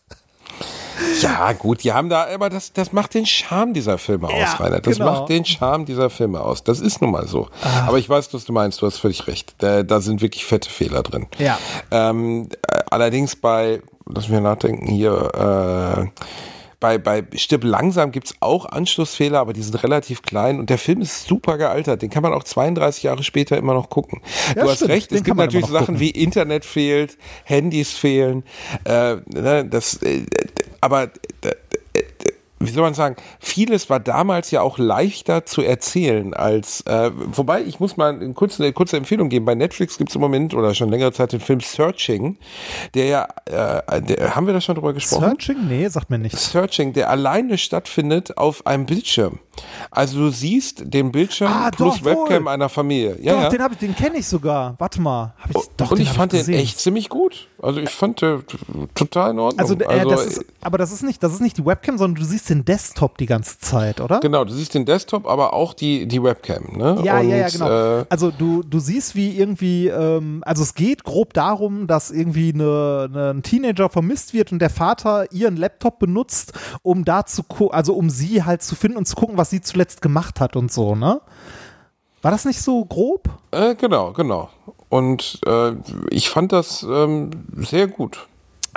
Ja, 1.20 1.52
gut, 1.52 1.84
die 1.84 1.92
haben 1.92 2.08
da, 2.08 2.26
aber 2.32 2.48
das, 2.48 2.72
das 2.72 2.92
macht 2.92 3.12
den 3.14 3.26
Charme 3.26 3.74
dieser 3.74 3.98
Filme 3.98 4.28
Ja, 4.30 4.52
aus, 4.54 4.60
Rainer. 4.60 4.80
Das 4.80 4.96
genau. 4.96 5.12
macht 5.12 5.28
den 5.28 5.44
Charme 5.44 5.84
dieser 5.84 6.08
Filme 6.08 6.40
aus. 6.40 6.64
Das 6.64 6.80
ist 6.80 7.02
nun 7.02 7.10
mal 7.10 7.26
so. 7.28 7.48
Aber 7.86 7.98
ich 7.98 8.08
weiß, 8.08 8.32
was 8.32 8.46
du 8.46 8.52
meinst. 8.54 8.80
Du 8.80 8.86
hast 8.86 8.96
völlig 8.98 9.26
recht. 9.26 9.54
Da, 9.58 9.82
da 9.82 10.00
sind 10.00 10.22
wirklich 10.22 10.46
fette 10.46 10.70
Fehler 10.70 11.02
drin. 11.02 11.26
Ja. 11.38 11.58
Ähm, 11.90 12.48
äh, 12.70 12.80
allerdings 12.90 13.36
bei, 13.36 13.82
lass 14.06 14.28
mich 14.28 14.40
nachdenken, 14.40 14.86
hier, 14.86 16.08
äh, 16.14 16.22
bei, 16.86 16.98
bei 16.98 17.24
Stirb 17.36 17.64
langsam 17.64 18.12
gibt's 18.12 18.34
auch 18.38 18.64
Anschlussfehler, 18.66 19.40
aber 19.40 19.52
die 19.52 19.62
sind 19.62 19.82
relativ 19.82 20.22
klein 20.22 20.60
und 20.60 20.70
der 20.70 20.78
Film 20.78 21.00
ist 21.00 21.26
super 21.26 21.58
gealtert. 21.58 22.02
Den 22.02 22.10
kann 22.10 22.22
man 22.22 22.32
auch 22.32 22.44
32 22.44 23.02
Jahre 23.02 23.24
später 23.24 23.56
immer 23.56 23.74
noch 23.74 23.90
gucken. 23.90 24.20
Ja, 24.54 24.62
du 24.62 24.70
hast 24.70 24.76
stimmt. 24.76 24.92
recht, 24.92 25.12
es 25.12 25.24
gibt 25.24 25.36
natürlich 25.36 25.66
Sachen 25.66 25.86
gucken. 25.86 26.00
wie 26.00 26.10
Internet 26.10 26.64
fehlt, 26.64 27.18
Handys 27.44 27.92
fehlen, 27.92 28.44
äh, 28.84 29.16
ne, 29.34 29.66
das, 29.68 30.00
äh, 30.02 30.26
aber 30.80 31.10
äh, 31.42 31.52
wie 32.66 32.72
soll 32.72 32.82
man 32.82 32.94
sagen, 32.94 33.16
vieles 33.40 33.88
war 33.90 34.00
damals 34.00 34.50
ja 34.50 34.60
auch 34.62 34.78
leichter 34.78 35.44
zu 35.46 35.62
erzählen 35.62 36.34
als, 36.34 36.80
äh, 36.82 37.10
wobei 37.14 37.62
ich 37.62 37.80
muss 37.80 37.96
mal 37.96 38.14
eine 38.14 38.32
kurze, 38.34 38.62
eine 38.62 38.72
kurze 38.72 38.96
Empfehlung 38.96 39.28
geben. 39.28 39.44
Bei 39.46 39.54
Netflix 39.54 39.98
gibt 39.98 40.10
es 40.10 40.14
im 40.14 40.20
Moment 40.20 40.54
oder 40.54 40.74
schon 40.74 40.88
längere 40.90 41.12
Zeit 41.12 41.32
den 41.32 41.40
Film 41.40 41.60
Searching, 41.60 42.36
der 42.94 43.06
ja, 43.06 43.28
äh, 43.86 44.02
der, 44.02 44.34
haben 44.36 44.46
wir 44.46 44.54
da 44.54 44.60
schon 44.60 44.74
drüber 44.74 44.92
gesprochen? 44.92 45.22
Searching? 45.22 45.66
Nee, 45.68 45.88
sagt 45.88 46.10
mir 46.10 46.18
nichts. 46.18 46.50
Searching, 46.52 46.92
der 46.92 47.10
alleine 47.10 47.58
stattfindet 47.58 48.36
auf 48.38 48.66
einem 48.66 48.86
Bildschirm. 48.86 49.38
Also 49.90 50.18
du 50.18 50.30
siehst 50.30 50.82
den 50.92 51.12
Bildschirm 51.12 51.50
Ah, 51.50 51.70
plus 51.70 51.96
doch, 51.98 52.04
wohl. 52.04 52.12
Webcam 52.28 52.48
einer 52.48 52.68
Familie. 52.68 53.16
Ja, 53.22 53.32
doch, 53.34 53.42
ja. 53.44 53.48
den, 53.48 53.62
hab 53.62 53.72
ich- 53.72 53.78
den 53.78 53.94
kenne 53.96 54.18
ich 54.18 54.26
sogar. 54.26 54.74
Warte 54.78 55.00
mal. 55.00 55.34
Hab 55.38 55.50
ich, 55.50 55.56
doch, 55.76 55.90
und 55.92 55.98
den 55.98 56.02
ich 56.06 56.12
fand 56.12 56.32
den 56.32 56.40
gesehen. 56.40 56.58
echt 56.58 56.78
ziemlich 56.78 57.08
gut. 57.08 57.48
Also 57.62 57.80
ich 57.80 57.88
fand 57.90 58.20
den 58.20 58.44
total 58.94 59.30
in 59.30 59.38
Ordnung. 59.38 59.58
Also, 59.60 59.74
äh, 59.74 60.04
das 60.06 60.26
ist, 60.26 60.44
aber 60.60 60.76
das 60.78 60.92
ist 60.92 61.02
nicht, 61.02 61.22
das 61.22 61.32
ist 61.32 61.40
nicht 61.40 61.56
die 61.56 61.64
Webcam, 61.64 61.96
sondern 61.96 62.22
du 62.22 62.28
siehst 62.28 62.50
den 62.50 62.55
Desktop 62.64 63.18
die 63.18 63.26
ganze 63.26 63.58
Zeit, 63.58 64.00
oder? 64.00 64.20
Genau, 64.20 64.44
du 64.44 64.52
siehst 64.52 64.74
den 64.74 64.84
Desktop, 64.84 65.26
aber 65.26 65.52
auch 65.52 65.74
die, 65.74 66.06
die 66.06 66.22
Webcam, 66.22 66.76
ne? 66.76 67.00
Ja, 67.02 67.20
und, 67.20 67.28
ja, 67.28 67.36
ja, 67.36 67.48
genau. 67.48 68.00
Äh, 68.00 68.06
also 68.08 68.30
du, 68.30 68.62
du 68.62 68.78
siehst, 68.78 69.14
wie 69.14 69.36
irgendwie, 69.36 69.88
ähm, 69.88 70.42
also 70.46 70.62
es 70.62 70.74
geht 70.74 71.04
grob 71.04 71.34
darum, 71.34 71.86
dass 71.86 72.10
irgendwie 72.10 72.52
eine, 72.52 73.08
eine, 73.10 73.30
ein 73.30 73.42
Teenager 73.42 73.90
vermisst 73.90 74.34
wird 74.34 74.52
und 74.52 74.60
der 74.60 74.70
Vater 74.70 75.30
ihren 75.32 75.56
Laptop 75.56 75.98
benutzt, 75.98 76.52
um 76.82 77.04
da 77.04 77.26
zu 77.26 77.44
also 77.70 77.94
um 77.94 78.10
sie 78.10 78.44
halt 78.44 78.62
zu 78.62 78.74
finden 78.74 78.98
und 78.98 79.06
zu 79.06 79.16
gucken, 79.16 79.36
was 79.36 79.50
sie 79.50 79.60
zuletzt 79.60 80.02
gemacht 80.02 80.40
hat 80.40 80.56
und 80.56 80.72
so, 80.72 80.94
ne? 80.94 81.20
War 82.22 82.30
das 82.30 82.44
nicht 82.44 82.60
so 82.60 82.84
grob? 82.84 83.28
äh, 83.52 83.74
genau, 83.74 84.12
genau. 84.12 84.50
Und 84.88 85.40
äh, 85.46 85.72
ich 86.10 86.28
fand 86.28 86.52
das 86.52 86.82
ähm, 86.82 87.30
sehr 87.56 87.86
gut. 87.86 88.26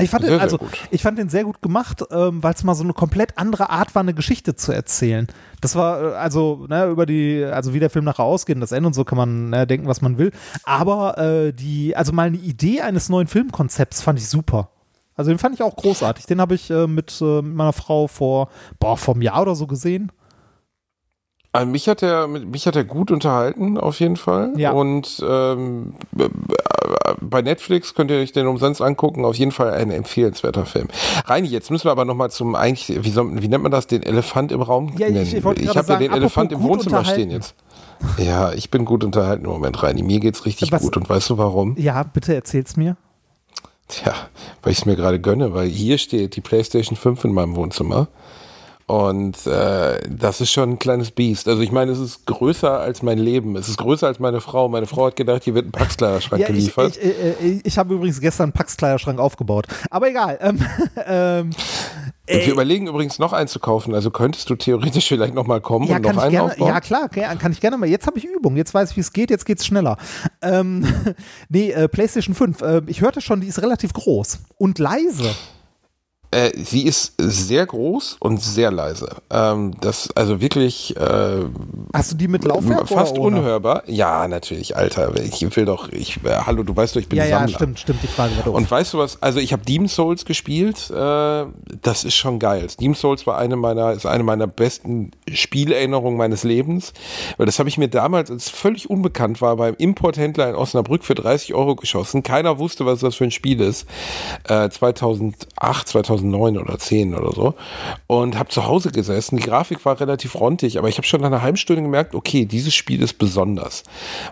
Ich 0.02 0.10
fand, 0.10 0.24
Sehr, 0.24 0.32
den, 0.32 0.38
sehr 0.38 0.42
also, 0.42 0.58
gut. 0.58 0.70
ich 0.92 1.02
fand 1.02 1.18
den 1.18 1.30
sehr 1.30 1.44
gut 1.44 1.62
gemacht, 1.62 2.04
ähm, 2.12 2.42
weil 2.44 2.54
es 2.54 2.64
mal 2.64 2.76
so 2.76 2.84
eine 2.84 2.94
komplett 2.94 3.38
andere 3.38 3.70
Art 3.70 3.96
war, 3.96 4.02
eine 4.02 4.14
Geschichte 4.14 4.56
zu 4.56 4.72
erzählen. 4.72 5.28
Das 5.62 5.76
war, 5.76 6.02
äh, 6.02 6.16
also, 6.16 6.66
ne, 6.70 6.86
über 6.86 7.06
die, 7.06 7.44
also 7.44 7.74
wie 7.74 7.80
der 7.80 7.90
Film 7.90 8.06
nachher 8.06 8.24
ausgeht, 8.24 8.56
und 8.56 8.62
das 8.62 8.72
Ende 8.72 8.88
und 8.88 8.94
so 8.94 9.04
kann 9.04 9.18
man 9.18 9.50
ne, 9.50 9.68
denken, 9.68 9.88
was 9.88 10.02
man 10.02 10.18
will. 10.18 10.32
Aber 10.64 11.18
äh, 11.18 11.54
die, 11.54 11.96
also 11.96 12.12
mal 12.14 12.28
eine 12.28 12.38
Idee 12.38 12.82
eines 12.82 13.10
neuen 13.10 13.28
Filmkonzepts 13.28 14.02
fand 14.02 14.20
ich 14.20 14.28
super. 14.28 14.70
Also 15.16 15.32
den 15.32 15.38
fand 15.38 15.54
ich 15.56 15.64
auch 15.64 15.76
großartig. 15.76 16.28
Den 16.28 16.40
habe 16.40 16.56
ich 16.56 16.70
äh, 16.70 16.88
mit, 16.88 17.20
äh, 17.20 17.42
mit 17.42 17.56
meiner 17.56 17.74
Frau 17.74 18.08
vor, 18.08 18.48
boah, 18.80 18.96
vor 18.96 19.16
einem 19.16 19.22
Jahr 19.22 19.42
oder 19.42 19.54
so 19.54 19.68
gesehen. 19.68 20.14
Also 21.52 21.66
mich 21.68 21.90
hat 21.90 22.04
er 22.04 22.28
mich 22.28 22.68
hat 22.68 22.76
er 22.76 22.84
gut 22.84 23.10
unterhalten 23.10 23.80
auf 23.80 24.00
jeden 24.00 24.18
Fall 24.18 24.54
Ja. 24.56 24.72
und 24.72 25.24
ähm, 25.28 25.96
bei 27.22 27.42
Netflix 27.42 27.96
könnt 27.96 28.12
ihr 28.12 28.18
euch 28.18 28.32
den 28.34 28.46
umsonst 28.46 28.82
angucken 28.84 29.26
auf 29.26 29.36
jeden 29.36 29.52
Fall 29.52 29.74
ein 29.74 29.90
empfehlenswerter 29.90 30.68
Film. 30.68 30.90
Reini, 31.26 31.48
jetzt 31.48 31.72
müssen 31.72 31.86
wir 31.86 31.92
aber 31.92 32.06
noch 32.06 32.14
mal 32.14 32.30
zum 32.30 32.54
eigentlich 32.56 32.90
wie, 33.04 33.16
wie 33.16 33.48
nennt 33.48 33.64
man 33.64 33.72
das 33.72 33.88
den 33.88 34.04
Elefant 34.04 34.52
im 34.52 34.62
Raum 34.62 34.94
Ja, 34.98 35.08
ich- 35.08 35.14
nennen? 35.14 35.26
ich 35.26 35.34
ich 35.34 35.42
gerade 35.44 35.80
habe 35.80 35.94
ja 35.94 35.98
den 36.00 36.12
Elefant 36.14 36.52
im 36.52 36.62
Wohnzimmer 36.62 37.04
stehen 37.04 37.32
jetzt. 37.32 37.56
Ja, 38.18 38.54
ich 38.54 38.70
bin 38.70 38.86
gut 38.86 39.04
unterhalten 39.04 39.46
im 39.46 39.52
Moment, 39.52 39.82
Reini. 39.82 40.04
Mir 40.04 40.20
geht's 40.20 40.46
richtig 40.46 40.72
Was- 40.72 40.82
gut 40.84 40.98
und 40.98 41.10
weißt 41.10 41.32
du 41.32 41.38
warum? 41.40 41.76
Ja, 41.78 42.04
bitte 42.04 42.34
erzähl's 42.36 42.78
mir. 42.78 42.96
Tja, 43.88 44.14
weil 44.62 44.72
ich 44.72 44.78
es 44.80 44.86
mir 44.86 44.96
gerade 44.96 45.20
gönne, 45.20 45.56
weil 45.56 45.68
hier 45.68 45.98
steht 45.98 46.36
die 46.36 46.42
PlayStation 46.42 46.96
5 46.96 47.26
in 47.26 47.34
meinem 47.34 47.56
Wohnzimmer. 47.56 48.08
Und 48.90 49.46
äh, 49.46 50.00
das 50.10 50.42
ist 50.42 50.52
schon 50.52 50.72
ein 50.72 50.80
kleines 50.80 51.12
Biest. 51.12 51.48
Also 51.48 51.62
ich 51.62 51.72
meine, 51.72 51.92
es 51.92 52.00
ist 52.00 52.26
größer 52.26 52.80
als 52.80 53.04
mein 53.04 53.20
Leben. 53.20 53.56
Es 53.56 53.70
ist 53.70 53.78
größer 53.78 54.08
als 54.08 54.18
meine 54.18 54.42
Frau. 54.42 54.68
Meine 54.68 54.88
Frau 54.88 55.06
hat 55.06 55.16
gedacht, 55.16 55.44
hier 55.44 55.54
wird 55.54 55.68
ein 55.68 55.72
Pax-Kleiderschrank 55.72 56.42
Ja, 56.42 56.50
ich, 56.50 56.56
geliefert. 56.56 56.98
ich, 56.98 57.06
äh, 57.06 57.34
ich, 57.40 57.66
ich 57.68 57.78
habe 57.78 57.94
übrigens 57.94 58.20
gestern 58.20 58.46
einen 58.46 58.54
Pax-Kleiderschrank 58.54 59.20
aufgebaut. 59.20 59.68
Aber 59.92 60.10
egal. 60.10 60.40
Ähm, 60.42 60.66
ähm, 61.06 61.52
wir 62.26 62.52
überlegen 62.52 62.88
übrigens 62.88 63.20
noch 63.20 63.32
einen 63.32 63.48
zu 63.48 63.60
kaufen. 63.60 63.94
Also 63.94 64.10
könntest 64.10 64.50
du 64.50 64.56
theoretisch 64.56 65.08
vielleicht 65.08 65.36
noch 65.36 65.46
mal 65.46 65.62
kommen 65.62 65.86
ja, 65.86 65.98
und 65.98 66.02
noch 66.02 66.14
ich 66.14 66.18
einen 66.18 66.32
gerne, 66.32 66.52
aufbauen? 66.52 66.68
ja 66.70 66.82
klar, 66.82 67.10
kann, 67.10 67.38
kann 67.38 67.52
ich 67.52 67.62
gerne 67.62 67.78
mal. 67.78 67.88
Jetzt 67.88 68.08
habe 68.08 68.18
ich 68.18 68.26
Übung, 68.26 68.58
jetzt 68.58 68.74
weiß 68.74 68.90
ich, 68.90 68.98
wie 68.98 69.02
es 69.02 69.14
geht, 69.14 69.30
jetzt 69.30 69.46
geht's 69.46 69.68
schneller. 69.68 69.98
Ähm, 70.42 70.88
nee, 71.50 71.70
äh, 71.70 71.88
PlayStation 71.88 72.34
5. 72.34 72.62
Äh, 72.64 72.82
ich 72.88 73.02
hörte 73.02 73.22
schon, 73.22 73.42
die 73.42 73.48
ist 73.48 73.62
relativ 73.62 73.94
groß 73.94 74.40
und 74.58 74.80
leise. 74.80 75.30
Äh, 76.32 76.52
sie 76.56 76.84
ist 76.84 77.14
sehr 77.18 77.66
groß 77.66 78.18
und 78.20 78.40
sehr 78.40 78.70
leise. 78.70 79.16
Ähm, 79.32 79.74
das 79.82 80.10
also 80.16 80.40
wirklich 80.40 80.96
äh, 80.96 81.46
Hast 81.92 82.12
du 82.12 82.16
die 82.16 82.28
mit 82.28 82.44
Laufwerk 82.44 82.88
fast 82.88 83.14
oder 83.14 83.22
ohne? 83.22 83.38
unhörbar. 83.40 83.82
Ja, 83.88 84.28
natürlich, 84.28 84.78
Alter. 84.78 85.12
Ich 85.20 85.42
will 85.56 85.66
doch, 85.66 85.90
ich 85.92 86.24
äh, 86.24 86.30
hallo, 86.46 86.62
du 86.62 86.76
weißt 86.76 86.96
doch, 86.96 87.02
ich 87.02 87.10
bin 87.10 87.18
Ja, 87.18 87.26
ja, 87.26 87.40
Sammler. 87.40 87.56
stimmt, 87.56 87.80
stimmt, 87.80 88.04
die 88.04 88.08
Frage 88.08 88.38
war 88.38 88.44
doof. 88.44 88.56
Und 88.56 88.70
weißt 88.70 88.94
du 88.94 89.00
was? 89.00 89.20
Also 89.24 89.40
ich 89.40 89.54
habe 89.54 89.66
Demon 89.66 89.88
Souls 89.88 90.24
gespielt. 90.24 90.92
Äh, 90.92 91.46
das 91.82 92.04
ist 92.04 92.14
schon 92.16 92.38
geil. 92.38 92.68
Demon 92.80 92.94
Souls 92.96 93.26
war 93.26 93.40
eine 93.40 93.56
meiner, 93.56 93.94
ist 93.94 94.06
eine 94.06 94.22
meiner 94.24 94.46
besten 94.46 95.10
Spielerinnerungen 95.32 96.16
meines 96.18 96.44
Lebens, 96.44 96.94
weil 97.38 97.48
das 97.48 97.58
habe 97.58 97.70
ich 97.70 97.80
mir 97.80 97.88
damals, 97.88 98.30
als 98.30 98.50
völlig 98.50 98.88
unbekannt 98.88 99.42
war, 99.42 99.56
beim 99.56 99.74
Importhändler 99.80 100.48
in 100.50 100.56
Osnabrück 100.56 101.04
für 101.04 101.16
30 101.16 101.56
Euro 101.56 101.76
geschossen. 101.76 102.22
Keiner 102.22 102.60
wusste, 102.60 102.86
was 102.86 103.00
das 103.00 103.16
für 103.16 103.24
ein 103.24 103.32
Spiel 103.32 103.62
ist. 103.62 103.88
Äh, 104.48 104.70
2008, 104.70 105.88
2009 105.88 106.19
oder 106.24 106.78
10 106.78 107.16
oder 107.16 107.34
so. 107.34 107.54
Und 108.08 108.38
habe 108.38 108.50
zu 108.50 108.66
Hause 108.66 108.92
gesessen. 108.92 109.38
Die 109.38 109.44
Grafik 109.44 109.84
war 109.86 110.00
relativ 110.00 110.36
rontig, 110.36 110.78
aber 110.78 110.90
ich 110.90 110.98
habe 110.98 111.08
schon 111.08 111.22
nach 111.22 111.28
einer 111.28 111.42
halben 111.42 111.58
Stunde 111.58 111.82
gemerkt, 111.82 112.16
okay, 112.16 112.46
dieses 112.46 112.74
Spiel 112.74 113.02
ist 113.02 113.18
besonders, 113.18 113.84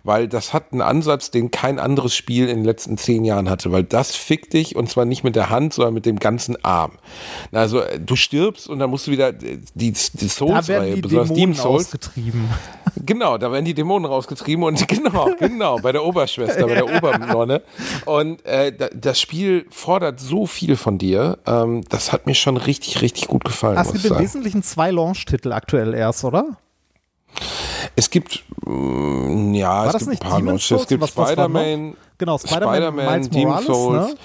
weil 0.03 0.27
das 0.27 0.53
hat 0.53 0.71
einen 0.71 0.81
Ansatz, 0.81 1.31
den 1.31 1.51
kein 1.51 1.79
anderes 1.79 2.15
Spiel 2.15 2.47
in 2.49 2.57
den 2.57 2.65
letzten 2.65 2.97
zehn 2.97 3.25
Jahren 3.25 3.49
hatte, 3.49 3.71
weil 3.71 3.83
das 3.83 4.15
fickt 4.15 4.53
dich 4.53 4.75
und 4.75 4.89
zwar 4.89 5.05
nicht 5.05 5.23
mit 5.23 5.35
der 5.35 5.49
Hand, 5.49 5.73
sondern 5.73 5.93
mit 5.93 6.05
dem 6.05 6.19
ganzen 6.19 6.63
Arm. 6.63 6.91
Also 7.51 7.81
äh, 7.81 7.99
du 7.99 8.15
stirbst 8.15 8.67
und 8.67 8.79
dann 8.79 8.89
musst 8.89 9.07
du 9.07 9.11
wieder 9.11 9.29
äh, 9.29 9.57
die, 9.75 9.91
die 9.91 9.93
da 9.93 10.27
Souls-Reihe, 10.27 10.67
werden 10.67 10.95
die 10.95 11.01
besonders 11.01 11.27
Dämonen 11.27 11.35
Demon 11.53 11.55
Souls, 11.55 11.85
ausgetrieben. 11.85 12.49
Genau, 13.05 13.37
da 13.37 13.51
werden 13.51 13.63
die 13.63 13.75
Dämonen 13.75 14.05
rausgetrieben 14.05 14.63
und 14.63 14.87
genau, 14.87 15.29
genau, 15.39 15.77
bei 15.77 15.91
der 15.91 16.03
Oberschwester, 16.03 16.65
bei 16.65 16.73
der 16.75 16.85
Obernonne. 16.97 17.61
Und 18.05 18.43
äh, 18.45 18.71
da- 18.75 18.89
das 18.93 19.21
Spiel 19.21 19.65
fordert 19.69 20.19
so 20.19 20.45
viel 20.47 20.75
von 20.75 20.97
dir. 20.97 21.37
Ähm, 21.45 21.76
das 21.89 22.11
hat 22.11 22.25
mir 22.27 22.35
schon 22.35 22.57
richtig, 22.57 23.01
richtig 23.01 23.27
gut 23.27 23.43
gefallen. 23.43 23.77
Ah, 23.77 23.81
es 23.81 23.91
gibt 23.93 24.05
im. 24.05 24.17
Wesentlichen 24.19 24.63
zwei 24.63 24.91
Launch-Titel 24.91 25.51
aktuell 25.51 25.93
erst, 25.93 26.23
oder? 26.23 26.57
Es 27.95 28.09
gibt, 28.09 28.43
mm, 28.65 29.53
ja, 29.53 29.85
War 29.85 29.95
es 29.95 30.09
gibt 30.09 30.23
ein 30.23 30.29
paar 30.29 30.41
Launches. 30.41 30.71
Es 30.81 30.87
gibt? 30.87 31.07
Spider-Man, 31.07 31.95
Genau, 32.17 32.37
Spider-Man, 32.37 33.29
Morales, 33.31 33.65
Souls. 33.65 34.07
ne? 34.09 34.15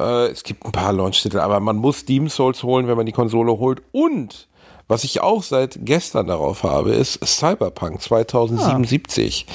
Äh, 0.00 0.26
es 0.30 0.42
gibt 0.42 0.64
ein 0.64 0.72
paar 0.72 0.92
Launch-Titel, 0.92 1.38
aber 1.38 1.60
man 1.60 1.76
muss 1.76 2.04
Demon 2.04 2.28
Souls 2.28 2.62
holen, 2.62 2.88
wenn 2.88 2.96
man 2.96 3.06
die 3.06 3.12
Konsole 3.12 3.52
holt. 3.52 3.82
Und 3.92 4.48
was 4.90 5.04
ich 5.04 5.20
auch 5.20 5.42
seit 5.44 5.78
gestern 5.84 6.26
darauf 6.26 6.64
habe, 6.64 6.90
ist 6.92 7.24
Cyberpunk 7.24 8.02
2077. 8.02 9.46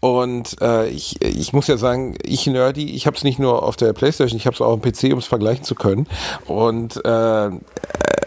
Und 0.00 0.56
äh, 0.62 0.88
ich, 0.88 1.20
ich 1.20 1.52
muss 1.52 1.66
ja 1.66 1.76
sagen, 1.76 2.16
ich 2.22 2.46
Nerdy, 2.46 2.92
ich 2.94 3.06
habe 3.06 3.16
es 3.16 3.24
nicht 3.24 3.38
nur 3.40 3.64
auf 3.64 3.74
der 3.76 3.92
Playstation, 3.92 4.36
ich 4.38 4.46
habe 4.46 4.54
es 4.54 4.60
auch 4.60 4.72
am 4.72 4.80
PC, 4.80 5.12
um 5.12 5.18
es 5.18 5.26
vergleichen 5.26 5.64
zu 5.64 5.74
können. 5.74 6.06
Und 6.46 7.04
äh, 7.04 7.50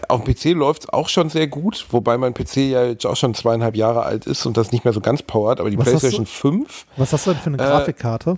auf 0.08 0.24
dem 0.24 0.34
PC 0.34 0.54
läuft 0.54 0.82
es 0.84 0.88
auch 0.90 1.08
schon 1.08 1.30
sehr 1.30 1.46
gut, 1.46 1.86
wobei 1.90 2.18
mein 2.18 2.34
PC 2.34 2.56
ja 2.58 2.84
jetzt 2.84 3.06
auch 3.06 3.16
schon 3.16 3.34
zweieinhalb 3.34 3.74
Jahre 3.74 4.02
alt 4.02 4.26
ist 4.26 4.44
und 4.44 4.58
das 4.58 4.72
nicht 4.72 4.84
mehr 4.84 4.92
so 4.92 5.00
ganz 5.00 5.22
powert, 5.22 5.58
aber 5.58 5.70
die 5.70 5.78
Was 5.78 5.86
PlayStation 5.86 6.26
5 6.26 6.86
Was 6.98 7.14
hast 7.14 7.26
du 7.26 7.32
denn 7.32 7.40
für 7.40 7.46
eine 7.48 7.56
Äh, 7.62 7.66
Grafikkarte? 7.66 8.36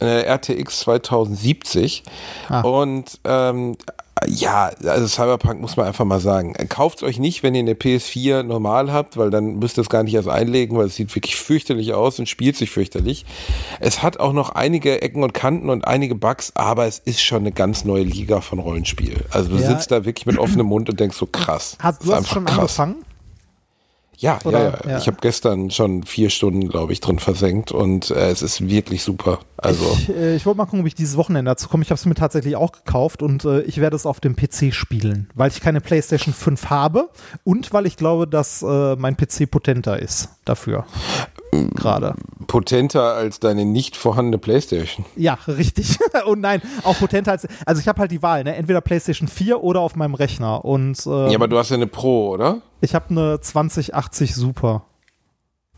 äh, 0.00 0.22
RTX 0.22 0.80
2070. 0.80 2.04
Ah. 2.48 2.62
Und 2.62 3.20
ähm, 3.24 3.76
ja, 4.26 4.70
also 4.84 5.06
Cyberpunk 5.06 5.60
muss 5.60 5.76
man 5.76 5.86
einfach 5.86 6.04
mal 6.04 6.20
sagen. 6.20 6.52
Kauft 6.68 7.02
euch 7.02 7.18
nicht, 7.18 7.42
wenn 7.42 7.54
ihr 7.54 7.60
eine 7.60 7.74
PS4 7.74 8.42
normal 8.42 8.92
habt, 8.92 9.16
weil 9.16 9.30
dann 9.30 9.58
müsst 9.58 9.78
ihr 9.78 9.82
es 9.82 9.88
gar 9.88 10.02
nicht 10.02 10.14
erst 10.14 10.28
einlegen, 10.28 10.76
weil 10.76 10.86
es 10.86 10.96
sieht 10.96 11.14
wirklich 11.14 11.36
fürchterlich 11.36 11.94
aus 11.94 12.18
und 12.18 12.28
spielt 12.28 12.56
sich 12.56 12.70
fürchterlich. 12.70 13.24
Es 13.80 14.02
hat 14.02 14.20
auch 14.20 14.32
noch 14.32 14.50
einige 14.50 15.02
Ecken 15.02 15.22
und 15.22 15.32
Kanten 15.34 15.70
und 15.70 15.86
einige 15.86 16.14
Bugs, 16.14 16.52
aber 16.54 16.86
es 16.86 16.98
ist 16.98 17.22
schon 17.22 17.38
eine 17.38 17.52
ganz 17.52 17.84
neue 17.84 18.02
Liga 18.04 18.40
von 18.40 18.58
Rollenspiel. 18.58 19.24
Also 19.30 19.50
du 19.50 19.56
Ja. 19.56 19.68
sitzt 19.68 19.90
da 19.90 20.04
wirklich 20.04 20.26
mit 20.26 20.38
offenem 20.38 20.66
Mund 20.66 20.88
und 20.90 20.98
denkst 21.00 21.16
so 21.16 21.26
krass. 21.26 21.76
Hast, 21.80 22.04
du 22.04 22.14
hast 22.14 22.28
schon 22.28 22.44
krass. 22.44 22.58
angefangen? 22.80 22.96
Ja, 24.20 24.38
ja, 24.44 24.78
Ja. 24.86 24.98
Ich 24.98 25.06
habe 25.06 25.16
gestern 25.20 25.70
schon 25.70 26.02
vier 26.02 26.28
Stunden, 26.28 26.68
glaube 26.68 26.92
ich, 26.92 27.00
drin 27.00 27.18
versenkt 27.18 27.72
und 27.72 28.10
äh, 28.10 28.30
es 28.30 28.42
ist 28.42 28.68
wirklich 28.68 29.02
super. 29.02 29.40
Also 29.56 29.84
Ich, 29.98 30.08
äh, 30.10 30.36
ich 30.36 30.44
wollte 30.44 30.58
mal 30.58 30.66
gucken, 30.66 30.80
ob 30.80 30.86
ich 30.86 30.94
dieses 30.94 31.16
Wochenende 31.16 31.50
dazu 31.50 31.68
komme. 31.68 31.82
Ich 31.82 31.90
habe 31.90 31.98
es 31.98 32.04
mir 32.04 32.14
tatsächlich 32.14 32.54
auch 32.54 32.72
gekauft 32.72 33.22
und 33.22 33.46
äh, 33.46 33.62
ich 33.62 33.80
werde 33.80 33.96
es 33.96 34.04
auf 34.04 34.20
dem 34.20 34.36
PC 34.36 34.74
spielen, 34.74 35.30
weil 35.34 35.50
ich 35.50 35.62
keine 35.62 35.80
PlayStation 35.80 36.34
5 36.34 36.68
habe 36.68 37.08
und 37.44 37.72
weil 37.72 37.86
ich 37.86 37.96
glaube, 37.96 38.28
dass 38.28 38.62
äh, 38.62 38.96
mein 38.96 39.16
PC 39.16 39.50
potenter 39.50 39.98
ist 39.98 40.28
dafür. 40.44 40.84
Gerade. 41.74 42.14
potenter 42.46 43.14
als 43.14 43.40
deine 43.40 43.64
nicht 43.64 43.96
vorhandene 43.96 44.38
Playstation. 44.38 45.04
Ja, 45.16 45.38
richtig. 45.48 45.98
und 46.26 46.40
nein, 46.40 46.62
auch 46.84 46.98
potenter 46.98 47.32
als. 47.32 47.46
Also 47.66 47.80
ich 47.80 47.88
habe 47.88 48.00
halt 48.00 48.10
die 48.10 48.22
Wahl, 48.22 48.44
ne? 48.44 48.54
Entweder 48.56 48.80
PlayStation 48.80 49.28
4 49.28 49.62
oder 49.62 49.80
auf 49.80 49.96
meinem 49.96 50.14
Rechner. 50.14 50.64
Und 50.64 51.04
äh, 51.06 51.28
Ja, 51.30 51.34
aber 51.34 51.48
du 51.48 51.58
hast 51.58 51.70
ja 51.70 51.76
eine 51.76 51.86
Pro, 51.86 52.30
oder? 52.30 52.62
ich 52.80 52.94
habe 52.94 53.10
eine 53.10 53.40
2080 53.40 54.34
Super. 54.34 54.82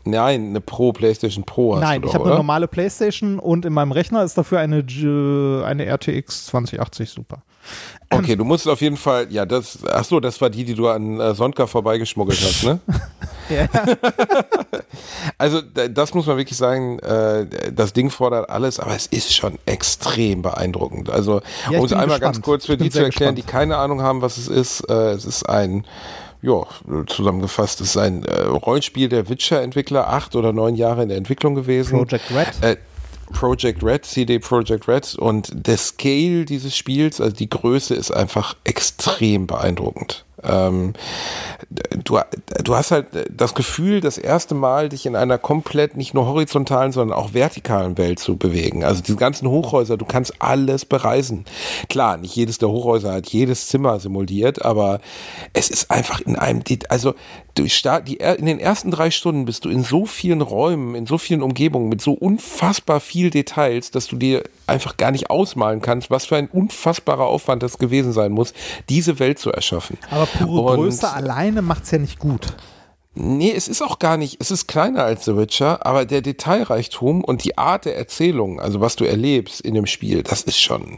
Nein, 0.05 0.49
eine 0.49 0.61
Pro, 0.61 0.91
Playstation 0.91 1.43
Pro 1.45 1.75
hast 1.75 1.81
Nein, 1.81 2.01
du 2.01 2.07
ich 2.07 2.13
doch, 2.13 2.19
habe 2.19 2.29
eine 2.29 2.37
normale 2.37 2.67
PlayStation 2.67 3.39
und 3.39 3.65
in 3.65 3.73
meinem 3.73 3.91
Rechner 3.91 4.23
ist 4.23 4.37
dafür 4.37 4.59
eine, 4.59 4.83
G 4.83 5.61
eine 5.63 5.85
RTX 5.85 6.45
2080 6.47 7.09
Super. 7.09 7.41
Okay, 8.09 8.35
du 8.35 8.43
musst 8.43 8.67
auf 8.67 8.81
jeden 8.81 8.97
Fall, 8.97 9.27
ja, 9.29 9.45
das, 9.45 9.79
ach 9.89 10.03
so, 10.03 10.19
das 10.19 10.41
war 10.41 10.49
die, 10.49 10.65
die 10.65 10.73
du 10.75 10.89
an 10.89 11.19
äh, 11.21 11.33
Sonntag 11.33 11.69
vorbeigeschmuggelt 11.69 12.39
hast, 12.41 12.63
ne? 12.65 12.79
Ja. 13.49 13.67
Also, 15.37 15.61
das 15.61 16.13
muss 16.13 16.27
man 16.27 16.37
wirklich 16.37 16.57
sagen, 16.57 16.99
äh, 16.99 17.45
das 17.73 17.93
Ding 17.93 18.09
fordert 18.09 18.49
alles, 18.49 18.79
aber 18.79 18.95
es 18.95 19.07
ist 19.07 19.33
schon 19.35 19.57
extrem 19.65 20.41
beeindruckend. 20.41 21.09
Also, 21.09 21.41
Ja, 21.69 21.71
ich 21.71 21.79
um 21.79 21.85
es 21.85 21.91
einmal 21.93 22.19
gespannt. 22.19 22.21
ganz 22.35 22.41
kurz 22.41 22.65
für 22.65 22.73
Ich 22.73 22.79
die 22.79 22.89
zu 22.89 23.03
erklären, 23.03 23.35
gespannt. 23.35 23.37
die 23.49 23.51
keine 23.51 23.77
Ahnung 23.77 24.01
haben, 24.01 24.21
was 24.21 24.37
es 24.37 24.47
ist, 24.47 24.81
äh, 24.89 25.11
es 25.11 25.25
ist 25.25 25.49
ein, 25.49 25.85
ja, 26.43 26.63
zusammengefasst, 27.07 27.81
ist 27.81 27.97
ein 27.97 28.23
äh, 28.25 28.41
Rollenspiel 28.41 29.09
der 29.09 29.29
Witcher-Entwickler, 29.29 30.09
acht 30.09 30.35
oder 30.35 30.51
neun 30.51 30.75
Jahre 30.75 31.03
in 31.03 31.09
der 31.09 31.17
Entwicklung 31.17 31.55
gewesen. 31.55 31.97
Project 31.97 32.31
Red. 32.31 32.61
Äh, 32.61 32.77
Project 33.31 33.83
Red, 33.83 34.05
CD 34.05 34.37
Project 34.37 34.87
Red 34.87 35.15
und 35.15 35.49
der 35.53 35.77
Scale 35.77 36.45
dieses 36.45 36.75
Spiels, 36.75 37.19
also 37.19 37.35
die 37.35 37.49
Größe 37.49 37.95
ist 37.95 38.11
einfach 38.11 38.55
extrem 38.65 39.47
beeindruckend. 39.47 40.25
Ähm, 40.45 40.93
du, 42.03 42.19
du 42.63 42.75
hast 42.75 42.91
halt 42.91 43.07
das 43.29 43.53
Gefühl, 43.55 44.01
das 44.01 44.17
erste 44.17 44.55
Mal 44.55 44.89
dich 44.89 45.05
in 45.05 45.15
einer 45.15 45.37
komplett 45.37 45.97
nicht 45.97 46.13
nur 46.13 46.25
horizontalen, 46.25 46.91
sondern 46.91 47.17
auch 47.17 47.33
vertikalen 47.33 47.97
Welt 47.97 48.19
zu 48.19 48.37
bewegen. 48.37 48.83
Also 48.83 49.01
diese 49.01 49.17
ganzen 49.17 49.49
Hochhäuser, 49.49 49.97
du 49.97 50.05
kannst 50.05 50.41
alles 50.41 50.85
bereisen. 50.85 51.45
Klar, 51.89 52.17
nicht 52.17 52.35
jedes 52.35 52.57
der 52.57 52.69
Hochhäuser 52.69 53.13
hat 53.13 53.27
jedes 53.27 53.67
Zimmer 53.67 53.99
simuliert, 53.99 54.63
aber 54.63 54.99
es 55.53 55.69
ist 55.69 55.91
einfach 55.91 56.21
in 56.21 56.35
einem, 56.35 56.63
also 56.89 57.15
du 57.55 57.67
start, 57.67 58.07
die, 58.07 58.17
in 58.17 58.45
den 58.45 58.59
ersten 58.59 58.91
drei 58.91 59.11
Stunden 59.11 59.45
bist 59.45 59.65
du 59.65 59.69
in 59.69 59.83
so 59.83 60.05
vielen 60.05 60.41
Räumen, 60.41 60.95
in 60.95 61.05
so 61.05 61.17
vielen 61.17 61.41
Umgebungen 61.41 61.89
mit 61.89 62.01
so 62.01 62.13
unfassbar 62.13 62.99
viel 62.99 63.29
Details, 63.29 63.91
dass 63.91 64.07
du 64.07 64.15
dir 64.15 64.43
einfach 64.67 64.97
gar 64.97 65.11
nicht 65.11 65.29
ausmalen 65.29 65.81
kannst, 65.81 66.09
was 66.11 66.25
für 66.25 66.35
ein 66.37 66.47
unfassbarer 66.47 67.25
Aufwand 67.25 67.63
das 67.63 67.77
gewesen 67.77 68.13
sein 68.13 68.31
muss, 68.31 68.53
diese 68.89 69.19
Welt 69.19 69.39
zu 69.39 69.51
erschaffen. 69.51 69.97
Aber 70.11 70.25
pure 70.25 70.71
Und- 70.73 70.75
Größe 70.77 71.11
alleine 71.11 71.61
macht's 71.61 71.91
ja 71.91 71.97
nicht 71.97 72.19
gut. 72.19 72.53
Nee, 73.15 73.53
es 73.55 73.67
ist 73.67 73.83
auch 73.83 73.99
gar 73.99 74.17
nicht, 74.17 74.37
es 74.41 74.49
ist 74.49 74.65
kleiner 74.67 75.03
als 75.03 75.25
The 75.25 75.37
Witcher, 75.37 75.85
aber 75.85 76.05
der 76.05 76.21
Detailreichtum 76.21 77.23
und 77.23 77.43
die 77.43 77.59
Art 77.59 77.85
der 77.85 77.95
Erzählung, 77.95 78.59
also 78.59 78.81
was 78.81 78.95
du 78.95 79.05
erlebst 79.05 79.61
in 79.61 79.75
dem 79.75 79.85
Spiel, 79.85 80.23
das 80.23 80.41
ist 80.41 80.59
schon 80.59 80.97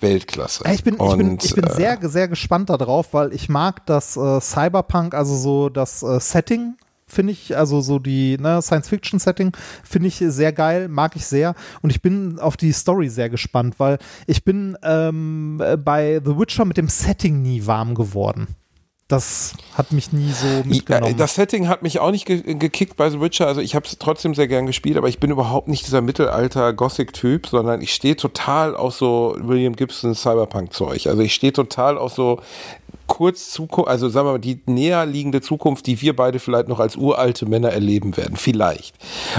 Weltklasse. 0.00 0.64
Ich 0.70 0.84
bin, 0.84 0.94
ich 0.94 0.98
bin, 0.98 1.30
Und, 1.30 1.44
ich 1.44 1.54
bin 1.54 1.64
äh, 1.64 1.72
sehr, 1.72 1.98
sehr 2.02 2.28
gespannt 2.28 2.68
darauf, 2.68 3.14
weil 3.14 3.32
ich 3.32 3.48
mag 3.48 3.86
das 3.86 4.18
äh, 4.18 4.38
Cyberpunk, 4.40 5.14
also 5.14 5.34
so 5.34 5.68
das 5.70 6.02
äh, 6.02 6.20
Setting, 6.20 6.74
finde 7.08 7.32
ich, 7.32 7.56
also 7.56 7.80
so 7.80 7.98
die 7.98 8.36
ne, 8.38 8.60
Science-Fiction-Setting, 8.60 9.52
finde 9.84 10.08
ich 10.08 10.16
sehr 10.16 10.52
geil, 10.52 10.88
mag 10.88 11.16
ich 11.16 11.26
sehr. 11.26 11.54
Und 11.82 11.90
ich 11.90 12.02
bin 12.02 12.38
auf 12.38 12.56
die 12.56 12.72
Story 12.72 13.08
sehr 13.08 13.30
gespannt, 13.30 13.76
weil 13.78 13.98
ich 14.26 14.44
bin 14.44 14.76
ähm, 14.82 15.60
äh, 15.64 15.76
bei 15.76 16.20
The 16.24 16.38
Witcher 16.38 16.64
mit 16.64 16.76
dem 16.76 16.88
Setting 16.88 17.42
nie 17.42 17.66
warm 17.66 17.94
geworden. 17.94 18.56
das 19.08 19.54
hat 19.74 19.92
mich 19.92 20.12
nie 20.12 20.32
so 20.32 20.64
mitgenommen. 20.64 21.12
Ja, 21.12 21.16
das 21.16 21.36
Setting 21.36 21.68
hat 21.68 21.82
mich 21.82 22.00
auch 22.00 22.10
nicht 22.10 22.26
ge 22.26 22.54
gekickt 22.54 22.96
bei 22.96 23.08
The 23.08 23.20
Witcher. 23.20 23.46
Also 23.46 23.60
ich 23.60 23.76
habe 23.76 23.86
es 23.86 23.98
trotzdem 23.98 24.34
sehr 24.34 24.48
gern 24.48 24.66
gespielt, 24.66 24.96
aber 24.96 25.08
ich 25.08 25.20
bin 25.20 25.30
überhaupt 25.30 25.68
nicht 25.68 25.86
dieser 25.86 26.00
Mittelalter-Gothic-Typ, 26.00 27.46
sondern 27.46 27.80
ich 27.82 27.94
stehe 27.94 28.16
total 28.16 28.74
auf 28.74 28.94
so 28.94 29.36
William 29.38 29.76
Gibson 29.76 30.14
Cyberpunk-Zeug. 30.14 31.06
Also 31.06 31.22
ich 31.22 31.34
stehe 31.34 31.52
total 31.52 31.98
auf 31.98 32.14
so 32.14 32.40
kurz 33.06 33.50
Zukunft, 33.50 33.88
also 33.88 34.08
sagen 34.08 34.26
wir 34.26 34.32
mal, 34.32 34.38
die 34.38 34.60
näher 34.66 35.06
liegende 35.06 35.40
Zukunft, 35.40 35.86
die 35.86 36.00
wir 36.00 36.14
beide 36.14 36.38
vielleicht 36.38 36.68
noch 36.68 36.80
als 36.80 36.96
uralte 36.96 37.46
Männer 37.46 37.70
erleben 37.70 38.16
werden, 38.16 38.36
vielleicht. 38.36 38.94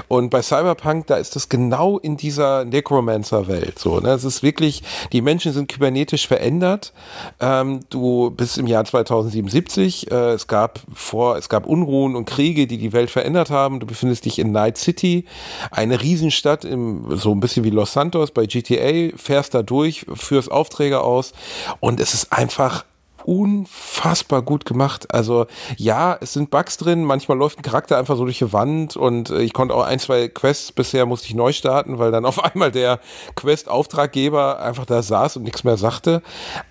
Und 0.07 0.29
bei 0.29 0.41
Cyberpunk, 0.41 1.07
da 1.07 1.15
ist 1.15 1.35
das 1.35 1.49
genau 1.49 1.97
in 1.97 2.17
dieser 2.17 2.65
Necromancer-Welt 2.65 3.79
so. 3.79 3.99
Ne? 3.99 4.09
Es 4.09 4.23
ist 4.23 4.43
wirklich, 4.43 4.83
die 5.11 5.21
Menschen 5.21 5.53
sind 5.53 5.67
kybernetisch 5.67 6.27
verändert. 6.27 6.93
Ähm, 7.39 7.81
du 7.89 8.31
bist 8.31 8.57
im 8.57 8.67
Jahr 8.67 8.85
2077, 8.85 10.11
äh, 10.11 10.31
es 10.31 10.47
gab 10.47 10.79
vor, 10.93 11.37
es 11.37 11.49
gab 11.49 11.65
Unruhen 11.65 12.15
und 12.15 12.25
Kriege, 12.25 12.67
die 12.67 12.77
die 12.77 12.93
Welt 12.93 13.09
verändert 13.09 13.49
haben. 13.49 13.79
Du 13.79 13.85
befindest 13.85 14.25
dich 14.25 14.39
in 14.39 14.51
Night 14.51 14.77
City, 14.77 15.25
eine 15.71 16.01
Riesenstadt, 16.01 16.65
im, 16.65 17.17
so 17.17 17.31
ein 17.31 17.39
bisschen 17.39 17.63
wie 17.63 17.69
Los 17.69 17.93
Santos 17.93 18.31
bei 18.31 18.45
GTA, 18.45 19.15
fährst 19.17 19.53
da 19.53 19.63
durch, 19.63 20.05
führst 20.13 20.51
Aufträge 20.51 21.01
aus 21.01 21.33
und 21.79 21.99
es 21.99 22.13
ist 22.13 22.31
einfach 22.33 22.85
unfassbar 23.27 24.41
gut 24.41 24.63
gemacht. 24.63 25.13
Also 25.13 25.47
ja, 25.75 26.17
es 26.21 26.31
sind 26.31 26.49
Bugs 26.49 26.77
drin, 26.77 27.03
manchmal 27.03 27.37
läuft 27.37 27.59
ein 27.59 27.61
Charakter 27.61 27.97
einfach 27.97 28.15
so 28.15 28.23
durch 28.23 28.37
die 28.37 28.53
Wand 28.53 28.95
und 28.95 29.29
äh, 29.29 29.41
ich 29.41 29.51
konnte 29.51 29.75
auch 29.75 29.83
ein, 29.83 29.99
zwei 29.99 30.29
Quests 30.29 30.71
bisher 30.71 31.05
musste 31.05 31.27
ich 31.27 31.35
neu 31.35 31.51
starten, 31.51 31.99
weil 31.99 32.11
dann 32.11 32.25
auf 32.25 32.43
einmal 32.43 32.71
der 32.71 32.99
Quest-Auftraggeber 33.35 34.61
einfach 34.61 34.85
da 34.85 35.03
saß 35.03 35.37
und 35.37 35.43
nichts 35.43 35.65
mehr 35.65 35.75
sagte. 35.75 36.21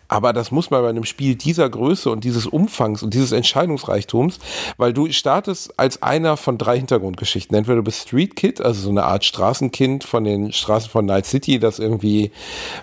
Aber 0.08 0.32
das 0.32 0.50
muss 0.50 0.70
man 0.70 0.82
bei 0.82 0.88
einem 0.88 1.04
Spiel 1.04 1.34
dieser 1.34 1.68
Größe 1.68 2.10
und 2.10 2.24
dieses 2.24 2.46
Umfangs 2.46 3.02
und 3.02 3.14
dieses 3.14 3.32
Entscheidungsreichtums, 3.32 4.38
weil 4.76 4.92
du 4.92 5.10
startest 5.10 5.78
als 5.78 6.02
einer 6.02 6.36
von 6.36 6.58
drei 6.58 6.76
Hintergrundgeschichten. 6.76 7.56
Entweder 7.56 7.76
du 7.76 7.82
bist 7.82 8.08
Street 8.08 8.36
Kid, 8.36 8.60
also 8.60 8.80
so 8.80 8.90
eine 8.90 9.04
Art 9.04 9.24
Straßenkind 9.24 10.04
von 10.04 10.24
den 10.24 10.52
Straßen 10.52 10.90
von 10.90 11.06
Night 11.06 11.26
City, 11.26 11.58
das 11.58 11.78
irgendwie 11.78 12.30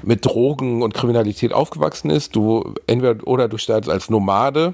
mit 0.01 0.25
Drogen 0.25 0.81
und 0.81 0.93
Kriminalität 0.93 1.53
aufgewachsen 1.53 2.09
ist. 2.09 2.35
Du 2.35 2.73
entweder 2.87 3.25
oder 3.27 3.47
du 3.47 3.57
startest 3.57 3.89
als 3.91 4.09
Nomade, 4.09 4.73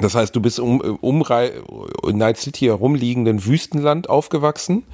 das 0.00 0.14
heißt, 0.14 0.36
du 0.36 0.40
bist 0.40 0.60
um, 0.60 0.80
um 0.80 1.24
in 2.06 2.16
Night 2.16 2.36
City 2.36 2.66
herumliegenden 2.66 3.44
Wüstenland 3.44 4.08
aufgewachsen 4.08 4.84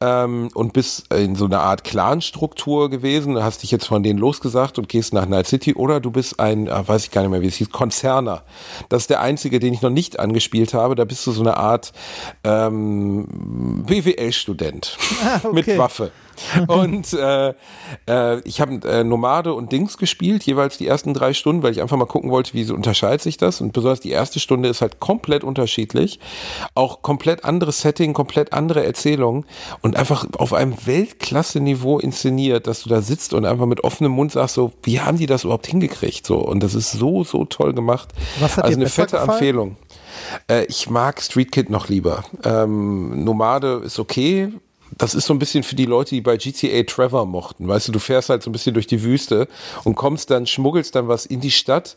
ähm, 0.00 0.48
und 0.52 0.72
bist 0.72 1.12
in 1.14 1.36
so 1.36 1.44
einer 1.44 1.60
Art 1.60 1.84
Clan-Struktur 1.84 2.90
gewesen, 2.90 3.40
hast 3.40 3.62
dich 3.62 3.70
jetzt 3.70 3.86
von 3.86 4.02
denen 4.02 4.18
losgesagt 4.18 4.78
und 4.78 4.88
gehst 4.88 5.14
nach 5.14 5.26
Night 5.26 5.46
City 5.46 5.74
oder 5.74 6.00
du 6.00 6.10
bist 6.10 6.40
ein, 6.40 6.66
äh, 6.66 6.88
weiß 6.88 7.04
ich 7.04 7.10
gar 7.12 7.22
nicht 7.22 7.30
mehr, 7.30 7.40
wie 7.40 7.46
es 7.46 7.54
hieß, 7.54 7.70
Konzerner. 7.70 8.42
Das 8.88 9.02
ist 9.02 9.10
der 9.10 9.20
einzige, 9.20 9.60
den 9.60 9.72
ich 9.72 9.82
noch 9.82 9.90
nicht 9.90 10.18
angespielt 10.18 10.74
habe. 10.74 10.96
Da 10.96 11.04
bist 11.04 11.24
du 11.26 11.30
so 11.30 11.42
eine 11.42 11.56
Art 11.56 11.92
ähm, 12.42 13.84
BWL-Student 13.86 14.98
ah, 15.24 15.40
okay. 15.44 15.54
mit 15.54 15.78
Waffe. 15.78 16.10
und 16.68 17.12
äh, 17.12 17.54
äh, 18.08 18.40
ich 18.40 18.60
habe 18.60 18.80
äh, 18.88 19.04
Nomade 19.04 19.54
und 19.54 19.72
Dings 19.72 19.98
gespielt, 19.98 20.44
jeweils 20.44 20.78
die 20.78 20.86
ersten 20.86 21.14
drei 21.14 21.32
Stunden, 21.32 21.62
weil 21.62 21.72
ich 21.72 21.80
einfach 21.80 21.96
mal 21.96 22.06
gucken 22.06 22.30
wollte, 22.30 22.54
wie 22.54 22.64
so 22.64 22.74
unterscheidet 22.74 23.22
sich 23.22 23.36
das. 23.36 23.60
Und 23.60 23.72
besonders 23.72 24.00
die 24.00 24.10
erste 24.10 24.40
Stunde 24.40 24.68
ist 24.68 24.80
halt 24.80 25.00
komplett 25.00 25.44
unterschiedlich. 25.44 26.20
Auch 26.74 27.02
komplett 27.02 27.44
anderes 27.44 27.80
Setting, 27.80 28.12
komplett 28.12 28.52
andere 28.52 28.84
Erzählung 28.84 29.46
und 29.82 29.96
einfach 29.96 30.26
auf 30.38 30.52
einem 30.52 30.74
Weltklasse-Niveau 30.86 31.98
inszeniert, 31.98 32.66
dass 32.66 32.82
du 32.82 32.88
da 32.88 33.02
sitzt 33.02 33.34
und 33.34 33.44
einfach 33.44 33.66
mit 33.66 33.84
offenem 33.84 34.12
Mund 34.12 34.32
sagst, 34.32 34.54
so, 34.54 34.72
wie 34.82 35.00
haben 35.00 35.18
die 35.18 35.26
das 35.26 35.44
überhaupt 35.44 35.66
hingekriegt? 35.66 36.26
So, 36.26 36.38
und 36.38 36.62
das 36.62 36.74
ist 36.74 36.92
so, 36.92 37.24
so 37.24 37.44
toll 37.44 37.72
gemacht. 37.72 38.08
Was 38.40 38.56
hat 38.56 38.64
also 38.64 38.76
eine 38.76 38.88
fette 38.88 39.16
gefallen? 39.16 39.30
Empfehlung. 39.30 39.76
Äh, 40.48 40.64
ich 40.66 40.88
mag 40.88 41.20
Street 41.20 41.52
Kid 41.52 41.70
noch 41.70 41.88
lieber. 41.88 42.24
Ähm, 42.44 43.24
Nomade 43.24 43.82
ist 43.84 43.98
okay, 43.98 44.52
das 44.98 45.14
ist 45.14 45.26
so 45.26 45.34
ein 45.34 45.38
bisschen 45.38 45.62
für 45.62 45.74
die 45.74 45.84
Leute, 45.84 46.10
die 46.10 46.20
bei 46.20 46.36
GTA 46.36 46.82
Trevor 46.84 47.26
mochten. 47.26 47.68
Weißt 47.68 47.88
du, 47.88 47.92
du 47.92 47.98
fährst 47.98 48.28
halt 48.28 48.42
so 48.42 48.50
ein 48.50 48.52
bisschen 48.52 48.74
durch 48.74 48.86
die 48.86 49.02
Wüste 49.02 49.48
und 49.84 49.94
kommst 49.94 50.30
dann, 50.30 50.46
schmuggelst 50.46 50.94
dann 50.94 51.08
was 51.08 51.26
in 51.26 51.40
die 51.40 51.50
Stadt 51.50 51.96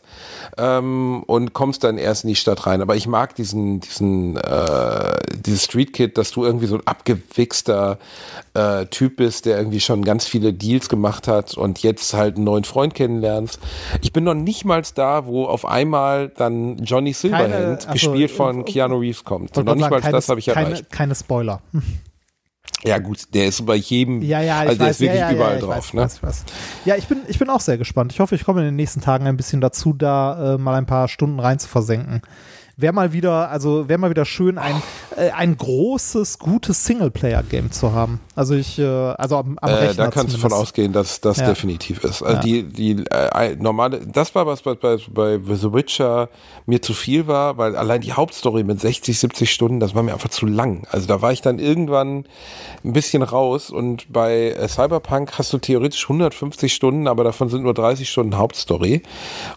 ähm, 0.58 1.22
und 1.26 1.52
kommst 1.52 1.84
dann 1.84 1.98
erst 1.98 2.24
in 2.24 2.28
die 2.28 2.36
Stadt 2.36 2.66
rein. 2.66 2.82
Aber 2.82 2.96
ich 2.96 3.06
mag 3.06 3.34
diesen, 3.34 3.80
diesen, 3.80 4.36
äh, 4.36 5.18
dieses 5.34 5.64
Street 5.64 5.92
Kid, 5.92 6.18
dass 6.18 6.30
du 6.30 6.44
irgendwie 6.44 6.66
so 6.66 6.76
ein 6.76 6.86
abgewichster 6.86 7.98
äh, 8.54 8.86
Typ 8.86 9.16
bist, 9.16 9.46
der 9.46 9.58
irgendwie 9.58 9.80
schon 9.80 10.04
ganz 10.04 10.26
viele 10.26 10.52
Deals 10.52 10.88
gemacht 10.88 11.28
hat 11.28 11.54
und 11.54 11.82
jetzt 11.82 12.14
halt 12.14 12.36
einen 12.36 12.44
neuen 12.44 12.64
Freund 12.64 12.94
kennenlernst. 12.94 13.60
Ich 14.02 14.12
bin 14.12 14.24
noch 14.24 14.34
nicht 14.34 14.64
mal 14.64 14.80
da, 14.94 15.26
wo 15.26 15.44
auf 15.44 15.66
einmal 15.66 16.30
dann 16.30 16.78
Johnny 16.78 17.12
Silverhand, 17.12 17.52
keine, 17.52 17.66
also, 17.66 17.92
gespielt 17.92 18.30
von 18.30 18.64
Keanu 18.64 18.98
Reeves, 18.98 19.24
kommt. 19.24 19.54
Noch 19.56 19.74
nicht 19.74 19.90
mal 19.90 20.00
das 20.00 20.28
habe 20.28 20.40
ich 20.40 20.48
erreicht. 20.48 20.70
Keine, 20.70 20.84
keine 20.84 21.14
Spoiler. 21.14 21.60
Ja 22.84 22.98
gut, 22.98 23.34
der 23.34 23.46
ist 23.46 23.64
bei 23.66 23.74
jedem, 23.74 24.22
ja, 24.22 24.40
ja, 24.40 24.60
also 24.60 24.76
der 24.76 24.86
weiß, 24.86 24.96
ist 24.96 25.00
wirklich 25.00 25.20
ja, 25.20 25.30
ja, 25.30 25.36
überall 25.36 25.54
ja, 25.54 25.60
drauf. 25.60 25.76
Weiß, 25.76 25.94
ne? 25.94 26.02
weiß, 26.02 26.22
weiß. 26.22 26.44
Ja, 26.86 26.96
ich 26.96 27.06
bin, 27.06 27.18
ich 27.28 27.38
bin 27.38 27.50
auch 27.50 27.60
sehr 27.60 27.76
gespannt. 27.76 28.12
Ich 28.12 28.20
hoffe, 28.20 28.34
ich 28.34 28.44
komme 28.44 28.60
in 28.60 28.66
den 28.66 28.76
nächsten 28.76 29.00
Tagen 29.00 29.26
ein 29.26 29.36
bisschen 29.36 29.60
dazu, 29.60 29.92
da 29.92 30.54
äh, 30.54 30.58
mal 30.58 30.74
ein 30.74 30.86
paar 30.86 31.08
Stunden 31.08 31.40
rein 31.40 31.58
zu 31.58 31.68
versenken 31.68 32.22
wäre 32.80 32.92
mal 32.92 33.12
wieder, 33.12 33.50
also 33.50 33.88
wäre 33.88 33.98
mal 33.98 34.10
wieder 34.10 34.24
schön, 34.24 34.58
ein, 34.58 34.82
äh, 35.16 35.30
ein 35.30 35.56
großes, 35.56 36.38
gutes 36.38 36.84
Singleplayer-Game 36.84 37.72
zu 37.72 37.92
haben. 37.92 38.20
Also 38.34 38.54
ich, 38.54 38.78
äh, 38.78 38.84
also 38.84 39.36
am, 39.36 39.58
am 39.60 39.70
äh, 39.70 39.74
Rechner 39.74 40.04
Da 40.04 40.10
kannst 40.10 40.34
du 40.34 40.38
von 40.38 40.52
ausgehen, 40.52 40.92
dass 40.92 41.20
das 41.20 41.38
ja. 41.38 41.48
definitiv 41.48 42.02
ist. 42.04 42.22
Also 42.22 42.36
ja. 42.36 42.40
die, 42.40 42.62
die 42.64 43.04
äh, 43.10 43.56
normale, 43.56 44.06
das 44.06 44.34
war 44.34 44.46
was 44.46 44.62
bei, 44.62 44.74
bei, 44.74 44.96
bei 44.96 45.38
The 45.38 45.72
Witcher 45.72 46.28
mir 46.66 46.80
zu 46.82 46.94
viel 46.94 47.26
war, 47.26 47.58
weil 47.58 47.76
allein 47.76 48.00
die 48.00 48.12
Hauptstory 48.12 48.64
mit 48.64 48.80
60, 48.80 49.18
70 49.18 49.52
Stunden, 49.52 49.80
das 49.80 49.94
war 49.94 50.02
mir 50.02 50.12
einfach 50.12 50.30
zu 50.30 50.46
lang. 50.46 50.86
Also 50.90 51.06
da 51.06 51.22
war 51.22 51.32
ich 51.32 51.42
dann 51.42 51.58
irgendwann 51.58 52.24
ein 52.84 52.92
bisschen 52.92 53.22
raus 53.22 53.70
und 53.70 54.12
bei 54.12 54.52
äh, 54.52 54.68
Cyberpunk 54.68 55.38
hast 55.38 55.52
du 55.52 55.58
theoretisch 55.58 56.04
150 56.04 56.72
Stunden, 56.72 57.08
aber 57.08 57.24
davon 57.24 57.48
sind 57.48 57.62
nur 57.62 57.74
30 57.74 58.08
Stunden 58.08 58.38
Hauptstory 58.38 59.02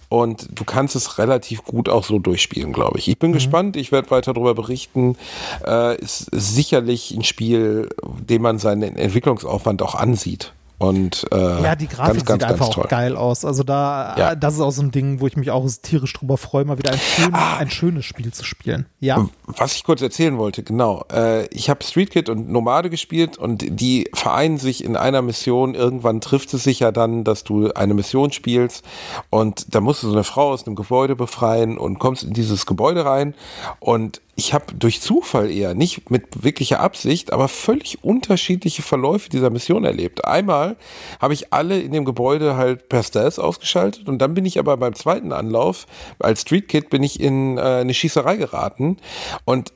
und 0.09 0.47
du 0.51 0.63
kannst 0.63 0.95
es 0.95 1.17
relativ 1.17 1.63
gut 1.63 1.89
auch 1.89 2.03
so 2.03 2.19
durchspielen, 2.19 2.73
glaube 2.73 2.99
ich. 2.99 3.12
Ich 3.13 3.19
bin 3.19 3.29
mhm. 3.29 3.35
gespannt, 3.35 3.75
ich 3.77 3.91
werde 3.91 4.09
weiter 4.09 4.33
darüber 4.33 4.55
berichten. 4.55 5.15
Äh, 5.63 6.01
ist 6.01 6.29
sicherlich 6.31 7.11
ein 7.11 7.23
Spiel, 7.23 7.89
dem 8.27 8.41
man 8.41 8.57
seinen 8.57 8.95
Entwicklungsaufwand 8.95 9.83
auch 9.83 9.93
ansieht. 9.93 10.51
Und, 10.83 11.25
äh, 11.31 11.63
ja, 11.63 11.75
die 11.77 11.87
Grafik 11.87 12.25
ganz, 12.25 12.25
ganz, 12.25 12.43
sieht 12.43 12.51
einfach 12.51 12.69
toll. 12.69 12.83
auch 12.83 12.89
geil 12.89 13.15
aus. 13.15 13.45
Also 13.45 13.63
da, 13.63 14.15
ja. 14.17 14.35
das 14.35 14.55
ist 14.55 14.59
auch 14.59 14.71
so 14.71 14.81
ein 14.81 14.91
Ding, 14.91 15.21
wo 15.21 15.27
ich 15.27 15.37
mich 15.37 15.49
auch 15.49 15.65
tierisch 15.81 16.11
drüber 16.11 16.37
freue, 16.37 16.65
mal 16.65 16.77
wieder 16.77 16.91
ein, 16.91 16.99
schön, 16.99 17.33
ah. 17.33 17.55
ein 17.57 17.69
schönes 17.69 18.03
Spiel 18.03 18.33
zu 18.33 18.43
spielen. 18.43 18.85
Ja. 18.99 19.29
Was 19.45 19.75
ich 19.75 19.85
kurz 19.85 20.01
erzählen 20.01 20.37
wollte, 20.37 20.61
genau. 20.61 21.05
Äh, 21.09 21.45
ich 21.47 21.69
habe 21.69 21.83
Street 21.85 22.11
Kid 22.11 22.27
und 22.27 22.49
Nomade 22.49 22.89
gespielt 22.89 23.37
und 23.37 23.63
die 23.79 24.09
vereinen 24.13 24.57
sich 24.57 24.83
in 24.83 24.97
einer 24.97 25.21
Mission. 25.21 25.73
Irgendwann 25.73 26.19
trifft 26.19 26.53
es 26.53 26.63
sich 26.65 26.81
ja 26.81 26.91
dann, 26.91 27.23
dass 27.23 27.45
du 27.45 27.71
eine 27.71 27.93
Mission 27.93 28.33
spielst 28.33 28.83
und 29.29 29.73
da 29.73 29.79
musst 29.79 30.03
du 30.03 30.07
so 30.07 30.13
eine 30.13 30.25
Frau 30.25 30.51
aus 30.51 30.67
einem 30.67 30.75
Gebäude 30.75 31.15
befreien 31.15 31.77
und 31.77 31.99
kommst 31.99 32.23
in 32.23 32.33
dieses 32.33 32.65
Gebäude 32.65 33.05
rein 33.05 33.35
und 33.79 34.21
ich 34.35 34.53
habe 34.53 34.73
durch 34.73 34.99
Zufall 35.01 35.51
eher, 35.51 35.75
nicht 35.75 36.09
mit 36.09 36.43
wirklicher 36.43 36.79
Absicht, 36.79 37.31
aber 37.31 37.47
völlig 37.47 38.03
unterschiedliche 38.03 38.81
Verläufe 38.81 39.29
dieser 39.29 39.51
Mission 39.51 39.83
erlebt. 39.83 40.25
Einmal 40.25 40.75
habe 41.21 41.33
ich 41.33 41.53
alle 41.53 41.79
in 41.79 41.91
dem 41.91 42.03
Gebäude 42.03 42.55
halt 42.55 42.89
per 42.89 43.03
Stealth 43.03 43.39
ausgeschaltet 43.39 44.09
und 44.09 44.19
dann 44.19 44.33
bin 44.33 44.45
ich 44.45 44.57
aber 44.57 44.77
beim 44.77 44.95
zweiten 44.95 45.31
Anlauf 45.31 45.85
als 46.19 46.41
Street 46.41 46.67
Kid 46.67 46.89
bin 46.89 47.03
ich 47.03 47.19
in 47.19 47.57
äh, 47.57 47.61
eine 47.61 47.93
Schießerei 47.93 48.37
geraten 48.37 48.97
und 49.45 49.71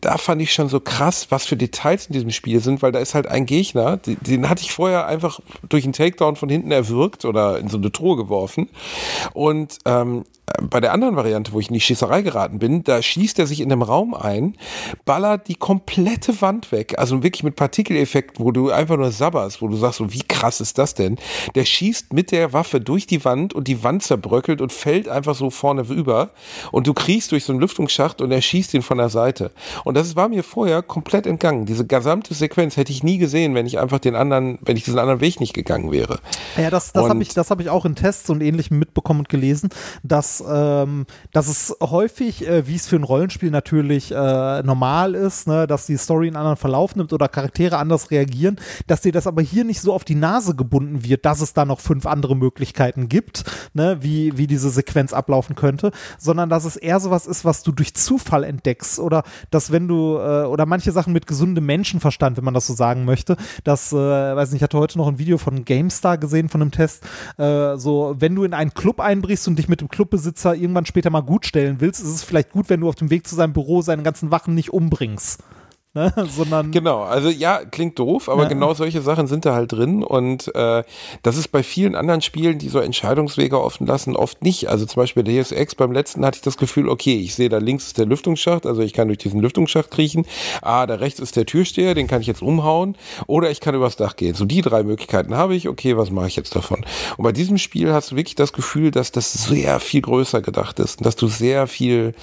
da 0.00 0.16
fand 0.16 0.40
ich 0.40 0.52
schon 0.52 0.68
so 0.68 0.80
krass, 0.80 1.26
was 1.30 1.46
für 1.46 1.56
Details 1.56 2.06
in 2.06 2.14
diesem 2.14 2.30
Spiel 2.30 2.60
sind, 2.60 2.82
weil 2.82 2.92
da 2.92 2.98
ist 2.98 3.14
halt 3.14 3.26
ein 3.26 3.46
Gegner, 3.46 3.96
den, 3.98 4.16
den 4.20 4.48
hatte 4.48 4.62
ich 4.62 4.72
vorher 4.72 5.06
einfach 5.06 5.40
durch 5.68 5.84
einen 5.84 5.92
Takedown 5.92 6.36
von 6.36 6.48
hinten 6.48 6.70
erwürgt 6.70 7.24
oder 7.24 7.58
in 7.58 7.68
so 7.68 7.76
eine 7.76 7.92
Truhe 7.92 8.16
geworfen. 8.16 8.68
Und 9.34 9.78
ähm, 9.84 10.24
bei 10.62 10.80
der 10.80 10.92
anderen 10.92 11.16
Variante, 11.16 11.52
wo 11.52 11.60
ich 11.60 11.68
in 11.68 11.74
die 11.74 11.80
Schießerei 11.80 12.22
geraten 12.22 12.58
bin, 12.58 12.84
da 12.84 13.02
schießt 13.02 13.38
er 13.38 13.46
sich 13.46 13.60
in 13.60 13.70
einem 13.70 13.82
Raum 13.82 14.14
ein, 14.14 14.56
ballert 15.04 15.48
die 15.48 15.54
komplette 15.54 16.40
Wand 16.40 16.72
weg, 16.72 16.94
also 16.98 17.22
wirklich 17.22 17.42
mit 17.42 17.56
Partikeleffekten, 17.56 18.44
wo 18.44 18.52
du 18.52 18.70
einfach 18.70 18.96
nur 18.96 19.10
sabberst, 19.10 19.60
wo 19.60 19.68
du 19.68 19.76
sagst, 19.76 19.98
so 19.98 20.12
wie 20.12 20.22
krass 20.22 20.60
ist 20.60 20.78
das 20.78 20.94
denn? 20.94 21.18
Der 21.54 21.64
schießt 21.64 22.12
mit 22.12 22.30
der 22.30 22.52
Waffe 22.52 22.80
durch 22.80 23.06
die 23.06 23.24
Wand 23.24 23.54
und 23.54 23.68
die 23.68 23.82
Wand 23.82 24.02
zerbröckelt 24.02 24.60
und 24.60 24.72
fällt 24.72 25.08
einfach 25.08 25.34
so 25.34 25.50
vorne 25.50 25.82
über 25.82 26.30
und 26.72 26.86
du 26.86 26.94
kriegst 26.94 27.32
durch 27.32 27.44
so 27.44 27.52
einen 27.52 27.60
Lüftungsschacht 27.60 28.20
und 28.20 28.30
er 28.30 28.40
schießt 28.40 28.74
ihn 28.74 28.82
von 28.82 28.98
der 28.98 29.08
Seite. 29.08 29.50
Und 29.84 29.96
das 29.96 30.16
war 30.16 30.28
mir 30.28 30.44
vorher 30.44 30.82
komplett 30.82 31.26
entgangen. 31.26 31.66
Diese 31.66 31.86
gesamte 31.86 32.34
Sequenz 32.34 32.76
hätte 32.76 32.92
ich 32.92 33.02
nie 33.02 33.18
gesehen, 33.18 33.54
wenn 33.54 33.66
ich 33.66 33.78
einfach 33.78 33.98
den 33.98 34.14
anderen, 34.14 34.58
wenn 34.62 34.76
ich 34.76 34.84
diesen 34.84 34.98
anderen 34.98 35.20
Weg 35.20 35.40
nicht 35.40 35.54
gegangen 35.54 35.90
wäre. 35.90 36.20
Ja, 36.56 36.70
das, 36.70 36.92
das 36.92 37.08
habe 37.08 37.22
ich, 37.22 37.34
das 37.34 37.50
hab 37.50 37.60
ich 37.60 37.68
auch 37.68 37.84
in 37.84 37.96
Tests 37.96 38.30
und 38.30 38.40
ähnlichem 38.40 38.78
mitbekommen 38.78 39.20
und 39.20 39.28
gelesen, 39.28 39.70
dass 40.02 40.35
dass, 40.36 40.44
ähm, 40.48 41.06
dass 41.32 41.48
es 41.48 41.76
häufig, 41.80 42.46
äh, 42.46 42.66
wie 42.66 42.74
es 42.74 42.86
für 42.86 42.96
ein 42.96 43.04
Rollenspiel 43.04 43.50
natürlich 43.50 44.12
äh, 44.12 44.62
normal 44.62 45.14
ist, 45.14 45.46
ne, 45.46 45.66
dass 45.66 45.86
die 45.86 45.96
Story 45.96 46.28
einen 46.28 46.36
anderen 46.36 46.56
Verlauf 46.56 46.96
nimmt 46.96 47.12
oder 47.12 47.28
Charaktere 47.28 47.78
anders 47.78 48.10
reagieren, 48.10 48.56
dass 48.86 49.02
dir 49.02 49.12
das 49.12 49.26
aber 49.26 49.42
hier 49.42 49.64
nicht 49.64 49.80
so 49.80 49.92
auf 49.92 50.04
die 50.04 50.14
Nase 50.14 50.54
gebunden 50.54 51.04
wird, 51.04 51.24
dass 51.24 51.40
es 51.40 51.52
da 51.52 51.64
noch 51.64 51.80
fünf 51.80 52.06
andere 52.06 52.36
Möglichkeiten 52.36 53.08
gibt, 53.08 53.44
ne, 53.74 53.98
wie, 54.00 54.36
wie 54.36 54.46
diese 54.46 54.70
Sequenz 54.70 55.12
ablaufen 55.12 55.56
könnte, 55.56 55.90
sondern 56.18 56.48
dass 56.48 56.64
es 56.64 56.76
eher 56.76 57.00
sowas 57.00 57.26
ist, 57.26 57.44
was 57.44 57.62
du 57.62 57.72
durch 57.72 57.94
Zufall 57.94 58.44
entdeckst 58.44 58.98
oder 58.98 59.22
dass 59.50 59.72
wenn 59.72 59.88
du, 59.88 60.16
äh, 60.18 60.44
oder 60.44 60.66
manche 60.66 60.92
Sachen 60.92 61.12
mit 61.12 61.26
gesundem 61.26 61.66
Menschenverstand, 61.66 62.36
wenn 62.36 62.44
man 62.44 62.54
das 62.54 62.66
so 62.66 62.74
sagen 62.74 63.04
möchte, 63.04 63.36
dass, 63.64 63.92
äh, 63.92 63.96
weiß 63.96 64.50
nicht, 64.50 64.56
ich 64.56 64.62
hatte 64.62 64.78
heute 64.78 64.98
noch 64.98 65.08
ein 65.08 65.18
Video 65.18 65.38
von 65.38 65.64
GameStar 65.64 66.18
gesehen 66.18 66.48
von 66.48 66.62
einem 66.62 66.70
Test, 66.70 67.04
äh, 67.38 67.76
so, 67.76 68.14
wenn 68.18 68.34
du 68.34 68.44
in 68.44 68.54
einen 68.54 68.74
Club 68.74 69.00
einbrichst 69.00 69.48
und 69.48 69.58
dich 69.58 69.68
mit 69.68 69.80
dem 69.80 69.88
Clubbesitzer 70.26 70.54
irgendwann 70.54 70.86
später 70.86 71.10
mal 71.10 71.20
gut 71.20 71.46
stellen 71.46 71.76
willst, 71.80 72.02
ist 72.02 72.08
es 72.08 72.24
vielleicht 72.24 72.50
gut, 72.50 72.68
wenn 72.68 72.80
du 72.80 72.88
auf 72.88 72.94
dem 72.96 73.10
Weg 73.10 73.26
zu 73.26 73.34
seinem 73.34 73.52
Büro 73.52 73.82
seine 73.82 74.02
ganzen 74.02 74.30
Wachen 74.30 74.54
nicht 74.54 74.72
umbringst 74.72 75.42
ne? 75.96 76.12
sondern. 76.30 76.70
Genau, 76.70 77.02
also 77.02 77.28
ja, 77.28 77.64
klingt 77.64 77.98
doof, 77.98 78.28
aber 78.28 78.44
Ja. 78.44 78.48
genau 78.48 78.74
solche 78.74 79.02
Sachen 79.02 79.26
sind 79.26 79.44
da 79.44 79.54
halt 79.54 79.72
drin 79.72 80.04
und 80.04 80.54
äh, 80.54 80.84
das 81.22 81.36
ist 81.36 81.48
bei 81.48 81.62
vielen 81.62 81.96
anderen 81.96 82.20
Spielen, 82.20 82.58
die 82.58 82.68
so 82.68 82.78
Entscheidungswege 82.78 83.60
offen 83.60 83.86
lassen, 83.86 84.14
oft 84.14 84.42
nicht. 84.44 84.68
Also 84.68 84.86
zum 84.86 85.02
Beispiel 85.02 85.24
Deus 85.24 85.50
Ex, 85.50 85.74
beim 85.74 85.90
letzten 85.92 86.24
hatte 86.24 86.36
ich 86.36 86.42
das 86.42 86.56
Gefühl, 86.56 86.88
okay, 86.88 87.18
ich 87.18 87.34
sehe 87.34 87.48
da 87.48 87.58
links 87.58 87.86
ist 87.86 87.98
der 87.98 88.06
Lüftungsschacht, 88.06 88.66
also 88.66 88.82
ich 88.82 88.92
kann 88.92 89.08
durch 89.08 89.18
diesen 89.18 89.40
Lüftungsschacht 89.40 89.90
kriechen. 89.90 90.26
Ah, 90.62 90.86
da 90.86 90.94
rechts 90.96 91.18
ist 91.18 91.36
der 91.36 91.46
Türsteher, 91.46 91.94
den 91.94 92.06
kann 92.06 92.20
ich 92.20 92.26
jetzt 92.26 92.42
umhauen 92.42 92.96
oder 93.26 93.50
ich 93.50 93.60
kann 93.60 93.74
übers 93.74 93.96
Dach 93.96 94.16
gehen. 94.16 94.34
So 94.34 94.44
die 94.44 94.60
drei 94.62 94.82
Möglichkeiten 94.82 95.34
habe 95.34 95.54
ich, 95.56 95.68
okay, 95.68 95.96
was 95.96 96.10
mache 96.10 96.28
ich 96.28 96.36
jetzt 96.36 96.54
davon? 96.54 96.84
Und 97.16 97.24
bei 97.24 97.32
diesem 97.32 97.58
Spiel 97.58 97.92
hast 97.92 98.10
du 98.12 98.16
wirklich 98.16 98.34
das 98.34 98.52
Gefühl, 98.52 98.90
dass 98.90 99.10
das 99.12 99.32
sehr 99.32 99.80
viel 99.80 100.02
größer 100.02 100.42
gedacht 100.42 100.78
ist 100.78 100.98
und 100.98 101.06
dass 101.06 101.16
du 101.16 101.26
sehr 101.28 101.66
viel, 101.66 102.14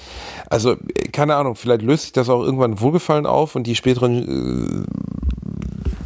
also 0.48 0.72
äh, 0.72 1.08
keine 1.12 1.34
Ahnung, 1.36 1.56
vielleicht 1.56 1.82
löst 1.82 2.04
sich 2.04 2.12
das 2.12 2.28
auch 2.28 2.42
irgendwann 2.42 2.80
wohlgefallen 2.80 3.26
auf 3.26 3.56
und 3.56 3.63
die 3.64 3.74
späteren 3.74 4.86
äh, 4.86 5.04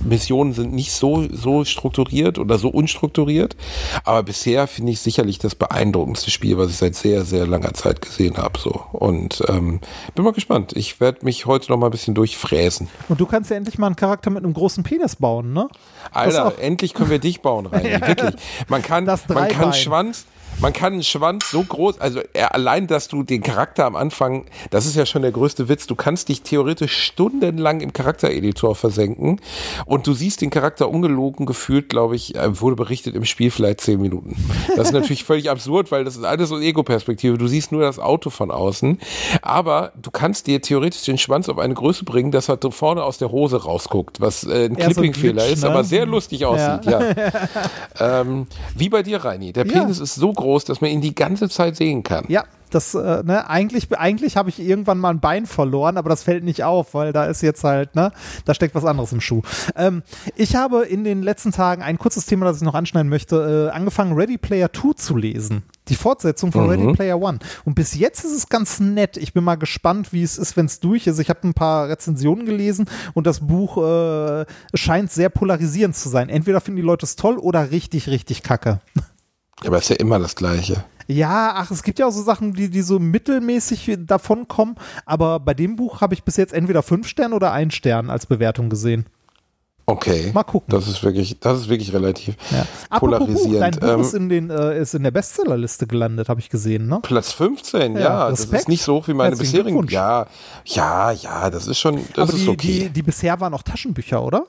Missionen 0.08 0.52
sind 0.54 0.72
nicht 0.72 0.92
so, 0.92 1.26
so 1.30 1.64
strukturiert 1.64 2.38
oder 2.38 2.58
so 2.58 2.68
unstrukturiert. 2.68 3.56
Aber 4.04 4.22
bisher 4.22 4.66
finde 4.66 4.92
ich 4.92 5.00
sicherlich 5.00 5.38
das 5.38 5.54
beeindruckendste 5.54 6.30
Spiel, 6.30 6.58
was 6.58 6.70
ich 6.70 6.76
seit 6.76 6.94
sehr, 6.94 7.24
sehr 7.24 7.46
langer 7.46 7.74
Zeit 7.74 8.00
gesehen 8.00 8.36
habe. 8.38 8.58
So. 8.58 8.70
Und 8.92 9.42
ähm, 9.48 9.80
bin 10.14 10.24
mal 10.24 10.32
gespannt. 10.32 10.72
Ich 10.74 11.00
werde 11.00 11.24
mich 11.24 11.46
heute 11.46 11.70
noch 11.70 11.78
mal 11.78 11.86
ein 11.86 11.92
bisschen 11.92 12.14
durchfräsen. 12.14 12.88
Und 13.08 13.20
du 13.20 13.26
kannst 13.26 13.50
ja 13.50 13.56
endlich 13.56 13.78
mal 13.78 13.86
einen 13.86 13.96
Charakter 13.96 14.30
mit 14.30 14.44
einem 14.44 14.54
großen 14.54 14.82
Penis 14.82 15.16
bauen, 15.16 15.52
ne? 15.52 15.68
Alter, 16.10 16.54
endlich 16.58 16.94
können 16.94 17.10
wir 17.10 17.18
dich 17.18 17.42
bauen 17.42 17.66
rein. 17.66 17.84
Wirklich. 18.06 18.34
Man 18.68 18.82
kann, 18.82 19.04
Das 19.04 19.28
man 19.28 19.48
kann. 19.48 19.72
Schwanz, 19.72 20.26
man 20.60 20.72
kann 20.72 20.94
einen 20.94 21.02
Schwanz 21.02 21.50
so 21.50 21.62
groß, 21.62 22.00
also 22.00 22.20
äh, 22.32 22.42
allein, 22.42 22.86
dass 22.86 23.08
du 23.08 23.22
den 23.22 23.42
Charakter 23.42 23.84
am 23.84 23.96
Anfang, 23.96 24.46
das 24.70 24.86
ist 24.86 24.96
ja 24.96 25.06
schon 25.06 25.22
der 25.22 25.32
größte 25.32 25.68
Witz, 25.68 25.86
du 25.86 25.94
kannst 25.94 26.28
dich 26.28 26.42
theoretisch 26.42 26.96
stundenlang 26.96 27.80
im 27.80 27.92
Charaktereditor 27.92 28.74
versenken 28.74 29.40
und 29.86 30.06
du 30.06 30.14
siehst 30.14 30.40
den 30.40 30.50
Charakter 30.50 30.88
ungelogen 30.88 31.46
gefühlt, 31.46 31.88
glaube 31.88 32.16
ich, 32.16 32.34
äh, 32.34 32.60
wurde 32.60 32.76
berichtet 32.76 33.14
im 33.14 33.24
Spiel 33.24 33.50
vielleicht 33.50 33.80
zehn 33.80 34.00
Minuten. 34.00 34.36
Das 34.76 34.88
ist 34.88 34.92
natürlich 34.92 35.24
völlig 35.28 35.50
absurd, 35.50 35.90
weil 35.90 36.04
das 36.04 36.16
ist 36.16 36.24
alles 36.24 36.48
so 36.48 36.58
Ego-Perspektive. 36.58 37.38
Du 37.38 37.46
siehst 37.46 37.72
nur 37.72 37.82
das 37.82 37.98
Auto 37.98 38.30
von 38.30 38.50
außen, 38.50 38.98
aber 39.42 39.92
du 40.00 40.10
kannst 40.10 40.46
dir 40.46 40.60
theoretisch 40.60 41.04
den 41.04 41.18
Schwanz 41.18 41.48
auf 41.48 41.58
eine 41.58 41.74
Größe 41.74 42.04
bringen, 42.04 42.30
dass 42.30 42.48
er 42.48 42.58
vorne 42.70 43.02
aus 43.04 43.18
der 43.18 43.30
Hose 43.30 43.62
rausguckt, 43.62 44.20
was 44.20 44.44
äh, 44.44 44.66
ein 44.66 44.76
so 44.76 44.82
Clipping-Fehler 44.82 45.42
Glitch, 45.42 45.52
ist, 45.52 45.62
ne? 45.62 45.70
aber 45.70 45.84
sehr 45.84 46.06
lustig 46.06 46.44
aussieht, 46.44 46.84
ja. 46.84 47.00
ähm, 48.20 48.46
wie 48.74 48.88
bei 48.88 49.02
dir, 49.02 49.24
Reini. 49.24 49.52
Der 49.52 49.66
Ja. 49.66 49.72
Penis 49.72 49.98
ist 50.00 50.16
so 50.16 50.32
groß, 50.32 50.47
dass 50.64 50.80
man 50.80 50.90
ihn 50.90 51.00
die 51.00 51.14
ganze 51.14 51.48
Zeit 51.48 51.76
sehen 51.76 52.02
kann. 52.02 52.24
Ja, 52.28 52.44
das, 52.70 52.94
äh, 52.94 53.22
ne, 53.22 53.48
eigentlich, 53.48 53.90
eigentlich 53.96 54.36
habe 54.36 54.50
ich 54.50 54.60
irgendwann 54.60 54.98
mal 54.98 55.10
ein 55.10 55.20
Bein 55.20 55.46
verloren, 55.46 55.96
aber 55.96 56.08
das 56.08 56.22
fällt 56.22 56.44
nicht 56.44 56.64
auf, 56.64 56.94
weil 56.94 57.12
da 57.12 57.26
ist 57.26 57.42
jetzt 57.42 57.64
halt, 57.64 57.94
ne, 57.94 58.12
da 58.44 58.54
steckt 58.54 58.74
was 58.74 58.84
anderes 58.84 59.12
im 59.12 59.20
Schuh. 59.20 59.42
Ähm, 59.76 60.02
ich 60.36 60.56
habe 60.56 60.84
in 60.84 61.04
den 61.04 61.22
letzten 61.22 61.52
Tagen 61.52 61.82
ein 61.82 61.98
kurzes 61.98 62.26
Thema, 62.26 62.46
das 62.46 62.58
ich 62.58 62.62
noch 62.62 62.74
anschneiden 62.74 63.08
möchte, 63.08 63.70
äh, 63.70 63.74
angefangen, 63.74 64.12
Ready 64.14 64.38
Player 64.38 64.72
2 64.72 64.92
zu 64.94 65.16
lesen. 65.16 65.62
Die 65.88 65.94
Fortsetzung 65.94 66.52
von 66.52 66.68
Ready 66.68 66.92
Player 66.92 67.18
One. 67.18 67.38
Und 67.64 67.74
bis 67.74 67.94
jetzt 67.94 68.22
ist 68.22 68.36
es 68.36 68.50
ganz 68.50 68.78
nett. 68.78 69.16
Ich 69.16 69.32
bin 69.32 69.42
mal 69.42 69.54
gespannt, 69.54 70.12
wie 70.12 70.22
es 70.22 70.36
ist, 70.36 70.54
wenn 70.58 70.66
es 70.66 70.80
durch 70.80 71.06
ist. 71.06 71.18
Ich 71.18 71.30
habe 71.30 71.48
ein 71.48 71.54
paar 71.54 71.88
Rezensionen 71.88 72.44
gelesen 72.44 72.90
und 73.14 73.26
das 73.26 73.40
Buch 73.40 73.78
äh, 73.78 74.44
scheint 74.74 75.10
sehr 75.10 75.30
polarisierend 75.30 75.96
zu 75.96 76.10
sein. 76.10 76.28
Entweder 76.28 76.60
finden 76.60 76.76
die 76.76 76.86
Leute 76.86 77.06
es 77.06 77.16
toll 77.16 77.38
oder 77.38 77.70
richtig, 77.70 78.08
richtig 78.08 78.42
kacke. 78.42 78.80
Aber 79.66 79.78
ist 79.78 79.90
ja 79.90 79.96
immer 79.96 80.18
das 80.18 80.36
Gleiche. 80.36 80.84
Ja, 81.06 81.54
ach, 81.56 81.70
es 81.70 81.82
gibt 81.82 81.98
ja 81.98 82.06
auch 82.06 82.12
so 82.12 82.22
Sachen, 82.22 82.52
die, 82.52 82.68
die 82.68 82.82
so 82.82 82.98
mittelmäßig 82.98 83.96
davon 84.00 84.46
kommen, 84.46 84.76
aber 85.06 85.40
bei 85.40 85.54
dem 85.54 85.76
Buch 85.76 86.02
habe 86.02 86.12
ich 86.12 86.22
bis 86.22 86.36
jetzt 86.36 86.52
entweder 86.52 86.82
fünf 86.82 87.08
Sterne 87.08 87.34
oder 87.34 87.50
ein 87.52 87.70
Stern 87.70 88.10
als 88.10 88.26
Bewertung 88.26 88.68
gesehen. 88.68 89.06
Okay. 89.86 90.32
Mal 90.34 90.42
gucken. 90.42 90.70
Das 90.70 90.86
ist 90.86 91.02
wirklich, 91.02 91.40
das 91.40 91.60
ist 91.60 91.68
wirklich 91.70 91.94
relativ 91.94 92.34
Ja. 92.50 92.66
Apropos 92.90 93.26
Buch, 93.26 93.58
dein 93.58 93.72
polarisierend. 93.72 93.80
Buch 93.80 93.88
Ähm, 93.88 94.00
ist, 94.02 94.12
in 94.12 94.28
den, 94.28 94.50
äh, 94.50 94.78
ist 94.78 94.94
in 94.94 95.02
der 95.02 95.12
Bestsellerliste 95.12 95.86
gelandet, 95.86 96.28
habe 96.28 96.40
ich 96.40 96.50
gesehen, 96.50 96.88
ne? 96.88 97.00
Platz 97.02 97.32
15, 97.32 97.94
ja, 97.94 98.00
Ja, 98.00 98.28
das 98.28 98.44
ist 98.44 98.68
nicht 98.68 98.82
so 98.82 98.96
hoch 98.96 99.08
wie 99.08 99.14
meine 99.14 99.30
Herzlichen 99.30 99.64
bisherigen. 99.64 99.88
Ja, 99.88 100.26
ja, 100.66 101.10
ja, 101.12 101.48
das 101.48 101.66
ist 101.66 101.78
schon, 101.78 102.02
das 102.14 102.28
aber 102.28 102.34
ist 102.34 102.44
die, 102.44 102.48
okay. 102.50 102.78
die, 102.80 102.88
die 102.90 103.02
bisher 103.02 103.40
waren 103.40 103.54
auch 103.54 103.62
Taschenbücher, 103.62 104.22
oder? 104.22 104.44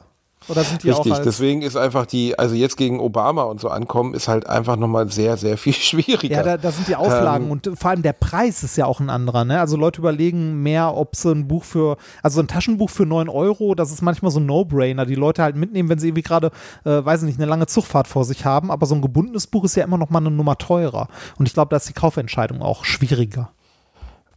Oder 0.50 0.64
sind 0.64 0.84
die 0.84 0.90
Richtig, 0.90 1.14
auch 1.14 1.20
deswegen 1.20 1.62
ist 1.62 1.76
einfach 1.76 2.06
die, 2.06 2.38
also 2.38 2.56
jetzt 2.56 2.78
gegen 2.78 3.00
Obama 3.00 3.44
und 3.44 3.60
so 3.60 3.70
ankommen, 3.70 4.14
ist 4.14 4.28
halt 4.28 4.48
einfach 4.48 4.76
nochmal 4.76 5.12
sehr, 5.12 5.38
sehr 5.38 5.58
viel 5.58 5.74
schwieriger. 5.90 6.36
Ja, 6.36 6.44
da, 6.44 6.58
da 6.58 6.72
sind 6.72 6.88
die 6.88 6.96
Auflagen 6.96 7.46
Ähm, 7.46 7.52
und 7.52 7.70
vor 7.76 7.92
allem 7.92 8.02
der 8.02 8.14
Preis 8.14 8.64
ist 8.64 8.78
ja 8.78 8.86
auch 8.86 9.00
ein 9.00 9.10
anderer. 9.10 9.46
Ne? 9.46 9.60
Also 9.60 9.78
Leute 9.78 10.00
überlegen 10.00 10.62
mehr, 10.64 10.96
ob 10.96 11.16
sie 11.16 11.32
ein 11.32 11.48
Buch 11.48 11.64
für, 11.64 11.98
also 12.24 12.42
ein 12.42 12.48
Taschenbuch 12.48 12.90
für 12.90 13.06
9 13.06 13.30
Euro, 13.30 13.76
das 13.76 13.92
ist 13.92 14.02
manchmal 14.02 14.32
so 14.32 14.40
ein 14.40 14.46
No-Brainer, 14.46 15.06
die 15.06 15.16
Leute 15.16 15.44
halt 15.44 15.56
mitnehmen, 15.56 15.90
wenn 15.90 16.00
sie 16.00 16.08
irgendwie 16.08 16.24
gerade, 16.24 16.52
äh, 16.86 17.04
weiß 17.04 17.22
ich 17.22 17.28
nicht, 17.28 17.40
eine 17.40 17.50
lange 17.50 17.68
Zugfahrt 17.68 18.08
vor 18.08 18.26
sich 18.26 18.46
haben. 18.46 18.72
Aber 18.72 18.86
so 18.86 18.96
ein 18.96 19.02
gebundenes 19.02 19.48
Buch 19.48 19.64
ist 19.66 19.76
ja 19.76 19.84
immer 19.84 19.98
noch 19.98 20.10
mal 20.10 20.20
eine 20.20 20.32
Nummer 20.32 20.58
teurer. 20.58 21.08
Und 21.38 21.48
ich 21.48 21.54
glaube, 21.54 21.70
da 21.70 21.78
ist 21.78 21.90
die 21.90 21.94
Kaufentscheidung 21.94 22.62
auch 22.62 22.86
schwieriger. 22.86 23.52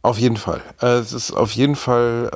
Auf 0.03 0.19
jeden 0.19 0.37
Fall. 0.37 0.61
Äh, 0.81 0.97
Es 0.99 1.13
ist 1.13 1.31
auf 1.31 1.53
jeden 1.53 1.75
Fall, 1.75 2.29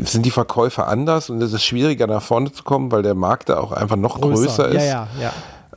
äh, 0.00 0.04
sind 0.04 0.24
die 0.24 0.30
Verkäufer 0.30 0.88
anders 0.88 1.28
und 1.28 1.40
es 1.42 1.52
ist 1.52 1.62
schwieriger 1.62 2.06
nach 2.06 2.22
vorne 2.22 2.50
zu 2.50 2.64
kommen, 2.64 2.90
weil 2.90 3.02
der 3.02 3.14
Markt 3.14 3.50
da 3.50 3.58
auch 3.60 3.72
einfach 3.72 3.96
noch 3.96 4.20
größer, 4.20 4.68
ist. 4.68 4.76
Ja, 4.76 4.84
ja, 4.84 5.08
ja. 5.20 5.32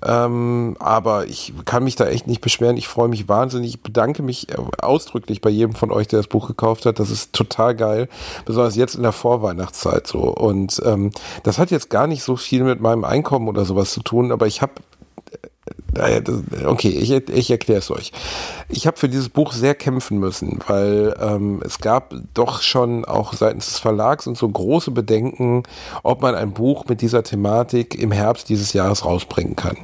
Ähm, 0.05 0.75
aber 0.79 1.27
ich 1.27 1.53
kann 1.65 1.83
mich 1.83 1.95
da 1.95 2.05
echt 2.07 2.27
nicht 2.27 2.41
beschweren. 2.41 2.75
Ich 2.77 2.87
freue 2.87 3.07
mich 3.07 3.29
wahnsinnig. 3.29 3.69
Ich 3.75 3.81
bedanke 3.81 4.21
mich 4.21 4.49
äh, 4.49 4.55
ausdrücklich 4.81 5.41
bei 5.41 5.49
jedem 5.49 5.75
von 5.75 5.91
euch, 5.91 6.07
der 6.07 6.19
das 6.19 6.27
Buch 6.27 6.47
gekauft 6.47 6.85
hat. 6.85 6.99
Das 6.99 7.09
ist 7.09 7.33
total 7.33 7.75
geil. 7.75 8.09
Besonders 8.45 8.75
jetzt 8.75 8.95
in 8.95 9.03
der 9.03 9.13
Vorweihnachtszeit 9.13 10.07
so. 10.07 10.19
Und 10.23 10.81
ähm, 10.85 11.11
das 11.43 11.57
hat 11.57 11.71
jetzt 11.71 11.89
gar 11.89 12.07
nicht 12.07 12.23
so 12.23 12.35
viel 12.35 12.63
mit 12.63 12.81
meinem 12.81 13.05
Einkommen 13.05 13.47
oder 13.47 13.63
sowas 13.65 13.93
zu 13.93 14.01
tun, 14.01 14.31
aber 14.31 14.47
ich 14.47 14.61
habe 14.61 14.73
Okay, 16.65 16.89
ich, 16.89 17.11
ich 17.11 17.51
erkläre 17.51 17.79
es 17.79 17.91
euch. 17.91 18.11
Ich 18.69 18.87
habe 18.87 18.97
für 18.97 19.09
dieses 19.09 19.29
Buch 19.29 19.53
sehr 19.53 19.75
kämpfen 19.75 20.17
müssen, 20.17 20.59
weil 20.67 21.15
ähm, 21.19 21.61
es 21.65 21.79
gab 21.79 22.13
doch 22.33 22.61
schon 22.61 23.05
auch 23.05 23.33
seitens 23.33 23.67
des 23.67 23.79
Verlags 23.79 24.27
und 24.27 24.37
so 24.37 24.47
große 24.47 24.91
Bedenken, 24.91 25.63
ob 26.03 26.21
man 26.21 26.35
ein 26.35 26.53
Buch 26.53 26.85
mit 26.87 27.01
dieser 27.01 27.23
Thematik 27.23 27.99
im 27.99 28.11
Herbst 28.11 28.49
dieses 28.49 28.73
Jahres 28.73 29.05
rausbringen 29.05 29.55
kann. 29.55 29.77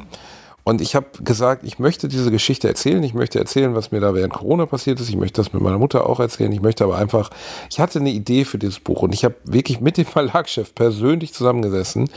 Und 0.69 0.81
ich 0.81 0.93
habe 0.93 1.07
gesagt, 1.23 1.63
ich 1.63 1.79
möchte 1.79 2.07
diese 2.07 2.29
Geschichte 2.29 2.67
erzählen. 2.67 3.01
Ich 3.01 3.15
möchte 3.15 3.39
erzählen, 3.39 3.73
was 3.73 3.91
mir 3.91 4.01
da 4.01 4.13
während 4.13 4.33
Corona 4.33 4.67
passiert 4.67 4.99
ist. 4.99 5.09
Ich 5.09 5.15
möchte 5.15 5.41
das 5.41 5.51
mit 5.51 5.63
meiner 5.63 5.79
Mutter 5.79 6.07
auch 6.07 6.19
erzählen. 6.19 6.51
Ich 6.51 6.61
möchte 6.61 6.83
aber 6.83 6.95
einfach, 6.95 7.31
ich 7.71 7.79
hatte 7.79 7.97
eine 7.97 8.11
Idee 8.11 8.45
für 8.45 8.59
dieses 8.59 8.79
Buch 8.79 9.01
und 9.01 9.11
ich 9.11 9.25
habe 9.25 9.33
wirklich 9.45 9.81
mit 9.81 9.97
dem 9.97 10.05
Verlagschef 10.19 10.75
persönlich 10.75 11.33
zusammengesessen, 11.33 12.07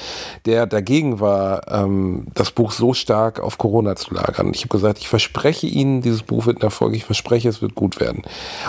der 0.44 0.66
dagegen 0.66 1.18
war, 1.18 1.66
ähm, 1.72 2.26
das 2.34 2.50
Buch 2.50 2.72
so 2.72 2.92
stark 2.92 3.40
auf 3.40 3.56
Corona 3.56 3.96
zu 3.96 4.12
lagern. 4.12 4.52
Ich 4.52 4.64
habe 4.64 4.68
gesagt, 4.68 4.98
ich 4.98 5.08
verspreche 5.08 5.66
Ihnen, 5.66 6.02
dieses 6.02 6.22
Buch 6.22 6.44
wird 6.44 6.58
ein 6.58 6.62
Erfolg. 6.62 6.94
Ich 6.94 7.06
verspreche, 7.06 7.48
es 7.48 7.62
wird 7.62 7.74
gut 7.74 8.00
werden. 8.00 8.22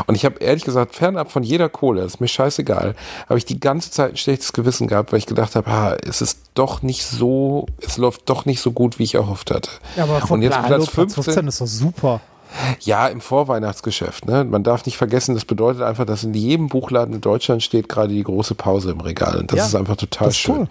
Und 0.08 0.16
ich 0.16 0.24
habe 0.24 0.40
ehrlich 0.40 0.64
gesagt, 0.64 0.96
fernab 0.96 1.30
von 1.30 1.44
jeder 1.44 1.68
Kohle, 1.68 2.04
ist 2.04 2.22
mir 2.22 2.30
scheißegal, 2.30 2.96
habe 3.28 3.38
ich 3.38 3.44
die 3.44 3.60
ganze 3.60 3.92
Zeit 3.92 4.12
ein 4.12 4.18
schlechtes 4.18 4.54
Gewissen 4.54 4.88
gehabt, 4.88 5.12
weil 5.12 5.20
ich 5.20 5.26
gedacht 5.26 5.58
habe, 5.58 5.70
ah, 5.70 5.98
es 6.08 6.22
ist 6.22 6.40
doch 6.54 6.84
nicht 6.84 7.04
so, 7.04 7.66
es 7.82 7.98
läuft 7.98 8.30
doch 8.30 8.46
nicht 8.46 8.62
so 8.62 8.72
gut, 8.72 8.98
wie 8.98 9.04
ich 9.04 9.16
erhofft 9.16 9.52
hatte. 9.52 9.73
Ja, 9.96 10.04
aber 10.04 10.22
von 10.22 10.40
und 10.40 10.42
jetzt 10.44 10.58
hallo, 10.58 10.86
Platz 10.86 10.90
15, 10.90 11.48
ist 11.48 11.62
doch 11.62 11.68
super. 11.68 12.22
ja, 12.82 13.08
im 13.08 13.22
Vorweihnachtsgeschäft. 13.22 14.26
Ne? 14.28 14.44
Man 14.44 14.64
darf 14.64 14.86
nicht 14.86 14.98
vergessen, 14.98 15.36
das 15.36 15.46
bedeutet 15.46 15.82
einfach, 15.82 16.06
dass 16.06 16.24
in 16.24 16.34
jedem 16.34 16.68
Buchladen 16.70 17.16
in 17.16 17.22
Deutschland 17.22 17.64
steht 17.64 17.90
gerade 17.90 18.10
die 18.14 18.24
große 18.24 18.56
Pause 18.56 18.92
im 18.92 19.02
Regal. 19.02 19.38
Und 19.38 19.52
das 19.52 19.58
Ja, 19.60 19.66
ist 19.66 19.76
einfach 19.76 19.96
total 19.96 20.30
ist 20.30 20.38
schön. 20.38 20.56
cool. 20.56 20.68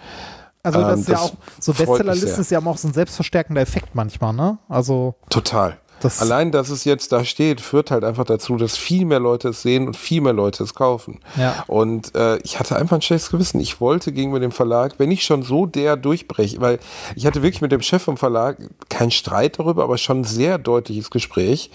Also 0.65 0.79
das 0.79 0.93
Ähm, 0.93 0.99
ist 1.01 1.07
ja 1.09 1.13
das 1.15 1.23
auch, 1.23 1.33
so 1.59 1.73
freut 1.73 1.79
mich 1.79 1.87
Bestsellerliste 1.89 2.27
sehr. 2.29 2.39
ist 2.39 2.51
ja 2.51 2.65
auch 2.65 2.77
so 2.77 2.87
ein 2.87 2.93
selbstverstärkender 2.93 3.61
Effekt 3.61 3.95
manchmal, 3.95 4.31
ne? 4.33 4.57
Also 4.69 5.15
Total. 5.29 5.77
Das 6.03 6.21
Allein, 6.21 6.51
dass 6.51 6.69
es 6.69 6.83
jetzt 6.83 7.13
da 7.13 7.23
steht, 7.23 7.61
führt 7.61 7.89
halt 7.89 8.03
einfach 8.03 8.25
dazu, 8.25 8.57
dass 8.57 8.75
viel 8.75 9.05
mehr 9.05 9.21
Leute 9.21 9.49
es 9.49 9.61
sehen 9.61 9.87
und 9.87 9.95
viel 9.95 10.19
mehr 10.19 10.33
Leute 10.33 10.63
es 10.63 10.75
kaufen. 10.75 11.19
Ja. 11.37 11.63
Und 11.67 12.13
äh, 12.15 12.37
ich 12.39 12.59
hatte 12.59 12.75
einfach 12.75 12.97
ein 12.97 13.01
schlechtes 13.01 13.31
Gewissen. 13.31 13.61
Ich 13.61 13.79
wollte 13.79 14.11
gegenüber 14.11 14.41
dem 14.41 14.51
Verlag, 14.51 14.95
wenn 14.97 15.11
ich 15.11 15.23
schon 15.23 15.43
so 15.43 15.65
der 15.65 15.95
durchbreche, 15.95 16.59
weil 16.59 16.79
ich 17.15 17.25
hatte 17.25 17.41
wirklich 17.41 17.61
mit 17.61 17.71
dem 17.71 17.81
Chef 17.81 18.03
vom 18.03 18.17
Verlag 18.17 18.57
keinen 18.89 19.11
Streit 19.11 19.59
darüber, 19.59 19.83
aber 19.83 19.97
schon 19.97 20.21
ein 20.21 20.23
sehr 20.25 20.57
deutliches 20.57 21.09
Gespräch, 21.09 21.71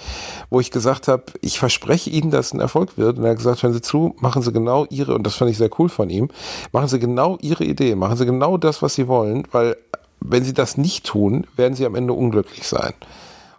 wo 0.51 0.61
ich 0.61 0.71
gesagt 0.71 1.09
habe, 1.09 1.25
ich 1.41 1.59
verspreche 1.59 2.11
Ihnen, 2.11 2.31
dass 2.31 2.47
es 2.47 2.53
ein 2.53 2.61
Erfolg 2.61 2.99
wird. 2.99 3.17
Und 3.17 3.25
er 3.25 3.31
hat 3.31 3.39
gesagt, 3.39 3.63
hören 3.63 3.73
Sie 3.73 3.81
zu, 3.81 4.15
machen 4.21 4.43
Sie 4.43 4.53
genau 4.53 4.87
Ihre, 4.91 5.15
und 5.15 5.23
das 5.25 5.37
fand 5.37 5.51
ich 5.51 5.57
sehr 5.57 5.71
cool 5.79 5.89
von 5.89 6.11
ihm, 6.11 6.29
machen 6.73 6.89
Sie 6.89 6.99
genau 6.99 7.39
Ihre 7.41 7.65
Idee, 7.65 7.95
machen 7.95 8.19
Sie 8.19 8.27
genau 8.27 8.59
das, 8.59 8.83
was 8.83 8.95
Sie 8.95 9.09
wollen, 9.09 9.49
weil 9.53 9.77
wenn 10.21 10.45
Sie 10.45 10.53
das 10.53 10.77
nicht 10.77 11.07
tun, 11.07 11.47
werden 11.57 11.75
Sie 11.75 11.87
am 11.87 11.95
Ende 11.95 12.13
unglücklich 12.13 12.67
sein. 12.67 12.93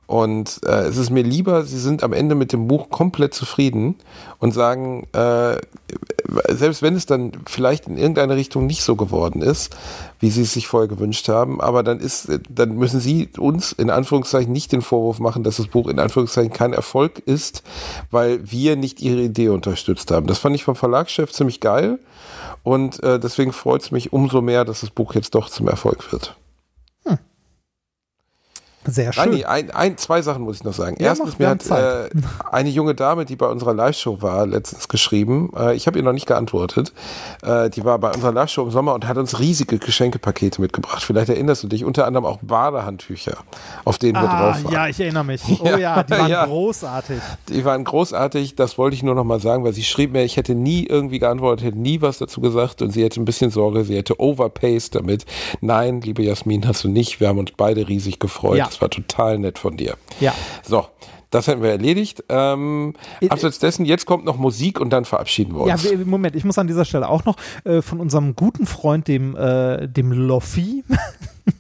Und 0.10 0.62
äh, 0.66 0.88
es 0.88 0.98
ist 0.98 1.12
mir 1.12 1.22
lieber, 1.22 1.66
sie 1.66 1.78
sind 1.78 2.02
am 2.02 2.14
Ende 2.14 2.34
mit 2.34 2.52
dem 2.52 2.68
Buch 2.68 2.90
komplett 2.90 3.36
zufrieden 3.36 3.94
und 4.40 4.56
sagen, 4.56 5.06
äh, 5.14 5.58
selbst 6.48 6.82
wenn 6.82 6.96
es 6.96 7.06
dann 7.06 7.34
vielleicht 7.46 7.86
in 7.86 7.96
irgendeine 7.96 8.36
Richtung 8.36 8.66
nicht 8.66 8.82
so 8.82 8.96
geworden 8.96 9.44
ist, 9.44 9.78
wie 10.20 10.32
sie 10.32 10.42
es 10.42 10.54
sich 10.54 10.68
vorher 10.68 10.88
gewünscht 10.88 11.30
haben, 11.30 11.62
aber 11.62 11.84
dann 11.84 12.00
ist, 12.00 12.28
dann 12.50 12.76
müssen 12.76 13.00
sie 13.00 13.30
uns 13.38 13.72
in 13.72 13.92
Anführungszeichen 13.92 14.52
nicht 14.52 14.72
den 14.72 14.82
Vorwurf 14.82 15.20
machen, 15.20 15.44
dass 15.44 15.58
das 15.58 15.68
Buch 15.68 15.88
in 15.88 16.00
Anführungszeichen 16.00 16.52
kein 16.52 16.74
Erfolg 16.74 17.20
ist, 17.20 17.62
weil 18.10 18.52
wir 18.52 18.78
nicht 18.78 19.04
ihre 19.04 19.22
Idee 19.22 19.50
unterstützt 19.50 20.10
haben. 20.10 20.26
Das 20.26 20.40
fand 20.40 20.56
ich 20.56 20.64
vom 20.64 20.76
Verlagschef 20.76 21.32
ziemlich 21.34 21.60
geil 21.60 22.00
und 22.64 23.04
äh, 23.04 23.20
deswegen 23.20 23.54
freut 23.54 23.84
es 23.84 23.92
mich 23.92 24.12
umso 24.12 24.42
mehr, 24.42 24.66
dass 24.66 24.82
das 24.82 24.90
Buch 24.90 25.14
jetzt 25.14 25.36
doch 25.36 25.50
zum 25.50 25.68
Erfolg 25.68 26.12
wird. 26.12 26.36
Sehr 28.86 29.12
schön. 29.14 29.24
Reini, 29.24 29.44
ein, 29.44 29.72
ein, 29.72 29.98
zwei 29.98 30.22
Sachen 30.22 30.44
muss 30.44 30.58
ich 30.58 30.64
noch 30.64 30.74
sagen. 30.74 30.96
Ja, 31.00 31.08
Erstens, 31.08 31.34
mir 31.38 31.40
wir 31.40 31.50
hat 31.50 31.70
äh, 31.70 32.10
eine 32.52 32.70
junge 32.70 32.96
Dame, 32.96 33.26
die 33.26 33.36
bei 33.36 33.46
unserer 33.48 33.74
Live-Show 33.74 34.22
war, 34.22 34.48
letztens 34.48 34.88
geschrieben. 34.88 35.52
Äh, 35.56 35.76
ich 35.76 35.86
habe 35.86 35.98
ihr 36.00 36.04
noch 36.04 36.14
nicht 36.14 36.26
geantwortet. 36.26 36.94
Äh, 37.44 37.70
die 37.70 37.84
war 37.84 38.00
bei 38.00 38.10
unserer 38.12 38.32
Live-Show 38.32 38.64
im 38.64 38.72
Sommer 38.72 38.94
und 38.94 39.06
hat 39.08 39.18
uns 39.18 39.38
riesige 39.40 39.80
Geschenkepakete 39.80 40.62
mitgebracht. 40.62 41.04
Vielleicht 41.04 41.30
erinnerst 41.30 41.62
du 41.64 41.68
dich, 41.68 41.84
unter 41.84 42.08
anderem 42.08 42.26
auch 42.26 42.38
Badehandtücher, 42.42 43.38
auf 43.84 43.98
denen 43.98 44.14
wir 44.16 44.30
Ah, 44.30 44.52
drauf 44.54 44.64
waren. 44.64 44.74
ja, 44.74 44.88
ich 44.88 45.00
erinnere 45.00 45.26
mich. 45.26 45.42
Oh 45.62 45.66
ja, 45.78 46.04
die 46.04 46.12
waren 46.12 46.30
Ja. 46.32 46.46
großartig. 46.46 47.20
Die 47.50 47.66
waren 47.66 47.84
großartig, 47.84 48.56
das 48.56 48.78
wollte 48.78 48.96
ich 48.96 49.04
nur 49.04 49.14
noch 49.14 49.26
mal 49.26 49.42
sagen, 49.42 49.64
weil 49.66 49.74
sie 49.74 49.84
schrieb 49.84 50.14
mir, 50.14 50.24
ich 50.24 50.38
hätte 50.38 50.56
nie 50.56 50.86
irgendwie 50.86 51.20
geantwortet, 51.20 51.66
hätte 51.66 51.80
nie 51.80 52.02
was 52.02 52.18
dazu 52.20 52.40
gesagt 52.40 52.82
und 52.82 52.92
sie 52.92 53.04
hätte 53.04 53.20
ein 53.22 53.26
bisschen 53.26 53.52
Sorge, 53.52 53.84
sie 53.84 53.98
hätte 53.98 54.20
overpaced 54.22 54.96
damit. 54.96 55.26
Nein, 55.60 56.00
liebe 56.02 56.24
Jasmin, 56.24 56.66
hast 56.66 56.86
du 56.86 56.88
nicht. 56.88 57.20
Wir 57.20 57.28
haben 57.28 57.40
uns 57.40 57.52
beide 57.58 57.88
riesig 57.90 58.20
gefreut. 58.20 58.58
Ja. 58.58 58.69
Das 58.70 58.80
war 58.82 58.90
total 58.92 59.40
nett 59.40 59.58
von 59.58 59.76
dir. 59.78 59.98
Ja. 60.20 60.32
So, 60.64 60.86
das 61.32 61.48
hätten 61.48 61.64
wir 61.64 61.72
erledigt. 61.72 62.24
Ähm, 62.30 62.94
Äh, 63.20 63.30
abseits 63.30 63.58
dessen, 63.58 63.84
jetzt 63.86 64.06
kommt 64.06 64.26
noch 64.26 64.38
Musik 64.38 64.80
und 64.80 64.92
dann 64.92 65.06
verabschieden 65.06 65.56
wir 65.56 65.66
Ja, 65.68 65.74
uns. 65.74 65.84
wir- 65.90 65.98
Moment, 66.06 66.36
ich 66.36 66.46
muss 66.46 66.58
an 66.60 66.68
dieser 66.68 66.86
Stelle 66.86 67.10
auch 67.10 67.26
noch 67.26 67.36
äh, 67.66 67.82
von 67.82 68.00
unserem 68.00 68.36
guten 68.36 68.68
Freund, 68.68 69.08
dem, 69.08 69.36
äh, 69.36 69.88
dem 69.88 70.12
Loffi, 70.12 70.84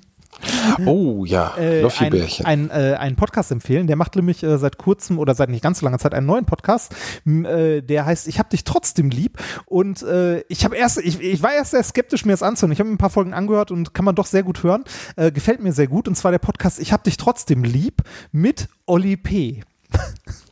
oh 0.85 1.25
ja, 1.25 1.53
äh, 1.57 1.77
ein, 1.77 1.81
Loffi-Bärchen. 1.81 2.45
ein, 2.45 2.69
äh, 2.69 2.95
einen 2.97 3.15
Podcast 3.15 3.51
empfehlen. 3.51 3.87
Der 3.87 3.95
macht 3.95 4.15
nämlich 4.15 4.43
äh, 4.43 4.57
seit 4.57 4.77
kurzem 4.77 5.19
oder 5.19 5.35
seit 5.35 5.49
nicht 5.49 5.61
ganz 5.61 5.79
so 5.79 5.85
langer 5.85 5.99
Zeit 5.99 6.13
einen 6.13 6.27
neuen 6.27 6.45
Podcast, 6.45 6.95
äh, 7.25 7.81
der 7.81 8.05
heißt 8.05 8.27
Ich 8.27 8.39
hab 8.39 8.49
dich 8.49 8.63
trotzdem 8.63 9.09
lieb. 9.09 9.37
Und 9.65 10.03
äh, 10.03 10.41
ich 10.41 10.65
habe 10.65 10.75
erst, 10.75 10.99
ich, 10.99 11.19
ich 11.21 11.41
war 11.41 11.53
erst 11.53 11.71
sehr 11.71 11.83
skeptisch, 11.83 12.25
mir 12.25 12.33
das 12.33 12.43
anzuhören. 12.43 12.71
Ich 12.71 12.79
habe 12.79 12.89
mir 12.89 12.95
ein 12.95 12.99
paar 12.99 13.09
Folgen 13.09 13.33
angehört 13.33 13.71
und 13.71 13.93
kann 13.93 14.05
man 14.05 14.15
doch 14.15 14.25
sehr 14.25 14.43
gut 14.43 14.63
hören. 14.63 14.83
Äh, 15.15 15.31
gefällt 15.31 15.61
mir 15.61 15.73
sehr 15.73 15.87
gut. 15.87 16.07
Und 16.07 16.15
zwar 16.15 16.31
der 16.31 16.39
Podcast 16.39 16.79
Ich 16.79 16.93
hab 16.93 17.03
dich 17.03 17.17
trotzdem 17.17 17.63
lieb 17.63 18.01
mit 18.31 18.69
Olli 18.85 19.17
P. 19.17 19.63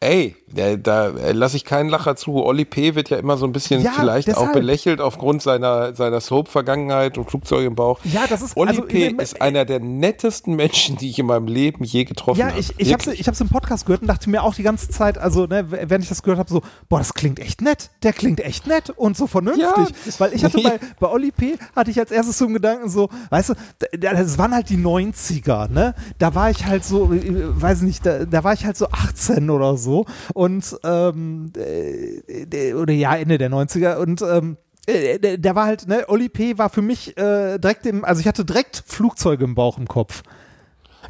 Ey, 0.00 0.36
da, 0.76 1.08
lasse 1.32 1.56
ich 1.56 1.64
keinen 1.64 1.88
Lacher 1.88 2.14
zu. 2.14 2.36
Olli 2.44 2.64
P. 2.64 2.94
wird 2.94 3.10
ja 3.10 3.16
immer 3.18 3.36
so 3.36 3.46
ein 3.46 3.52
bisschen 3.52 3.82
Ja, 3.82 3.90
vielleicht 3.96 4.28
auch 4.30 4.34
deshalb. 4.34 4.52
belächelt 4.52 5.00
aufgrund 5.00 5.42
seiner, 5.42 5.92
seiner 5.92 6.20
Soap-Vergangenheit 6.20 7.18
und 7.18 7.28
Flugzeug 7.28 7.66
im 7.66 7.74
Bauch. 7.74 7.98
Ja, 8.04 8.20
das 8.28 8.40
ist- 8.42 8.56
Olli 8.56 8.70
also 8.70 8.82
P. 8.82 9.08
ist 9.08 9.42
einer 9.42 9.64
der 9.64 9.80
nettesten 9.80 10.54
Menschen, 10.54 10.96
die 10.98 11.10
ich 11.10 11.18
in 11.18 11.26
meinem 11.26 11.48
Leben 11.48 11.82
je 11.82 12.04
getroffen 12.04 12.38
Ja, 12.38 12.50
habe. 12.50 12.60
ich, 12.60 12.74
ich 12.78 12.92
habe 12.92 13.12
ich 13.12 13.26
hab's 13.26 13.40
im 13.40 13.48
Podcast 13.48 13.86
gehört 13.86 14.02
und 14.02 14.06
dachte 14.06 14.30
mir 14.30 14.44
auch 14.44 14.54
die 14.54 14.62
ganze 14.62 14.88
Zeit, 14.88 15.18
also 15.18 15.46
ne, 15.46 15.66
während 15.68 16.04
ich 16.04 16.08
das 16.08 16.22
gehört 16.22 16.38
habe, 16.38 16.48
so, 16.48 16.62
boah, 16.88 16.98
das 16.98 17.12
klingt 17.14 17.40
echt 17.40 17.60
nett, 17.60 17.90
der 18.04 18.12
klingt 18.12 18.38
echt 18.38 18.68
nett 18.68 18.90
und 18.90 19.16
so 19.16 19.26
vernünftig. 19.26 19.64
Ja. 19.66 20.12
Weil 20.18 20.32
ich 20.32 20.44
hatte 20.44 20.58
bei, 20.62 20.78
bei 21.00 21.08
Olli 21.08 21.32
P. 21.32 21.58
hatte 21.74 21.90
ich 21.90 21.98
als 21.98 22.12
erstes 22.12 22.38
so 22.38 22.44
einen 22.44 22.54
Gedanken 22.54 22.88
so, 22.88 23.08
weißt 23.30 23.48
du, 23.50 23.54
da- 23.98 24.14
das 24.14 24.38
waren 24.38 24.54
halt 24.54 24.70
die 24.70 24.78
90er, 24.78 25.68
ne? 25.68 25.96
Da 26.18 26.36
war 26.36 26.50
ich 26.50 26.66
halt 26.66 26.84
so, 26.84 27.12
äh, 27.12 27.60
weiß 27.60 27.82
nicht, 27.82 28.06
da, 28.06 28.24
da 28.24 28.44
war 28.44 28.52
ich 28.52 28.64
halt 28.64 28.76
so 28.76 28.86
18 28.90 29.50
oder 29.50 29.76
so 29.76 29.87
und 30.34 30.78
ähm, 30.84 31.52
äh, 31.56 32.20
äh, 32.28 32.74
oder 32.74 32.92
ja, 32.92 33.16
Ende 33.16 33.38
der 33.38 33.50
90er 33.50 33.96
und 33.96 34.22
ähm, 34.22 34.56
äh, 34.86 35.18
der, 35.18 35.38
der 35.38 35.54
war 35.54 35.66
halt, 35.66 35.86
ne, 35.86 36.04
Oli 36.08 36.28
P. 36.28 36.58
war 36.58 36.70
für 36.70 36.82
mich 36.82 37.16
äh, 37.18 37.58
direkt 37.58 37.86
im, 37.86 38.04
also 38.04 38.20
ich 38.20 38.26
hatte 38.26 38.44
direkt 38.44 38.82
Flugzeuge 38.86 39.44
im 39.44 39.54
Bauch 39.54 39.78
im 39.78 39.86
Kopf. 39.86 40.22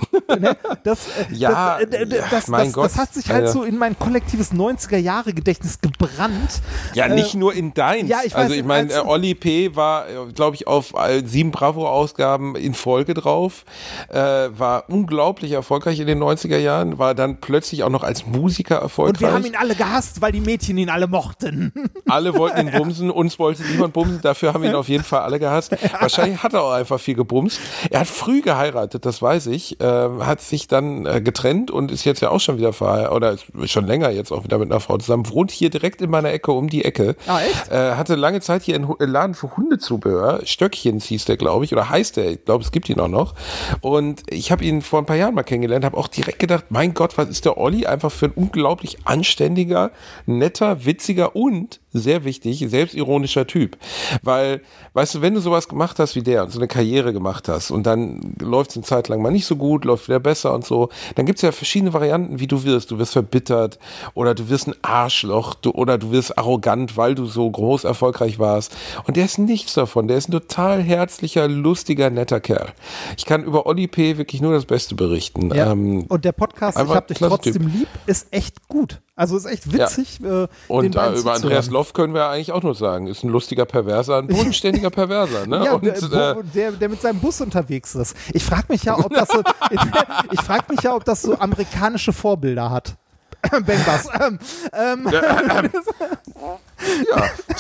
ne? 0.39 0.57
das, 0.85 1.07
äh, 1.09 1.35
Ja, 1.35 1.79
das, 1.79 1.89
äh, 1.93 2.03
äh, 2.05 2.09
ja, 2.17 2.25
das, 2.31 2.47
das, 2.47 2.73
das 2.73 2.97
hat 2.97 3.15
sich 3.15 3.29
halt 3.31 3.47
Ja. 3.47 3.53
so 3.53 3.63
in 3.63 3.77
mein 3.79 3.99
kollektives 3.99 4.53
90er-Jahre-Gedächtnis 4.53 5.81
gebrannt. 5.81 6.61
Ja, 6.95 7.09
nicht 7.09 7.35
Äh, 7.35 7.39
nur 7.39 7.55
in 7.55 7.75
deins. 7.75 8.09
ja, 8.09 8.19
ich 8.25 8.35
also 8.35 8.51
weiß, 8.51 8.59
ich 8.59 8.65
meine, 8.65 8.93
äh, 8.93 8.99
Olli 9.01 9.35
P. 9.35 9.75
war, 9.77 10.07
glaube 10.35 10.57
ich, 10.57 10.67
auf 10.67 10.95
äh, 10.95 11.23
sieben 11.25 11.51
Bravo-Ausgaben 11.51 12.57
in 12.57 12.75
Folge 12.75 13.15
drauf, 13.15 13.65
äh, 14.09 14.17
war 14.19 14.85
unglaublich 14.89 15.53
erfolgreich 15.53 15.99
in 16.01 16.07
den 16.07 16.19
90er 16.23 16.59
Jahren, 16.59 16.99
war 16.99 17.15
dann 17.15 17.41
plötzlich 17.41 17.83
auch 17.83 17.91
noch 17.91 18.03
als 18.05 18.27
Musiker 18.27 18.77
erfolgreich. 18.77 19.15
Und 19.15 19.21
wir 19.29 19.33
haben 19.33 19.47
ihn 19.47 19.57
alle 19.57 19.75
gehasst, 19.75 20.21
weil 20.21 20.33
die 20.33 20.41
Mädchen 20.41 20.79
ihn 20.79 20.91
alle 20.91 21.07
mochten. 21.07 21.73
Alle 22.09 22.35
wollten 22.35 22.67
ihn 22.69 22.73
bumsen, 22.79 23.11
uns 23.11 23.39
wollte 23.39 23.63
niemand 23.65 23.93
bumsen, 23.93 24.21
dafür 24.23 24.55
haben 24.55 24.63
wir 24.63 24.71
ihn 24.71 24.75
auf 24.77 24.89
jeden 24.89 25.05
Fall 25.05 25.21
alle 25.21 25.39
gehasst. 25.39 25.73
Wahrscheinlich 26.01 26.43
hat 26.43 26.55
er 26.55 26.63
auch 26.63 26.73
einfach 26.73 26.99
viel 26.99 27.15
gebumst. 27.15 27.61
Er 27.91 28.01
hat 28.01 28.07
früh 28.07 28.41
geheiratet, 28.41 29.05
das 29.05 29.21
weiß 29.21 29.47
ich, 29.49 29.79
hat 29.89 30.41
sich 30.41 30.69
dann 30.69 31.07
äh, 31.07 31.21
getrennt 31.21 31.71
und 31.71 31.91
ist 31.91 32.05
jetzt 32.05 32.21
ja 32.21 32.31
auch 32.31 32.41
schon 32.41 32.59
wieder 32.59 32.73
verheiratet, 32.73 33.17
oder 33.17 33.33
ist 33.33 33.71
schon 33.71 33.87
länger 33.87 34.11
jetzt 34.11 34.33
auch 34.33 34.45
wieder 34.45 34.59
mit 34.59 34.71
einer 34.71 34.81
Frau 34.81 34.99
zusammen, 34.99 35.29
wohnt 35.31 35.51
hier 35.51 35.71
direkt 35.71 36.01
in 36.01 36.11
meiner 36.11 36.31
Ecke 36.31 36.53
um 36.53 36.69
die 36.69 36.85
Ecke. 36.85 37.17
Ah, 37.27 37.41
echt? 37.41 37.71
Äh, 37.71 37.95
hatte 37.95 38.15
lange 38.15 38.41
Zeit 38.41 38.63
hier 38.63 38.75
einen 38.75 38.89
Laden 38.99 39.35
für 39.35 39.57
Hundezubehör, 39.57 40.41
Stöckchens 40.45 41.07
hieß 41.07 41.25
der, 41.25 41.37
glaube 41.37 41.65
ich, 41.65 41.73
oder 41.73 41.89
heißt 41.89 42.17
der, 42.17 42.31
ich 42.31 42.45
glaube, 42.45 42.65
es 42.65 42.73
gibt 42.73 42.89
ihn 42.89 43.01
auch 43.01 43.09
noch. 43.09 43.35
Und 43.81 44.23
ich 44.31 44.51
habe 44.53 44.65
ihn 44.65 44.83
vor 44.83 45.01
ein 45.01 45.07
paar 45.07 45.17
Jahren 45.17 45.35
mal 45.35 45.43
kennengelernt, 45.43 45.85
habe 45.85 45.97
auch 45.97 46.09
direkt 46.09 46.39
gedacht, 46.39 46.67
mein 46.71 46.95
Gott, 46.95 47.19
was 47.19 47.29
ist 47.29 47.45
der 47.45 47.59
Olli 47.59 47.87
einfach 47.87 48.13
für 48.13 48.27
ein 48.27 48.33
unglaublich 48.33 48.99
anständiger, 49.05 49.91
netter, 50.27 50.85
witziger 50.85 51.37
und 51.37 51.81
sehr 51.93 52.25
wichtig, 52.25 52.65
selbstironischer 52.69 53.47
Typ. 53.47 53.77
Weil, 54.23 54.63
weißt 54.93 55.17
du, 55.17 55.23
wenn 55.23 55.35
du 55.35 55.41
sowas 55.41 55.69
gemacht 55.69 55.99
hast 55.99 56.17
wie 56.17 56.23
der 56.23 56.45
und 56.45 56.51
so 56.51 56.59
eine 56.59 56.69
Karriere 56.69 57.13
gemacht 57.13 57.49
hast 57.49 57.71
und 57.71 57.87
dann 57.87 58.35
läuft 58.41 58.71
es 58.71 58.77
eine 58.77 58.85
Zeit 58.85 59.09
lang 59.09 59.23
mal 59.23 59.31
nicht 59.31 59.47
so 59.47 59.57
gut, 59.57 59.78
läuft 59.85 60.09
wieder 60.09 60.21
besser 60.21 60.55
und 60.55 60.65
so, 60.65 60.89
dann 61.15 61.27
gibt 61.27 61.39
es 61.39 61.43
ja 61.43 61.53
verschiedene 61.53 61.93
Varianten, 61.93 62.41
wie 62.41 62.47
du 62.47 62.65
wirst. 62.65 62.91
Du 62.91 62.99
wirst 62.99 63.13
verbittert 63.13 63.79
oder 64.15 64.35
du 64.35 64.49
wirst 64.49 64.69
ein 64.69 64.75
Arschloch 64.83 65.55
du, 65.55 65.71
oder 65.71 65.99
du 65.99 66.11
wirst 66.13 66.39
arrogant, 66.39 66.97
weil 66.97 67.15
du 67.15 67.27
so 67.27 67.51
groß 67.51 67.85
erfolgreich 67.85 68.39
warst. 68.39 68.77
Und 69.07 69.17
der 69.17 69.25
ist 69.25 69.39
nichts 69.39 69.75
davon. 69.75 70.09
Der 70.09 70.17
ist 70.17 70.29
ein 70.29 70.33
total 70.33 70.83
herzlicher, 70.83 71.49
lustiger, 71.49 72.11
netter 72.11 72.41
Kerl. 72.41 72.73
Ich 73.17 73.25
kann 73.25 73.45
über 73.45 73.67
Olli 73.67 73.87
P. 73.87 74.19
wirklich 74.19 74.41
nur 74.41 74.53
das 74.53 74.65
Beste 74.65 74.95
berichten. 74.95 75.55
Ja. 75.55 75.73
Ähm, 75.73 76.05
und 76.09 76.25
der 76.25 76.33
Podcast, 76.33 76.79
ich 76.79 76.89
hab 76.89 77.09
dich 77.09 77.19
trotzdem 77.19 77.65
Typ. 77.65 77.73
lieb, 77.73 77.89
ist 78.07 78.29
echt 78.31 78.69
gut. 78.69 79.01
Also 79.19 79.37
ist 79.37 79.47
echt 79.47 79.73
witzig. 79.73 80.21
Äh, 80.21 80.23
den 80.23 80.49
und 80.69 80.95
äh, 80.95 81.13
über 81.19 81.33
Andreas. 81.35 81.71
Loff 81.71 81.93
können 81.93 82.15
wir 82.15 82.29
eigentlich 82.29 82.53
auch 82.53 82.63
nur 82.63 82.77
sagen, 82.77 83.09
ist 83.09 83.25
ein 83.25 83.31
lustiger 83.31 83.65
Perverser, 83.65 84.19
ein 84.19 84.29
bodenständiger 84.29 84.91
Perverser. 84.99 85.45
Ne? 85.45 85.65
Ja, 85.65 85.73
und, 85.73 85.85
der, 85.85 85.97
äh, 85.97 86.45
der, 86.55 86.71
der 86.71 86.89
mit 86.89 87.03
seinem 87.03 87.19
Bus 87.19 87.41
unterwegs 87.41 87.97
ist. 87.97 88.17
Ich 88.33 88.45
frage 88.45 88.67
mich 88.69 88.85
ja, 88.85 88.97
ob 88.97 89.13
das 89.13 89.29
so, 89.29 89.43
ich 90.31 90.41
frage 90.41 90.73
mich 90.73 90.83
ja, 90.83 90.95
ob 90.95 91.05
das 91.05 91.23
so 91.23 91.37
amerikanische 91.37 92.13
Vorbilder 92.13 92.71
hat. 92.71 92.95
Ben 93.51 93.85
Bass. 93.85 94.09
Ähm, 94.21 94.39
ähm, 94.73 95.11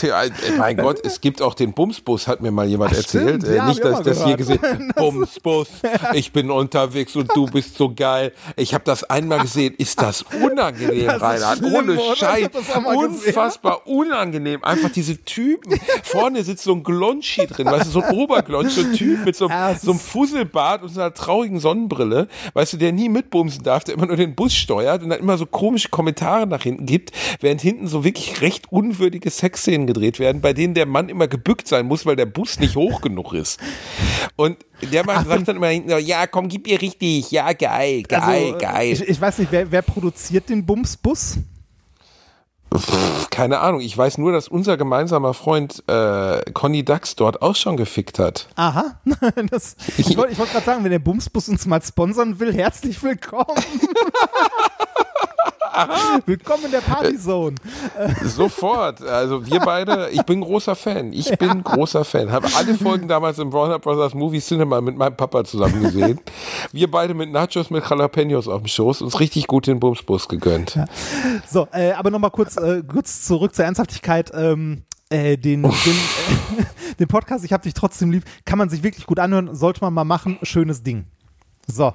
Ja, 0.02 0.22
äh, 0.24 0.30
mein 0.56 0.76
Gott, 0.76 1.00
es 1.04 1.20
gibt 1.20 1.42
auch 1.42 1.54
den 1.54 1.72
Bumsbus, 1.72 2.28
hat 2.28 2.40
mir 2.40 2.50
mal 2.50 2.66
jemand 2.66 2.92
Ach, 2.92 2.98
erzählt. 2.98 3.44
Äh, 3.44 3.62
nicht, 3.66 3.82
dass 3.84 3.98
ich 4.00 4.04
das 4.06 4.18
gehört. 4.18 4.38
gesehen 4.38 4.92
Bumsbus, 4.96 5.68
ich 6.14 6.32
bin 6.32 6.50
unterwegs 6.50 7.16
und 7.16 7.30
du 7.34 7.46
bist 7.46 7.76
so 7.76 7.92
geil. 7.94 8.32
Ich 8.56 8.74
habe 8.74 8.84
das 8.84 9.04
einmal 9.04 9.40
gesehen. 9.40 9.74
Ist 9.76 10.00
das 10.00 10.22
unangenehm, 10.42 11.06
Das 11.06 11.20
Reinhard? 11.22 11.58
schlimm, 11.58 11.74
Ohne 11.74 11.98
Scheiß. 12.16 12.50
mal 12.82 12.96
gesehen. 13.08 13.26
Unfassbar 13.26 13.86
unangenehm. 13.86 14.62
Einfach 14.62 14.90
diese 14.90 15.16
Typen. 15.24 15.78
Vorne 16.04 16.44
sitzt 16.44 16.64
so 16.64 16.72
ein 16.74 16.82
Glonschi 16.82 17.46
drin, 17.46 17.66
weißt 17.66 17.86
du, 17.86 17.90
so 17.90 18.02
ein 18.02 18.14
Oberglonsch, 18.16 18.72
so 18.74 18.82
ein 18.82 18.92
Typ 18.92 19.24
mit 19.24 19.34
so, 19.36 19.48
einem- 19.48 19.76
so 19.78 19.90
einem 19.92 20.00
Fusselbart 20.00 20.82
und 20.82 20.90
so 20.90 21.00
einer 21.00 21.12
traurigen 21.14 21.58
Sonnenbrille, 21.60 22.28
weißt 22.54 22.74
du, 22.74 22.76
der 22.76 22.92
nie 22.92 23.08
mitbumsen 23.08 23.62
darf, 23.64 23.84
der 23.84 23.94
immer 23.94 24.06
nur 24.06 24.16
den 24.16 24.34
Bus 24.34 24.54
steuert 24.54 25.02
und 25.02 25.10
dann 25.10 25.18
immer 25.20 25.36
so 25.38 25.46
komische 25.46 25.88
Kommentare 25.88 26.46
nach 26.46 26.62
hinten 26.62 26.86
gibt, 26.86 27.10
während 27.40 27.60
hinten 27.60 27.88
so 27.88 28.04
wirklich 28.04 28.40
recht 28.42 28.70
unwürdige 28.70 29.07
unwürdige 29.08 29.30
Sexszenen 29.30 29.86
gedreht 29.86 30.18
werden, 30.18 30.42
bei 30.42 30.52
denen 30.52 30.74
der 30.74 30.84
Mann 30.84 31.08
immer 31.08 31.28
gebückt 31.28 31.66
sein 31.66 31.86
muss, 31.86 32.04
weil 32.04 32.16
der 32.16 32.26
Bus 32.26 32.60
nicht 32.60 32.76
hoch 32.76 33.00
genug 33.00 33.32
ist. 33.32 33.58
Und 34.36 34.58
der 34.92 35.04
Mann 35.06 35.26
sagt 35.26 35.48
dann 35.48 35.56
immer 35.56 35.68
hinten, 35.68 35.98
ja, 36.00 36.26
komm, 36.26 36.48
gib 36.48 36.66
ihr 36.66 36.80
richtig, 36.80 37.30
ja, 37.30 37.54
geil, 37.54 38.02
geil, 38.02 38.20
Also, 38.20 38.58
geil. 38.58 38.92
Ich, 38.92 39.00
ich 39.00 39.20
weiß 39.20 39.38
nicht, 39.38 39.50
wer, 39.50 39.70
wer 39.72 39.80
produziert 39.80 40.50
den 40.50 40.66
Bumsbus? 40.66 41.38
Keine 43.30 43.60
Ahnung, 43.60 43.80
ich 43.80 43.96
weiß 43.96 44.18
nur, 44.18 44.30
dass 44.30 44.46
unser 44.46 44.76
gemeinsamer 44.76 45.32
Freund 45.32 45.82
äh, 45.88 46.42
Conny 46.52 46.84
Dax 46.84 47.16
dort 47.16 47.40
auch 47.40 47.56
schon 47.56 47.78
gefickt 47.78 48.18
hat. 48.18 48.48
Aha. 48.56 49.00
Das, 49.50 49.76
ich 49.96 50.16
wollte 50.18 50.36
wollt 50.36 50.52
gerade 50.52 50.66
sagen, 50.66 50.84
wenn 50.84 50.90
der 50.90 50.98
Bumsbus 50.98 51.48
uns 51.48 51.64
mal 51.64 51.80
sponsern 51.80 52.38
will, 52.40 52.52
herzlich 52.52 53.02
willkommen. 53.02 53.56
willkommen 56.26 56.64
in 56.66 56.70
der 56.70 56.80
Partyzone. 56.80 57.56
Sofort. 58.24 59.02
Also 59.02 59.46
wir 59.46 59.60
beide, 59.60 60.10
ich 60.10 60.22
bin 60.22 60.40
großer 60.40 60.74
Fan. 60.74 61.12
Ich 61.12 61.30
bin 61.38 61.62
großer 61.62 62.04
Fan. 62.04 62.30
Habe 62.30 62.48
alle 62.56 62.74
Folgen 62.74 63.08
damals 63.08 63.38
im 63.38 63.52
Warner 63.52 63.78
Brothers 63.78 64.14
Movie 64.14 64.40
Cinema 64.40 64.80
mit 64.80 64.96
meinem 64.96 65.16
Papa 65.16 65.44
zusammen 65.44 65.82
gesehen. 65.82 66.20
Wir 66.72 66.90
beide 66.90 67.14
mit 67.14 67.30
Nachos 67.30 67.70
mit 67.70 67.88
Jalapenos 67.88 68.48
auf 68.48 68.62
dem 68.62 68.68
Schoß, 68.68 69.02
uns 69.02 69.20
richtig 69.20 69.46
gut 69.46 69.66
den 69.66 69.80
Bumsbus 69.80 70.28
gegönnt. 70.28 70.78
So, 71.48 71.68
äh, 71.72 71.92
aber 71.92 72.10
nochmal 72.10 72.30
kurz, 72.30 72.56
äh, 72.56 72.82
kurz 72.82 73.22
zurück 73.24 73.54
zur 73.54 73.64
Ernsthaftigkeit. 73.64 74.30
Ähm, 74.34 74.82
äh, 75.10 75.36
den, 75.36 75.62
den, 75.62 75.70
äh, 75.72 76.64
den 76.98 77.08
Podcast, 77.08 77.44
ich 77.44 77.52
hab 77.52 77.62
dich 77.62 77.74
trotzdem 77.74 78.10
lieb, 78.10 78.24
kann 78.44 78.58
man 78.58 78.68
sich 78.68 78.82
wirklich 78.82 79.06
gut 79.06 79.18
anhören, 79.18 79.54
sollte 79.54 79.80
man 79.80 79.94
mal 79.94 80.04
machen. 80.04 80.38
Schönes 80.42 80.82
Ding. 80.82 81.06
So. 81.66 81.94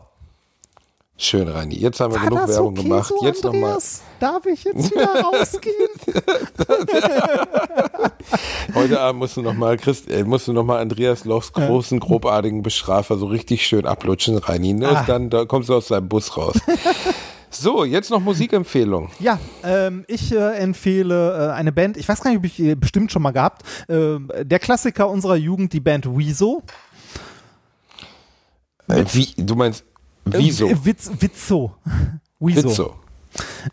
Schön, 1.15 1.47
Reini. 1.47 1.75
Jetzt 1.75 1.99
haben 1.99 2.11
wir 2.11 2.21
War 2.21 2.29
genug 2.29 2.47
Werbung 2.47 2.73
okay 2.73 2.83
gemacht. 2.83 3.07
so, 3.07 3.25
Jetzt 3.25 3.43
nochmal. 3.43 3.77
Darf 4.19 4.45
ich 4.47 4.63
jetzt 4.63 4.91
wieder 4.91 5.21
rausgehen? 5.23 5.89
Heute 8.73 8.99
Abend 8.99 9.19
musst 9.19 9.37
du 9.37 9.43
nochmal, 9.43 9.77
äh, 10.09 10.23
musst 10.23 10.47
du 10.47 10.53
noch 10.53 10.63
mal 10.63 10.79
Andreas 10.79 11.23
Lochs 11.25 11.53
großen, 11.53 11.99
grobartigen 11.99 12.63
Bestrafer 12.63 13.17
so 13.17 13.27
richtig 13.27 13.65
schön 13.65 13.85
ablutschen, 13.85 14.37
Reini. 14.37 14.73
Ne? 14.73 14.89
Ah. 14.89 15.03
Dann 15.05 15.29
da 15.29 15.45
kommst 15.45 15.69
du 15.69 15.75
aus 15.75 15.89
deinem 15.89 16.09
Bus 16.09 16.35
raus. 16.35 16.55
so, 17.51 17.85
jetzt 17.85 18.09
noch 18.09 18.19
Musikempfehlung. 18.19 19.11
Ja, 19.19 19.39
ähm, 19.63 20.05
ich 20.07 20.31
äh, 20.31 20.57
empfehle 20.57 21.49
äh, 21.49 21.51
eine 21.53 21.71
Band, 21.71 21.95
ich 21.97 22.09
weiß 22.09 22.21
gar 22.21 22.31
nicht, 22.31 22.39
ob 22.39 22.45
ich 22.45 22.55
die 22.55 22.75
bestimmt 22.75 23.11
schon 23.11 23.21
mal 23.21 23.31
gehabt, 23.31 23.61
ähm, 23.87 24.31
der 24.41 24.57
Klassiker 24.57 25.07
unserer 25.09 25.35
Jugend, 25.35 25.73
die 25.73 25.79
Band 25.79 26.07
Wieso. 26.09 26.63
Äh, 28.87 29.05
wie, 29.13 29.27
du 29.37 29.55
meinst, 29.55 29.85
wieso? 30.25 30.67
Äh, 30.67 30.85
Witz, 30.85 31.11
Witzo. 31.19 31.75
Wieso. 32.39 32.69
Witzo. 32.69 32.95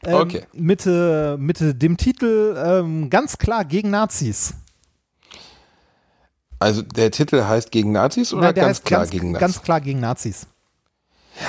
Ähm, 0.04 0.14
Okay. 0.14 0.42
Mit, 0.54 0.86
äh, 0.86 1.36
mit 1.36 1.58
dem 1.60 1.96
Titel 1.96 2.56
ähm, 2.56 3.10
ganz 3.10 3.36
klar 3.36 3.64
gegen 3.64 3.90
Nazis. 3.90 4.54
Also 6.58 6.82
der 6.82 7.10
Titel 7.10 7.44
heißt 7.44 7.70
gegen 7.70 7.92
Nazis 7.92 8.32
oder 8.32 8.52
der 8.52 8.64
ganz 8.64 8.82
klar 8.82 9.00
ganz, 9.00 9.10
gegen 9.10 9.32
Nazis? 9.32 9.40
ganz 9.40 9.62
klar 9.62 9.80
gegen 9.80 10.00
Nazis. 10.00 10.46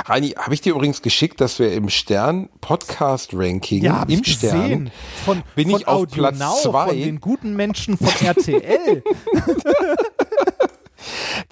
Reini, 0.06 0.30
habe 0.32 0.54
ich 0.54 0.62
dir 0.62 0.74
übrigens 0.74 1.02
geschickt, 1.02 1.42
dass 1.42 1.60
wir 1.60 1.74
im 1.74 1.90
Stern 1.90 2.50
Podcast 2.62 3.32
Ranking 3.34 3.84
Ja, 3.84 4.04
im 4.04 4.22
ich 4.22 4.34
Stern 4.34 4.62
gesehen. 4.62 4.92
Von, 5.26 5.44
bin 5.56 5.70
von 5.70 5.80
ich 5.80 5.88
auf 5.88 6.02
Audio 6.04 6.16
Platz 6.16 6.40
Now, 6.40 6.56
zwei. 6.62 6.88
Von 6.88 6.98
den 6.98 7.20
guten 7.20 7.56
Menschen 7.56 7.98
von 7.98 8.08
RTL. 8.26 9.04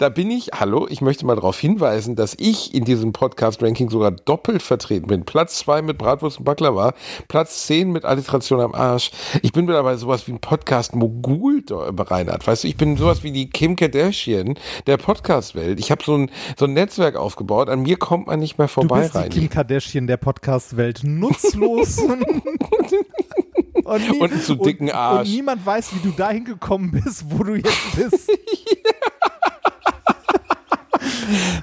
Da 0.00 0.08
bin 0.08 0.30
ich, 0.30 0.48
hallo, 0.58 0.86
ich 0.88 1.02
möchte 1.02 1.26
mal 1.26 1.34
darauf 1.34 1.60
hinweisen, 1.60 2.16
dass 2.16 2.34
ich 2.38 2.72
in 2.72 2.86
diesem 2.86 3.12
Podcast-Ranking 3.12 3.90
sogar 3.90 4.12
doppelt 4.12 4.62
vertreten 4.62 5.08
bin. 5.08 5.26
Platz 5.26 5.58
zwei 5.58 5.82
mit 5.82 5.98
Bratwurst 5.98 6.38
und 6.38 6.44
Baklava, 6.46 6.94
Platz 7.28 7.66
zehn 7.66 7.92
mit 7.92 8.06
Alliteration 8.06 8.62
am 8.62 8.74
Arsch. 8.74 9.10
Ich 9.42 9.52
bin 9.52 9.66
mittlerweile 9.66 9.98
sowas 9.98 10.26
wie 10.26 10.32
ein 10.32 10.38
Podcast-Mogul, 10.40 11.64
Reinhard. 11.68 12.46
Weißt 12.46 12.64
du, 12.64 12.68
ich 12.68 12.78
bin 12.78 12.96
sowas 12.96 13.22
wie 13.22 13.30
die 13.30 13.50
Kim 13.50 13.76
Kardashian 13.76 14.54
der 14.86 14.96
Podcast-Welt. 14.96 15.78
Ich 15.78 15.90
habe 15.90 16.02
so 16.02 16.14
ein, 16.16 16.30
so 16.58 16.64
ein 16.64 16.72
Netzwerk 16.72 17.16
aufgebaut, 17.16 17.68
an 17.68 17.82
mir 17.82 17.98
kommt 17.98 18.26
man 18.28 18.40
nicht 18.40 18.56
mehr 18.56 18.68
Du 18.68 18.72
vorbei, 18.72 19.02
bist 19.02 19.14
die. 19.26 19.28
Kim 19.40 19.50
Kardashian 19.50 20.06
der 20.06 20.16
Podcast-Welt. 20.16 21.00
Nutzlos. 21.04 21.98
und, 23.84 24.10
nie- 24.10 24.18
Und 24.18 24.42
zu 24.42 24.54
dicken 24.54 24.84
und, 24.88 24.94
Arsch. 24.94 25.28
Und 25.28 25.34
niemand 25.34 25.66
weiß, 25.66 25.94
wie 25.94 26.08
du 26.08 26.14
dahin 26.16 26.46
gekommen 26.46 26.90
bist, 26.90 27.26
wo 27.28 27.44
du 27.44 27.56
jetzt 27.56 27.96
bist. 27.96 28.30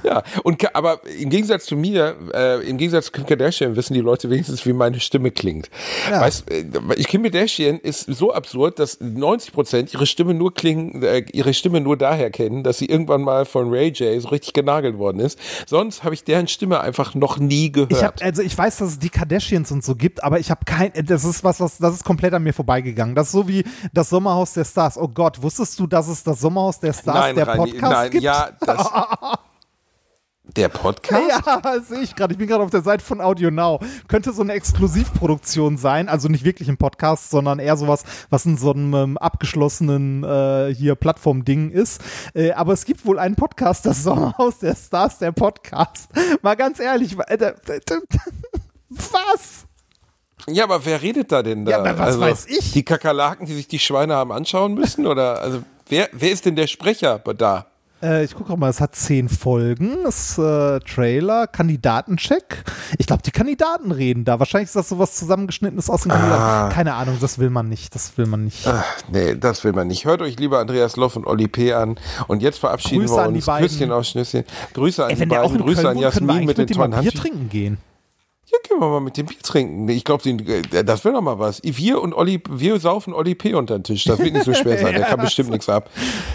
Ja, 0.04 0.24
und 0.44 0.76
aber 0.76 1.02
im 1.20 1.30
Gegensatz 1.30 1.66
zu 1.66 1.76
mir, 1.76 2.16
äh, 2.34 2.68
im 2.68 2.78
Gegensatz 2.78 3.06
zu 3.06 3.12
Kim 3.12 3.26
Kardashian 3.26 3.76
wissen 3.76 3.94
die 3.94 4.02
Leute 4.02 4.30
wenigstens, 4.30 4.66
wie 4.66 4.74
meine 4.74 5.00
Stimme 5.00 5.32
klingt. 5.32 5.70
Ja. 6.10 6.22
Weißt, 6.22 6.50
äh, 6.52 6.64
Kim 7.04 7.24
Kardashian 7.24 7.80
ist 7.80 8.02
so 8.02 8.34
absurd, 8.34 8.80
dass 8.80 9.00
90 9.02 9.54
Prozent 9.54 9.94
ihre 9.94 10.06
Stimme 10.06 10.34
nur 10.34 10.54
klingen, 10.54 11.04
äh, 11.04 11.26
ihre 11.32 11.54
Stimme 11.54 11.82
nur 11.82 11.98
daher 11.98 12.30
kennen, 12.30 12.64
dass 12.64 12.78
sie 12.78 12.86
irgendwann 12.86 13.22
mal 13.22 13.46
von 13.46 13.70
Ray 13.70 13.90
J 13.90 14.22
so 14.22 14.30
richtig 14.30 14.54
genagelt 14.54 14.98
worden 14.98 15.20
ist. 15.20 15.40
Sonst 15.66 16.04
habe 16.04 16.14
ich 16.14 16.24
deren 16.24 16.48
Stimme 16.48 16.80
einfach 16.80 17.16
noch 17.16 17.38
nie 17.38 17.72
gehört. 17.72 17.92
Ich 17.92 18.04
hab, 18.04 18.22
also 18.24 18.42
ich 18.42 18.58
weiß, 18.58 18.78
dass 18.78 18.90
es 18.90 19.00
die 19.00 19.10
Kardashians 19.10 19.72
und 19.72 19.84
so 19.84 19.96
gibt, 19.96 20.24
aber 20.24 20.40
ich 20.40 20.52
habe 20.52 20.66
kein, 20.66 20.92
das 21.06 21.24
ist 21.24 21.44
was, 21.44 21.60
was, 21.60 21.78
das 21.78 21.96
ist 21.96 22.04
komplett 22.04 22.34
an 22.34 22.44
mir 22.44 22.54
vorbeigegangen. 22.54 23.16
Das 23.16 23.28
ist 23.28 23.34
so 23.34 23.48
wie 23.48 23.64
das 23.94 24.10
Sommerhaus 24.10 24.54
der 24.54 24.66
Stars. 24.66 24.98
Oh 24.98 25.08
Gott, 25.08 25.42
wusstest 25.42 25.80
du, 25.80 25.88
dass 25.88 26.08
es 26.08 26.24
das 26.24 26.40
Sommerhaus 26.40 26.80
der 26.80 26.94
Stars 26.94 27.18
nein, 27.18 27.36
der 27.36 27.48
Reini, 27.48 27.72
Podcast 27.72 27.94
nein, 27.94 28.12
gibt? 28.12 28.24
ja, 28.24 28.50
das. 28.60 28.92
Der 30.56 30.70
Podcast? 30.70 31.24
Ja, 31.46 31.82
sehe 31.82 32.00
ich 32.02 32.16
gerade. 32.16 32.34
Ich 32.34 32.38
bin 32.38 32.48
gerade 32.48 32.64
auf 32.64 32.70
der 32.70 32.82
Seite 32.82 33.04
von 33.04 33.20
Audio 33.22 33.52
Now. 33.52 33.80
Könnte 34.08 34.32
so 34.32 34.42
eine 34.42 34.54
Exklusivproduktion 34.54 35.78
sein, 35.78 36.08
also 36.08 36.30
nicht 36.30 36.46
wirklich 36.46 36.70
ein 36.70 36.78
Podcast, 36.78 37.30
sondern 37.30 37.60
eher 37.60 37.76
sowas, 37.76 38.04
was 38.30 38.46
in 38.46 38.58
so 38.58 38.72
einem 38.72 38.94
ähm, 38.94 39.18
abgeschlossenen 39.18 40.24
äh, 40.24 40.74
hier 40.74 40.96
Plattform-Ding 40.96 41.72
ist. 41.72 42.02
Äh, 42.34 42.52
aber 42.52 42.74
es 42.74 42.86
gibt 42.86 43.06
wohl 43.06 43.20
einen 43.20 43.36
Podcast, 43.36 43.86
das 43.86 44.04
Sommerhaus 44.04 44.60
der 44.60 44.76
Stars, 44.76 45.20
der 45.20 45.34
Podcast. 45.34 46.10
Mal 46.42 46.56
ganz 46.56 46.80
ehrlich, 46.80 47.18
äh, 47.28 47.38
was? 48.90 49.66
Ja, 50.48 50.64
aber 50.64 50.86
wer 50.86 51.02
redet 51.02 51.32
da 51.32 51.44
denn 51.44 51.66
da? 51.66 51.72
Ja, 51.72 51.80
aber 51.80 52.00
was 52.00 52.20
weiß 52.20 52.46
ich? 52.48 52.72
Die 52.72 52.84
Kakerlaken, 52.84 53.46
die 53.46 53.54
sich 53.54 53.68
die 53.68 53.80
Schweine 53.80 54.16
haben 54.16 54.32
anschauen 54.32 54.76
müssen? 54.76 55.06
Oder 55.06 55.42
also 55.42 55.62
wer, 55.90 56.08
wer 56.14 56.32
ist 56.32 56.46
denn 56.46 56.56
der 56.56 56.68
Sprecher 56.68 57.20
da? 57.20 57.68
Äh, 58.08 58.24
ich 58.24 58.34
gucke 58.36 58.54
auch 58.54 58.58
mal, 58.58 58.70
es 58.70 58.80
hat 58.80 58.96
zehn 58.96 59.28
Folgen, 59.28 60.06
es 60.08 60.38
äh, 60.38 60.80
Trailer, 60.80 61.48
Kandidatencheck. 61.48 62.64
Ich 62.98 63.08
glaube, 63.08 63.22
die 63.24 63.32
Kandidaten 63.32 63.92
reden 63.92 64.24
da. 64.24 64.40
Wahrscheinlich 64.40 64.68
ist 64.68 64.76
das 64.76 64.90
sowas 64.90 65.16
zusammengeschnittenes 65.16 65.90
aus 65.90 66.04
Kandidaten. 66.04 66.42
Ah. 66.42 66.70
Keine 66.74 66.94
Ahnung, 66.94 67.18
das 67.20 67.38
will 67.40 67.50
man 67.50 67.68
nicht. 67.68 67.94
Das 67.96 68.18
will 68.18 68.26
man 68.26 68.46
nicht. 68.46 68.66
Ach, 68.66 68.84
nee, 69.12 69.36
das 69.36 69.64
will 69.64 69.74
man 69.74 69.88
nicht. 69.88 70.06
Hört 70.06 70.22
euch 70.22 70.40
lieber 70.40 70.60
Andreas 70.60 70.96
Loff 70.96 71.16
und 71.16 71.28
Olli 71.28 71.48
P. 71.48 71.74
an. 71.74 72.00
Und 72.28 72.42
jetzt 72.42 72.60
verabschieden 72.60 73.02
Grüße 73.02 73.16
wir 73.16 73.24
an 73.24 73.34
die 73.34 73.40
uns. 73.40 73.46
beiden. 73.46 73.68
Küsschen 73.68 73.92
aus 73.92 74.10
Schnüsschen. 74.10 74.44
Grüße 74.74 75.04
an 75.04 75.10
Ey, 75.10 75.16
die 75.18 75.26
beiden. 75.26 75.58
Grüße 75.58 75.82
Köln 75.82 75.98
an 75.98 75.98
Jasmin 75.98 76.38
mit 76.40 76.48
mit 76.48 76.58
den 76.58 76.68
dem 76.68 76.78
tollen 76.78 77.02
Bier 77.02 77.12
trinken 77.12 77.50
gehen. 77.50 77.78
Ja, 78.58 78.70
gehen 78.70 78.80
wir 78.80 78.90
mal 78.90 79.00
mit 79.00 79.18
dem 79.18 79.26
Bier 79.26 79.40
trinken. 79.42 79.88
Ich 79.90 80.04
glaube, 80.04 80.24
das 80.86 81.04
wäre 81.06 81.16
doch 81.16 81.22
mal 81.22 81.40
was. 81.40 81.62
Wir 81.64 82.02
und 82.02 82.14
Olli, 82.14 82.42
wir 82.50 82.80
saufen 82.80 83.14
Olli 83.14 83.36
P. 83.36 83.54
unter 83.54 83.78
den 83.78 83.84
Tisch. 83.84 84.06
Das 84.06 84.20
wird 84.20 84.34
nicht 84.34 84.46
so 84.46 84.54
schwer 84.54 84.78
sein. 84.78 84.94
Der 84.98 85.06
kann 85.06 85.20
bestimmt 85.20 85.50
nichts 85.50 85.70
ab. 85.70 85.90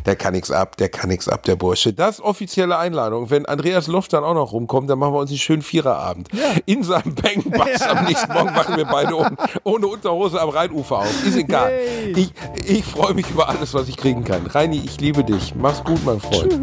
Der 0.06 0.16
kann 0.16 0.32
nichts 0.32 0.50
ab, 0.50 0.76
der 0.76 0.88
kann 0.88 1.08
nichts 1.08 1.28
ab, 1.28 1.42
der 1.44 1.56
Bursche. 1.56 1.92
Das 1.92 2.20
offizielle 2.20 2.76
Einladung. 2.76 3.30
Wenn 3.30 3.46
Andreas 3.46 3.86
Luft 3.86 4.12
dann 4.12 4.24
auch 4.24 4.34
noch 4.34 4.52
rumkommt, 4.52 4.90
dann 4.90 4.98
machen 4.98 5.14
wir 5.14 5.20
uns 5.20 5.30
einen 5.30 5.38
schönen 5.38 5.62
Viererabend. 5.62 6.28
In 6.66 6.82
seinem 6.82 7.14
Bangbass 7.14 7.82
am 7.82 8.04
nächsten 8.04 8.32
Morgen 8.32 8.54
wachen 8.54 8.76
wir 8.76 8.84
beide 8.84 9.16
ohne, 9.16 9.36
ohne 9.64 9.86
Unterhose 9.86 10.40
am 10.40 10.48
Rheinufer 10.48 10.98
auf. 10.98 11.26
Ist 11.26 11.36
egal. 11.36 11.70
Yay. 11.70 12.12
Ich, 12.16 12.32
ich 12.64 12.84
freue 12.84 13.14
mich 13.14 13.30
über 13.30 13.48
alles, 13.48 13.74
was 13.74 13.88
ich 13.88 13.96
kriegen 13.96 14.24
kann. 14.24 14.46
Reini, 14.46 14.82
ich 14.84 15.00
liebe 15.00 15.24
dich. 15.24 15.54
Mach's 15.54 15.82
gut, 15.84 16.04
mein 16.04 16.20
Freund. 16.20 16.58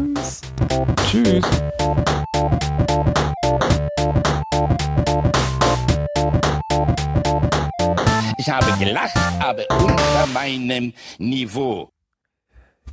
Tschüss. 1.10 1.44
Ich 8.50 8.56
habe 8.56 8.84
gelacht, 8.84 9.16
aber 9.38 9.62
unter 9.80 10.26
meinem 10.34 10.92
Niveau. 11.18 11.92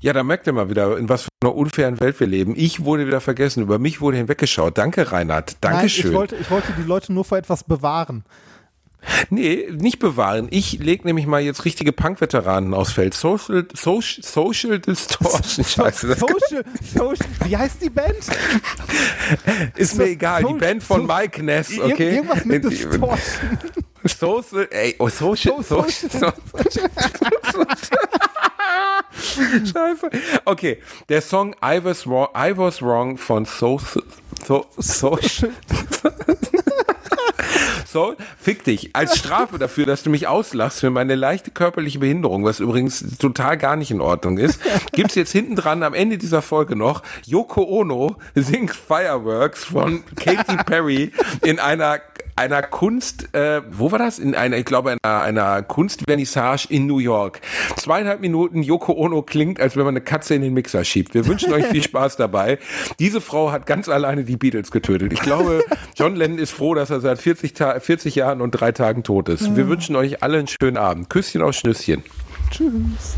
Ja, 0.02 0.14
da 0.14 0.22
merkt 0.22 0.46
ihr 0.46 0.54
mal 0.54 0.70
wieder, 0.70 0.96
in 1.00 1.10
was 1.10 1.24
für 1.24 1.30
einer 1.42 1.56
unfairen 1.56 2.00
Welt 2.00 2.20
wir 2.20 2.28
leben. 2.28 2.54
Ich 2.56 2.84
wurde 2.84 3.08
wieder 3.08 3.22
vergessen, 3.22 3.64
über 3.64 3.80
mich 3.80 4.00
wurde 4.00 4.18
hinweggeschaut. 4.18 4.78
Danke, 4.78 5.12
Reinhard. 5.12 5.58
Dankeschön. 5.62 6.04
Nein, 6.04 6.12
ich 6.12 6.16
wollte, 6.20 6.36
ich 6.36 6.52
wollte 6.52 6.74
die 6.78 6.84
Leute 6.84 7.12
nur 7.12 7.26
vor 7.26 7.40
etwas 7.40 7.64
bewahren. 7.64 8.24
Nee, 9.30 9.68
nicht 9.72 10.00
bewahren. 10.00 10.48
Ich 10.52 10.80
leg 10.80 11.06
nämlich 11.06 11.26
mal 11.28 11.42
jetzt 11.42 11.66
richtige 11.66 11.92
Punk-Veteranen 11.92 12.74
aufs 12.74 12.92
Feld. 12.94 13.14
Social, 13.14 13.66
Social, 13.74 14.24
Social 14.24 14.80
Distortion. 14.80 15.66
Scheiße, 15.66 16.16
Social, 16.16 16.64
Social, 16.94 17.28
wie 17.46 17.58
heißt 17.58 17.82
die 17.82 17.90
Band? 17.90 18.16
ist 19.76 19.98
mir 19.98 20.06
egal. 20.10 20.44
Die 20.44 20.50
So- 20.54 20.58
Band 20.58 20.84
von 20.84 21.08
so- 21.08 21.14
Mike 21.14 21.44
Ness, 21.44 21.80
okay? 21.80 22.16
Irgendwas 22.18 22.46
mit 22.46 22.64
Distortion. 22.64 23.18
Social, 24.04 24.68
ey, 24.72 24.96
oh, 25.00 25.10
Social, 25.10 25.64
So- 25.64 25.84
Social, 25.84 26.34
Scheiße. 29.66 30.10
Okay, 30.46 30.82
der 31.10 31.22
Song 31.22 31.56
I 31.64 31.80
Was 31.84 32.06
Wrong, 32.08 32.28
I 32.36 32.56
Was 32.56 32.82
Wrong 32.82 33.18
von 33.18 33.46
Social, 33.46 34.04
so, 34.46 34.66
Social, 34.78 35.50
So, 37.90 38.16
fick 38.38 38.66
dich. 38.66 38.96
Als 38.96 39.18
Strafe 39.18 39.58
dafür, 39.58 39.86
dass 39.86 40.04
du 40.04 40.10
mich 40.10 40.28
auslachst 40.28 40.82
für 40.82 40.90
meine 40.90 41.16
leichte 41.16 41.52
körperliche 41.52 42.00
Behinderung, 42.00 42.44
was 42.44 42.60
übrigens 42.60 43.18
total 43.18 43.58
gar 43.58 43.78
nicht 43.78 43.92
in 43.92 44.02
Ordnung 44.02 44.38
ist, 44.38 44.60
gibt's 44.92 45.16
jetzt 45.16 45.32
hinten 45.32 45.56
dran 45.56 45.84
am 45.84 45.94
Ende 45.94 46.18
dieser 46.18 46.42
Folge 46.42 46.76
noch 46.76 47.02
Yoko 47.26 47.64
Ono 47.64 48.18
singt 48.36 48.76
Fireworks 48.76 49.64
von 49.64 50.04
Katy 50.16 50.58
Perry 50.66 51.12
in 51.44 51.60
einer 51.60 52.00
einer 52.38 52.62
Kunst, 52.62 53.34
äh, 53.34 53.62
wo 53.72 53.92
war 53.92 54.00
das? 54.00 54.20
In 54.20 54.36
einer, 54.36 54.58
ich 54.58 54.66
glaube, 54.66 54.96
einer, 55.04 55.22
einer 55.22 55.64
Kunstvernissage 55.64 56.68
in 56.70 56.86
New 56.86 57.00
York. 57.00 57.42
Zweieinhalb 57.76 58.22
Minuten 58.22 58.64
Yoko 58.64 58.94
Ono 58.94 59.22
klingt, 59.22 59.60
als 59.60 59.76
wenn 59.76 59.84
man 59.84 59.94
eine 59.94 60.02
Katze 60.02 60.36
in 60.36 60.42
den 60.42 60.54
Mixer 60.54 60.84
schiebt. 60.84 61.14
Wir 61.14 61.26
wünschen 61.26 61.52
euch 61.54 61.66
viel 61.66 61.84
Spaß 61.88 62.18
dabei. 62.18 62.60
Diese 63.00 63.22
Frau 63.22 63.52
hat 63.52 63.66
ganz 63.66 63.90
alleine 63.90 64.24
die 64.24 64.38
Beatles 64.38 64.72
getötet. 64.72 65.14
Ich 65.14 65.22
glaube, 65.22 65.64
John 65.96 66.16
Lennon 66.16 66.38
ist 66.38 66.52
froh, 66.52 66.76
dass 66.76 66.90
er 66.90 67.02
seit 67.02 67.20
40, 67.20 67.54
Ta 67.54 67.80
40 67.80 68.16
Jahren 68.16 68.42
und 68.42 68.52
drei 68.52 68.72
Tagen 68.72 69.04
tot 69.04 69.30
ist. 69.30 69.56
Wir 69.56 69.68
wünschen 69.68 69.96
euch 69.96 70.22
alle 70.22 70.40
einen 70.40 70.48
schönen 70.48 70.78
Abend. 70.78 71.10
Küsschen 71.10 71.42
auf 71.42 71.56
Schnüsschen. 71.56 72.04
Tschüss. 72.52 73.18